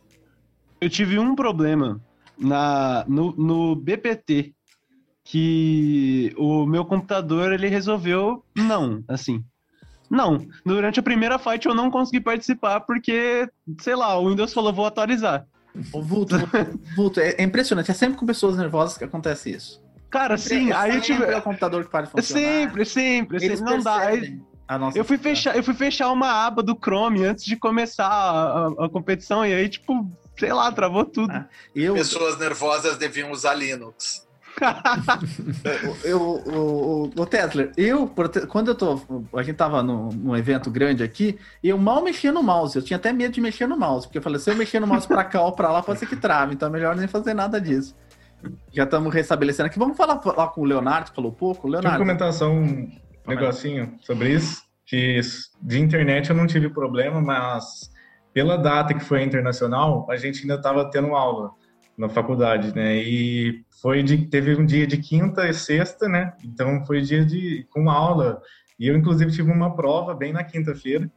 Eu 0.80 0.90
tive 0.90 1.18
um 1.18 1.34
problema 1.34 2.00
na, 2.38 3.04
no, 3.08 3.32
no 3.32 3.76
BPT, 3.76 4.54
que 5.24 6.34
o 6.36 6.66
meu 6.66 6.84
computador 6.84 7.52
ele 7.52 7.68
resolveu 7.68 8.44
não, 8.54 9.02
assim. 9.08 9.42
Não, 10.10 10.46
durante 10.64 11.00
a 11.00 11.02
primeira 11.02 11.38
fight 11.38 11.66
eu 11.66 11.74
não 11.74 11.90
consegui 11.90 12.20
participar 12.20 12.80
porque, 12.80 13.48
sei 13.80 13.96
lá, 13.96 14.18
o 14.18 14.28
Windows 14.28 14.52
falou 14.52 14.72
vou 14.72 14.86
atualizar. 14.86 15.46
O 15.92 16.02
Vulto, 16.02 16.36
Vulto, 16.94 17.18
é 17.18 17.42
impressionante, 17.42 17.90
é 17.90 17.94
sempre 17.94 18.18
com 18.18 18.26
pessoas 18.26 18.56
nervosas 18.56 18.96
que 18.96 19.04
acontece 19.04 19.50
isso. 19.50 19.82
Cara, 20.08 20.36
sim, 20.36 20.70
é 20.70 20.76
aí 20.76 20.94
eu 20.94 21.00
tive. 21.00 21.24
É 21.24 21.36
o 21.36 21.42
computador 21.42 21.84
que 21.84 21.90
para 21.90 22.06
de 22.06 22.12
funcionar. 22.12 22.40
Sempre, 22.40 22.84
sempre, 22.84 23.44
Eles 23.44 23.58
sempre. 23.58 23.74
Não 23.74 23.82
dá. 23.82 23.96
Aí, 23.96 24.40
eu 24.94 25.04
fui 25.04 25.18
fechar, 25.18 25.56
eu 25.56 25.62
fui 25.64 25.74
fechar 25.74 26.12
uma 26.12 26.46
aba 26.46 26.62
do 26.62 26.76
Chrome 26.76 27.24
antes 27.24 27.44
de 27.44 27.56
começar 27.56 28.06
a, 28.06 28.66
a, 28.66 28.84
a 28.84 28.88
competição 28.88 29.44
e 29.44 29.52
aí 29.52 29.68
tipo, 29.68 30.08
sei 30.36 30.52
lá, 30.52 30.70
travou 30.72 31.04
tudo. 31.04 31.32
Ah, 31.32 31.46
eu... 31.74 31.94
Pessoas 31.94 32.38
nervosas 32.38 32.96
deviam 32.96 33.30
usar 33.30 33.54
Linux. 33.54 34.24
eu, 36.04 36.20
o, 36.20 37.04
o, 37.06 37.20
o 37.20 37.26
Tesla, 37.26 37.72
eu, 37.76 38.08
quando 38.48 38.68
eu 38.68 38.74
tô. 38.74 39.00
A 39.34 39.42
gente 39.42 39.56
tava 39.56 39.82
num, 39.82 40.10
num, 40.10 40.36
evento 40.36 40.70
grande 40.70 41.02
aqui, 41.02 41.38
eu 41.62 41.76
mal 41.76 42.02
mexia 42.02 42.30
no 42.30 42.42
mouse. 42.42 42.76
Eu 42.76 42.82
tinha 42.82 42.96
até 42.96 43.12
medo 43.12 43.32
de 43.32 43.40
mexer 43.40 43.66
no 43.66 43.76
mouse, 43.76 44.06
porque 44.06 44.18
eu 44.18 44.22
falei, 44.22 44.38
se 44.38 44.50
eu 44.50 44.54
mexer 44.54 44.78
no 44.78 44.86
mouse 44.86 45.08
pra 45.08 45.24
cá 45.24 45.42
ou 45.42 45.52
pra 45.52 45.72
lá, 45.72 45.82
pode 45.82 45.98
ser 45.98 46.06
que 46.06 46.14
trave, 46.14 46.54
então 46.54 46.68
é 46.68 46.72
melhor 46.72 46.94
nem 46.94 47.08
fazer 47.08 47.34
nada 47.34 47.60
disso. 47.60 47.96
Já 48.72 48.84
estamos 48.84 49.12
restabelecendo 49.12 49.66
aqui. 49.66 49.78
Vamos 49.78 49.96
falar 49.96 50.20
lá 50.24 50.48
com 50.48 50.60
o 50.60 50.64
Leonardo, 50.64 51.10
que 51.10 51.16
falou 51.16 51.32
pouco. 51.32 51.66
Leonardo. 51.66 51.88
Deixa 51.88 52.02
eu 52.02 52.06
comentar 52.06 52.32
só 52.32 52.50
um 52.50 52.90
negocinho 53.26 53.98
sobre 54.02 54.34
isso. 54.34 54.62
Que 54.86 55.20
de 55.62 55.80
internet 55.80 56.28
eu 56.28 56.36
não 56.36 56.46
tive 56.46 56.68
problema, 56.68 57.20
mas 57.20 57.90
pela 58.34 58.58
data 58.58 58.92
que 58.92 59.04
foi 59.04 59.22
internacional, 59.22 60.06
a 60.10 60.16
gente 60.16 60.42
ainda 60.42 60.56
estava 60.56 60.90
tendo 60.90 61.14
aula 61.14 61.52
na 61.96 62.08
faculdade, 62.08 62.74
né? 62.74 62.96
E 62.96 63.64
foi 63.80 64.02
de, 64.02 64.26
teve 64.26 64.56
um 64.56 64.66
dia 64.66 64.86
de 64.86 64.98
quinta 64.98 65.48
e 65.48 65.54
sexta, 65.54 66.08
né? 66.08 66.34
Então 66.44 66.84
foi 66.84 67.00
dia 67.00 67.24
de 67.24 67.64
com 67.70 67.88
aula. 67.88 68.42
E 68.78 68.88
eu 68.88 68.96
inclusive 68.96 69.30
tive 69.30 69.52
uma 69.52 69.74
prova 69.74 70.12
bem 70.12 70.32
na 70.32 70.42
quinta-feira 70.42 71.08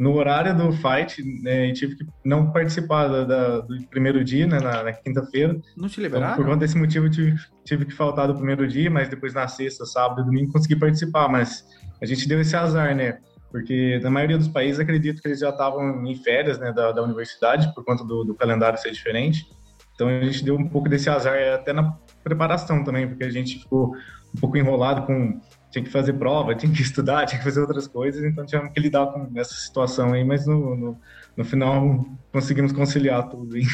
no 0.00 0.14
horário 0.14 0.56
do 0.56 0.72
fight, 0.72 1.22
né, 1.42 1.66
e 1.66 1.74
tive 1.74 1.94
que 1.94 2.06
não 2.24 2.50
participar 2.50 3.06
da, 3.06 3.22
da, 3.22 3.60
do 3.60 3.86
primeiro 3.88 4.24
dia, 4.24 4.46
né, 4.46 4.58
na, 4.58 4.82
na 4.82 4.92
quinta-feira. 4.94 5.60
Não 5.76 5.90
te 5.90 6.00
liberaram? 6.00 6.32
Então, 6.32 6.42
por 6.42 6.50
conta 6.50 6.60
desse 6.60 6.78
motivo, 6.78 7.04
eu 7.04 7.10
tive, 7.10 7.36
tive 7.66 7.84
que 7.84 7.92
faltar 7.92 8.26
do 8.26 8.34
primeiro 8.34 8.66
dia, 8.66 8.90
mas 8.90 9.10
depois 9.10 9.34
na 9.34 9.46
sexta, 9.46 9.84
sábado 9.84 10.22
e 10.22 10.24
domingo 10.24 10.52
consegui 10.52 10.76
participar, 10.76 11.28
mas 11.28 11.66
a 12.00 12.06
gente 12.06 12.26
deu 12.26 12.40
esse 12.40 12.56
azar, 12.56 12.96
né? 12.96 13.18
Porque 13.50 13.98
na 14.02 14.10
maioria 14.10 14.38
dos 14.38 14.48
países, 14.48 14.78
acredito 14.78 15.20
que 15.20 15.28
eles 15.28 15.40
já 15.40 15.50
estavam 15.50 16.06
em 16.06 16.14
férias, 16.14 16.58
né, 16.58 16.72
da, 16.72 16.92
da 16.92 17.02
universidade, 17.02 17.72
por 17.74 17.84
conta 17.84 18.04
do, 18.04 18.24
do 18.24 18.34
calendário 18.34 18.78
ser 18.78 18.92
diferente. 18.92 19.50
Então 19.94 20.08
a 20.08 20.24
gente 20.24 20.44
deu 20.44 20.56
um 20.56 20.68
pouco 20.68 20.88
desse 20.88 21.10
azar 21.10 21.36
até 21.54 21.72
na 21.72 21.96
preparação 22.22 22.84
também, 22.84 23.08
porque 23.08 23.24
a 23.24 23.30
gente 23.30 23.58
ficou 23.58 23.94
um 24.34 24.40
pouco 24.40 24.56
enrolado 24.56 25.04
com 25.06 25.40
tinha 25.70 25.84
que 25.84 25.90
fazer 25.90 26.14
prova, 26.14 26.54
tinha 26.54 26.72
que 26.72 26.80
estudar, 26.82 27.26
tinha 27.26 27.38
que 27.38 27.44
fazer 27.44 27.60
outras 27.60 27.86
coisas, 27.86 28.24
então 28.24 28.44
tivemos 28.44 28.72
que 28.72 28.80
lidar 28.80 29.06
com 29.06 29.30
essa 29.36 29.54
situação 29.54 30.12
aí, 30.12 30.24
mas 30.24 30.46
no, 30.46 30.76
no, 30.76 31.00
no 31.36 31.44
final 31.44 32.04
conseguimos 32.32 32.72
conciliar 32.72 33.28
tudo. 33.28 33.56
Hein? 33.56 33.66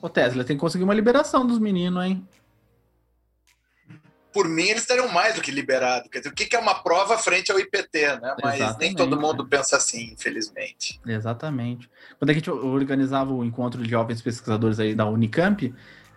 Ô 0.00 0.08
Tesla, 0.08 0.44
tem 0.44 0.56
que 0.56 0.60
conseguir 0.60 0.84
uma 0.84 0.94
liberação 0.94 1.46
dos 1.46 1.58
meninos, 1.58 2.04
hein? 2.04 2.26
Por 4.34 4.48
mim, 4.48 4.64
eles 4.64 4.82
estariam 4.82 5.08
mais 5.08 5.36
do 5.36 5.40
que 5.40 5.52
liberados. 5.52 6.10
Quer 6.10 6.18
dizer, 6.18 6.30
o 6.30 6.34
que 6.34 6.54
é 6.54 6.58
uma 6.58 6.74
prova 6.74 7.16
frente 7.16 7.52
ao 7.52 7.58
IPT, 7.58 8.18
né? 8.20 8.34
Mas 8.42 8.56
Exatamente. 8.56 8.80
nem 8.80 8.94
todo 8.94 9.18
mundo 9.18 9.46
pensa 9.46 9.76
assim, 9.76 10.12
infelizmente. 10.12 11.00
Exatamente. 11.06 11.88
Quando 12.18 12.30
a 12.30 12.34
gente 12.34 12.50
organizava 12.50 13.32
o 13.32 13.44
encontro 13.44 13.80
de 13.80 13.88
jovens 13.88 14.20
pesquisadores 14.20 14.80
aí 14.80 14.92
da 14.92 15.06
Unicamp, 15.06 15.72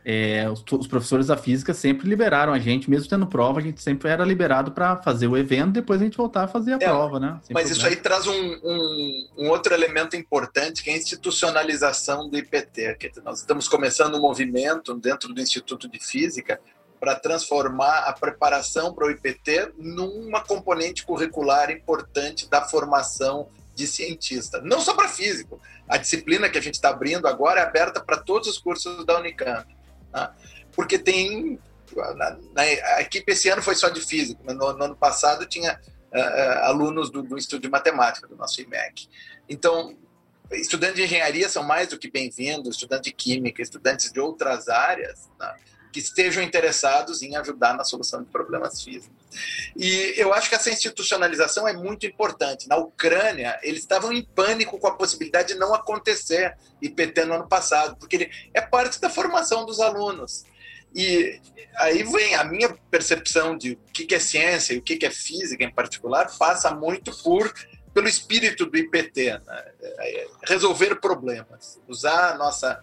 é, 0.10 0.50
os, 0.50 0.64
os, 0.72 0.88
professores 0.88 1.28
da 1.28 1.36
física 1.36 1.74
sempre 1.74 2.08
liberaram 2.08 2.54
a 2.54 2.60
gente, 2.60 2.90
mesmo 2.90 3.10
tendo 3.10 3.28
prova, 3.28 3.60
a 3.60 3.62
gente 3.62 3.82
sempre 3.82 4.10
era 4.10 4.24
liberado 4.24 4.72
para 4.72 4.96
fazer 4.96 5.28
o 5.28 5.36
evento, 5.36 5.74
depois 5.74 6.00
a 6.00 6.06
gente 6.06 6.16
voltar 6.16 6.46
a 6.46 6.48
fazer 6.48 6.72
a 6.72 6.76
é, 6.76 6.80
prova, 6.80 7.20
né? 7.20 7.38
Sem 7.44 7.54
mas 7.54 7.66
problema. 7.66 7.72
isso 7.74 7.86
aí 7.88 7.96
traz 7.98 8.26
um, 8.26 8.60
um, 8.64 9.28
um, 9.40 9.50
outro 9.50 9.74
elemento 9.74 10.16
importante, 10.16 10.82
que 10.82 10.90
é 10.90 10.94
a 10.94 10.98
institucionalização 10.98 12.30
do 12.30 12.38
IPT. 12.38 12.96
Que 12.98 13.12
nós 13.22 13.40
estamos 13.40 13.68
começando 13.68 14.16
um 14.16 14.22
movimento 14.22 14.94
dentro 14.94 15.34
do 15.34 15.42
Instituto 15.42 15.90
de 15.90 16.00
Física 16.00 16.58
para 17.00 17.16
transformar 17.16 18.00
a 18.00 18.14
preparação 18.14 18.94
para 18.94 19.08
o 19.08 19.12
IPT 19.12 19.74
numa 19.78 20.44
componente 20.44 21.06
curricular 21.06 21.70
importante 21.72 22.50
da 22.50 22.62
formação 22.68 23.50
de 23.76 23.86
cientista. 23.86 24.60
Não 24.62 24.82
só 24.82 24.94
para 24.96 25.08
físico. 25.08 25.62
A 25.88 25.98
disciplina 25.98 26.50
que 26.50 26.58
a 26.58 26.62
gente 26.62 26.74
está 26.74 26.90
abrindo 26.90 27.28
agora 27.28 27.62
é 27.62 27.64
aberta 27.64 28.02
para 28.02 28.18
todos 28.18 28.48
os 28.48 28.58
cursos 28.58 29.06
da 29.06 29.20
Unicamp. 29.20 29.68
Né? 30.14 30.30
Porque 30.74 30.98
tem. 30.98 31.60
Na, 31.96 32.38
na, 32.54 32.62
a 32.62 33.02
equipe 33.02 33.32
esse 33.32 33.50
ano 33.50 33.62
foi 33.62 33.74
só 33.74 33.90
de 33.90 34.02
física, 34.02 34.40
mas 34.44 34.56
no, 34.56 34.74
no 34.74 34.84
ano 34.84 34.96
passado 34.96 35.46
tinha 35.46 35.80
uh, 36.14 36.66
alunos 36.66 37.10
do, 37.10 37.24
do 37.24 37.38
Instituto 37.38 37.62
de 37.62 37.70
Matemática, 37.70 38.28
do 38.28 38.36
nosso 38.36 38.60
IMEC. 38.62 39.08
Então, 39.48 39.98
estudantes 40.52 40.98
de 40.98 41.04
engenharia 41.04 41.48
são 41.48 41.64
mais 41.64 41.88
do 41.88 41.98
que 41.98 42.12
bem-vindos, 42.12 42.76
estudantes 42.76 43.06
de 43.06 43.14
química, 43.14 43.62
estudantes 43.62 44.12
de 44.12 44.20
outras 44.20 44.68
áreas, 44.68 45.30
né? 45.40 45.56
Que 45.92 46.00
estejam 46.00 46.44
interessados 46.44 47.22
em 47.22 47.36
ajudar 47.36 47.76
na 47.76 47.84
solução 47.84 48.24
de 48.24 48.30
problemas 48.30 48.82
físicos. 48.82 49.16
E 49.76 50.14
eu 50.18 50.34
acho 50.34 50.50
que 50.50 50.56
essa 50.56 50.70
institucionalização 50.70 51.68
é 51.68 51.74
muito 51.74 52.06
importante. 52.06 52.68
Na 52.68 52.78
Ucrânia, 52.78 53.60
eles 53.64 53.82
estavam 53.82 54.12
em 54.12 54.24
pânico 54.24 54.80
com 54.80 54.88
a 54.88 54.96
possibilidade 54.96 55.54
de 55.54 55.60
não 55.60 55.74
acontecer 55.74 56.58
IPT 56.82 57.26
no 57.26 57.36
ano 57.36 57.48
passado, 57.48 57.96
porque 57.98 58.16
ele 58.16 58.32
é 58.54 58.62
parte 58.62 59.00
da 59.00 59.10
formação 59.10 59.66
dos 59.66 59.80
alunos. 59.80 60.46
E 60.96 61.40
aí 61.76 62.04
vem 62.04 62.36
a 62.36 62.44
minha 62.44 62.74
percepção 62.90 63.58
de 63.58 63.74
o 63.74 63.78
que 63.92 64.16
é 64.16 64.20
ciência 64.20 64.74
e 64.74 64.78
o 64.78 64.82
que 64.82 65.06
é 65.06 65.12
física 65.12 65.64
em 65.64 65.72
particular, 65.72 66.32
passa 66.38 66.72
muito 66.72 67.12
por 67.24 67.54
pelo 67.94 68.08
espírito 68.08 68.68
do 68.68 68.78
IPT, 68.78 69.40
né? 69.44 69.66
É, 69.82 70.28
resolver 70.46 71.02
problemas, 71.02 71.82
usar 71.88 72.34
a 72.34 72.38
nossa 72.38 72.80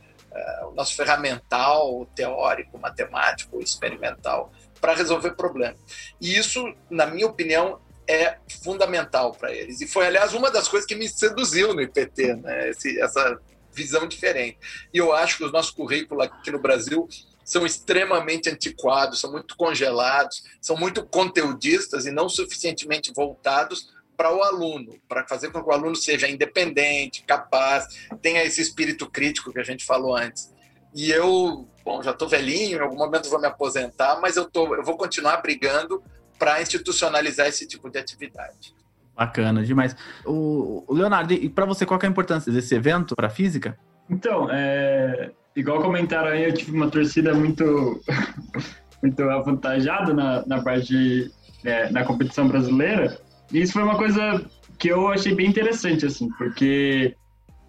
o 0.66 0.72
nosso 0.72 0.94
ferramental 0.94 2.06
teórico, 2.14 2.78
matemático, 2.78 3.60
experimental 3.60 4.52
para 4.80 4.94
resolver 4.94 5.32
problemas. 5.32 5.78
E 6.20 6.36
isso, 6.36 6.74
na 6.90 7.06
minha 7.06 7.26
opinião, 7.26 7.80
é 8.06 8.38
fundamental 8.62 9.32
para 9.32 9.52
eles. 9.52 9.80
E 9.80 9.86
foi, 9.86 10.06
aliás, 10.06 10.34
uma 10.34 10.50
das 10.50 10.68
coisas 10.68 10.86
que 10.86 10.94
me 10.94 11.08
seduziu 11.08 11.72
no 11.74 11.80
IPT, 11.80 12.34
né? 12.36 12.70
Esse, 12.70 13.00
essa 13.00 13.40
visão 13.72 14.06
diferente. 14.06 14.58
E 14.92 14.98
eu 14.98 15.12
acho 15.12 15.38
que 15.38 15.44
os 15.44 15.52
nossos 15.52 15.70
currículos 15.70 16.24
aqui 16.24 16.50
no 16.50 16.60
Brasil 16.60 17.08
são 17.44 17.66
extremamente 17.66 18.48
antiquados, 18.48 19.20
são 19.20 19.30
muito 19.32 19.56
congelados, 19.56 20.44
são 20.60 20.76
muito 20.76 21.04
conteudistas 21.04 22.06
e 22.06 22.10
não 22.10 22.28
suficientemente 22.28 23.12
voltados 23.12 23.92
para 24.16 24.34
o 24.34 24.42
aluno, 24.42 24.94
para 25.08 25.26
fazer 25.26 25.50
com 25.50 25.62
que 25.62 25.68
o 25.68 25.72
aluno 25.72 25.96
seja 25.96 26.28
independente, 26.28 27.22
capaz, 27.24 27.86
tenha 28.20 28.42
esse 28.44 28.60
espírito 28.60 29.08
crítico 29.10 29.52
que 29.52 29.58
a 29.58 29.64
gente 29.64 29.84
falou 29.84 30.16
antes. 30.16 30.52
E 30.94 31.10
eu, 31.10 31.68
bom, 31.84 32.02
já 32.02 32.12
estou 32.12 32.28
velhinho, 32.28 32.78
em 32.78 32.80
algum 32.80 32.96
momento 32.96 33.28
vou 33.28 33.40
me 33.40 33.46
aposentar, 33.46 34.20
mas 34.20 34.36
eu, 34.36 34.48
tô, 34.48 34.74
eu 34.74 34.84
vou 34.84 34.96
continuar 34.96 35.38
brigando 35.38 36.02
para 36.38 36.62
institucionalizar 36.62 37.48
esse 37.48 37.66
tipo 37.66 37.90
de 37.90 37.98
atividade. 37.98 38.74
Bacana, 39.16 39.64
demais. 39.64 39.96
O, 40.24 40.84
o 40.86 40.94
Leonardo, 40.94 41.32
e 41.32 41.48
para 41.48 41.64
você, 41.64 41.86
qual 41.86 41.98
é 42.02 42.06
a 42.06 42.08
importância 42.08 42.52
desse 42.52 42.74
evento 42.74 43.14
para 43.14 43.28
a 43.28 43.30
física? 43.30 43.78
Então, 44.10 44.48
é, 44.50 45.30
igual 45.54 45.80
comentaram 45.80 46.28
aí, 46.28 46.44
eu 46.44 46.52
tive 46.54 46.72
uma 46.72 46.90
torcida 46.90 47.32
muito, 47.32 48.00
muito 49.02 49.22
avantajada 49.22 50.12
na, 50.12 50.44
na 50.46 50.62
parte, 50.62 51.32
é, 51.64 51.90
na 51.90 52.04
competição 52.04 52.48
brasileira, 52.48 53.18
isso 53.62 53.72
foi 53.72 53.82
uma 53.82 53.96
coisa 53.96 54.44
que 54.78 54.88
eu 54.88 55.08
achei 55.08 55.34
bem 55.34 55.46
interessante, 55.46 56.06
assim, 56.06 56.28
porque 56.36 57.14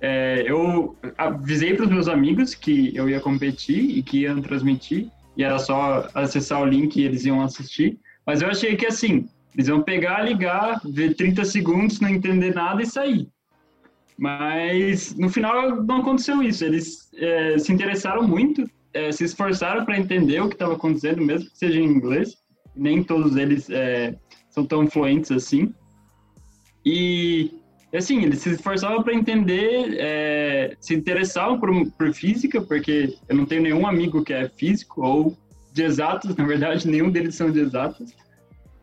é, 0.01 0.43
eu 0.45 0.95
avisei 1.17 1.73
para 1.73 1.85
os 1.85 1.91
meus 1.91 2.07
amigos 2.07 2.53
que 2.53 2.95
eu 2.95 3.09
ia 3.09 3.19
competir 3.19 3.97
e 3.97 4.03
que 4.03 4.21
iam 4.21 4.41
transmitir, 4.41 5.09
e 5.37 5.43
era 5.43 5.59
só 5.59 6.07
acessar 6.13 6.61
o 6.61 6.65
link 6.65 6.95
e 6.95 7.03
eles 7.03 7.25
iam 7.25 7.41
assistir. 7.41 7.99
Mas 8.25 8.41
eu 8.41 8.49
achei 8.49 8.75
que, 8.75 8.85
assim, 8.85 9.27
eles 9.53 9.67
iam 9.67 9.81
pegar, 9.81 10.21
ligar, 10.21 10.81
ver 10.85 11.15
30 11.15 11.45
segundos, 11.45 11.99
não 11.99 12.09
entender 12.09 12.53
nada 12.53 12.81
e 12.81 12.85
sair. 12.85 13.27
Mas 14.17 15.15
no 15.15 15.29
final 15.29 15.83
não 15.83 15.97
aconteceu 15.97 16.41
isso. 16.41 16.63
Eles 16.63 17.09
é, 17.15 17.57
se 17.57 17.71
interessaram 17.71 18.27
muito, 18.27 18.63
é, 18.93 19.11
se 19.11 19.25
esforçaram 19.25 19.83
para 19.85 19.97
entender 19.97 20.41
o 20.41 20.47
que 20.47 20.55
estava 20.55 20.73
acontecendo, 20.73 21.21
mesmo 21.21 21.49
que 21.49 21.57
seja 21.57 21.79
em 21.79 21.85
inglês. 21.85 22.35
Nem 22.75 23.03
todos 23.03 23.35
eles 23.35 23.69
é, 23.69 24.15
são 24.55 24.65
tão 24.65 24.87
fluentes 24.87 25.31
assim. 25.31 25.73
E 26.85 27.51
assim, 27.93 28.23
eles 28.23 28.39
se 28.39 28.49
esforçavam 28.49 29.03
para 29.03 29.13
entender, 29.13 29.97
é, 29.99 30.75
se 30.79 30.95
interessavam 30.95 31.59
por, 31.59 31.69
por 31.91 32.13
física, 32.13 32.61
porque 32.61 33.15
eu 33.29 33.35
não 33.35 33.45
tenho 33.45 33.61
nenhum 33.61 33.85
amigo 33.85 34.23
que 34.23 34.33
é 34.33 34.49
físico 34.49 35.01
ou 35.01 35.37
de 35.71 35.83
exatos, 35.83 36.35
na 36.35 36.45
verdade, 36.45 36.87
nenhum 36.89 37.11
deles 37.11 37.35
são 37.35 37.51
de 37.51 37.59
exatos. 37.59 38.13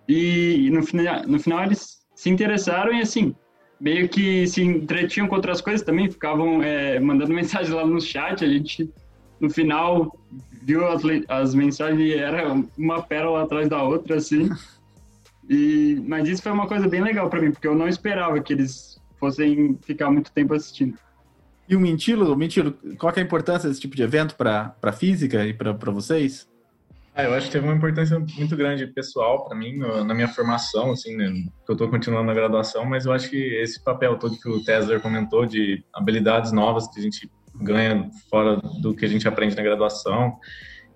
E, 0.08 0.66
e 0.66 0.70
no, 0.70 0.80
no 1.26 1.38
final 1.38 1.64
eles 1.64 2.02
se 2.14 2.30
interessaram 2.30 2.92
e 2.92 3.00
assim, 3.00 3.34
meio 3.80 4.08
que 4.08 4.46
se 4.46 4.62
entretinham 4.62 5.26
com 5.26 5.36
outras 5.36 5.60
coisas 5.60 5.82
também, 5.82 6.10
ficavam 6.10 6.62
é, 6.62 7.00
mandando 7.00 7.32
mensagem 7.34 7.72
lá 7.72 7.86
no 7.86 8.00
chat, 8.00 8.44
a 8.44 8.48
gente 8.48 8.90
no 9.40 9.50
final 9.50 10.16
viu 10.62 10.86
as, 10.86 11.02
as 11.28 11.54
mensagens 11.54 12.00
e 12.00 12.14
era 12.14 12.54
uma 12.78 13.02
pérola 13.02 13.42
atrás 13.42 13.68
da 13.68 13.82
outra, 13.82 14.16
assim. 14.16 14.48
E, 15.52 16.02
mas 16.06 16.26
isso 16.26 16.42
foi 16.42 16.50
uma 16.50 16.66
coisa 16.66 16.88
bem 16.88 17.02
legal 17.02 17.28
para 17.28 17.38
mim, 17.38 17.50
porque 17.52 17.68
eu 17.68 17.74
não 17.74 17.86
esperava 17.86 18.40
que 18.40 18.54
eles 18.54 18.98
fossem 19.20 19.78
ficar 19.82 20.10
muito 20.10 20.32
tempo 20.32 20.54
assistindo. 20.54 20.96
E 21.68 21.76
o 21.76 21.80
Mentilo, 21.80 22.34
Mentilo, 22.34 22.72
qual 22.98 23.12
é 23.14 23.20
a 23.20 23.22
importância 23.22 23.68
desse 23.68 23.80
tipo 23.80 23.94
de 23.94 24.02
evento 24.02 24.34
para 24.34 24.74
a 24.82 24.92
física 24.92 25.44
e 25.44 25.52
para 25.52 25.90
vocês? 25.90 26.48
Ah, 27.14 27.24
eu 27.24 27.34
acho 27.34 27.46
que 27.48 27.52
teve 27.52 27.66
uma 27.66 27.76
importância 27.76 28.18
muito 28.18 28.56
grande 28.56 28.86
pessoal 28.86 29.44
para 29.44 29.54
mim, 29.54 29.76
na 29.76 30.14
minha 30.14 30.28
formação, 30.28 30.92
assim, 30.92 31.14
né, 31.14 31.30
que 31.30 31.70
eu 31.70 31.74
estou 31.74 31.90
continuando 31.90 32.26
na 32.26 32.32
graduação, 32.32 32.86
mas 32.86 33.04
eu 33.04 33.12
acho 33.12 33.28
que 33.28 33.36
esse 33.36 33.84
papel 33.84 34.16
todo 34.16 34.38
que 34.38 34.48
o 34.48 34.64
Tesler 34.64 35.00
comentou 35.00 35.44
de 35.44 35.84
habilidades 35.92 36.50
novas 36.50 36.88
que 36.88 36.98
a 36.98 37.02
gente 37.02 37.30
ganha 37.54 38.08
fora 38.30 38.56
do 38.80 38.94
que 38.94 39.04
a 39.04 39.08
gente 39.08 39.28
aprende 39.28 39.54
na 39.54 39.62
graduação 39.62 40.38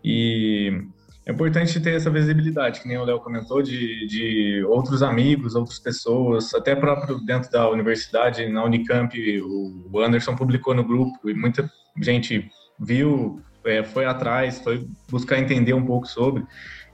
e 0.03 0.87
é 1.27 1.33
importante 1.33 1.81
ter 1.81 1.97
essa 1.97 2.09
visibilidade, 2.09 2.81
que 2.81 2.87
nem 2.87 2.97
o 2.99 3.05
Léo 3.05 3.19
comentou, 3.19 3.61
de, 3.61 4.07
de 4.07 4.65
outros 4.65 5.03
amigos, 5.03 5.57
outras 5.57 5.81
pessoas, 5.81 6.55
até 6.55 6.77
próprio 6.77 7.19
dentro 7.19 7.51
da 7.51 7.69
universidade, 7.69 8.49
na 8.49 8.63
Unicamp, 8.63 9.13
o 9.43 10.01
Anderson 10.01 10.37
publicou 10.37 10.73
no 10.73 10.85
grupo 10.85 11.29
e 11.29 11.35
muita 11.35 11.69
gente 12.01 12.49
viu, 12.79 13.43
é, 13.65 13.83
foi 13.83 14.05
atrás, 14.05 14.61
foi 14.61 14.87
buscar 15.11 15.41
entender 15.41 15.75
um 15.75 15.85
pouco 15.85 16.07
sobre. 16.07 16.45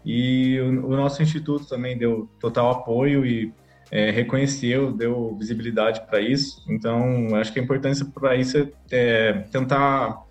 E 0.03 0.59
o, 0.61 0.97
nosso 0.97 1.23
instituto 1.23 1.67
também 1.67 1.99
deu 1.99 2.27
total 2.41 2.71
apoio 2.71 3.27
e 3.27 3.53
é, 3.91 4.11
reconheceu, 4.11 4.93
deu 4.93 5.37
visibilidade 5.37 6.07
para 6.07 6.23
isso. 6.23 6.65
Então, 6.71 7.37
acho 7.37 7.53
que 7.53 7.61
a 7.61 7.63
importância 7.63 8.07
para 8.07 8.35
isso 8.35 8.57
é, 8.57 8.71
é 8.91 9.33
tentar 9.53 10.25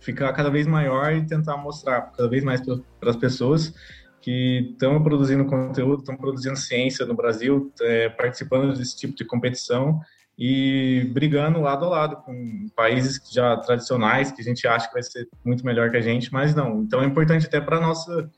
ficar 0.00 0.32
cada 0.32 0.50
vez 0.50 0.66
maior 0.66 1.12
e 1.12 1.24
tentar 1.26 1.56
mostrar 1.56 2.00
cada 2.16 2.28
vez 2.28 2.42
mais 2.42 2.60
para 2.60 3.10
as 3.10 3.16
pessoas 3.16 3.72
que 4.20 4.70
estão 4.72 5.02
produzindo 5.02 5.44
conteúdo, 5.46 6.00
estão 6.00 6.16
produzindo 6.16 6.56
ciência 6.56 7.06
no 7.06 7.14
Brasil, 7.14 7.72
é, 7.80 8.08
participando 8.08 8.76
desse 8.76 8.96
tipo 8.96 9.14
de 9.14 9.24
competição 9.24 10.00
e 10.38 11.10
brigando 11.12 11.60
lado 11.60 11.84
a 11.84 11.88
lado 11.88 12.16
com 12.16 12.66
países 12.74 13.20
já 13.30 13.56
tradicionais 13.58 14.32
que 14.32 14.40
a 14.40 14.44
gente 14.44 14.66
acha 14.66 14.88
que 14.88 14.94
vai 14.94 15.02
ser 15.02 15.28
muito 15.44 15.64
melhor 15.64 15.90
que 15.90 15.96
a 15.96 16.00
gente, 16.00 16.32
mas 16.32 16.54
não. 16.54 16.80
Então 16.80 17.02
é 17.02 17.06
importante 17.06 17.46
até 17.46 17.60
para 17.60 17.80
nossa 17.80 18.30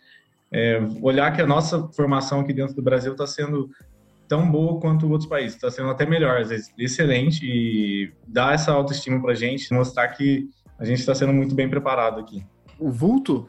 é, 0.53 0.81
olhar 1.01 1.33
que 1.33 1.41
a 1.41 1.47
nossa 1.47 1.89
formação 1.89 2.41
aqui 2.41 2.53
dentro 2.53 2.75
do 2.75 2.83
Brasil 2.83 3.13
está 3.13 3.27
sendo 3.27 3.71
tão 4.29 4.51
boa 4.51 4.81
quanto 4.81 5.11
outros 5.11 5.29
países, 5.29 5.55
está 5.55 5.71
sendo 5.71 5.91
até 5.91 6.07
melhor, 6.07 6.41
às 6.41 6.49
vezes 6.49 6.73
excelente 6.79 7.45
e 7.45 8.13
dar 8.27 8.55
essa 8.55 8.73
autoestima 8.73 9.21
para 9.21 9.35
gente, 9.35 9.73
mostrar 9.73 10.09
que 10.09 10.49
a 10.83 10.85
gente 10.85 10.99
está 10.99 11.15
sendo 11.15 11.33
muito 11.33 11.55
bem 11.55 11.71
preparado 11.71 12.19
aqui. 12.19 12.45
O 12.77 12.91
vulto? 12.91 13.49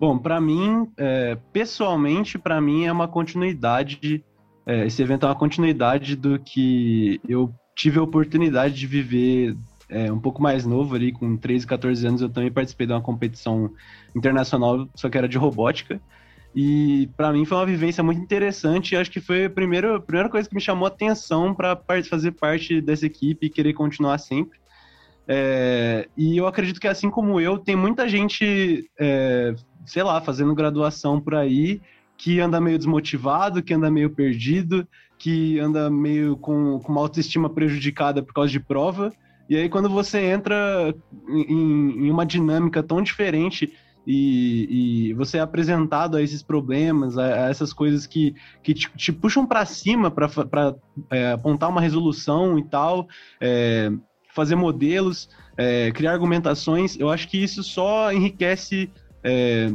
Bom, 0.00 0.18
para 0.18 0.40
mim, 0.40 0.90
é, 0.96 1.38
pessoalmente, 1.52 2.36
para 2.36 2.60
mim 2.60 2.86
é 2.86 2.92
uma 2.92 3.06
continuidade. 3.06 4.24
É, 4.66 4.84
esse 4.84 5.00
evento 5.00 5.24
é 5.24 5.28
uma 5.28 5.36
continuidade 5.36 6.16
do 6.16 6.40
que 6.40 7.20
eu 7.28 7.54
tive 7.76 8.00
a 8.00 8.02
oportunidade 8.02 8.74
de 8.74 8.86
viver 8.88 9.56
é, 9.88 10.10
um 10.10 10.18
pouco 10.18 10.42
mais 10.42 10.66
novo 10.66 10.96
ali, 10.96 11.12
com 11.12 11.36
13, 11.36 11.68
14 11.68 12.04
anos, 12.04 12.20
eu 12.20 12.28
também 12.28 12.50
participei 12.50 12.88
de 12.88 12.92
uma 12.92 13.00
competição 13.00 13.70
internacional, 14.12 14.88
só 14.96 15.08
que 15.08 15.16
era 15.16 15.28
de 15.28 15.38
robótica. 15.38 16.00
E 16.52 17.08
para 17.16 17.32
mim 17.32 17.44
foi 17.44 17.58
uma 17.58 17.66
vivência 17.66 18.02
muito 18.02 18.20
interessante. 18.20 18.96
Acho 18.96 19.10
que 19.10 19.20
foi 19.20 19.44
a 19.44 19.50
primeira, 19.50 19.98
a 19.98 20.00
primeira 20.00 20.28
coisa 20.28 20.48
que 20.48 20.54
me 20.54 20.60
chamou 20.60 20.86
a 20.86 20.88
atenção 20.88 21.54
para 21.54 21.80
fazer 22.10 22.32
parte 22.32 22.80
dessa 22.80 23.06
equipe 23.06 23.46
e 23.46 23.50
querer 23.50 23.72
continuar 23.72 24.18
sempre. 24.18 24.58
É, 25.26 26.08
e 26.16 26.36
eu 26.36 26.46
acredito 26.46 26.80
que, 26.80 26.88
assim 26.88 27.10
como 27.10 27.40
eu, 27.40 27.58
tem 27.58 27.76
muita 27.76 28.08
gente, 28.08 28.90
é, 28.98 29.54
sei 29.86 30.02
lá, 30.02 30.20
fazendo 30.20 30.54
graduação 30.54 31.20
por 31.20 31.34
aí, 31.34 31.80
que 32.16 32.40
anda 32.40 32.60
meio 32.60 32.78
desmotivado, 32.78 33.62
que 33.62 33.74
anda 33.74 33.90
meio 33.90 34.10
perdido, 34.10 34.86
que 35.18 35.58
anda 35.58 35.90
meio 35.90 36.36
com, 36.36 36.78
com 36.80 36.92
uma 36.92 37.00
autoestima 37.00 37.48
prejudicada 37.48 38.22
por 38.22 38.32
causa 38.32 38.50
de 38.50 38.60
prova. 38.60 39.12
E 39.48 39.56
aí, 39.56 39.68
quando 39.68 39.88
você 39.88 40.18
entra 40.18 40.94
em, 41.28 42.06
em 42.06 42.10
uma 42.10 42.24
dinâmica 42.24 42.82
tão 42.82 43.02
diferente 43.02 43.72
e, 44.06 45.08
e, 45.10 45.14
você 45.14 45.38
é 45.38 45.40
apresentado 45.40 46.16
a 46.16 46.22
esses 46.22 46.42
problemas, 46.42 47.16
a, 47.16 47.46
a 47.46 47.50
essas 47.50 47.72
coisas 47.72 48.06
que, 48.06 48.34
que 48.62 48.74
te, 48.74 48.90
te 48.96 49.12
puxam 49.12 49.46
para 49.46 49.64
cima 49.64 50.10
para 50.10 50.74
é, 51.10 51.32
apontar 51.32 51.68
uma 51.68 51.80
resolução 51.80 52.58
e 52.58 52.64
tal. 52.64 53.06
É, 53.40 53.92
fazer 54.34 54.56
modelos, 54.56 55.28
é, 55.56 55.90
criar 55.92 56.12
argumentações. 56.12 56.98
Eu 56.98 57.10
acho 57.10 57.28
que 57.28 57.42
isso 57.42 57.62
só 57.62 58.12
enriquece 58.12 58.90
é, 59.22 59.72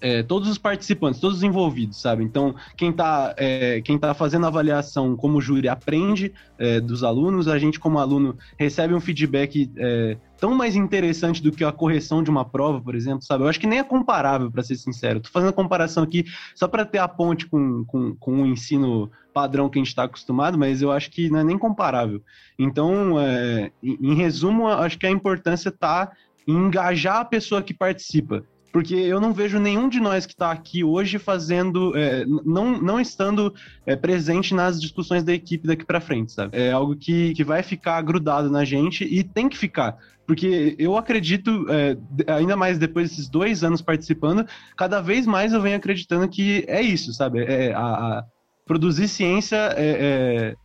é, 0.00 0.22
todos 0.22 0.48
os 0.48 0.58
participantes, 0.58 1.20
todos 1.20 1.38
os 1.38 1.42
envolvidos, 1.42 2.00
sabe? 2.00 2.24
Então, 2.24 2.54
quem 2.76 2.90
está 2.90 3.34
é, 3.36 3.80
quem 3.82 3.98
tá 3.98 4.14
fazendo 4.14 4.44
a 4.44 4.48
avaliação 4.48 5.14
como 5.16 5.40
júri 5.40 5.68
aprende 5.68 6.32
é, 6.58 6.80
dos 6.80 7.04
alunos, 7.04 7.48
a 7.48 7.58
gente, 7.58 7.78
como 7.78 7.98
aluno, 7.98 8.36
recebe 8.58 8.94
um 8.94 9.00
feedback 9.00 9.70
é, 9.76 10.16
tão 10.38 10.54
mais 10.54 10.74
interessante 10.74 11.42
do 11.42 11.52
que 11.52 11.62
a 11.62 11.72
correção 11.72 12.22
de 12.22 12.30
uma 12.30 12.44
prova, 12.44 12.80
por 12.80 12.94
exemplo, 12.94 13.22
sabe? 13.22 13.44
Eu 13.44 13.48
acho 13.48 13.60
que 13.60 13.66
nem 13.66 13.78
é 13.78 13.84
comparável, 13.84 14.50
para 14.50 14.62
ser 14.62 14.76
sincero. 14.76 15.20
Tô 15.20 15.28
fazendo 15.28 15.50
a 15.50 15.54
comparação 15.54 16.02
aqui 16.02 16.24
só 16.54 16.66
para 16.66 16.84
ter 16.84 16.98
a 16.98 17.08
ponte 17.08 17.46
com, 17.46 17.84
com, 17.84 18.14
com 18.14 18.42
o 18.42 18.46
ensino 18.46 19.10
padrão 19.32 19.68
que 19.68 19.78
a 19.78 19.80
gente 19.80 19.88
está 19.88 20.04
acostumado, 20.04 20.58
mas 20.58 20.82
eu 20.82 20.90
acho 20.90 21.10
que 21.10 21.30
não 21.30 21.40
é 21.40 21.44
nem 21.44 21.58
comparável. 21.58 22.22
Então, 22.58 23.18
é, 23.20 23.70
em, 23.82 24.14
resumo, 24.14 24.68
acho 24.68 24.98
que 24.98 25.06
a 25.06 25.10
importância 25.10 25.68
está 25.68 26.12
em 26.46 26.52
engajar 26.52 27.16
a 27.16 27.24
pessoa 27.24 27.62
que 27.62 27.74
participa 27.74 28.44
porque 28.72 28.94
eu 28.94 29.20
não 29.20 29.32
vejo 29.32 29.58
nenhum 29.58 29.88
de 29.88 30.00
nós 30.00 30.26
que 30.26 30.32
está 30.32 30.50
aqui 30.50 30.84
hoje 30.84 31.18
fazendo, 31.18 31.92
é, 31.96 32.24
não, 32.24 32.80
não 32.80 33.00
estando 33.00 33.52
é, 33.84 33.96
presente 33.96 34.54
nas 34.54 34.80
discussões 34.80 35.24
da 35.24 35.32
equipe 35.32 35.66
daqui 35.66 35.84
para 35.84 36.00
frente, 36.00 36.32
sabe? 36.32 36.56
É 36.56 36.70
algo 36.70 36.96
que, 36.96 37.34
que 37.34 37.42
vai 37.42 37.62
ficar 37.62 38.00
grudado 38.02 38.50
na 38.50 38.64
gente 38.64 39.04
e 39.04 39.24
tem 39.24 39.48
que 39.48 39.58
ficar, 39.58 39.98
porque 40.26 40.76
eu 40.78 40.96
acredito, 40.96 41.66
é, 41.68 41.96
ainda 42.32 42.56
mais 42.56 42.78
depois 42.78 43.10
desses 43.10 43.28
dois 43.28 43.64
anos 43.64 43.82
participando, 43.82 44.46
cada 44.76 45.00
vez 45.00 45.26
mais 45.26 45.52
eu 45.52 45.60
venho 45.60 45.76
acreditando 45.76 46.28
que 46.28 46.64
é 46.68 46.80
isso, 46.80 47.12
sabe? 47.12 47.42
É, 47.42 47.72
a, 47.74 47.80
a 47.80 48.24
produzir 48.70 49.08
ciência 49.08 49.56
é, 49.76 50.54
é 50.54 50.56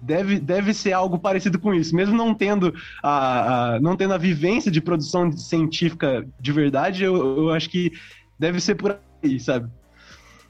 deve, 0.00 0.40
deve 0.40 0.72
ser 0.72 0.94
algo 0.94 1.18
parecido 1.18 1.58
com 1.58 1.74
isso. 1.74 1.94
Mesmo 1.94 2.16
não 2.16 2.32
tendo 2.32 2.74
a, 3.02 3.74
a 3.74 3.80
não 3.80 3.94
tendo 3.94 4.14
a 4.14 4.18
vivência 4.18 4.70
de 4.70 4.80
produção 4.80 5.30
científica 5.30 6.26
de 6.40 6.52
verdade, 6.52 7.04
eu, 7.04 7.14
eu 7.16 7.50
acho 7.50 7.68
que 7.68 7.92
deve 8.38 8.60
ser 8.60 8.76
por 8.76 8.98
aí, 9.22 9.38
sabe? 9.38 9.70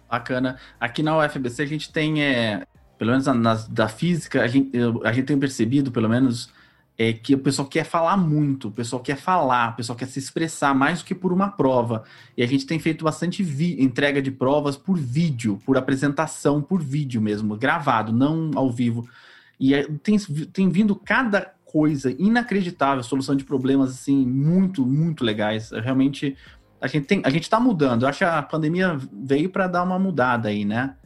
Bacana. 0.09 0.57
Aqui 0.79 1.03
na 1.03 1.19
UFBC 1.19 1.63
a 1.63 1.67
gente 1.67 1.93
tem, 1.93 2.23
é, 2.23 2.65
pelo 2.97 3.11
menos 3.11 3.27
na, 3.27 3.35
na, 3.35 3.55
da 3.55 3.89
física, 3.89 4.41
a 4.41 4.47
gente, 4.47 4.71
a 5.05 5.13
gente 5.13 5.27
tem 5.27 5.37
percebido, 5.39 5.91
pelo 5.91 6.09
menos, 6.09 6.49
é 6.99 7.13
que 7.13 7.37
o 7.37 7.39
pessoal 7.39 7.69
quer 7.69 7.85
falar 7.85 8.17
muito, 8.17 8.69
o 8.69 8.73
pessoal 8.73 9.01
quer 9.01 9.17
falar, 9.17 9.71
o 9.71 9.77
pessoal 9.77 9.97
quer 9.97 10.09
se 10.09 10.19
expressar 10.19 10.75
mais 10.75 10.99
do 10.99 11.05
que 11.05 11.15
por 11.15 11.33
uma 11.33 11.49
prova. 11.49 12.03
E 12.37 12.43
a 12.43 12.47
gente 12.47 12.67
tem 12.67 12.81
feito 12.81 13.05
bastante 13.05 13.41
entrega 13.81 14.21
de 14.21 14.33
provas 14.33 14.77
por 14.77 14.99
vídeo, 14.99 15.61
por 15.65 15.79
apresentação, 15.79 16.61
por 16.61 16.83
vídeo 16.83 17.23
mesmo, 17.23 17.57
gravado, 17.57 18.13
não 18.13 18.51
ao 18.57 18.69
vivo. 18.69 19.09
E 19.61 19.75
é, 19.75 19.87
tem, 20.03 20.19
tem 20.53 20.69
vindo 20.69 20.97
cada 20.97 21.55
coisa 21.65 22.11
inacreditável, 22.19 23.03
solução 23.05 23.37
de 23.37 23.45
problemas 23.45 23.91
assim 23.91 24.27
muito, 24.27 24.85
muito 24.85 25.23
legais. 25.23 25.71
Realmente 25.71 26.37
a 26.81 26.89
gente 26.89 27.07
tem, 27.07 27.23
a 27.25 27.31
gente 27.31 27.45
está 27.45 27.61
mudando. 27.61 28.03
Eu 28.03 28.09
acho 28.09 28.19
que 28.19 28.25
a 28.25 28.43
pandemia 28.43 28.99
veio 29.13 29.51
para 29.51 29.69
dar 29.69 29.85
uma 29.85 29.99
mudada 29.99 30.49
aí, 30.49 30.65
né? 30.65 30.97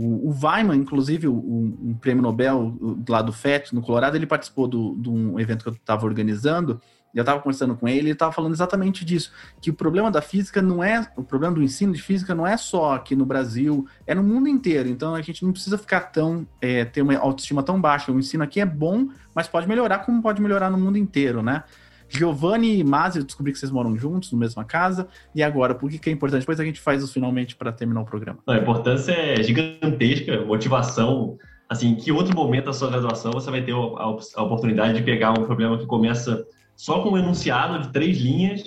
O, 0.00 0.30
o 0.30 0.38
Weiman, 0.40 0.76
inclusive, 0.76 1.26
o, 1.26 1.34
um 1.34 1.94
prêmio 2.00 2.22
Nobel 2.22 2.76
lá 3.08 3.20
do 3.20 3.32
FET, 3.32 3.74
no 3.74 3.82
Colorado, 3.82 4.16
ele 4.16 4.26
participou 4.26 4.68
de 4.68 5.08
um 5.10 5.38
evento 5.40 5.64
que 5.64 5.68
eu 5.68 5.74
estava 5.74 6.06
organizando 6.06 6.80
já 7.14 7.22
estava 7.22 7.40
conversando 7.40 7.74
com 7.74 7.88
ele, 7.88 7.98
ele 7.98 8.10
estava 8.10 8.32
falando 8.32 8.52
exatamente 8.52 9.04
disso, 9.04 9.32
que 9.60 9.70
o 9.70 9.74
problema 9.74 10.10
da 10.10 10.20
física 10.20 10.60
não 10.60 10.82
é, 10.82 11.10
o 11.16 11.22
problema 11.22 11.54
do 11.54 11.62
ensino 11.62 11.92
de 11.92 12.02
física 12.02 12.34
não 12.34 12.46
é 12.46 12.56
só 12.56 12.94
aqui 12.94 13.16
no 13.16 13.24
Brasil, 13.24 13.86
é 14.06 14.14
no 14.14 14.22
mundo 14.22 14.48
inteiro. 14.48 14.88
Então 14.88 15.14
a 15.14 15.22
gente 15.22 15.44
não 15.44 15.52
precisa 15.52 15.78
ficar 15.78 16.00
tão, 16.00 16.46
é, 16.60 16.84
ter 16.84 17.02
uma 17.02 17.16
autoestima 17.16 17.62
tão 17.62 17.80
baixa. 17.80 18.12
O 18.12 18.18
ensino 18.18 18.44
aqui 18.44 18.60
é 18.60 18.66
bom, 18.66 19.08
mas 19.34 19.48
pode 19.48 19.66
melhorar 19.66 20.00
como 20.00 20.22
pode 20.22 20.40
melhorar 20.40 20.70
no 20.70 20.78
mundo 20.78 20.98
inteiro, 20.98 21.42
né? 21.42 21.64
Giovanni 22.08 22.78
e 22.78 22.84
Masi, 22.84 23.18
eu 23.18 23.24
descobri 23.24 23.52
que 23.52 23.58
vocês 23.58 23.70
moram 23.70 23.96
juntos, 23.96 24.32
na 24.32 24.38
mesma 24.38 24.64
casa. 24.64 25.08
E 25.34 25.42
agora, 25.42 25.74
por 25.74 25.90
que, 25.90 25.98
que 25.98 26.08
é 26.08 26.12
importante? 26.12 26.40
Depois 26.40 26.58
a 26.58 26.64
gente 26.64 26.80
faz 26.80 27.02
os 27.02 27.12
finalmente 27.12 27.54
para 27.54 27.70
terminar 27.70 28.00
o 28.00 28.04
programa. 28.04 28.38
a 28.46 28.56
importância 28.56 29.12
é 29.12 29.42
gigantesca, 29.42 30.44
motivação. 30.44 31.36
Assim, 31.68 31.94
que 31.94 32.10
outro 32.10 32.34
momento 32.34 32.66
da 32.66 32.72
sua 32.72 32.90
graduação 32.90 33.32
você 33.32 33.50
vai 33.50 33.62
ter 33.62 33.72
a, 33.72 34.08
oportunidade 34.42 34.98
de 34.98 35.02
pegar 35.04 35.32
um 35.32 35.44
problema 35.44 35.76
que 35.76 35.86
começa 35.86 36.46
só 36.74 37.02
com 37.02 37.10
um 37.10 37.18
enunciado 37.18 37.80
de 37.80 37.92
três 37.92 38.18
linhas, 38.18 38.62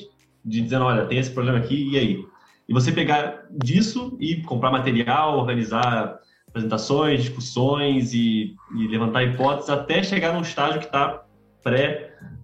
de 0.45 0.61
dizendo, 0.61 0.85
olha, 0.85 1.05
tem 1.05 1.17
esse 1.17 1.31
problema 1.31 1.57
aqui, 1.57 1.89
e 1.91 1.97
aí? 1.97 2.25
E 2.69 2.73
você 2.73 2.91
pegar 2.91 3.45
disso 3.49 4.15
e 4.19 4.43
comprar 4.43 4.71
material, 4.71 5.39
organizar 5.39 6.19
apresentações, 6.47 7.23
discussões 7.23 8.13
e, 8.13 8.55
e 8.77 8.87
levantar 8.87 9.23
hipóteses 9.23 9.69
até 9.69 10.03
chegar 10.03 10.33
num 10.33 10.41
estágio 10.41 10.79
que 10.79 10.85
está 10.85 11.23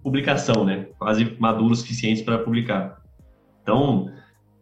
pré-publicação, 0.08 0.64
né? 0.64 0.86
Quase 0.98 1.36
maduro 1.38 1.72
o 1.72 1.76
suficiente 1.76 2.22
para 2.22 2.38
publicar. 2.38 3.02
Então, 3.62 4.10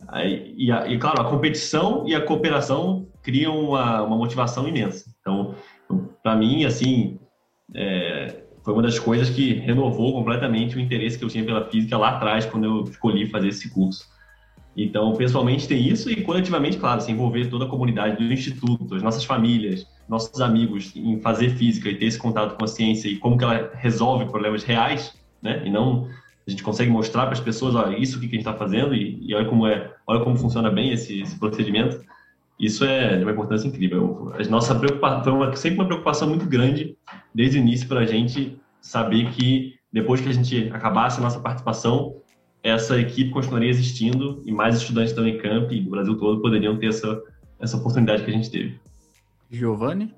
aí, 0.08 0.54
e, 0.56 0.70
e, 0.70 0.98
claro, 0.98 1.20
a 1.20 1.30
competição 1.30 2.06
e 2.06 2.14
a 2.14 2.20
cooperação 2.20 3.06
criam 3.22 3.58
uma, 3.68 4.02
uma 4.02 4.16
motivação 4.16 4.68
imensa. 4.68 5.10
Então, 5.20 5.54
para 6.22 6.36
mim, 6.36 6.64
assim, 6.64 7.18
é, 7.74 8.42
foi 8.64 8.72
uma 8.72 8.82
das 8.82 8.98
coisas 8.98 9.30
que 9.30 9.54
renovou 9.54 10.12
completamente 10.12 10.76
o 10.76 10.80
interesse 10.80 11.18
que 11.18 11.24
eu 11.24 11.28
tinha 11.28 11.44
pela 11.44 11.68
física 11.68 11.96
lá 11.96 12.10
atrás, 12.10 12.46
quando 12.46 12.64
eu 12.64 12.84
escolhi 12.84 13.26
fazer 13.26 13.48
esse 13.48 13.72
curso. 13.72 14.04
Então, 14.76 15.14
pessoalmente 15.14 15.66
tem 15.66 15.88
isso 15.88 16.10
e 16.10 16.22
coletivamente, 16.22 16.76
claro, 16.76 17.00
se 17.00 17.10
envolver 17.10 17.48
toda 17.48 17.64
a 17.64 17.68
comunidade 17.68 18.16
do 18.16 18.32
instituto, 18.32 18.94
as 18.94 19.02
nossas 19.02 19.24
famílias, 19.24 19.86
nossos 20.08 20.40
amigos 20.40 20.92
em 20.94 21.20
fazer 21.20 21.50
física 21.50 21.88
e 21.88 21.96
ter 21.96 22.06
esse 22.06 22.18
contato 22.18 22.56
com 22.56 22.64
a 22.64 22.68
ciência 22.68 23.08
e 23.08 23.16
como 23.16 23.36
que 23.36 23.44
ela 23.44 23.70
resolve 23.74 24.26
problemas 24.26 24.62
reais, 24.62 25.14
né? 25.42 25.62
E 25.66 25.70
não 25.70 26.08
a 26.46 26.50
gente 26.50 26.62
consegue 26.62 26.90
mostrar 26.90 27.24
para 27.24 27.32
as 27.32 27.40
pessoas, 27.40 27.74
olha, 27.74 27.98
isso 27.98 28.20
que 28.20 28.26
a 28.26 28.28
gente 28.28 28.38
está 28.38 28.54
fazendo 28.54 28.94
e, 28.94 29.18
e, 29.20 29.34
olha 29.34 29.46
como 29.46 29.66
é, 29.66 29.92
olha 30.06 30.22
como 30.22 30.36
funciona 30.36 30.70
bem 30.70 30.92
esse, 30.92 31.20
esse 31.20 31.36
procedimento. 31.38 32.00
Isso 32.58 32.84
é 32.84 33.16
de 33.16 33.24
uma 33.24 33.32
importância 33.32 33.66
incrível. 33.66 34.32
A 34.38 34.48
nossa 34.48 34.74
preocupação 34.74 35.56
sempre 35.56 35.78
uma 35.78 35.86
preocupação 35.86 36.28
muito 36.28 36.46
grande 36.46 36.96
desde 37.34 37.58
o 37.58 37.60
início 37.60 37.88
para 37.88 38.00
a 38.00 38.06
gente 38.06 38.56
saber 38.80 39.30
que 39.32 39.74
depois 39.92 40.20
que 40.20 40.28
a 40.28 40.32
gente 40.32 40.70
acabasse 40.72 41.18
a 41.18 41.22
nossa 41.22 41.40
participação, 41.40 42.16
essa 42.62 42.98
equipe 42.98 43.30
continuaria 43.30 43.68
existindo 43.68 44.42
e 44.44 44.52
mais 44.52 44.76
estudantes 44.76 45.12
da 45.12 45.22
Unicamp 45.22 45.74
e 45.74 45.80
do 45.80 45.90
Brasil 45.90 46.16
todo 46.16 46.40
poderiam 46.40 46.76
ter 46.76 46.86
essa, 46.86 47.20
essa 47.60 47.76
oportunidade 47.76 48.24
que 48.24 48.30
a 48.30 48.34
gente 48.34 48.50
teve. 48.50 48.80
Giovanni? 49.50 50.14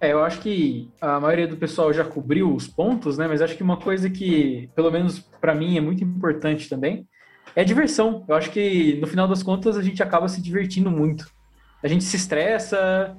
É, 0.00 0.12
eu 0.12 0.22
acho 0.22 0.40
que 0.40 0.90
a 1.00 1.18
maioria 1.18 1.48
do 1.48 1.56
pessoal 1.56 1.92
já 1.92 2.04
cobriu 2.04 2.54
os 2.54 2.68
pontos, 2.68 3.16
né? 3.16 3.26
Mas 3.26 3.40
acho 3.40 3.56
que 3.56 3.62
uma 3.62 3.78
coisa 3.78 4.10
que, 4.10 4.70
pelo 4.74 4.90
menos 4.90 5.18
para 5.40 5.54
mim, 5.54 5.76
é 5.76 5.80
muito 5.80 6.04
importante 6.04 6.68
também 6.68 7.06
é 7.56 7.64
diversão. 7.64 8.22
Eu 8.28 8.34
acho 8.34 8.50
que 8.50 8.98
no 9.00 9.06
final 9.06 9.26
das 9.26 9.42
contas 9.42 9.76
a 9.78 9.82
gente 9.82 10.02
acaba 10.02 10.28
se 10.28 10.42
divertindo 10.42 10.90
muito. 10.90 11.26
A 11.82 11.88
gente 11.88 12.04
se 12.04 12.16
estressa, 12.16 13.16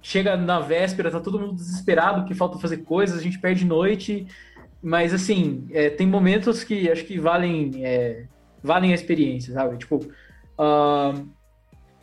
chega 0.00 0.36
na 0.36 0.60
véspera, 0.60 1.10
tá 1.10 1.20
todo 1.20 1.40
mundo 1.40 1.54
desesperado 1.54 2.24
que 2.24 2.34
falta 2.34 2.58
fazer 2.58 2.78
coisas, 2.78 3.18
a 3.18 3.22
gente 3.22 3.40
perde 3.40 3.64
noite, 3.64 4.26
mas 4.80 5.12
assim, 5.12 5.66
é, 5.72 5.90
tem 5.90 6.06
momentos 6.06 6.62
que 6.62 6.88
acho 6.88 7.04
que 7.04 7.18
valem, 7.18 7.84
é, 7.84 8.26
valem 8.62 8.92
a 8.92 8.94
experiência, 8.94 9.52
sabe? 9.52 9.76
Tipo, 9.76 9.96
uh, 9.96 11.28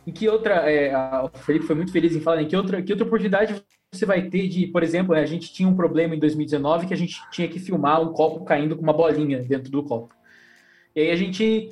em 0.06 0.12
que 0.12 0.28
outra, 0.28 0.70
é, 0.70 0.92
o 1.22 1.28
Felipe 1.38 1.66
foi 1.66 1.76
muito 1.76 1.92
feliz 1.92 2.14
em 2.14 2.20
falar, 2.20 2.42
em 2.42 2.48
que 2.48 2.56
outra, 2.56 2.82
que 2.82 2.92
outra 2.92 3.06
oportunidade 3.06 3.62
você 3.92 4.06
vai 4.06 4.22
ter 4.22 4.48
de, 4.48 4.66
por 4.66 4.82
exemplo, 4.82 5.14
a 5.14 5.26
gente 5.26 5.52
tinha 5.52 5.68
um 5.68 5.76
problema 5.76 6.14
em 6.14 6.18
2019 6.18 6.86
que 6.86 6.94
a 6.94 6.96
gente 6.96 7.20
tinha 7.30 7.46
que 7.46 7.60
filmar 7.60 8.00
um 8.00 8.12
copo 8.12 8.44
caindo 8.44 8.74
com 8.74 8.82
uma 8.82 8.92
bolinha 8.92 9.42
dentro 9.42 9.70
do 9.70 9.82
copo. 9.82 10.14
E 10.96 11.00
aí 11.00 11.10
a 11.10 11.16
gente 11.16 11.70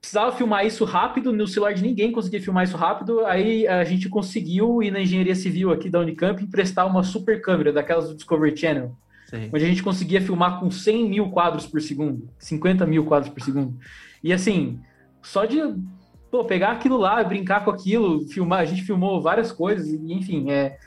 precisava 0.00 0.34
filmar 0.34 0.64
isso 0.64 0.84
rápido, 0.84 1.32
no 1.32 1.46
celular 1.46 1.74
de 1.74 1.82
ninguém 1.82 2.12
conseguia 2.12 2.40
filmar 2.40 2.64
isso 2.64 2.76
rápido, 2.76 3.26
aí 3.26 3.66
a 3.66 3.84
gente 3.84 4.08
conseguiu 4.08 4.82
ir 4.82 4.90
na 4.90 5.00
engenharia 5.00 5.34
civil 5.34 5.70
aqui 5.70 5.90
da 5.90 6.00
Unicamp 6.00 6.42
emprestar 6.42 6.86
uma 6.86 7.02
super 7.02 7.40
câmera 7.42 7.72
daquelas 7.72 8.08
do 8.08 8.14
Discovery 8.14 8.56
Channel, 8.56 8.96
Sim. 9.26 9.50
onde 9.52 9.64
a 9.64 9.68
gente 9.68 9.82
conseguia 9.82 10.20
filmar 10.20 10.58
com 10.58 10.70
100 10.70 11.08
mil 11.08 11.30
quadros 11.30 11.66
por 11.66 11.82
segundo, 11.82 12.30
50 12.38 12.86
mil 12.86 13.04
quadros 13.04 13.30
por 13.30 13.42
segundo. 13.42 13.76
E 14.24 14.32
assim, 14.32 14.80
só 15.20 15.44
de 15.44 15.58
pô, 16.30 16.44
pegar 16.44 16.72
aquilo 16.72 16.96
lá, 16.96 17.22
brincar 17.24 17.64
com 17.64 17.70
aquilo, 17.70 18.26
filmar, 18.28 18.60
a 18.60 18.64
gente 18.64 18.82
filmou 18.82 19.20
várias 19.20 19.50
coisas, 19.50 19.88
enfim, 19.88 20.50
é, 20.50 20.78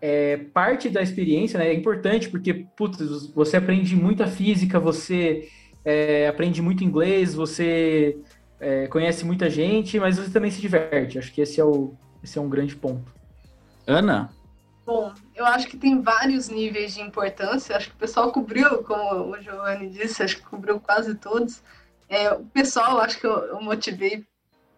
é 0.00 0.36
parte 0.36 0.88
da 0.88 1.02
experiência, 1.02 1.58
né? 1.58 1.68
É 1.68 1.74
importante 1.74 2.28
porque, 2.28 2.66
putz, 2.76 3.26
você 3.34 3.56
aprende 3.56 3.96
muita 3.96 4.26
física, 4.26 4.78
você 4.78 5.48
é, 5.84 6.28
aprende 6.28 6.62
muito 6.62 6.84
inglês, 6.84 7.34
você 7.34 8.18
é, 8.60 8.86
conhece 8.86 9.24
muita 9.24 9.50
gente, 9.50 9.98
mas 9.98 10.16
você 10.16 10.30
também 10.30 10.50
se 10.50 10.60
diverte. 10.60 11.18
Acho 11.18 11.32
que 11.32 11.40
esse 11.40 11.60
é, 11.60 11.64
o, 11.64 11.94
esse 12.22 12.38
é 12.38 12.40
um 12.40 12.48
grande 12.48 12.76
ponto. 12.76 13.12
Ana? 13.86 14.30
Bom, 14.84 15.12
eu 15.34 15.44
acho 15.44 15.66
que 15.66 15.76
tem 15.76 16.00
vários 16.00 16.48
níveis 16.48 16.94
de 16.94 17.00
importância. 17.00 17.76
Acho 17.76 17.88
que 17.88 17.96
o 17.96 17.98
pessoal 17.98 18.30
cobriu, 18.30 18.84
como 18.84 19.32
o 19.32 19.42
Giovanni 19.42 19.88
disse, 19.88 20.22
acho 20.22 20.36
que 20.36 20.44
cobriu 20.44 20.78
quase 20.78 21.16
todos. 21.16 21.62
É, 22.08 22.30
o 22.32 22.44
pessoal, 22.44 23.00
acho 23.00 23.18
que 23.18 23.26
eu, 23.26 23.36
eu 23.46 23.60
motivei 23.60 24.24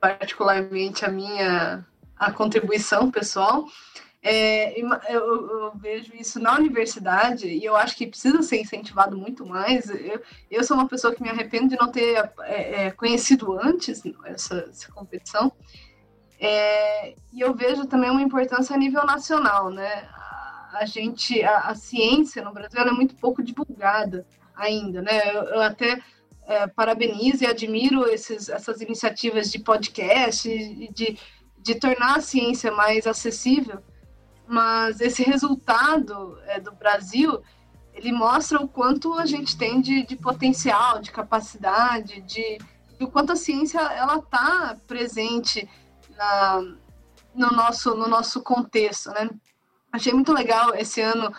particularmente 0.00 1.04
a 1.04 1.08
minha 1.08 1.84
a 2.18 2.32
contribuição 2.32 3.10
pessoal. 3.10 3.66
É, 4.20 4.78
eu, 4.78 4.88
eu, 5.08 5.72
vejo 5.76 6.12
isso 6.14 6.40
na 6.40 6.56
universidade 6.56 7.46
e 7.46 7.64
eu 7.64 7.76
acho 7.76 7.96
que 7.96 8.06
precisa 8.06 8.42
ser 8.42 8.60
incentivado 8.60 9.16
muito 9.16 9.46
mais. 9.46 9.88
Eu, 9.88 10.20
eu 10.50 10.64
sou 10.64 10.76
uma 10.76 10.88
pessoa 10.88 11.14
que 11.14 11.22
me 11.22 11.30
arrependo 11.30 11.68
de 11.68 11.78
não 11.78 11.90
ter 11.90 12.30
é, 12.40 12.86
é, 12.86 12.90
conhecido 12.90 13.58
antes 13.58 14.02
essa, 14.24 14.66
essa 14.68 14.90
competição. 14.92 15.52
É, 16.40 17.14
e 17.32 17.40
eu 17.40 17.54
vejo 17.54 17.86
também 17.86 18.10
uma 18.10 18.22
importância 18.22 18.74
a 18.74 18.78
nível 18.78 19.04
nacional, 19.06 19.70
né? 19.70 20.08
A, 20.72 20.84
gente, 20.84 21.42
a, 21.42 21.60
a, 21.60 21.74
ciência 21.74 22.42
no 22.42 22.52
Brasil 22.52 22.80
é 22.80 22.90
muito 22.90 23.16
pouco 23.16 23.42
divulgada 23.42 24.26
ainda, 24.54 25.00
né? 25.00 25.34
Eu, 25.34 25.42
eu 25.44 25.62
até 25.62 26.00
é, 26.48 26.66
parabenizo 26.66 27.44
e 27.44 27.46
admiro 27.46 28.08
esses, 28.08 28.48
essas 28.48 28.80
iniciativas 28.80 29.52
de 29.52 29.60
podcast, 29.60 30.48
de, 30.92 31.16
de 31.56 31.74
tornar 31.76 32.16
a 32.16 32.20
ciência 32.20 32.72
mais 32.72 33.06
acessível 33.06 33.80
mas 34.48 35.00
esse 35.00 35.22
resultado 35.22 36.38
é, 36.46 36.58
do 36.58 36.72
Brasil 36.72 37.42
ele 37.92 38.10
mostra 38.10 38.58
o 38.60 38.66
quanto 38.66 39.12
a 39.14 39.26
gente 39.26 39.58
tem 39.58 39.80
de, 39.80 40.06
de 40.06 40.16
potencial, 40.16 41.00
de 41.00 41.10
capacidade, 41.10 42.22
de, 42.22 42.58
de, 42.96 43.04
o 43.04 43.10
quanto 43.10 43.32
a 43.32 43.36
ciência 43.36 43.78
ela 43.78 44.16
está 44.16 44.76
presente 44.86 45.68
na, 46.16 46.62
no 47.34 47.50
nosso 47.50 47.94
no 47.94 48.08
nosso 48.08 48.42
contexto, 48.42 49.10
né? 49.10 49.28
Achei 49.92 50.12
muito 50.12 50.32
legal 50.32 50.74
esse 50.74 51.00
ano, 51.00 51.32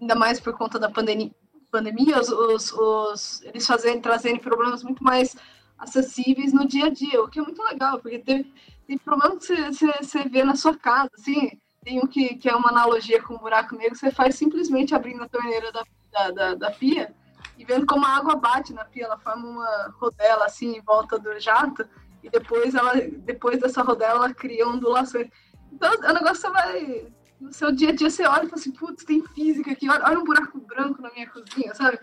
ainda 0.00 0.14
mais 0.14 0.40
por 0.40 0.56
conta 0.56 0.78
da 0.78 0.88
pandemia, 0.88 1.30
pandemia 1.70 2.20
os, 2.20 2.28
os, 2.28 2.72
os 2.72 3.42
eles 3.42 3.66
fazerem 3.66 4.00
trazerem 4.00 4.38
problemas 4.38 4.82
muito 4.82 5.02
mais 5.02 5.36
acessíveis 5.78 6.52
no 6.52 6.66
dia 6.66 6.86
a 6.86 6.90
dia, 6.90 7.22
o 7.22 7.28
que 7.28 7.38
é 7.38 7.42
muito 7.42 7.62
legal, 7.62 7.98
porque 7.98 8.18
tem, 8.18 8.52
tem 8.86 8.98
problemas 8.98 9.46
que 9.46 9.56
você, 10.02 10.28
vê 10.28 10.42
na 10.42 10.56
sua 10.56 10.76
casa, 10.76 11.10
assim, 11.14 11.58
tem 11.84 11.98
um 11.98 12.06
que, 12.06 12.34
que 12.36 12.48
é 12.48 12.56
uma 12.56 12.70
analogia 12.70 13.22
com 13.22 13.34
o 13.34 13.38
buraco 13.38 13.76
negro, 13.76 13.96
você 13.96 14.10
faz 14.10 14.34
simplesmente 14.36 14.94
abrindo 14.94 15.22
a 15.22 15.28
torneira 15.28 15.70
da, 15.70 15.84
da, 16.10 16.30
da, 16.30 16.54
da 16.54 16.70
pia 16.70 17.14
e 17.58 17.64
vendo 17.64 17.86
como 17.86 18.04
a 18.04 18.16
água 18.16 18.36
bate 18.36 18.72
na 18.72 18.84
pia, 18.84 19.04
ela 19.04 19.18
forma 19.18 19.48
uma 19.48 19.94
rodela 19.98 20.44
assim 20.44 20.76
em 20.76 20.82
volta 20.82 21.18
do 21.18 21.38
jato 21.38 21.86
e 22.22 22.28
depois 22.28 22.74
ela 22.74 22.94
depois 23.18 23.60
dessa 23.60 23.82
rodela 23.82 24.16
ela 24.16 24.34
cria 24.34 24.66
ondulações. 24.66 25.28
Então 25.72 25.92
é 25.92 26.10
um 26.10 26.14
negócio 26.14 26.52
vai 26.52 27.06
no 27.40 27.52
seu 27.52 27.70
dia 27.72 27.90
a 27.90 27.92
dia 27.92 28.10
você 28.10 28.26
olha 28.26 28.44
e 28.44 28.48
fala 28.48 28.60
assim, 28.60 28.72
putz, 28.72 29.04
tem 29.04 29.22
física 29.22 29.72
aqui, 29.72 29.88
olha, 29.88 30.04
olha 30.04 30.18
um 30.18 30.24
buraco 30.24 30.58
branco 30.60 31.02
na 31.02 31.10
minha 31.10 31.28
cozinha, 31.28 31.74
sabe? 31.74 31.98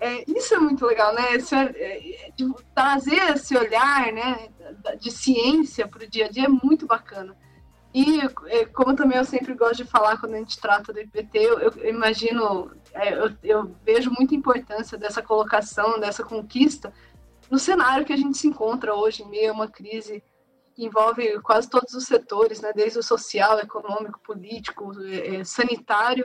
É, 0.00 0.24
isso 0.30 0.54
é 0.54 0.58
muito 0.58 0.86
legal, 0.86 1.12
né? 1.12 1.34
Esse, 1.34 1.54
é, 1.54 2.30
de 2.36 2.46
trazer 2.74 3.34
esse 3.34 3.56
olhar 3.56 4.12
né, 4.12 4.48
de 5.00 5.10
ciência 5.10 5.88
para 5.88 6.04
o 6.04 6.08
dia 6.08 6.26
a 6.26 6.28
dia 6.28 6.44
é 6.44 6.48
muito 6.48 6.86
bacana. 6.86 7.36
E 7.92 8.20
é, 8.46 8.64
como 8.66 8.94
também 8.94 9.18
eu 9.18 9.24
sempre 9.24 9.54
gosto 9.54 9.78
de 9.78 9.84
falar 9.84 10.18
quando 10.18 10.34
a 10.34 10.38
gente 10.38 10.60
trata 10.60 10.92
do 10.92 11.00
IPT, 11.00 11.38
eu, 11.38 11.58
eu 11.58 11.88
imagino, 11.88 12.70
é, 12.92 13.14
eu, 13.14 13.32
eu, 13.42 13.74
vejo 13.84 14.10
muita 14.10 14.34
importância 14.34 14.96
dessa 14.96 15.22
colocação, 15.22 15.98
dessa 15.98 16.22
conquista, 16.22 16.92
no 17.50 17.58
cenário 17.58 18.04
que 18.04 18.12
a 18.12 18.16
gente 18.16 18.36
se 18.36 18.46
encontra 18.46 18.94
hoje, 18.94 19.22
em 19.22 19.28
meio 19.28 19.50
a 19.50 19.54
uma 19.54 19.68
crise 19.68 20.22
que 20.78 20.84
envolve 20.84 21.40
quase 21.40 21.68
todos 21.68 21.92
os 21.92 22.04
setores, 22.04 22.60
né, 22.60 22.72
desde 22.72 23.00
o 23.00 23.02
social, 23.02 23.58
econômico, 23.58 24.20
político, 24.20 24.92
é, 25.02 25.38
é 25.38 25.44
sanitário. 25.44 26.24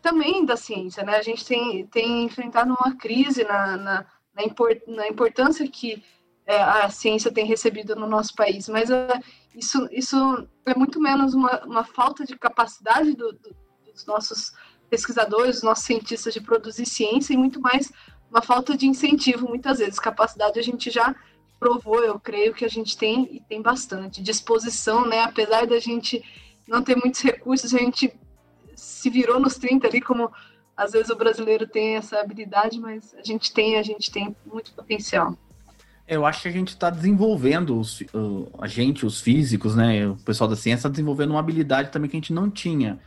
também 0.00 0.44
da 0.44 0.56
ciência, 0.56 1.02
né? 1.02 1.16
A 1.16 1.22
gente 1.22 1.44
tem, 1.44 1.86
tem 1.86 2.24
enfrentado 2.24 2.76
uma 2.78 2.94
crise 2.94 3.42
na, 3.42 3.76
na, 3.76 4.06
na, 4.34 4.44
import, 4.44 4.78
na 4.86 5.08
importância 5.08 5.66
que 5.66 6.04
é, 6.46 6.62
a 6.62 6.88
ciência 6.88 7.32
tem 7.32 7.46
recebido 7.46 7.96
no 7.96 8.06
nosso 8.06 8.34
país, 8.34 8.68
mas 8.68 8.90
é, 8.90 9.18
isso, 9.56 9.88
isso 9.90 10.46
é 10.66 10.74
muito 10.76 11.00
menos 11.00 11.32
uma, 11.34 11.64
uma 11.64 11.84
falta 11.84 12.24
de 12.24 12.38
capacidade 12.38 13.16
do, 13.16 13.32
do, 13.32 13.56
dos 13.92 14.06
nossos 14.06 14.52
pesquisadores, 14.90 15.56
dos 15.56 15.62
nossos 15.64 15.84
cientistas 15.84 16.34
de 16.34 16.40
produzir 16.40 16.86
ciência 16.86 17.32
e 17.32 17.36
muito 17.36 17.60
mais 17.60 17.90
uma 18.30 18.42
falta 18.42 18.76
de 18.76 18.86
incentivo, 18.86 19.48
muitas 19.48 19.78
vezes. 19.78 19.98
Capacidade 19.98 20.60
a 20.60 20.62
gente 20.62 20.90
já 20.90 21.14
provou, 21.64 22.04
eu 22.04 22.20
creio 22.20 22.52
que 22.52 22.64
a 22.64 22.68
gente 22.68 22.96
tem 22.96 23.26
e 23.32 23.40
tem 23.40 23.62
bastante. 23.62 24.22
Disposição, 24.22 25.08
né? 25.08 25.22
Apesar 25.22 25.66
da 25.66 25.78
gente 25.78 26.22
não 26.68 26.82
ter 26.82 26.94
muitos 26.94 27.22
recursos, 27.22 27.74
a 27.74 27.78
gente 27.78 28.12
se 28.76 29.08
virou 29.08 29.40
nos 29.40 29.56
30 29.56 29.86
ali, 29.86 30.00
como 30.02 30.30
às 30.76 30.92
vezes 30.92 31.08
o 31.08 31.16
brasileiro 31.16 31.66
tem 31.66 31.96
essa 31.96 32.20
habilidade, 32.20 32.78
mas 32.78 33.14
a 33.14 33.22
gente 33.22 33.50
tem, 33.50 33.78
a 33.78 33.82
gente 33.82 34.10
tem 34.10 34.36
muito 34.44 34.74
potencial. 34.74 35.38
Eu 36.06 36.26
acho 36.26 36.42
que 36.42 36.48
a 36.48 36.52
gente 36.52 36.68
está 36.68 36.90
desenvolvendo, 36.90 37.78
os, 37.78 38.02
a 38.58 38.66
gente, 38.66 39.06
os 39.06 39.22
físicos, 39.22 39.74
né, 39.74 40.06
o 40.06 40.16
pessoal 40.16 40.50
da 40.50 40.56
ciência 40.56 40.80
está 40.80 40.88
desenvolvendo 40.90 41.30
uma 41.30 41.40
habilidade 41.40 41.90
também 41.90 42.10
que 42.10 42.16
a 42.16 42.20
gente 42.20 42.32
não 42.32 42.50
tinha. 42.50 43.00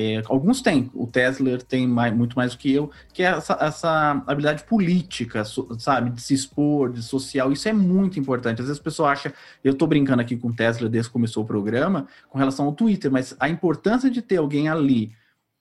É, 0.00 0.22
alguns 0.26 0.62
têm, 0.62 0.88
o 0.94 1.08
Tesla 1.08 1.58
tem 1.58 1.84
mais, 1.84 2.14
muito 2.14 2.36
mais 2.36 2.52
do 2.52 2.58
que 2.58 2.72
eu, 2.72 2.88
que 3.12 3.20
é 3.20 3.26
essa, 3.26 3.58
essa 3.60 4.22
habilidade 4.28 4.62
política, 4.62 5.42
sabe, 5.76 6.10
de 6.10 6.22
se 6.22 6.34
expor, 6.34 6.92
de 6.92 7.02
social, 7.02 7.50
isso 7.50 7.68
é 7.68 7.72
muito 7.72 8.16
importante. 8.16 8.60
Às 8.60 8.68
vezes 8.68 8.80
a 8.80 8.84
pessoa 8.84 9.10
acha, 9.10 9.34
eu 9.64 9.72
estou 9.72 9.88
brincando 9.88 10.22
aqui 10.22 10.36
com 10.36 10.50
o 10.50 10.54
Tesla 10.54 10.88
desde 10.88 11.08
que 11.08 11.12
começou 11.12 11.42
o 11.42 11.46
programa, 11.46 12.06
com 12.30 12.38
relação 12.38 12.66
ao 12.66 12.72
Twitter, 12.72 13.10
mas 13.10 13.34
a 13.40 13.48
importância 13.48 14.08
de 14.08 14.22
ter 14.22 14.36
alguém 14.36 14.68
ali 14.68 15.10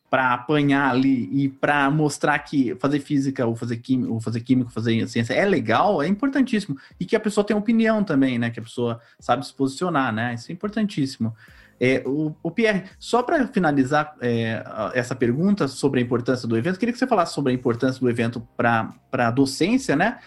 para 0.08 0.36
apanhar 0.36 0.92
ali 0.92 1.28
e 1.32 1.50
para 1.50 1.90
mostrar 1.90 2.38
que 2.38 2.76
fazer 2.76 3.00
física 3.00 3.44
ou 3.44 3.56
fazer 3.56 3.78
química, 3.78 4.14
ou 4.14 4.22
fazer 4.22 4.42
química, 4.42 4.70
fazer 4.70 5.08
ciência 5.08 5.34
é 5.34 5.46
legal, 5.46 6.00
é 6.00 6.08
importantíssimo. 6.08 6.78
E 7.00 7.06
que 7.06 7.16
a 7.16 7.20
pessoa 7.20 7.44
tem 7.44 7.58
opinião 7.58 8.04
também, 8.04 8.38
né? 8.38 8.52
Que 8.52 8.60
a 8.60 8.64
pessoa 8.64 9.02
sabe 9.20 9.46
se 9.46 9.54
posicionar, 9.54 10.14
né? 10.14 10.36
Isso 10.36 10.52
é 10.52 10.54
importantíssimo. 10.54 11.36
É, 11.80 12.02
o, 12.06 12.36
o 12.42 12.50
Pierre, 12.50 12.84
só 12.98 13.22
para 13.22 13.48
finalizar 13.48 14.16
é, 14.20 14.64
essa 14.94 15.16
pergunta 15.16 15.68
sobre 15.68 16.00
a 16.00 16.04
importância 16.04 16.48
do 16.48 16.58
evento, 16.58 16.80
queria 16.80 16.92
que 16.92 17.00
você 17.00 17.08
falasse 17.08 17.34
sobre 17.34 17.52
a 17.52 17.56
importância 17.56 18.00
do 18.00 18.10
evento 18.10 18.46
para 18.56 18.94
a 19.12 19.32
docência, 19.32 19.96
né? 19.96 20.20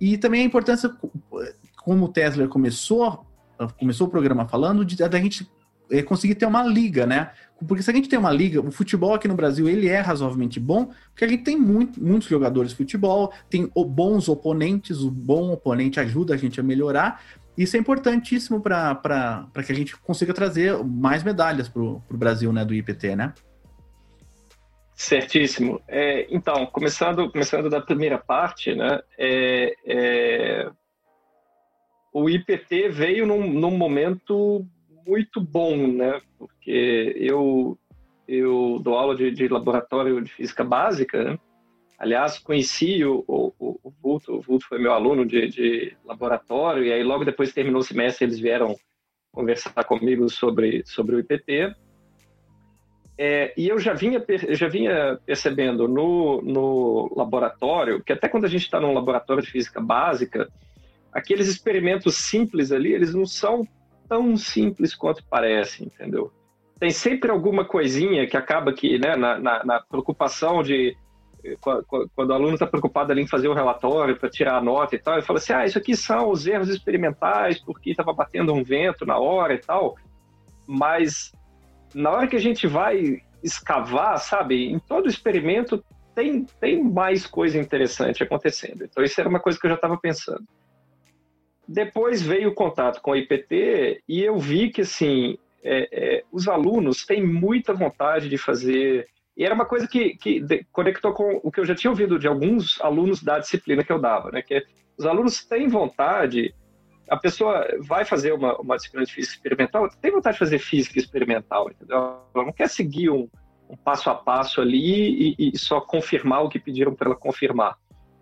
E 0.00 0.18
também 0.18 0.42
a 0.42 0.44
importância, 0.44 0.90
como 1.82 2.04
o 2.04 2.08
Tesla 2.08 2.46
começou, 2.46 3.26
começou 3.78 4.06
o 4.06 4.10
programa 4.10 4.46
falando, 4.46 4.84
de 4.84 4.96
da 4.96 5.18
gente 5.18 5.50
é, 5.90 6.02
conseguir 6.02 6.34
ter 6.34 6.46
uma 6.46 6.62
liga, 6.62 7.06
né? 7.06 7.30
Porque 7.66 7.82
se 7.82 7.90
a 7.90 7.94
gente 7.94 8.08
tem 8.08 8.18
uma 8.18 8.30
liga, 8.30 8.60
o 8.60 8.70
futebol 8.70 9.14
aqui 9.14 9.26
no 9.26 9.34
Brasil 9.34 9.68
ele 9.68 9.88
é 9.88 10.00
razoavelmente 10.00 10.60
bom, 10.60 10.90
porque 11.10 11.24
a 11.24 11.28
gente 11.28 11.42
tem 11.42 11.56
muito, 11.58 12.02
muitos 12.02 12.28
jogadores 12.28 12.70
de 12.70 12.76
futebol, 12.76 13.32
tem 13.50 13.68
bons 13.74 14.28
oponentes, 14.28 15.00
o 15.00 15.10
bom 15.10 15.52
oponente 15.52 15.98
ajuda 15.98 16.34
a 16.34 16.36
gente 16.36 16.60
a 16.60 16.62
melhorar. 16.62 17.20
Isso 17.58 17.76
é 17.76 17.80
importantíssimo 17.80 18.60
para 18.60 19.50
que 19.66 19.72
a 19.72 19.74
gente 19.74 19.96
consiga 19.96 20.32
trazer 20.32 20.78
mais 20.84 21.24
medalhas 21.24 21.68
para 21.68 21.82
o 21.82 22.00
Brasil, 22.08 22.52
né, 22.52 22.64
do 22.64 22.72
IPT, 22.72 23.16
né? 23.16 23.34
Certíssimo. 24.94 25.82
É, 25.88 26.28
então, 26.30 26.64
começando, 26.66 27.28
começando 27.32 27.68
da 27.68 27.80
primeira 27.80 28.16
parte, 28.16 28.76
né, 28.76 29.00
é, 29.18 29.74
é, 29.84 30.70
o 32.12 32.30
IPT 32.30 32.90
veio 32.90 33.26
num, 33.26 33.52
num 33.52 33.76
momento 33.76 34.64
muito 35.04 35.40
bom, 35.40 35.76
né? 35.88 36.20
Porque 36.38 37.12
eu, 37.16 37.76
eu 38.28 38.78
dou 38.80 38.94
aula 38.94 39.16
de, 39.16 39.32
de 39.32 39.48
laboratório 39.48 40.22
de 40.22 40.30
física 40.30 40.62
básica, 40.62 41.24
né? 41.24 41.38
Aliás, 41.98 42.38
conheci 42.38 43.04
o, 43.04 43.24
o, 43.26 43.52
o 43.88 43.92
Vulto, 44.02 44.34
o 44.34 44.40
Vulto 44.40 44.66
foi 44.66 44.78
meu 44.78 44.92
aluno 44.92 45.24
de, 45.24 45.48
de 45.48 45.96
laboratório, 46.04 46.84
e 46.84 46.92
aí 46.92 47.02
logo 47.02 47.24
depois 47.24 47.48
que 47.48 47.54
terminou 47.54 47.80
o 47.80 47.84
semestre 47.84 48.26
eles 48.26 48.38
vieram 48.38 48.76
conversar 49.32 49.84
comigo 49.84 50.28
sobre, 50.28 50.82
sobre 50.84 51.16
o 51.16 51.18
IPT. 51.20 51.74
É, 53.16 53.52
e 53.56 53.68
eu 53.68 53.78
já 53.78 53.94
vinha, 53.94 54.24
já 54.50 54.68
vinha 54.68 55.18
percebendo 55.26 55.88
no, 55.88 56.40
no 56.42 57.12
laboratório, 57.16 58.02
que 58.02 58.12
até 58.12 58.28
quando 58.28 58.44
a 58.44 58.48
gente 58.48 58.62
está 58.62 58.78
num 58.78 58.94
laboratório 58.94 59.42
de 59.42 59.50
física 59.50 59.80
básica, 59.80 60.48
aqueles 61.12 61.48
experimentos 61.48 62.16
simples 62.16 62.70
ali, 62.70 62.92
eles 62.92 63.14
não 63.14 63.26
são 63.26 63.66
tão 64.08 64.36
simples 64.36 64.94
quanto 64.94 65.24
parece, 65.28 65.84
entendeu? 65.84 66.32
Tem 66.78 66.90
sempre 66.90 67.30
alguma 67.30 67.64
coisinha 67.64 68.26
que 68.26 68.36
acaba 68.36 68.72
que, 68.72 68.98
né, 68.98 69.16
na, 69.16 69.38
na, 69.38 69.64
na 69.64 69.80
preocupação 69.80 70.62
de 70.62 70.96
quando 72.14 72.30
o 72.30 72.34
aluno 72.34 72.54
está 72.54 72.66
preocupado 72.66 73.12
ali 73.12 73.22
em 73.22 73.26
fazer 73.26 73.48
o 73.48 73.54
relatório 73.54 74.16
para 74.16 74.28
tirar 74.28 74.56
a 74.56 74.60
nota 74.60 74.94
e 74.94 74.98
tal, 74.98 75.14
ele 75.14 75.22
fala 75.22 75.38
assim, 75.38 75.52
ah, 75.52 75.64
isso 75.64 75.78
aqui 75.78 75.96
são 75.96 76.30
os 76.30 76.46
erros 76.46 76.68
experimentais 76.68 77.58
porque 77.58 77.90
estava 77.90 78.12
batendo 78.12 78.52
um 78.52 78.62
vento 78.62 79.06
na 79.06 79.18
hora 79.18 79.54
e 79.54 79.58
tal, 79.58 79.96
mas 80.66 81.32
na 81.94 82.10
hora 82.10 82.26
que 82.26 82.36
a 82.36 82.40
gente 82.40 82.66
vai 82.66 83.22
escavar, 83.42 84.18
sabe, 84.18 84.68
em 84.68 84.78
todo 84.78 85.08
experimento 85.08 85.82
tem, 86.14 86.44
tem 86.60 86.82
mais 86.82 87.26
coisa 87.26 87.58
interessante 87.58 88.22
acontecendo. 88.22 88.84
Então 88.84 89.04
isso 89.04 89.20
era 89.20 89.28
uma 89.28 89.40
coisa 89.40 89.58
que 89.58 89.66
eu 89.66 89.70
já 89.70 89.76
estava 89.76 89.96
pensando. 89.96 90.44
Depois 91.66 92.22
veio 92.22 92.48
o 92.48 92.54
contato 92.54 93.00
com 93.00 93.12
o 93.12 93.16
IPT 93.16 94.02
e 94.08 94.22
eu 94.22 94.38
vi 94.38 94.70
que, 94.70 94.80
assim, 94.80 95.38
é, 95.62 95.88
é, 95.92 96.24
os 96.32 96.48
alunos 96.48 97.04
têm 97.04 97.24
muita 97.24 97.74
vontade 97.74 98.28
de 98.28 98.38
fazer. 98.38 99.06
E 99.38 99.44
era 99.44 99.54
uma 99.54 99.64
coisa 99.64 99.86
que, 99.86 100.16
que 100.16 100.44
conectou 100.72 101.12
com 101.12 101.40
o 101.44 101.52
que 101.52 101.60
eu 101.60 101.64
já 101.64 101.72
tinha 101.72 101.92
ouvido 101.92 102.18
de 102.18 102.26
alguns 102.26 102.80
alunos 102.80 103.22
da 103.22 103.38
disciplina 103.38 103.84
que 103.84 103.92
eu 103.92 104.00
dava, 104.00 104.32
né? 104.32 104.42
Que 104.42 104.66
os 104.98 105.06
alunos 105.06 105.44
têm 105.44 105.68
vontade, 105.68 106.52
a 107.08 107.16
pessoa 107.16 107.64
vai 107.78 108.04
fazer 108.04 108.32
uma, 108.32 108.58
uma 108.58 108.74
disciplina 108.74 109.06
de 109.06 109.14
física 109.14 109.36
experimental, 109.36 109.88
tem 110.02 110.10
vontade 110.10 110.34
de 110.34 110.40
fazer 110.40 110.58
física 110.58 110.98
experimental, 110.98 111.70
entendeu? 111.70 111.96
Ela 112.34 112.44
não 112.46 112.52
quer 112.52 112.68
seguir 112.68 113.10
um, 113.10 113.28
um 113.70 113.76
passo 113.76 114.10
a 114.10 114.14
passo 114.16 114.60
ali 114.60 115.36
e, 115.38 115.50
e, 115.54 115.56
só 115.56 115.80
confirmar 115.80 116.42
o 116.42 116.48
que 116.48 116.58
pediram 116.58 116.92
para 116.92 117.06
ela 117.06 117.16
confirmar. 117.16 117.76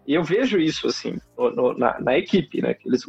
E 0.07 0.13
eu 0.13 0.23
vejo 0.23 0.59
isso, 0.59 0.87
assim, 0.87 1.19
no, 1.37 1.51
no, 1.51 1.79
na, 1.79 1.99
na, 1.99 2.19
equipe, 2.19 2.61
né? 2.61 2.75
Que 2.75 2.87
eles 2.87 3.05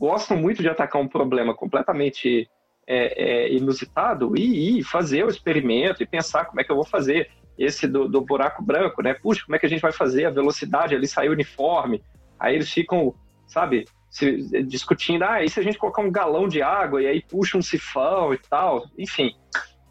gostam 0.00 0.36
muito 0.36 0.62
de 0.62 0.68
atacar 0.68 1.00
um 1.00 1.06
problema 1.06 1.54
completamente 1.54 2.50
é, 2.88 3.44
é, 3.44 3.52
inusitado 3.54 4.36
e, 4.36 4.80
e, 4.80 4.82
fazer 4.82 5.24
o 5.24 5.28
experimento 5.28 6.02
e 6.02 6.06
pensar 6.06 6.46
como 6.46 6.60
é 6.60 6.64
que 6.64 6.72
eu 6.72 6.76
vou 6.76 6.84
fazer 6.84 7.30
esse 7.58 7.86
do, 7.86 8.08
do, 8.08 8.20
buraco 8.20 8.62
branco, 8.62 9.02
né? 9.02 9.14
Puxa, 9.14 9.44
como 9.44 9.56
é 9.56 9.58
que 9.58 9.66
a 9.66 9.68
gente 9.68 9.82
vai 9.82 9.92
fazer 9.92 10.24
a 10.24 10.30
velocidade 10.30 10.94
ali 10.94 11.06
sair 11.06 11.28
uniforme? 11.28 12.02
Aí 12.38 12.54
eles 12.54 12.70
ficam, 12.70 13.14
sabe, 13.46 13.86
se, 14.10 14.62
discutindo, 14.64 15.24
ah, 15.24 15.42
e 15.42 15.48
se 15.48 15.60
a 15.60 15.62
gente 15.62 15.78
colocar 15.78 16.02
um 16.02 16.10
galão 16.10 16.48
de 16.48 16.62
água 16.62 17.02
e 17.02 17.06
aí 17.06 17.22
puxa 17.22 17.56
um 17.56 17.62
sifão 17.62 18.34
e 18.34 18.38
tal, 18.38 18.86
enfim. 18.98 19.34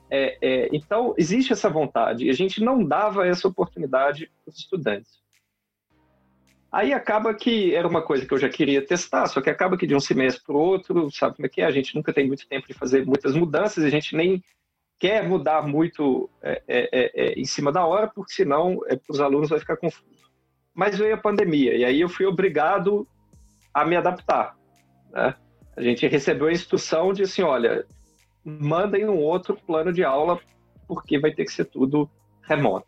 É, 0.09 0.37
é, 0.41 0.69
então, 0.73 1.15
existe 1.17 1.53
essa 1.53 1.69
vontade 1.69 2.25
e 2.25 2.29
a 2.29 2.33
gente 2.33 2.61
não 2.61 2.83
dava 2.83 3.25
essa 3.25 3.47
oportunidade 3.47 4.29
para 4.43 4.51
os 4.51 4.59
estudantes. 4.59 5.21
Aí 6.71 6.93
acaba 6.93 7.33
que 7.33 7.75
era 7.75 7.87
uma 7.87 8.01
coisa 8.01 8.25
que 8.25 8.33
eu 8.33 8.37
já 8.37 8.47
queria 8.47 8.85
testar, 8.85 9.27
só 9.27 9.41
que 9.41 9.49
acaba 9.49 9.77
que 9.77 9.87
de 9.87 9.95
um 9.95 9.99
semestre 9.99 10.43
para 10.43 10.55
o 10.55 10.59
outro, 10.59 11.11
sabe 11.11 11.35
como 11.35 11.45
é 11.45 11.49
que 11.49 11.61
é? 11.61 11.65
A 11.65 11.71
gente 11.71 11.95
nunca 11.95 12.13
tem 12.13 12.27
muito 12.27 12.47
tempo 12.47 12.67
de 12.67 12.73
fazer 12.73 13.05
muitas 13.05 13.35
mudanças, 13.35 13.83
a 13.83 13.89
gente 13.89 14.15
nem 14.15 14.41
quer 15.01 15.27
mudar 15.27 15.63
muito 15.67 16.29
é, 16.43 16.61
é, 16.67 16.89
é, 16.91 17.11
é 17.15 17.33
em 17.33 17.43
cima 17.43 17.71
da 17.71 17.83
hora, 17.83 18.07
porque 18.07 18.33
senão 18.33 18.79
é, 18.87 18.99
os 19.09 19.19
alunos 19.19 19.49
vai 19.49 19.59
ficar 19.59 19.75
confuso. 19.75 20.05
Mas 20.75 20.95
veio 20.95 21.15
a 21.15 21.17
pandemia, 21.17 21.75
e 21.75 21.83
aí 21.83 21.99
eu 21.99 22.07
fui 22.07 22.27
obrigado 22.27 23.07
a 23.73 23.83
me 23.83 23.95
adaptar. 23.95 24.55
Né? 25.09 25.33
A 25.75 25.81
gente 25.81 26.07
recebeu 26.07 26.47
a 26.47 26.51
instrução 26.51 27.13
de 27.13 27.23
assim, 27.23 27.41
olha, 27.41 27.83
mandem 28.45 29.09
um 29.09 29.17
outro 29.17 29.57
plano 29.65 29.91
de 29.91 30.03
aula, 30.03 30.39
porque 30.87 31.17
vai 31.17 31.33
ter 31.33 31.45
que 31.45 31.51
ser 31.51 31.65
tudo 31.65 32.07
remoto. 32.43 32.85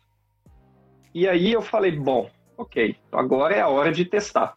E 1.12 1.26
aí 1.26 1.52
eu 1.52 1.62
falei, 1.62 1.90
bom, 1.90 2.30
ok, 2.56 2.96
então 3.08 3.18
agora 3.18 3.56
é 3.56 3.60
a 3.60 3.68
hora 3.68 3.90
de 3.90 4.04
testar. 4.04 4.56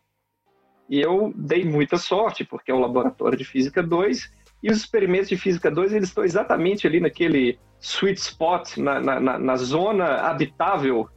E 0.88 1.02
eu 1.02 1.34
dei 1.36 1.66
muita 1.66 1.98
sorte, 1.98 2.46
porque 2.46 2.70
é 2.70 2.74
o 2.74 2.80
laboratório 2.80 3.36
de 3.36 3.44
Física 3.44 3.82
2, 3.82 4.32
e 4.68 4.70
os 4.70 4.80
experimentos 4.80 5.30
de 5.30 5.38
Física 5.38 5.72
2 5.72 5.94
eles 5.94 6.10
estão 6.10 6.26
exatamente 6.26 6.86
ali 6.86 7.00
naquele 7.00 7.58
sweet 7.80 8.20
spot, 8.20 8.76
na, 8.76 9.00
na, 9.00 9.40
na 9.40 9.56
zona 9.56 10.28
habitável 10.28 11.08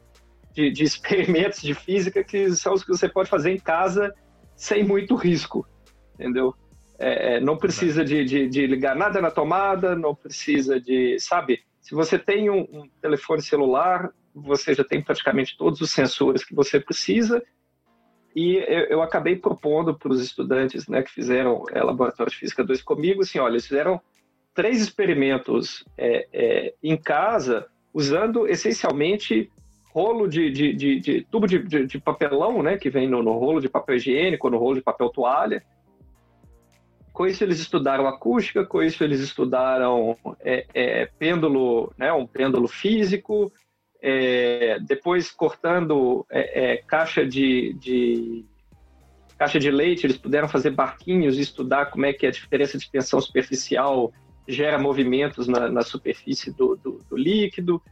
de, 0.52 0.70
de, 0.70 0.84
experimentos 0.84 1.60
de 1.60 1.74
física, 1.74 2.22
que 2.22 2.52
são 2.52 2.74
os 2.74 2.84
que 2.84 2.90
você 2.90 3.08
pode 3.08 3.28
fazer 3.28 3.50
em 3.50 3.58
casa 3.58 4.14
sem 4.54 4.84
muito 4.84 5.16
risco, 5.16 5.66
entendeu? 6.14 6.54
É, 6.96 7.36
é 7.36 7.40
não 7.40 7.56
precisa 7.56 8.04
de, 8.04 8.24
de, 8.24 8.48
de, 8.48 8.66
ligar 8.68 8.94
nada 8.94 9.20
na 9.20 9.32
tomada, 9.32 9.96
não 9.96 10.14
precisa 10.14 10.80
de, 10.80 11.18
sabe? 11.18 11.60
Se 11.80 11.92
você 11.92 12.20
tem 12.20 12.48
um, 12.50 12.60
um 12.60 12.88
telefone 13.02 13.42
celular, 13.42 14.10
você 14.32 14.74
já 14.74 14.84
tem 14.84 15.02
praticamente 15.02 15.56
todos 15.58 15.80
os 15.80 15.90
sensores 15.90 16.44
que 16.44 16.54
você 16.54 16.78
precisa. 16.78 17.42
E 18.34 18.56
eu, 18.56 18.84
eu 18.84 19.02
acabei 19.02 19.36
propondo 19.36 19.94
para 19.94 20.12
os 20.12 20.22
estudantes 20.22 20.86
né, 20.86 21.02
que 21.02 21.10
fizeram 21.10 21.64
é, 21.72 21.82
Laboratório 21.82 22.30
de 22.30 22.38
Física 22.38 22.62
2 22.62 22.82
comigo, 22.82 23.22
assim, 23.22 23.38
olha, 23.38 23.52
eles 23.52 23.66
fizeram 23.66 24.00
três 24.54 24.80
experimentos 24.80 25.84
é, 25.96 26.28
é, 26.32 26.74
em 26.82 26.96
casa, 26.96 27.66
usando 27.92 28.46
essencialmente 28.46 29.50
rolo 29.92 30.28
de, 30.28 30.50
de, 30.50 30.72
de, 30.72 31.00
de 31.00 31.26
tubo 31.30 31.46
de, 31.46 31.98
papelão, 31.98 32.62
né, 32.62 32.78
que 32.78 32.88
vem 32.88 33.08
no, 33.08 33.22
no, 33.22 33.32
rolo 33.32 33.60
de 33.60 33.68
papel 33.68 33.96
higiênico, 33.96 34.48
no 34.48 34.58
rolo 34.58 34.76
de 34.76 34.82
papel 34.82 35.08
toalha. 35.10 35.64
Com 37.12 37.26
isso 37.26 37.42
eles 37.42 37.58
estudaram 37.58 38.06
acústica, 38.06 38.64
com 38.64 38.80
isso 38.82 39.02
eles 39.02 39.20
estudaram 39.20 40.16
é, 40.40 40.64
é, 40.72 41.06
pêndulo, 41.06 41.92
né, 41.98 42.12
um 42.12 42.26
pêndulo 42.26 42.68
físico, 42.68 43.52
é, 44.02 44.78
depois 44.80 45.30
cortando 45.30 46.26
é, 46.30 46.72
é, 46.72 46.76
caixa 46.78 47.26
de, 47.26 47.74
de, 47.74 48.44
caixa 49.38 49.58
de 49.58 49.70
leite, 49.70 50.06
eles 50.06 50.16
puderam 50.16 50.48
fazer 50.48 50.70
barquinhos 50.70 51.38
e 51.38 51.42
estudar 51.42 51.86
como 51.86 52.06
é 52.06 52.12
que 52.12 52.26
a 52.26 52.30
diferença 52.30 52.78
de 52.78 52.90
tensão 52.90 53.20
superficial 53.20 54.12
gera 54.48 54.78
movimentos 54.78 55.46
na, 55.46 55.68
na 55.68 55.82
superfície 55.82 56.50
do, 56.52 56.76
do, 56.76 57.00
do 57.08 57.16
líquido. 57.16 57.82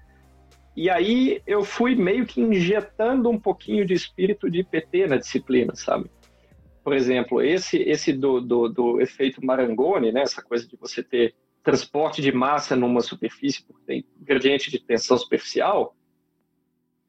E 0.76 0.88
aí 0.88 1.42
eu 1.46 1.64
fui 1.64 1.94
meio 1.94 2.24
que 2.24 2.40
injetando 2.40 3.28
um 3.28 3.38
pouquinho 3.38 3.84
de 3.84 3.94
espírito 3.94 4.50
de 4.50 4.60
IPT 4.60 5.06
na 5.08 5.16
disciplina, 5.16 5.74
sabe? 5.74 6.10
Por 6.84 6.94
exemplo, 6.94 7.42
esse 7.42 7.76
esse 7.78 8.12
do, 8.12 8.40
do, 8.40 8.68
do 8.68 9.00
efeito 9.00 9.44
Marangoni, 9.44 10.10
né? 10.10 10.22
Essa 10.22 10.40
coisa 10.40 10.66
de 10.66 10.76
você 10.76 11.02
ter 11.02 11.34
transporte 11.62 12.22
de 12.22 12.32
massa 12.32 12.74
numa 12.74 13.00
superfície 13.00 13.62
porque 13.62 13.82
tem 13.84 14.04
gradiente 14.20 14.70
de 14.70 14.78
tensão 14.78 15.18
superficial, 15.18 15.94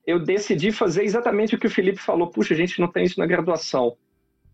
eu 0.06 0.20
decidi 0.20 0.72
fazer 0.72 1.04
exatamente 1.04 1.56
o 1.56 1.60
que 1.60 1.68
o 1.68 1.72
Felipe 1.72 2.00
falou. 2.00 2.30
Puxa, 2.30 2.54
a 2.54 2.58
gente 2.58 2.80
não 2.80 2.92
tem 2.92 3.06
isso 3.06 3.20
na 3.20 3.26
graduação. 3.26 3.96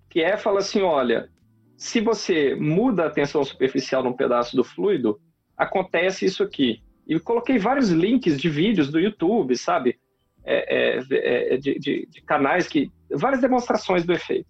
Que 0.09 0.21
é 0.21 0.37
falar 0.37 0.59
assim, 0.59 0.81
olha, 0.81 1.29
se 1.77 1.99
você 1.99 2.55
muda 2.55 3.05
a 3.05 3.09
tensão 3.09 3.43
superficial 3.43 4.03
num 4.03 4.13
pedaço 4.13 4.55
do 4.55 4.63
fluido, 4.63 5.19
acontece 5.57 6.25
isso 6.25 6.43
aqui. 6.43 6.81
E 7.07 7.19
coloquei 7.19 7.57
vários 7.57 7.89
links 7.89 8.39
de 8.39 8.49
vídeos 8.49 8.89
do 8.89 8.99
YouTube, 8.99 9.55
sabe? 9.55 9.99
É, 10.43 10.99
é, 10.99 11.53
é, 11.53 11.57
de, 11.57 11.79
de, 11.79 12.07
de, 12.09 12.21
canais 12.21 12.67
que. 12.67 12.91
várias 13.11 13.41
demonstrações 13.41 14.05
do 14.05 14.13
efeito. 14.13 14.47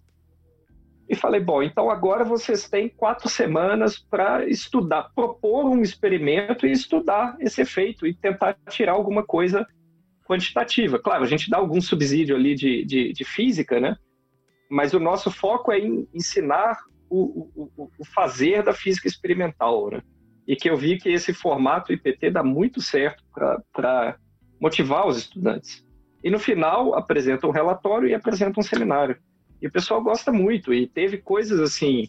E 1.08 1.14
falei, 1.14 1.40
bom, 1.40 1.62
então 1.62 1.88
agora 1.88 2.24
vocês 2.24 2.68
têm 2.68 2.88
quatro 2.88 3.28
semanas 3.28 3.98
para 3.98 4.44
estudar, 4.46 5.10
propor 5.14 5.64
um 5.66 5.80
experimento 5.80 6.66
e 6.66 6.72
estudar 6.72 7.36
esse 7.38 7.62
efeito 7.62 8.06
e 8.06 8.12
tentar 8.12 8.56
tirar 8.68 8.92
alguma 8.92 9.24
coisa 9.24 9.64
quantitativa. 10.26 10.98
Claro, 10.98 11.24
a 11.24 11.26
gente 11.26 11.48
dá 11.48 11.58
algum 11.58 11.80
subsídio 11.80 12.36
ali 12.36 12.54
de, 12.54 12.84
de, 12.84 13.12
de 13.12 13.24
física, 13.24 13.80
né? 13.80 13.96
Mas 14.68 14.92
o 14.92 15.00
nosso 15.00 15.30
foco 15.30 15.70
é 15.70 15.78
em 15.78 16.08
ensinar 16.12 16.78
o, 17.08 17.48
o, 17.76 17.90
o 17.98 18.04
fazer 18.04 18.62
da 18.62 18.72
física 18.72 19.06
experimental, 19.06 19.90
né? 19.90 20.02
e 20.46 20.54
que 20.54 20.70
eu 20.70 20.76
vi 20.76 20.96
que 20.96 21.08
esse 21.08 21.32
formato 21.32 21.92
IPT 21.92 22.30
dá 22.30 22.42
muito 22.42 22.80
certo 22.80 23.22
para 23.32 24.16
motivar 24.60 25.06
os 25.06 25.18
estudantes. 25.18 25.84
E 26.22 26.30
no 26.30 26.38
final 26.38 26.94
apresenta 26.94 27.46
um 27.46 27.50
relatório 27.50 28.08
e 28.08 28.14
apresenta 28.14 28.60
um 28.60 28.62
seminário. 28.62 29.16
E 29.60 29.66
o 29.66 29.72
pessoal 29.72 30.02
gosta 30.02 30.32
muito 30.32 30.72
e 30.72 30.86
teve 30.86 31.18
coisas 31.18 31.60
assim. 31.60 32.08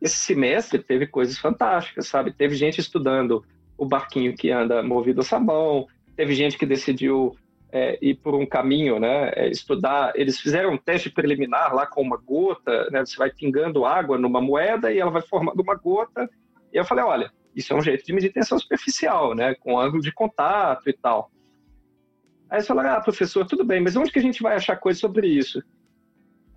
Esse 0.00 0.16
semestre 0.16 0.78
teve 0.78 1.06
coisas 1.06 1.38
fantásticas, 1.38 2.06
sabe? 2.08 2.32
Teve 2.32 2.54
gente 2.54 2.80
estudando 2.80 3.44
o 3.76 3.86
barquinho 3.86 4.34
que 4.34 4.50
anda 4.50 4.82
movido 4.82 5.20
a 5.20 5.24
sabão, 5.24 5.86
teve 6.16 6.34
gente 6.34 6.58
que 6.58 6.66
decidiu 6.66 7.36
é, 7.72 7.98
ir 8.00 8.14
por 8.14 8.34
um 8.34 8.46
caminho, 8.46 9.00
né? 9.00 9.32
É, 9.34 9.48
estudar. 9.48 10.12
Eles 10.14 10.40
fizeram 10.40 10.72
um 10.72 10.78
teste 10.78 11.10
preliminar 11.10 11.74
lá 11.74 11.86
com 11.86 12.00
uma 12.00 12.16
gota, 12.16 12.88
né? 12.90 13.04
Você 13.04 13.16
vai 13.16 13.30
pingando 13.30 13.84
água 13.84 14.16
numa 14.16 14.40
moeda 14.40 14.92
e 14.92 14.98
ela 14.98 15.10
vai 15.10 15.22
formando 15.22 15.60
uma 15.60 15.74
gota 15.74 16.30
e 16.72 16.76
eu 16.76 16.84
falei, 16.84 17.04
olha, 17.04 17.32
isso 17.54 17.72
é 17.72 17.76
um 17.76 17.82
jeito 17.82 18.04
de 18.04 18.12
medir 18.12 18.32
tensão 18.32 18.58
superficial, 18.58 19.34
né? 19.34 19.54
Com 19.54 19.78
ângulo 19.78 20.02
de 20.02 20.12
contato 20.12 20.88
e 20.88 20.92
tal. 20.92 21.30
Aí 22.48 22.58
eles 22.58 22.66
falaram, 22.66 22.90
ah, 22.90 23.00
professor, 23.00 23.46
tudo 23.46 23.64
bem, 23.64 23.80
mas 23.80 23.96
onde 23.96 24.12
que 24.12 24.18
a 24.18 24.22
gente 24.22 24.42
vai 24.42 24.54
achar 24.54 24.76
coisa 24.76 25.00
sobre 25.00 25.26
isso? 25.26 25.62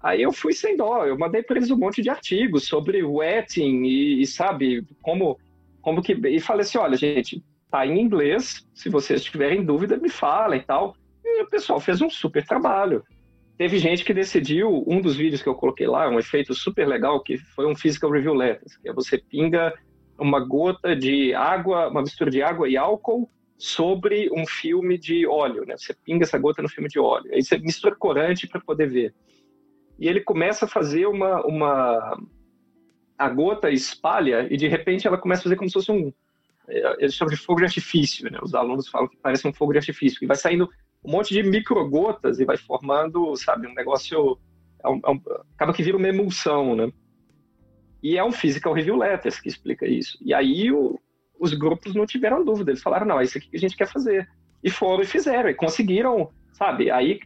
Aí 0.01 0.21
eu 0.21 0.31
fui 0.31 0.53
sem 0.53 0.77
dó, 0.77 1.05
eu 1.05 1.17
mandei 1.17 1.41
para 1.41 1.57
eles 1.57 1.71
um 1.71 1.77
monte 1.77 2.03
de 2.03 2.09
artigos 2.09 2.67
sobre 2.67 3.03
wetting 3.03 3.83
e, 3.83 4.21
e, 4.21 4.27
sabe, 4.27 4.85
como, 5.01 5.39
como 5.81 6.03
que... 6.03 6.13
E 6.13 6.39
falei 6.39 6.61
assim, 6.61 6.77
olha, 6.77 6.95
gente, 6.95 7.43
tá 7.69 7.85
em 7.85 7.99
inglês, 7.99 8.67
se 8.73 8.89
vocês 8.89 9.23
tiverem 9.23 9.63
dúvida, 9.63 9.97
me 9.97 10.09
falem 10.09 10.59
e 10.59 10.63
tal. 10.63 10.95
E 11.23 11.43
o 11.43 11.49
pessoal 11.49 11.79
fez 11.79 12.01
um 12.01 12.09
super 12.09 12.45
trabalho. 12.45 13.03
Teve 13.57 13.79
gente 13.79 14.05
que 14.05 14.13
decidiu, 14.13 14.83
um 14.87 15.01
dos 15.01 15.15
vídeos 15.15 15.41
que 15.41 15.49
eu 15.49 15.55
coloquei 15.55 15.87
lá, 15.87 16.07
um 16.07 16.19
efeito 16.19 16.53
super 16.53 16.87
legal, 16.87 17.21
que 17.21 17.37
foi 17.37 17.65
um 17.65 17.75
Physical 17.75 18.11
Review 18.11 18.33
Letters, 18.33 18.77
que 18.77 18.87
é 18.87 18.93
você 18.93 19.17
pinga 19.17 19.73
uma 20.19 20.39
gota 20.39 20.95
de 20.95 21.33
água, 21.33 21.89
uma 21.89 22.01
mistura 22.01 22.29
de 22.29 22.41
água 22.41 22.69
e 22.69 22.77
álcool 22.77 23.29
sobre 23.57 24.29
um 24.31 24.45
filme 24.45 24.97
de 24.97 25.25
óleo, 25.25 25.65
né? 25.65 25.75
Você 25.75 25.93
pinga 25.93 26.23
essa 26.23 26.37
gota 26.37 26.61
no 26.61 26.69
filme 26.69 26.87
de 26.87 26.99
óleo. 26.99 27.31
Aí 27.33 27.43
você 27.43 27.57
mistura 27.57 27.95
corante 27.95 28.47
para 28.47 28.61
poder 28.61 28.87
ver. 28.87 29.15
E 29.99 30.07
ele 30.07 30.21
começa 30.21 30.65
a 30.65 30.67
fazer 30.67 31.07
uma, 31.07 31.43
uma... 31.45 32.17
A 33.17 33.29
gota 33.29 33.71
espalha 33.71 34.47
e, 34.51 34.55
de 34.55 34.67
repente, 34.67 35.07
ela 35.07 35.17
começa 35.17 35.41
a 35.41 35.43
fazer 35.43 35.55
como 35.55 35.69
se 35.69 35.73
fosse 35.73 35.91
um... 35.91 36.13
É, 36.69 36.95
eles 36.99 37.13
chamam 37.13 37.33
de 37.33 37.39
fogo 37.39 37.59
de 37.59 37.65
artifício, 37.65 38.29
né? 38.29 38.39
Os 38.41 38.53
alunos 38.53 38.87
falam 38.87 39.07
que 39.07 39.17
parece 39.17 39.47
um 39.47 39.53
fogo 39.53 39.71
de 39.71 39.79
artifício. 39.79 40.23
E 40.23 40.27
vai 40.27 40.35
saindo 40.35 40.69
um 41.03 41.11
monte 41.11 41.33
de 41.33 41.43
microgotas 41.43 42.39
e 42.39 42.45
vai 42.45 42.57
formando, 42.57 43.35
sabe, 43.35 43.67
um 43.67 43.73
negócio... 43.73 44.37
É 44.83 44.89
um, 44.89 44.99
é 45.05 45.11
um... 45.11 45.21
acaba 45.55 45.73
que 45.73 45.83
vira 45.83 45.97
uma 45.97 46.07
emulsão, 46.07 46.75
né? 46.75 46.91
E 48.01 48.17
é 48.17 48.23
um 48.23 48.31
Physical 48.31 48.73
Review 48.73 48.95
Letters 48.95 49.39
que 49.39 49.49
explica 49.49 49.87
isso. 49.87 50.17
E 50.21 50.33
aí 50.33 50.71
o, 50.71 50.99
os 51.39 51.53
grupos 51.53 51.95
não 51.95 52.05
tiveram 52.05 52.43
dúvida, 52.43 52.71
eles 52.71 52.81
falaram, 52.81 53.07
não, 53.07 53.19
é 53.19 53.23
isso 53.23 53.37
aqui 53.37 53.49
que 53.49 53.57
a 53.57 53.59
gente 53.59 53.75
quer 53.75 53.87
fazer. 53.87 54.27
E 54.63 54.69
foram 54.69 55.03
e 55.03 55.05
fizeram, 55.05 55.49
e 55.49 55.55
conseguiram, 55.55 56.31
sabe? 56.53 56.91
Aí 56.91 57.19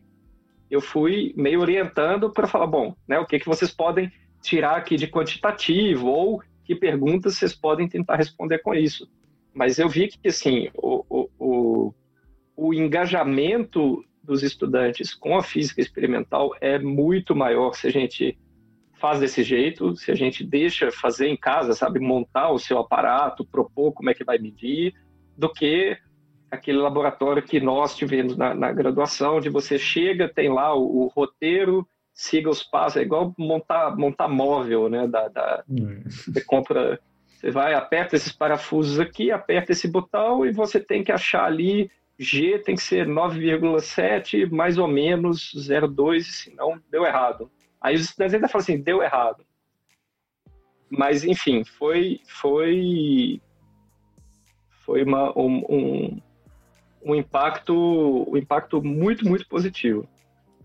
eu 0.70 0.82
fui 0.82 1.34
meio 1.36 1.60
orientando 1.60 2.32
para 2.32 2.48
falar, 2.48 2.68
bom, 2.68 2.96
né, 3.08 3.20
o 3.20 3.26
que, 3.26 3.40
que 3.40 3.48
vocês 3.48 3.72
podem 3.72 4.12
tirar 4.42 4.78
aqui 4.78 4.96
de 4.96 5.08
quantitativo, 5.08 6.08
ou 6.08 6.42
que 6.64 6.76
perguntas 6.76 7.36
vocês 7.36 7.54
podem 7.54 7.88
tentar 7.88 8.16
responder 8.16 8.60
com 8.60 8.74
isso. 8.74 9.10
Mas 9.54 9.80
eu 9.80 9.90
vi 9.90 10.08
que, 10.08 10.28
assim, 10.28 10.70
o, 10.76 11.06
o, 11.10 11.30
o, 11.40 11.94
o 12.56 12.74
engajamento 12.74 14.04
dos 14.24 14.44
estudantes 14.44 15.14
com 15.14 15.38
a 15.38 15.44
física 15.44 15.82
experimental 15.82 16.52
é 16.62 16.80
muito 16.80 17.36
maior 17.36 17.74
se 17.74 17.88
a 17.88 17.92
gente 17.92 18.38
faz 19.02 19.20
desse 19.20 19.44
jeito, 19.44 19.96
se 19.96 20.12
a 20.12 20.16
gente 20.16 20.44
deixa 20.44 20.92
fazer 20.92 21.28
em 21.28 21.36
casa, 21.36 21.74
sabe, 21.74 22.00
montar 22.00 22.52
o 22.52 22.60
seu 22.60 22.78
aparato, 22.78 23.44
propor 23.44 23.92
como 23.94 24.12
é 24.12 24.14
que 24.14 24.24
vai 24.24 24.38
medir, 24.38 24.94
do 25.36 25.52
que 25.52 25.98
aquele 26.52 26.78
laboratório 26.78 27.42
que 27.42 27.60
nós 27.60 27.96
tivemos 27.96 28.38
na, 28.38 28.54
na 28.54 28.72
graduação, 28.72 29.38
onde 29.38 29.50
você 29.50 29.80
chega, 29.80 30.32
tem 30.32 30.50
lá 30.54 30.76
o, 30.76 31.06
o, 31.06 31.08
roteiro, 31.08 31.88
siga 32.14 32.50
os 32.50 32.62
passos, 32.62 32.98
é 32.98 33.02
igual 33.02 33.34
montar, 33.40 33.98
montar 33.98 34.28
móvel, 34.28 34.88
né, 34.88 35.08
da, 35.08 35.28
da 35.30 35.64
você 35.68 36.44
compra, 36.46 37.00
você 37.42 37.50
vai, 37.50 37.74
aperta 37.74 38.16
esses 38.16 38.32
parafusos 38.32 39.00
aqui, 39.00 39.32
aperta 39.32 39.72
esse 39.72 39.88
botão 39.88 40.46
e 40.46 40.52
você 40.52 40.80
tem 40.80 41.04
que 41.04 41.12
achar 41.12 41.46
ali 41.46 41.90
G 42.22 42.60
tem 42.60 42.76
que 42.76 42.84
ser 42.84 43.08
9,7 43.08 44.48
mais 44.52 44.78
ou 44.78 44.88
menos 44.88 45.52
0,2, 45.56 46.22
senão 46.22 46.80
deu 46.92 47.04
errado. 47.04 47.50
Aí 47.82 47.96
os 47.96 48.02
estudantes 48.02 48.36
ainda 48.36 48.48
falam 48.48 48.62
assim, 48.62 48.80
deu 48.80 49.02
errado. 49.02 49.44
Mas, 50.88 51.24
enfim, 51.24 51.64
foi, 51.64 52.22
foi, 52.28 53.42
foi 54.86 55.04
uma, 55.04 55.36
um, 55.36 55.66
um, 55.68 56.22
um, 57.04 57.16
impacto, 57.16 57.74
um 58.30 58.38
impacto 58.38 58.84
muito, 58.84 59.28
muito 59.28 59.48
positivo. 59.48 60.08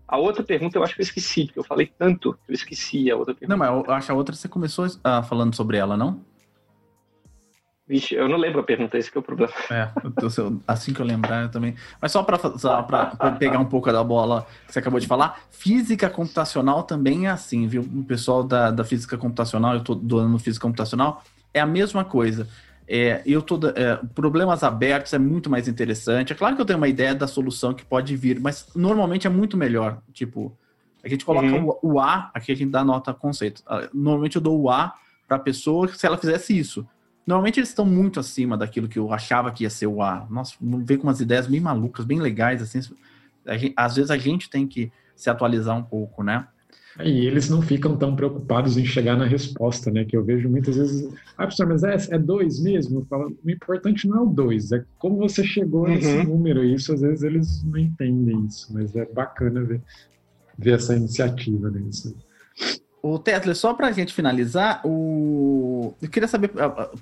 A 0.07 0.17
outra 0.17 0.43
pergunta 0.43 0.77
eu 0.77 0.83
acho 0.83 0.93
que 0.93 1.01
eu 1.01 1.05
esqueci, 1.05 1.45
porque 1.45 1.59
eu 1.59 1.63
falei 1.63 1.91
tanto 1.97 2.33
que 2.45 2.51
eu 2.51 2.53
esqueci 2.53 3.09
a 3.09 3.15
outra 3.15 3.33
pergunta. 3.33 3.57
Não, 3.57 3.57
mas 3.57 3.87
eu 3.87 3.93
acho 3.93 4.11
a 4.11 4.15
outra 4.15 4.35
você 4.35 4.47
começou 4.47 4.85
uh, 4.85 5.23
falando 5.27 5.55
sobre 5.55 5.77
ela, 5.77 5.97
não? 5.97 6.23
Vixe, 7.87 8.15
eu 8.15 8.27
não 8.27 8.35
lembro 8.35 8.59
a 8.59 8.63
pergunta, 8.63 8.97
esse 8.97 9.09
que 9.09 9.17
é 9.17 9.21
o 9.21 9.23
problema. 9.23 9.53
É, 9.71 9.89
assim 10.67 10.93
que 10.93 10.99
eu 10.99 11.05
lembrar 11.05 11.43
eu 11.43 11.49
também. 11.49 11.73
Mas 12.01 12.11
só 12.11 12.21
para 12.21 12.37
pegar 13.39 13.59
um 13.59 13.65
pouco 13.65 13.89
da 13.91 14.03
bola 14.03 14.45
que 14.65 14.73
você 14.73 14.79
acabou 14.79 14.99
de 14.99 15.07
falar, 15.07 15.39
física 15.49 16.09
computacional 16.09 16.83
também 16.83 17.27
é 17.27 17.29
assim, 17.29 17.65
viu? 17.65 17.81
O 17.81 18.03
pessoal 18.03 18.43
da, 18.43 18.71
da 18.71 18.83
física 18.83 19.17
computacional, 19.17 19.73
eu 19.73 19.79
estou 19.79 19.95
doando 19.95 20.37
física 20.37 20.67
computacional, 20.67 21.23
é 21.53 21.61
a 21.61 21.65
mesma 21.65 22.03
coisa. 22.03 22.49
É, 22.89 23.21
eu 23.25 23.41
tô, 23.41 23.57
é, 23.69 23.99
problemas 24.13 24.63
abertos 24.63 25.13
é 25.13 25.19
muito 25.19 25.49
mais 25.49 25.69
interessante. 25.69 26.33
É 26.33 26.35
claro 26.35 26.55
que 26.55 26.61
eu 26.61 26.65
tenho 26.65 26.77
uma 26.77 26.89
ideia 26.89 27.15
da 27.15 27.27
solução 27.27 27.73
que 27.73 27.85
pode 27.85 28.17
vir, 28.17 28.39
mas 28.39 28.67
normalmente 28.75 29.27
é 29.27 29.29
muito 29.29 29.55
melhor. 29.55 29.99
Tipo, 30.11 30.57
a 31.01 31.07
gente 31.07 31.23
coloca 31.23 31.47
uhum. 31.47 31.69
o, 31.81 31.93
o 31.93 31.99
A, 32.01 32.31
aqui 32.33 32.51
a 32.51 32.55
gente 32.55 32.69
dá 32.69 32.83
nota 32.83 33.13
conceito. 33.13 33.63
Ah, 33.65 33.87
normalmente 33.93 34.35
eu 34.35 34.41
dou 34.41 34.59
o 34.59 34.69
A 34.69 34.93
para 35.25 35.37
a 35.37 35.39
pessoa 35.39 35.87
se 35.87 36.05
ela 36.05 36.17
fizesse 36.17 36.57
isso. 36.57 36.85
Normalmente 37.27 37.59
eles 37.59 37.67
estão 37.67 37.85
muito 37.85 38.21
acima 38.21 38.55
daquilo 38.57 38.87
que 38.87 38.97
eu 38.97 39.11
achava 39.11 39.51
que 39.51 39.63
ia 39.63 39.69
ser 39.69 39.85
o 39.85 40.01
A. 40.01 40.25
Nossa, 40.29 40.55
vem 40.61 40.97
com 40.97 41.07
umas 41.07 41.19
ideias 41.19 41.45
bem 41.45 41.59
malucas, 41.59 42.05
bem 42.05 42.21
legais, 42.21 42.61
assim. 42.61 42.79
Gente, 43.45 43.73
às 43.75 43.97
vezes 43.97 44.09
a 44.09 44.17
gente 44.17 44.49
tem 44.49 44.65
que 44.65 44.89
se 45.13 45.29
atualizar 45.29 45.75
um 45.77 45.83
pouco, 45.83 46.23
né? 46.23 46.47
E 47.03 47.27
eles 47.27 47.49
não 47.49 47.61
ficam 47.61 47.95
tão 47.97 48.15
preocupados 48.15 48.77
em 48.77 48.85
chegar 48.85 49.17
na 49.17 49.25
resposta, 49.25 49.91
né? 49.91 50.05
Que 50.05 50.15
eu 50.15 50.23
vejo 50.23 50.49
muitas 50.49 50.77
vezes, 50.77 51.13
ah, 51.37 51.43
professor, 51.43 51.67
mas 51.67 51.83
é, 51.83 52.15
é 52.15 52.17
dois 52.17 52.59
mesmo? 52.61 53.05
Falo, 53.09 53.37
o 53.43 53.51
importante 53.51 54.07
não 54.07 54.17
é 54.17 54.21
o 54.21 54.25
dois, 54.27 54.71
é 54.71 54.83
como 54.97 55.17
você 55.17 55.43
chegou 55.43 55.83
uhum. 55.83 55.89
nesse 55.89 56.23
número. 56.23 56.63
E 56.63 56.73
isso 56.73 56.93
às 56.93 57.01
vezes 57.01 57.23
eles 57.23 57.63
não 57.63 57.77
entendem 57.77 58.45
isso, 58.45 58.73
mas 58.73 58.95
é 58.95 59.05
bacana 59.05 59.63
ver, 59.63 59.81
ver 60.57 60.75
essa 60.75 60.95
iniciativa 60.95 61.69
nisso. 61.69 62.15
O 63.01 63.19
Tesla, 63.19 63.53
só 63.53 63.73
para 63.73 63.87
a 63.87 63.91
gente 63.91 64.13
finalizar, 64.13 64.81
o... 64.83 65.93
eu 66.01 66.09
queria 66.09 66.27
saber, 66.27 66.49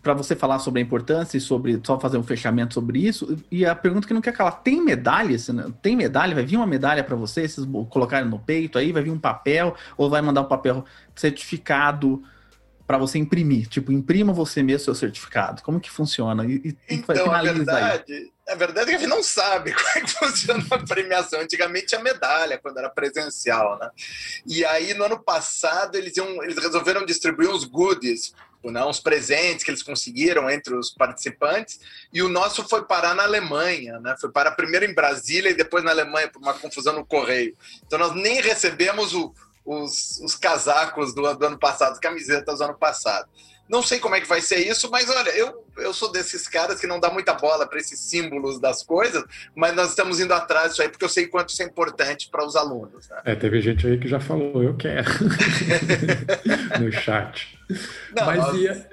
para 0.03 0.13
você 0.13 0.35
falar 0.35 0.59
sobre 0.59 0.81
a 0.81 0.83
importância 0.83 1.37
e 1.37 1.41
sobre, 1.41 1.79
só 1.83 1.99
fazer 1.99 2.17
um 2.17 2.23
fechamento 2.23 2.73
sobre 2.73 2.99
isso, 2.99 3.37
e 3.49 3.65
a 3.65 3.73
pergunta 3.73 4.05
que 4.05 4.13
não 4.13 4.21
quer 4.21 4.33
calar, 4.33 4.61
tem 4.61 4.83
medalha? 4.83 5.35
Tem 5.81 5.95
medalha? 5.95 6.35
Vai 6.35 6.45
vir 6.45 6.57
uma 6.57 6.67
medalha 6.67 7.03
para 7.03 7.15
vocês, 7.15 7.55
vocês 7.55 7.67
colocarem 7.89 8.29
no 8.29 8.37
peito 8.37 8.77
aí, 8.77 8.91
vai 8.91 9.03
vir 9.03 9.11
um 9.11 9.17
papel, 9.17 9.73
ou 9.97 10.09
vai 10.09 10.21
mandar 10.21 10.41
um 10.41 10.45
papel 10.45 10.83
certificado 11.15 12.21
para 12.87 12.97
você 12.97 13.17
imprimir? 13.17 13.67
Tipo, 13.67 13.91
imprima 13.91 14.31
você 14.31 14.61
mesmo 14.61 14.85
seu 14.85 14.95
certificado. 14.95 15.61
Como 15.63 15.79
que 15.79 15.89
funciona? 15.89 16.45
E, 16.45 16.55
e 16.67 16.77
então, 16.89 17.31
a 17.31 17.41
verdade, 17.41 18.13
aí. 18.13 18.31
a 18.49 18.55
verdade 18.55 18.89
é 18.89 18.91
que 18.91 18.95
a 18.97 18.99
gente 18.99 19.09
não 19.09 19.23
sabe 19.23 19.73
como 19.75 19.89
é 19.89 20.01
que 20.01 20.11
funciona 20.11 20.63
a 20.69 20.79
premiação. 20.79 21.39
Antigamente 21.39 21.87
tinha 21.87 22.01
medalha, 22.01 22.59
quando 22.59 22.77
era 22.77 22.89
presencial, 22.89 23.79
né? 23.79 23.89
E 24.45 24.63
aí, 24.65 24.93
no 24.93 25.05
ano 25.05 25.19
passado, 25.19 25.95
eles, 25.95 26.15
iam, 26.15 26.43
eles 26.43 26.57
resolveram 26.57 27.05
distribuir 27.05 27.49
uns 27.49 27.65
goodies, 27.65 28.33
né, 28.63 28.83
uns 28.83 28.99
presentes 28.99 29.63
que 29.63 29.69
eles 29.69 29.83
conseguiram 29.83 30.49
entre 30.49 30.73
os 30.75 30.89
participantes, 30.89 31.79
e 32.11 32.23
o 32.23 32.29
nosso 32.29 32.67
foi 32.67 32.83
parar 32.83 33.13
na 33.13 33.23
Alemanha, 33.23 33.99
né? 33.99 34.15
Foi 34.19 34.31
parar 34.31 34.51
primeiro 34.51 34.85
em 34.85 34.93
Brasília 34.93 35.49
e 35.49 35.55
depois 35.55 35.83
na 35.83 35.91
Alemanha, 35.91 36.27
por 36.27 36.41
uma 36.41 36.53
confusão 36.53 36.93
no 36.93 37.05
correio. 37.05 37.55
Então, 37.85 37.97
nós 37.97 38.13
nem 38.15 38.41
recebemos 38.41 39.13
o 39.13 39.33
os, 39.65 40.19
os 40.21 40.35
casacos 40.35 41.13
do, 41.13 41.33
do, 41.33 41.45
ano 41.45 41.57
passado, 41.57 41.99
camisetas 41.99 42.59
do 42.59 42.63
ano 42.63 42.77
passado. 42.77 43.27
Não 43.67 43.81
sei 43.81 43.99
como 43.99 44.13
é 44.13 44.21
que 44.21 44.27
vai 44.27 44.41
ser 44.41 44.57
isso, 44.57 44.91
mas 44.91 45.09
olha, 45.09 45.31
eu, 45.31 45.65
eu 45.77 45.91
sou 45.91 46.11
desses 46.11 46.47
caras 46.47 46.79
que 46.79 46.85
não 46.85 46.99
dá 46.99 47.09
muita 47.09 47.33
bola 47.33 47.67
para 47.67 47.79
esses 47.79 47.99
símbolos 47.99 48.59
das 48.59 48.83
coisas, 48.83 49.23
mas 49.55 49.75
nós 49.75 49.89
estamos 49.89 50.19
indo 50.19 50.35
atrás 50.35 50.69
disso 50.69 50.83
aí 50.83 50.89
porque 50.89 51.03
eu 51.03 51.09
sei 51.09 51.25
quanto 51.25 51.49
isso 51.49 51.63
é 51.63 51.65
importante 51.65 52.29
para 52.29 52.45
os 52.45 52.55
alunos. 52.55 53.09
Né? 53.09 53.21
É, 53.25 53.35
teve 53.35 53.59
gente 53.61 53.87
aí 53.87 53.97
que 53.97 54.07
já 54.07 54.19
falou, 54.19 54.61
eu 54.61 54.77
quero, 54.77 55.09
no 56.79 56.91
chat. 56.91 57.57
Não, 58.15 58.25
mas 58.27 58.37
nós, 58.37 58.55
ia... 58.55 58.89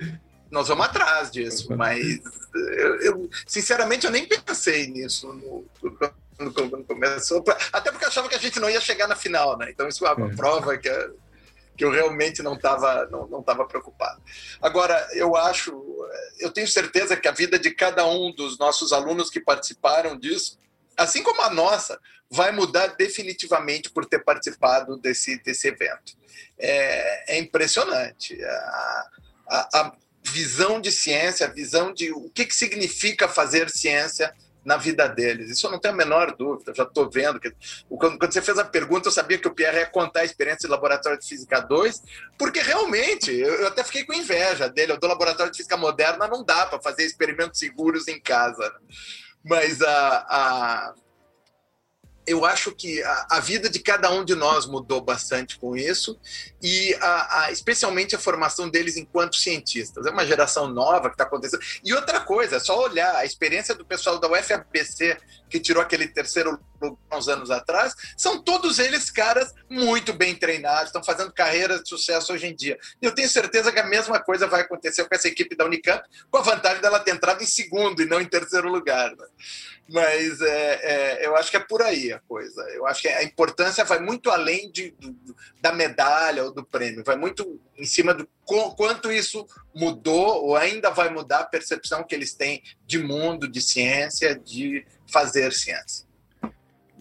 nós 0.50 0.68
vamos 0.68 0.86
atrás 0.86 1.30
disso, 1.30 1.76
mas 1.76 2.22
eu, 2.54 2.96
eu, 3.02 3.30
sinceramente 3.46 4.06
eu 4.06 4.10
nem 4.10 4.26
pensei 4.26 4.86
nisso 4.86 5.30
no, 5.34 5.66
quando 6.36 6.84
começou, 6.84 7.44
até 7.72 7.90
porque 7.90 8.04
achava 8.04 8.28
que 8.28 8.34
a 8.34 8.38
gente 8.38 8.58
não 8.58 8.70
ia 8.70 8.80
chegar 8.80 9.06
na 9.06 9.16
final, 9.16 9.56
né? 9.58 9.70
Então 9.70 9.88
isso 9.88 10.06
é 10.06 10.12
uma 10.12 10.32
é. 10.32 10.34
prova 10.34 10.76
que, 10.76 10.90
que 11.76 11.84
eu 11.84 11.90
realmente 11.90 12.42
não 12.42 12.54
estava 12.54 13.06
não, 13.06 13.26
não 13.26 13.42
tava 13.42 13.64
preocupado. 13.66 14.20
Agora, 14.60 15.08
eu 15.12 15.36
acho, 15.36 15.72
eu 16.38 16.50
tenho 16.50 16.68
certeza 16.68 17.16
que 17.16 17.28
a 17.28 17.32
vida 17.32 17.58
de 17.58 17.70
cada 17.70 18.06
um 18.06 18.32
dos 18.34 18.58
nossos 18.58 18.92
alunos 18.92 19.30
que 19.30 19.40
participaram 19.40 20.18
disso, 20.18 20.58
assim 20.96 21.22
como 21.22 21.42
a 21.42 21.50
nossa, 21.50 21.98
vai 22.30 22.50
mudar 22.50 22.88
definitivamente 22.88 23.90
por 23.90 24.06
ter 24.06 24.24
participado 24.24 24.96
desse, 24.96 25.42
desse 25.42 25.68
evento. 25.68 26.14
É, 26.58 27.36
é 27.36 27.38
impressionante. 27.38 28.42
A, 28.42 29.08
a, 29.48 29.80
a 29.80 29.92
visão 30.22 30.80
de 30.80 30.90
ciência, 30.90 31.46
a 31.46 31.50
visão 31.50 31.92
de 31.92 32.10
o 32.10 32.30
que, 32.30 32.46
que 32.46 32.54
significa 32.54 33.28
fazer 33.28 33.68
ciência 33.68 34.34
na 34.64 34.76
vida 34.76 35.08
deles. 35.08 35.50
Isso 35.50 35.66
eu 35.66 35.70
não 35.70 35.78
tenho 35.78 35.94
a 35.94 35.96
menor 35.96 36.36
dúvida, 36.36 36.72
já 36.74 36.84
estou 36.84 37.10
vendo. 37.10 37.40
que 37.40 37.52
quando, 37.88 38.18
você 38.20 38.40
fez 38.40 38.58
a 38.58 38.64
pergunta, 38.64 39.08
eu 39.08 39.12
sabia 39.12 39.38
que 39.38 39.48
o 39.48 39.54
Pierre 39.54 39.78
ia 39.78 39.86
contar 39.86 40.20
a 40.20 40.24
experiência 40.24 40.68
de 40.68 40.72
laboratório 40.72 41.18
de 41.18 41.26
física 41.26 41.60
2, 41.60 42.02
porque 42.38 42.60
realmente 42.60 43.32
eu, 43.32 43.66
até 43.66 43.82
fiquei 43.84 44.04
com 44.04 44.12
inveja 44.12 44.68
dele. 44.68 44.96
Do 44.96 45.06
laboratório 45.06 45.50
de 45.50 45.58
física 45.58 45.76
moderna 45.76 46.28
não 46.28 46.44
dá 46.44 46.66
para 46.66 46.80
fazer 46.80 47.04
experimentos 47.04 47.58
seguros 47.58 48.08
em 48.08 48.20
casa. 48.20 48.72
Mas 49.44 49.82
a, 49.82 50.26
a 50.28 50.94
eu 52.26 52.44
acho 52.44 52.72
que 52.72 53.02
a, 53.02 53.26
a, 53.32 53.40
vida 53.40 53.68
de 53.68 53.80
cada 53.80 54.10
um 54.10 54.24
de 54.24 54.34
nós 54.34 54.66
mudou 54.66 55.00
bastante 55.00 55.58
com 55.58 55.76
isso, 55.76 56.18
e 56.62 56.94
a, 57.00 57.44
a, 57.44 57.52
especialmente 57.52 58.14
a 58.14 58.18
formação 58.18 58.68
deles 58.68 58.96
enquanto 58.96 59.36
cientistas. 59.36 60.06
É 60.06 60.10
uma 60.10 60.26
geração 60.26 60.68
nova 60.68 61.08
que 61.08 61.14
está 61.14 61.24
acontecendo. 61.24 61.62
E 61.84 61.92
outra 61.92 62.20
coisa, 62.20 62.56
é 62.56 62.60
só 62.60 62.80
olhar 62.80 63.14
a 63.16 63.24
experiência 63.24 63.74
do 63.74 63.84
pessoal 63.84 64.18
da 64.18 64.28
UFABC, 64.28 65.16
que 65.50 65.58
tirou 65.58 65.82
aquele 65.82 66.06
terceiro 66.06 66.58
uns 67.12 67.28
anos 67.28 67.50
atrás, 67.50 67.94
são 68.16 68.42
todos 68.42 68.78
eles 68.78 69.10
caras 69.10 69.54
muito 69.68 70.12
bem 70.12 70.34
treinados, 70.34 70.86
estão 70.86 71.02
fazendo 71.02 71.32
carreiras 71.32 71.82
de 71.82 71.88
sucesso 71.88 72.32
hoje 72.32 72.46
em 72.46 72.54
dia. 72.54 72.78
Eu 73.00 73.14
tenho 73.14 73.28
certeza 73.28 73.72
que 73.72 73.80
a 73.80 73.86
mesma 73.86 74.20
coisa 74.20 74.46
vai 74.46 74.62
acontecer 74.62 75.04
com 75.04 75.14
essa 75.14 75.28
equipe 75.28 75.56
da 75.56 75.64
Unicamp, 75.64 76.02
com 76.30 76.38
a 76.38 76.42
vantagem 76.42 76.80
dela 76.80 77.00
ter 77.00 77.12
entrado 77.12 77.42
em 77.42 77.46
segundo 77.46 78.02
e 78.02 78.06
não 78.06 78.20
em 78.20 78.26
terceiro 78.26 78.68
lugar. 78.68 79.10
Né? 79.16 79.26
Mas 79.88 80.40
é, 80.40 80.80
é, 80.82 81.26
eu 81.26 81.36
acho 81.36 81.50
que 81.50 81.56
é 81.56 81.60
por 81.60 81.82
aí 81.82 82.12
a 82.12 82.20
coisa. 82.20 82.62
Eu 82.70 82.86
acho 82.86 83.02
que 83.02 83.08
a 83.08 83.22
importância 83.22 83.84
vai 83.84 84.00
muito 84.00 84.30
além 84.30 84.70
de, 84.70 84.92
do, 84.92 85.14
da 85.60 85.72
medalha 85.72 86.44
ou 86.44 86.52
do 86.52 86.64
prêmio, 86.64 87.04
vai 87.04 87.16
muito 87.16 87.60
em 87.76 87.84
cima 87.84 88.14
do 88.14 88.28
quanto 88.76 89.10
isso 89.10 89.46
mudou 89.74 90.44
ou 90.44 90.56
ainda 90.56 90.90
vai 90.90 91.10
mudar 91.10 91.40
a 91.40 91.46
percepção 91.46 92.04
que 92.04 92.14
eles 92.14 92.32
têm 92.32 92.62
de 92.86 92.98
mundo, 92.98 93.48
de 93.48 93.60
ciência, 93.60 94.34
de 94.34 94.86
fazer 95.10 95.52
ciência. 95.52 96.06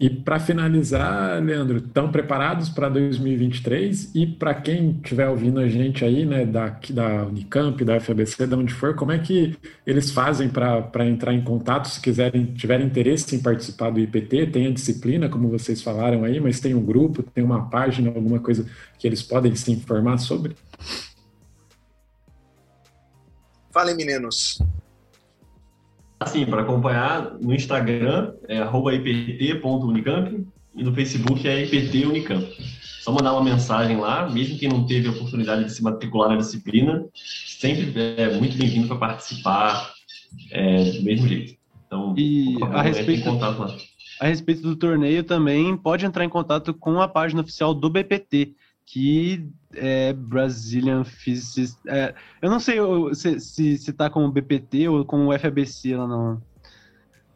E 0.00 0.10
para 0.10 0.40
finalizar, 0.40 1.40
Leandro, 1.40 1.78
estão 1.78 2.10
preparados 2.10 2.68
para 2.68 2.88
2023? 2.88 4.10
E 4.14 4.26
para 4.26 4.52
quem 4.54 4.98
estiver 5.02 5.28
ouvindo 5.28 5.60
a 5.60 5.68
gente 5.68 6.04
aí, 6.04 6.24
né, 6.24 6.44
da, 6.44 6.76
da 6.90 7.24
Unicamp, 7.26 7.84
da 7.84 8.00
FABC, 8.00 8.46
de 8.46 8.54
onde 8.54 8.74
for, 8.74 8.96
como 8.96 9.12
é 9.12 9.18
que 9.18 9.56
eles 9.86 10.10
fazem 10.10 10.48
para 10.48 11.06
entrar 11.06 11.32
em 11.32 11.42
contato 11.42 11.88
se 11.88 12.00
quiserem, 12.00 12.46
tiverem 12.46 12.86
interesse 12.86 13.36
em 13.36 13.40
participar 13.40 13.90
do 13.90 14.00
IPT? 14.00 14.48
Tem 14.48 14.66
a 14.66 14.72
disciplina, 14.72 15.28
como 15.28 15.48
vocês 15.48 15.80
falaram 15.82 16.24
aí, 16.24 16.40
mas 16.40 16.58
tem 16.58 16.74
um 16.74 16.84
grupo, 16.84 17.22
tem 17.22 17.44
uma 17.44 17.70
página, 17.70 18.08
alguma 18.08 18.40
coisa 18.40 18.66
que 18.98 19.06
eles 19.06 19.22
podem 19.22 19.54
se 19.54 19.70
informar 19.70 20.18
sobre? 20.18 20.56
Falem, 23.70 23.94
meninos. 23.94 24.58
Assim, 26.22 26.46
para 26.46 26.62
acompanhar 26.62 27.32
no 27.40 27.52
Instagram 27.52 28.34
é 28.48 28.60
ipt.unicamp 28.60 30.46
e 30.74 30.84
no 30.84 30.94
Facebook 30.94 31.48
é 31.48 31.64
iptunicamp. 31.64 32.46
Só 33.00 33.10
mandar 33.10 33.32
uma 33.32 33.42
mensagem 33.42 33.96
lá, 33.96 34.30
mesmo 34.30 34.56
quem 34.56 34.68
não 34.68 34.86
teve 34.86 35.08
a 35.08 35.10
oportunidade 35.10 35.64
de 35.64 35.72
se 35.72 35.82
matricular 35.82 36.28
na 36.28 36.36
disciplina, 36.36 37.04
sempre 37.12 37.92
é 38.16 38.38
muito 38.38 38.56
bem-vindo 38.56 38.86
para 38.86 38.98
participar 38.98 39.92
é, 40.52 40.84
do 40.92 41.02
mesmo 41.02 41.26
jeito. 41.26 41.56
Então, 41.86 42.14
e 42.16 42.56
a 42.62 42.82
respeito, 42.82 43.28
a 44.20 44.26
respeito 44.26 44.62
do 44.62 44.76
torneio 44.76 45.24
também, 45.24 45.76
pode 45.76 46.06
entrar 46.06 46.24
em 46.24 46.28
contato 46.28 46.72
com 46.72 47.00
a 47.00 47.08
página 47.08 47.40
oficial 47.40 47.74
do 47.74 47.90
BPT, 47.90 48.54
que 48.86 49.44
é 49.74 50.12
Brazilian 50.12 51.04
Physicist. 51.04 51.78
É, 51.86 52.14
eu 52.40 52.50
não 52.50 52.60
sei 52.60 52.78
se, 53.14 53.40
se, 53.40 53.78
se 53.78 53.92
tá 53.92 54.10
com 54.10 54.24
o 54.24 54.30
BPT 54.30 54.88
ou 54.88 55.04
com 55.04 55.28
o 55.28 55.38
FABC 55.38 55.96
lá 55.96 56.06
não. 56.06 56.42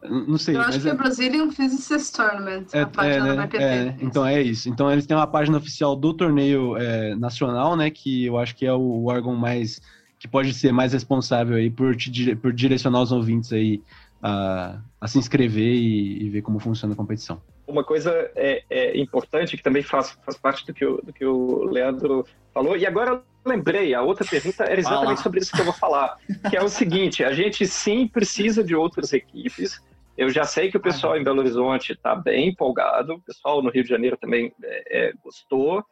Não 0.03 0.39
sei. 0.39 0.57
Eu 0.57 0.61
acho 0.61 0.81
que 0.81 0.89
é, 0.89 0.93
é 0.93 0.95
Brazilian 0.95 1.51
Physicist 1.51 2.15
Tournament, 2.15 2.67
é, 2.73 2.83
a 2.83 2.87
página 2.87 3.17
é, 3.17 3.29
né? 3.29 3.35
do 3.35 3.43
BPT. 3.43 3.65
É, 3.65 3.97
então 4.01 4.25
é 4.25 4.41
isso. 4.41 4.69
Então 4.69 4.91
eles 4.91 5.07
têm 5.07 5.17
uma 5.17 5.27
página 5.27 5.59
oficial 5.59 5.97
do 5.97 6.15
torneio 6.15 6.77
é, 6.77 7.15
nacional, 7.17 7.77
né? 7.77 7.91
Que 7.91 8.25
eu 8.25 8.39
acho 8.39 8.55
que 8.55 8.65
é 8.65 8.73
o 8.73 9.07
órgão 9.07 9.35
mais. 9.35 9.81
que 10.19 10.29
pode 10.29 10.55
ser 10.55 10.73
mais 10.73 10.93
responsável 10.93 11.57
aí 11.57 11.71
por, 11.71 11.97
te, 11.97 12.37
por 12.37 12.53
direcionar 12.53 13.01
os 13.01 13.11
ouvintes 13.11 13.53
aí 13.53 13.83
a, 14.23 14.79
a 15.01 15.09
se 15.09 15.19
inscrever 15.19 15.75
e, 15.75 16.25
e 16.25 16.31
ver 16.31 16.43
como 16.43 16.59
funciona 16.59 16.95
a 16.95 16.97
competição 16.97 17.41
uma 17.67 17.83
coisa 17.83 18.31
é, 18.35 18.63
é, 18.71 18.99
importante 18.99 19.57
que 19.57 19.63
também 19.63 19.83
faz, 19.83 20.17
faz 20.25 20.37
parte 20.37 20.65
do 20.67 20.73
que, 20.73 20.85
o, 20.85 20.99
do 21.03 21.13
que 21.13 21.25
o 21.25 21.65
Leandro 21.65 22.25
falou. 22.55 22.77
E 22.77 22.87
agora 22.87 23.11
eu 23.13 23.23
lembrei, 23.45 23.95
a 23.95 24.03
outra 24.03 24.25
pergunta 24.25 24.65
era 24.65 24.79
exatamente 24.79 25.07
Fala. 25.07 25.17
sobre 25.17 25.41
isso 25.41 25.53
que 25.53 25.61
eu 25.61 25.65
vou 25.65 25.75
falar, 25.75 26.17
que 26.49 26.57
é 26.57 26.63
o 26.63 26.69
seguinte: 26.69 27.25
a 27.25 27.33
gente 27.33 27.67
sim 27.67 28.07
precisa 28.07 28.63
de 28.63 28.75
outras 28.75 29.13
equipes. 29.13 29.81
Eu 30.17 30.31
já 30.31 30.45
sei 30.45 30.71
que 30.71 30.77
o 30.77 30.81
pessoal 30.81 31.17
em 31.17 31.25
Belo 31.25 31.41
Horizonte 31.41 31.93
está 31.93 32.15
bem 32.15 32.49
empolgado, 32.49 33.15
o 33.15 33.21
pessoal 33.21 33.63
no 33.63 33.71
Rio 33.71 33.83
de 33.83 33.91
Janeiro 33.91 34.17
também 34.17 34.53
é, 34.63 35.09
é 35.09 35.13
gostou. 35.23 35.85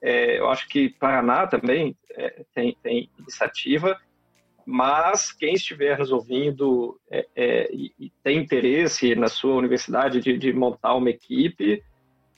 É, 0.00 0.38
eu 0.38 0.48
acho 0.48 0.68
que 0.68 0.90
Paraná 0.90 1.46
também 1.46 1.96
é, 2.12 2.44
tem, 2.54 2.76
tem 2.82 3.10
iniciativa 3.18 3.98
mas 4.70 5.32
quem 5.32 5.54
estiver 5.54 5.98
nos 5.98 6.12
ouvindo 6.12 7.00
é, 7.10 7.26
é, 7.34 7.70
e, 7.72 8.12
tem 8.22 8.36
interesse 8.36 9.14
na 9.14 9.26
sua 9.26 9.54
universidade 9.54 10.20
de, 10.20 10.36
de 10.36 10.52
montar 10.52 10.94
uma 10.94 11.08
equipe, 11.08 11.82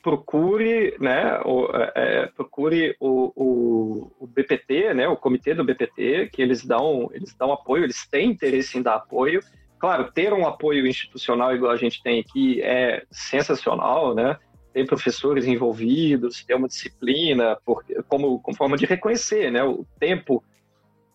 procure, 0.01 0.97
né, 1.01 1.41
o, 1.45 1.67
é, 1.75 1.93
é 1.97 2.27
procure 2.27 2.95
o, 3.01 3.33
o, 3.35 4.13
o, 4.21 4.27
BPT, 4.29 4.95
né, 4.95 5.09
o 5.09 5.17
comitê 5.17 5.55
do 5.55 5.65
BPT, 5.65 6.31
que 6.33 6.41
eles 6.41 6.65
dão, 6.65 7.11
eles 7.13 7.35
dão 7.35 7.53
apoio, 7.53 7.83
eles 7.83 8.07
têm 8.07 8.31
interesse 8.31 8.79
em 8.79 8.83
dar 8.83 8.95
apoio. 8.95 9.41
Claro, 9.77 10.13
ter 10.13 10.33
um 10.33 10.47
apoio 10.47 10.87
institucional 10.87 11.53
igual 11.53 11.73
a 11.73 11.77
gente 11.77 12.01
tem 12.01 12.21
aqui 12.21 12.63
é 12.63 13.03
sensacional, 13.11 14.15
né? 14.15 14.39
ter 14.73 14.87
professores 14.87 15.47
envolvidos, 15.47 16.45
ter 16.45 16.55
uma 16.55 16.69
disciplina, 16.69 17.59
porque, 17.67 18.01
como, 18.05 18.39
como 18.39 18.57
forma 18.57 18.77
de 18.77 18.87
reconhecer 18.87 19.51
né, 19.51 19.65
o 19.65 19.85
tempo, 19.99 20.45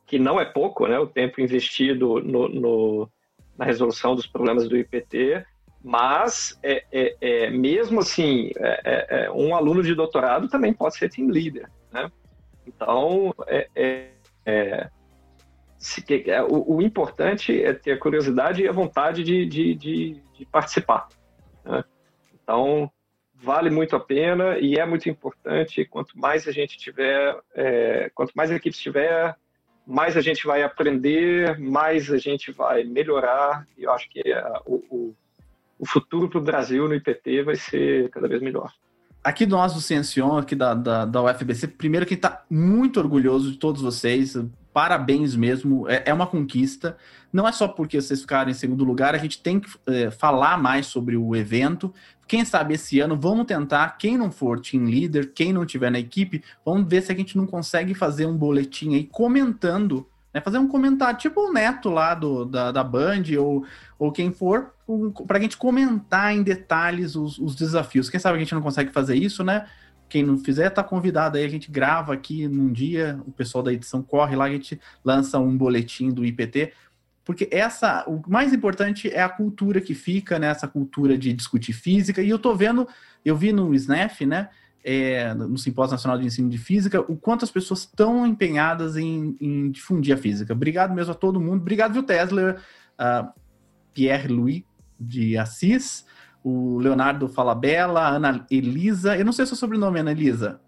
que 0.06 0.20
não 0.20 0.40
é 0.40 0.46
pouco, 0.46 0.88
né, 0.88 1.00
o 1.00 1.08
tempo 1.08 1.42
investido 1.42 2.20
no, 2.22 2.48
no 2.48 3.10
na 3.58 3.66
resolução 3.66 4.16
dos 4.16 4.28
problemas 4.28 4.68
do 4.68 4.78
IPT, 4.78 5.46
mas 5.82 6.60
é, 6.64 6.84
é, 6.92 7.16
é 7.22 7.50
mesmo 7.50 8.00
assim, 8.00 8.52
é, 8.58 8.82
é, 8.84 9.26
é, 9.26 9.32
um 9.32 9.56
aluno 9.56 9.82
de 9.82 9.96
doutorado 9.96 10.50
também 10.50 10.74
pode 10.74 10.98
ser 10.98 11.10
team 11.10 11.30
leader. 11.30 11.70
Né? 11.92 12.12
Então, 12.68 13.34
se, 15.78 16.04
o, 16.50 16.76
o, 16.76 16.82
importante 16.82 17.64
é 17.64 17.72
ter 17.74 17.94
a 17.94 18.00
curiosidade 18.00 18.64
e 18.64 18.68
a 18.68 18.72
vontade 18.72 19.24
de, 19.24 19.46
de, 19.46 19.76
de, 19.76 20.22
de 20.34 20.46
participar. 20.48 21.08
Né? 21.64 21.84
Então, 22.34 22.92
vale 23.36 23.70
muito 23.70 23.96
a 23.96 24.00
pena 24.00 24.58
e 24.58 24.76
é 24.76 24.86
muito 24.86 25.08
importante. 25.08 25.86
Quanto 25.86 26.18
mais 26.18 26.48
a 26.48 26.52
gente 26.52 26.78
tiver, 26.78 27.40
é, 27.54 28.10
quanto 28.14 28.34
mais 28.34 28.50
equipes 28.50 28.80
tiver, 28.80 29.36
mais 29.86 30.18
a 30.18 30.22
gente 30.22 30.46
vai 30.46 30.64
aprender, 30.64 31.60
mais 31.60 32.12
a 32.12 32.18
gente 32.18 32.52
vai 32.52 32.84
melhorar. 32.84 33.68
E 33.78 33.84
eu 33.84 33.92
acho 33.92 34.10
que 34.10 34.20
é, 34.20 34.44
o, 34.66 35.14
o, 35.80 35.86
futuro 35.86 36.30
para 36.30 36.40
o 36.40 36.44
Brasil 36.44 36.88
no 36.88 36.96
IPT 36.96 37.44
vai 37.44 37.56
ser 37.56 38.10
cada 38.10 38.28
vez 38.28 38.42
melhor. 38.42 38.72
Aqui 39.24 39.46
nós 39.46 39.74
do 39.74 39.82
Ciencion, 39.82 40.38
aqui 40.38 40.56
da, 40.56 40.74
da, 40.74 41.06
da 41.06 41.24
UFBC, 41.24 41.70
primeiro 41.70 42.06
que 42.06 42.14
está 42.14 42.44
muito 42.50 43.00
orgulhoso 43.00 43.52
de 43.52 43.58
todos 43.58 43.82
vocês, 43.82 44.36
parabéns 44.76 45.38
mesmo, 45.38 45.88
é, 45.88 46.04
é, 46.08 46.14
uma 46.14 46.28
conquista. 46.28 46.98
Não 47.32 47.48
é 47.48 47.52
só 47.54 47.66
porque 47.66 48.02
vocês 48.02 48.20
ficaram 48.20 48.52
em 48.52 48.54
segundo 48.54 48.84
lugar, 48.84 49.16
a 49.16 49.18
gente 49.18 49.42
tem 49.42 49.58
que 49.58 49.70
é, 49.88 50.12
falar 50.12 50.62
mais 50.62 50.88
sobre 50.88 51.16
o 51.16 51.34
evento. 51.34 51.94
Quem 52.28 52.44
sabe 52.44 52.74
esse 52.74 53.00
ano 53.00 53.18
vamos 53.18 53.46
tentar, 53.46 53.98
quem 53.98 54.18
não 54.18 54.30
for 54.30 54.60
team 54.60 54.84
leader, 54.84 55.32
quem 55.34 55.54
não 55.54 55.66
tiver 55.66 55.90
na 55.90 55.98
equipe, 55.98 56.44
vamos 56.66 56.90
ver 56.90 57.02
se 57.02 57.10
a 57.10 57.16
gente 57.16 57.38
não 57.38 57.48
consegue 57.48 57.94
fazer 57.94 58.26
um 58.26 58.36
boletim 58.36 58.96
aí 58.96 59.06
comentando, 59.06 60.06
né, 60.34 60.42
fazer 60.42 60.58
um 60.58 60.68
comentário, 60.68 61.18
tipo 61.18 61.40
o 61.40 61.54
Neto 61.54 61.90
lá 61.90 62.14
do, 62.14 62.44
da, 62.44 62.70
da 62.74 62.84
Band 62.84 63.24
ou, 63.40 63.66
ou 63.98 64.12
quem 64.12 64.34
for, 64.34 64.74
um, 64.86 65.10
para 65.10 65.38
a 65.38 65.42
gente 65.42 65.56
comentar 65.56 66.36
em 66.36 66.44
detalhes 66.44 67.16
os, 67.16 67.40
os 67.40 67.56
desafios. 67.56 68.10
Quem 68.10 68.20
sabe 68.20 68.36
a 68.36 68.40
gente 68.40 68.54
não 68.54 68.62
consegue 68.62 68.92
fazer 68.92 69.16
isso, 69.16 69.42
né? 69.42 69.68
Quem 70.08 70.24
não 70.24 70.38
fizer, 70.38 70.70
tá 70.70 70.84
convidado 70.84 71.38
aí. 71.38 71.44
A 71.44 71.50
gente 71.50 71.72
grava 71.72 72.14
aqui 72.14 72.48
num 72.48 72.72
dia, 72.72 73.20
o 73.26 73.32
pessoal 73.32 73.64
da 73.64 73.74
edição 73.74 74.02
corre 74.02 74.36
lá, 74.36 74.46
a 74.46 74.52
gente 74.52 74.80
lança 75.04 75.40
um 75.40 75.58
boletim 75.58 76.12
do 76.12 76.26
IPT. 76.26 76.74
Porque 77.26 77.50
essa, 77.52 78.06
o 78.08 78.22
mais 78.28 78.54
importante 78.54 79.10
é 79.10 79.22
a 79.22 79.30
cultura 79.30 79.82
que 79.82 79.96
fica, 79.96 80.38
né? 80.38 80.48
Essa 80.48 80.68
cultura 80.68 81.18
de 81.18 81.34
discutir 81.34 81.74
física. 81.74 82.22
E 82.22 82.30
eu 82.30 82.38
tô 82.38 82.56
vendo, 82.56 82.88
eu 83.26 83.36
vi 83.36 83.52
no 83.52 83.74
SNEF, 83.74 84.26
né? 84.26 84.50
É, 84.84 85.34
no 85.34 85.58
Simpósio 85.58 85.94
Nacional 85.94 86.20
de 86.20 86.28
Ensino 86.28 86.48
de 86.48 86.60
Física, 86.60 87.02
o 87.02 87.18
quanto 87.18 87.44
as 87.44 87.50
pessoas 87.50 87.80
estão 87.80 88.28
empenhadas 88.28 88.96
em, 88.96 89.36
em, 89.42 89.72
difundir 89.72 90.14
a 90.14 90.18
física. 90.18 90.54
Obrigado 90.54 90.94
mesmo 90.94 91.12
a 91.12 91.16
todo 91.16 91.42
mundo. 91.42 91.62
Obrigado, 91.62 91.94
viu, 91.94 92.04
Tesla, 92.04 92.58
uh, 93.00 93.28
Pierre 93.96 94.28
Louis 94.28 94.64
de 95.00 95.36
Assis, 95.40 96.06
o 96.46 96.78
Leonardo 96.78 97.28
Falabella, 97.28 98.02
a 98.02 98.10
Ana 98.10 98.46
Elisa. 98.52 99.18
Eu 99.18 99.26
não 99.26 99.34
sei 99.34 99.46
o 99.46 99.48
seu 99.48 99.58
sobrenome, 99.58 100.00
Ana 100.00 100.12
Elisa. 100.12 100.62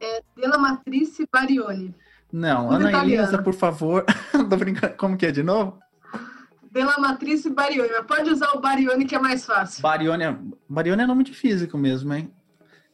É 0.00 0.22
Della 0.36 0.56
Matrice 0.56 1.26
Barioni. 1.30 1.92
Não, 2.32 2.70
Ana 2.70 2.88
italiano. 2.88 3.24
Elisa, 3.24 3.42
por 3.42 3.52
favor. 3.52 4.04
Tô 4.30 4.56
brincando. 4.56 4.94
Como 4.94 5.16
que 5.16 5.26
é 5.26 5.32
de 5.32 5.42
novo? 5.42 5.80
Della 6.70 6.96
Matrice 6.98 7.50
Barioni. 7.50 7.90
Mas 7.90 8.06
pode 8.06 8.30
usar 8.30 8.52
o 8.52 8.60
Barioni 8.60 9.04
que 9.06 9.16
é 9.16 9.18
mais 9.18 9.44
fácil. 9.44 9.82
Barioni 9.82 10.22
é, 10.22 10.36
Barioni 10.68 11.02
é 11.02 11.06
nome 11.06 11.24
de 11.24 11.34
físico 11.34 11.76
mesmo, 11.76 12.14
hein? 12.14 12.32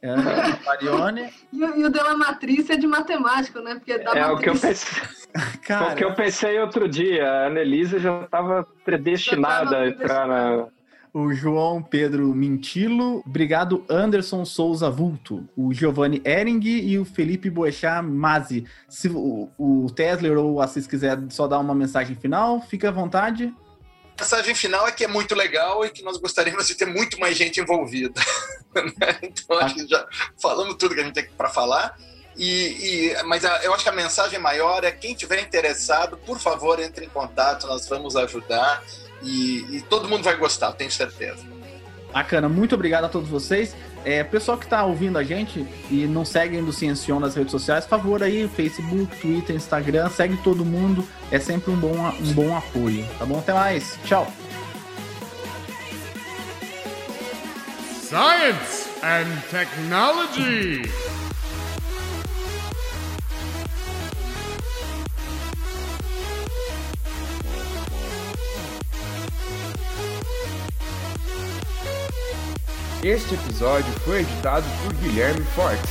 É, 0.00 0.14
Barioni. 0.64 1.30
e, 1.52 1.58
e, 1.58 1.84
o 1.84 1.90
Della 1.90 2.16
Matrice 2.16 2.72
é 2.72 2.76
de 2.78 2.86
matemático, 2.86 3.60
né? 3.60 3.74
Porque 3.74 3.92
é, 3.92 3.98
da 3.98 4.12
é 4.12 4.26
o 4.28 4.38
que 4.38 4.48
eu 4.48 4.58
pensei. 4.58 5.02
Cara, 5.62 5.92
o 5.92 5.94
que 5.94 6.04
eu 6.04 6.14
pensei 6.14 6.58
outro 6.58 6.88
dia. 6.88 7.30
A 7.30 7.46
Annelise 7.48 7.98
já 7.98 8.22
estava 8.22 8.66
predestinada 8.82 9.76
a 9.76 9.88
entrar 9.88 10.26
na 10.26 10.68
o 11.12 11.32
João 11.32 11.82
Pedro 11.82 12.34
Mintilo, 12.34 13.22
obrigado 13.26 13.84
Anderson 13.88 14.44
Souza 14.44 14.88
Vulto, 14.88 15.48
o 15.56 15.72
Giovanni 15.74 16.22
Ering 16.24 16.60
e 16.64 16.98
o 16.98 17.04
Felipe 17.04 17.50
Boechat 17.50 18.02
Mazi. 18.02 18.64
Se 18.88 19.08
o, 19.08 19.50
o 19.58 19.90
Tesla 19.90 20.30
ou 20.38 20.54
o 20.54 20.60
Assis 20.60 20.86
quiser 20.86 21.18
só 21.30 21.48
dar 21.48 21.58
uma 21.58 21.74
mensagem 21.74 22.14
final, 22.14 22.60
fica 22.62 22.88
à 22.88 22.92
vontade. 22.92 23.52
A 24.18 24.22
mensagem 24.22 24.54
final 24.54 24.86
é 24.86 24.92
que 24.92 25.04
é 25.04 25.08
muito 25.08 25.34
legal 25.34 25.84
e 25.84 25.90
que 25.90 26.02
nós 26.02 26.16
gostaríamos 26.16 26.66
de 26.66 26.74
ter 26.74 26.86
muito 26.86 27.18
mais 27.18 27.36
gente 27.36 27.60
envolvida. 27.60 28.20
Né? 28.72 29.18
então, 29.22 29.58
acho 29.58 29.74
que 29.74 29.88
já 29.88 30.06
falamos 30.40 30.76
tudo 30.76 30.94
que 30.94 31.00
a 31.00 31.04
gente 31.04 31.12
tem 31.14 31.28
para 31.36 31.48
falar. 31.48 31.98
E, 32.36 33.10
e, 33.10 33.22
mas 33.24 33.44
a, 33.44 33.64
eu 33.64 33.74
acho 33.74 33.82
que 33.82 33.88
a 33.88 33.92
mensagem 33.92 34.38
maior 34.38 34.84
é 34.84 34.92
quem 34.92 35.12
tiver 35.12 35.42
interessado, 35.42 36.16
por 36.18 36.38
favor, 36.38 36.78
entre 36.78 37.04
em 37.04 37.08
contato, 37.08 37.66
nós 37.66 37.88
vamos 37.88 38.14
ajudar. 38.14 38.80
E, 39.22 39.76
e 39.76 39.80
todo 39.82 40.08
mundo 40.08 40.22
vai 40.22 40.36
gostar, 40.36 40.72
tenho 40.72 40.90
certeza. 40.90 41.44
Bacana, 42.12 42.48
muito 42.48 42.74
obrigado 42.74 43.04
a 43.04 43.08
todos 43.08 43.28
vocês. 43.28 43.74
É, 44.04 44.24
pessoal 44.24 44.56
que 44.56 44.64
está 44.64 44.84
ouvindo 44.84 45.18
a 45.18 45.22
gente 45.22 45.66
e 45.90 46.06
não 46.06 46.24
seguem 46.24 46.64
do 46.64 46.72
Ciencion 46.72 47.20
nas 47.20 47.34
redes 47.34 47.50
sociais, 47.50 47.86
favor 47.86 48.22
aí, 48.22 48.48
Facebook, 48.48 49.14
Twitter, 49.20 49.54
Instagram, 49.54 50.08
segue 50.08 50.36
todo 50.38 50.64
mundo. 50.64 51.06
É 51.30 51.38
sempre 51.38 51.70
um 51.70 51.76
bom, 51.76 51.94
um 52.20 52.32
bom 52.32 52.56
apoio. 52.56 53.06
Tá 53.18 53.26
bom? 53.26 53.38
Até 53.38 53.52
mais. 53.52 53.98
Tchau. 54.04 54.26
Science 58.10 58.88
and 59.04 59.40
Technology. 59.50 60.82
Este 73.02 73.34
episódio 73.34 73.90
foi 74.04 74.20
editado 74.20 74.66
por 74.84 74.92
Guilherme 74.96 75.42
Fortes. 75.54 75.90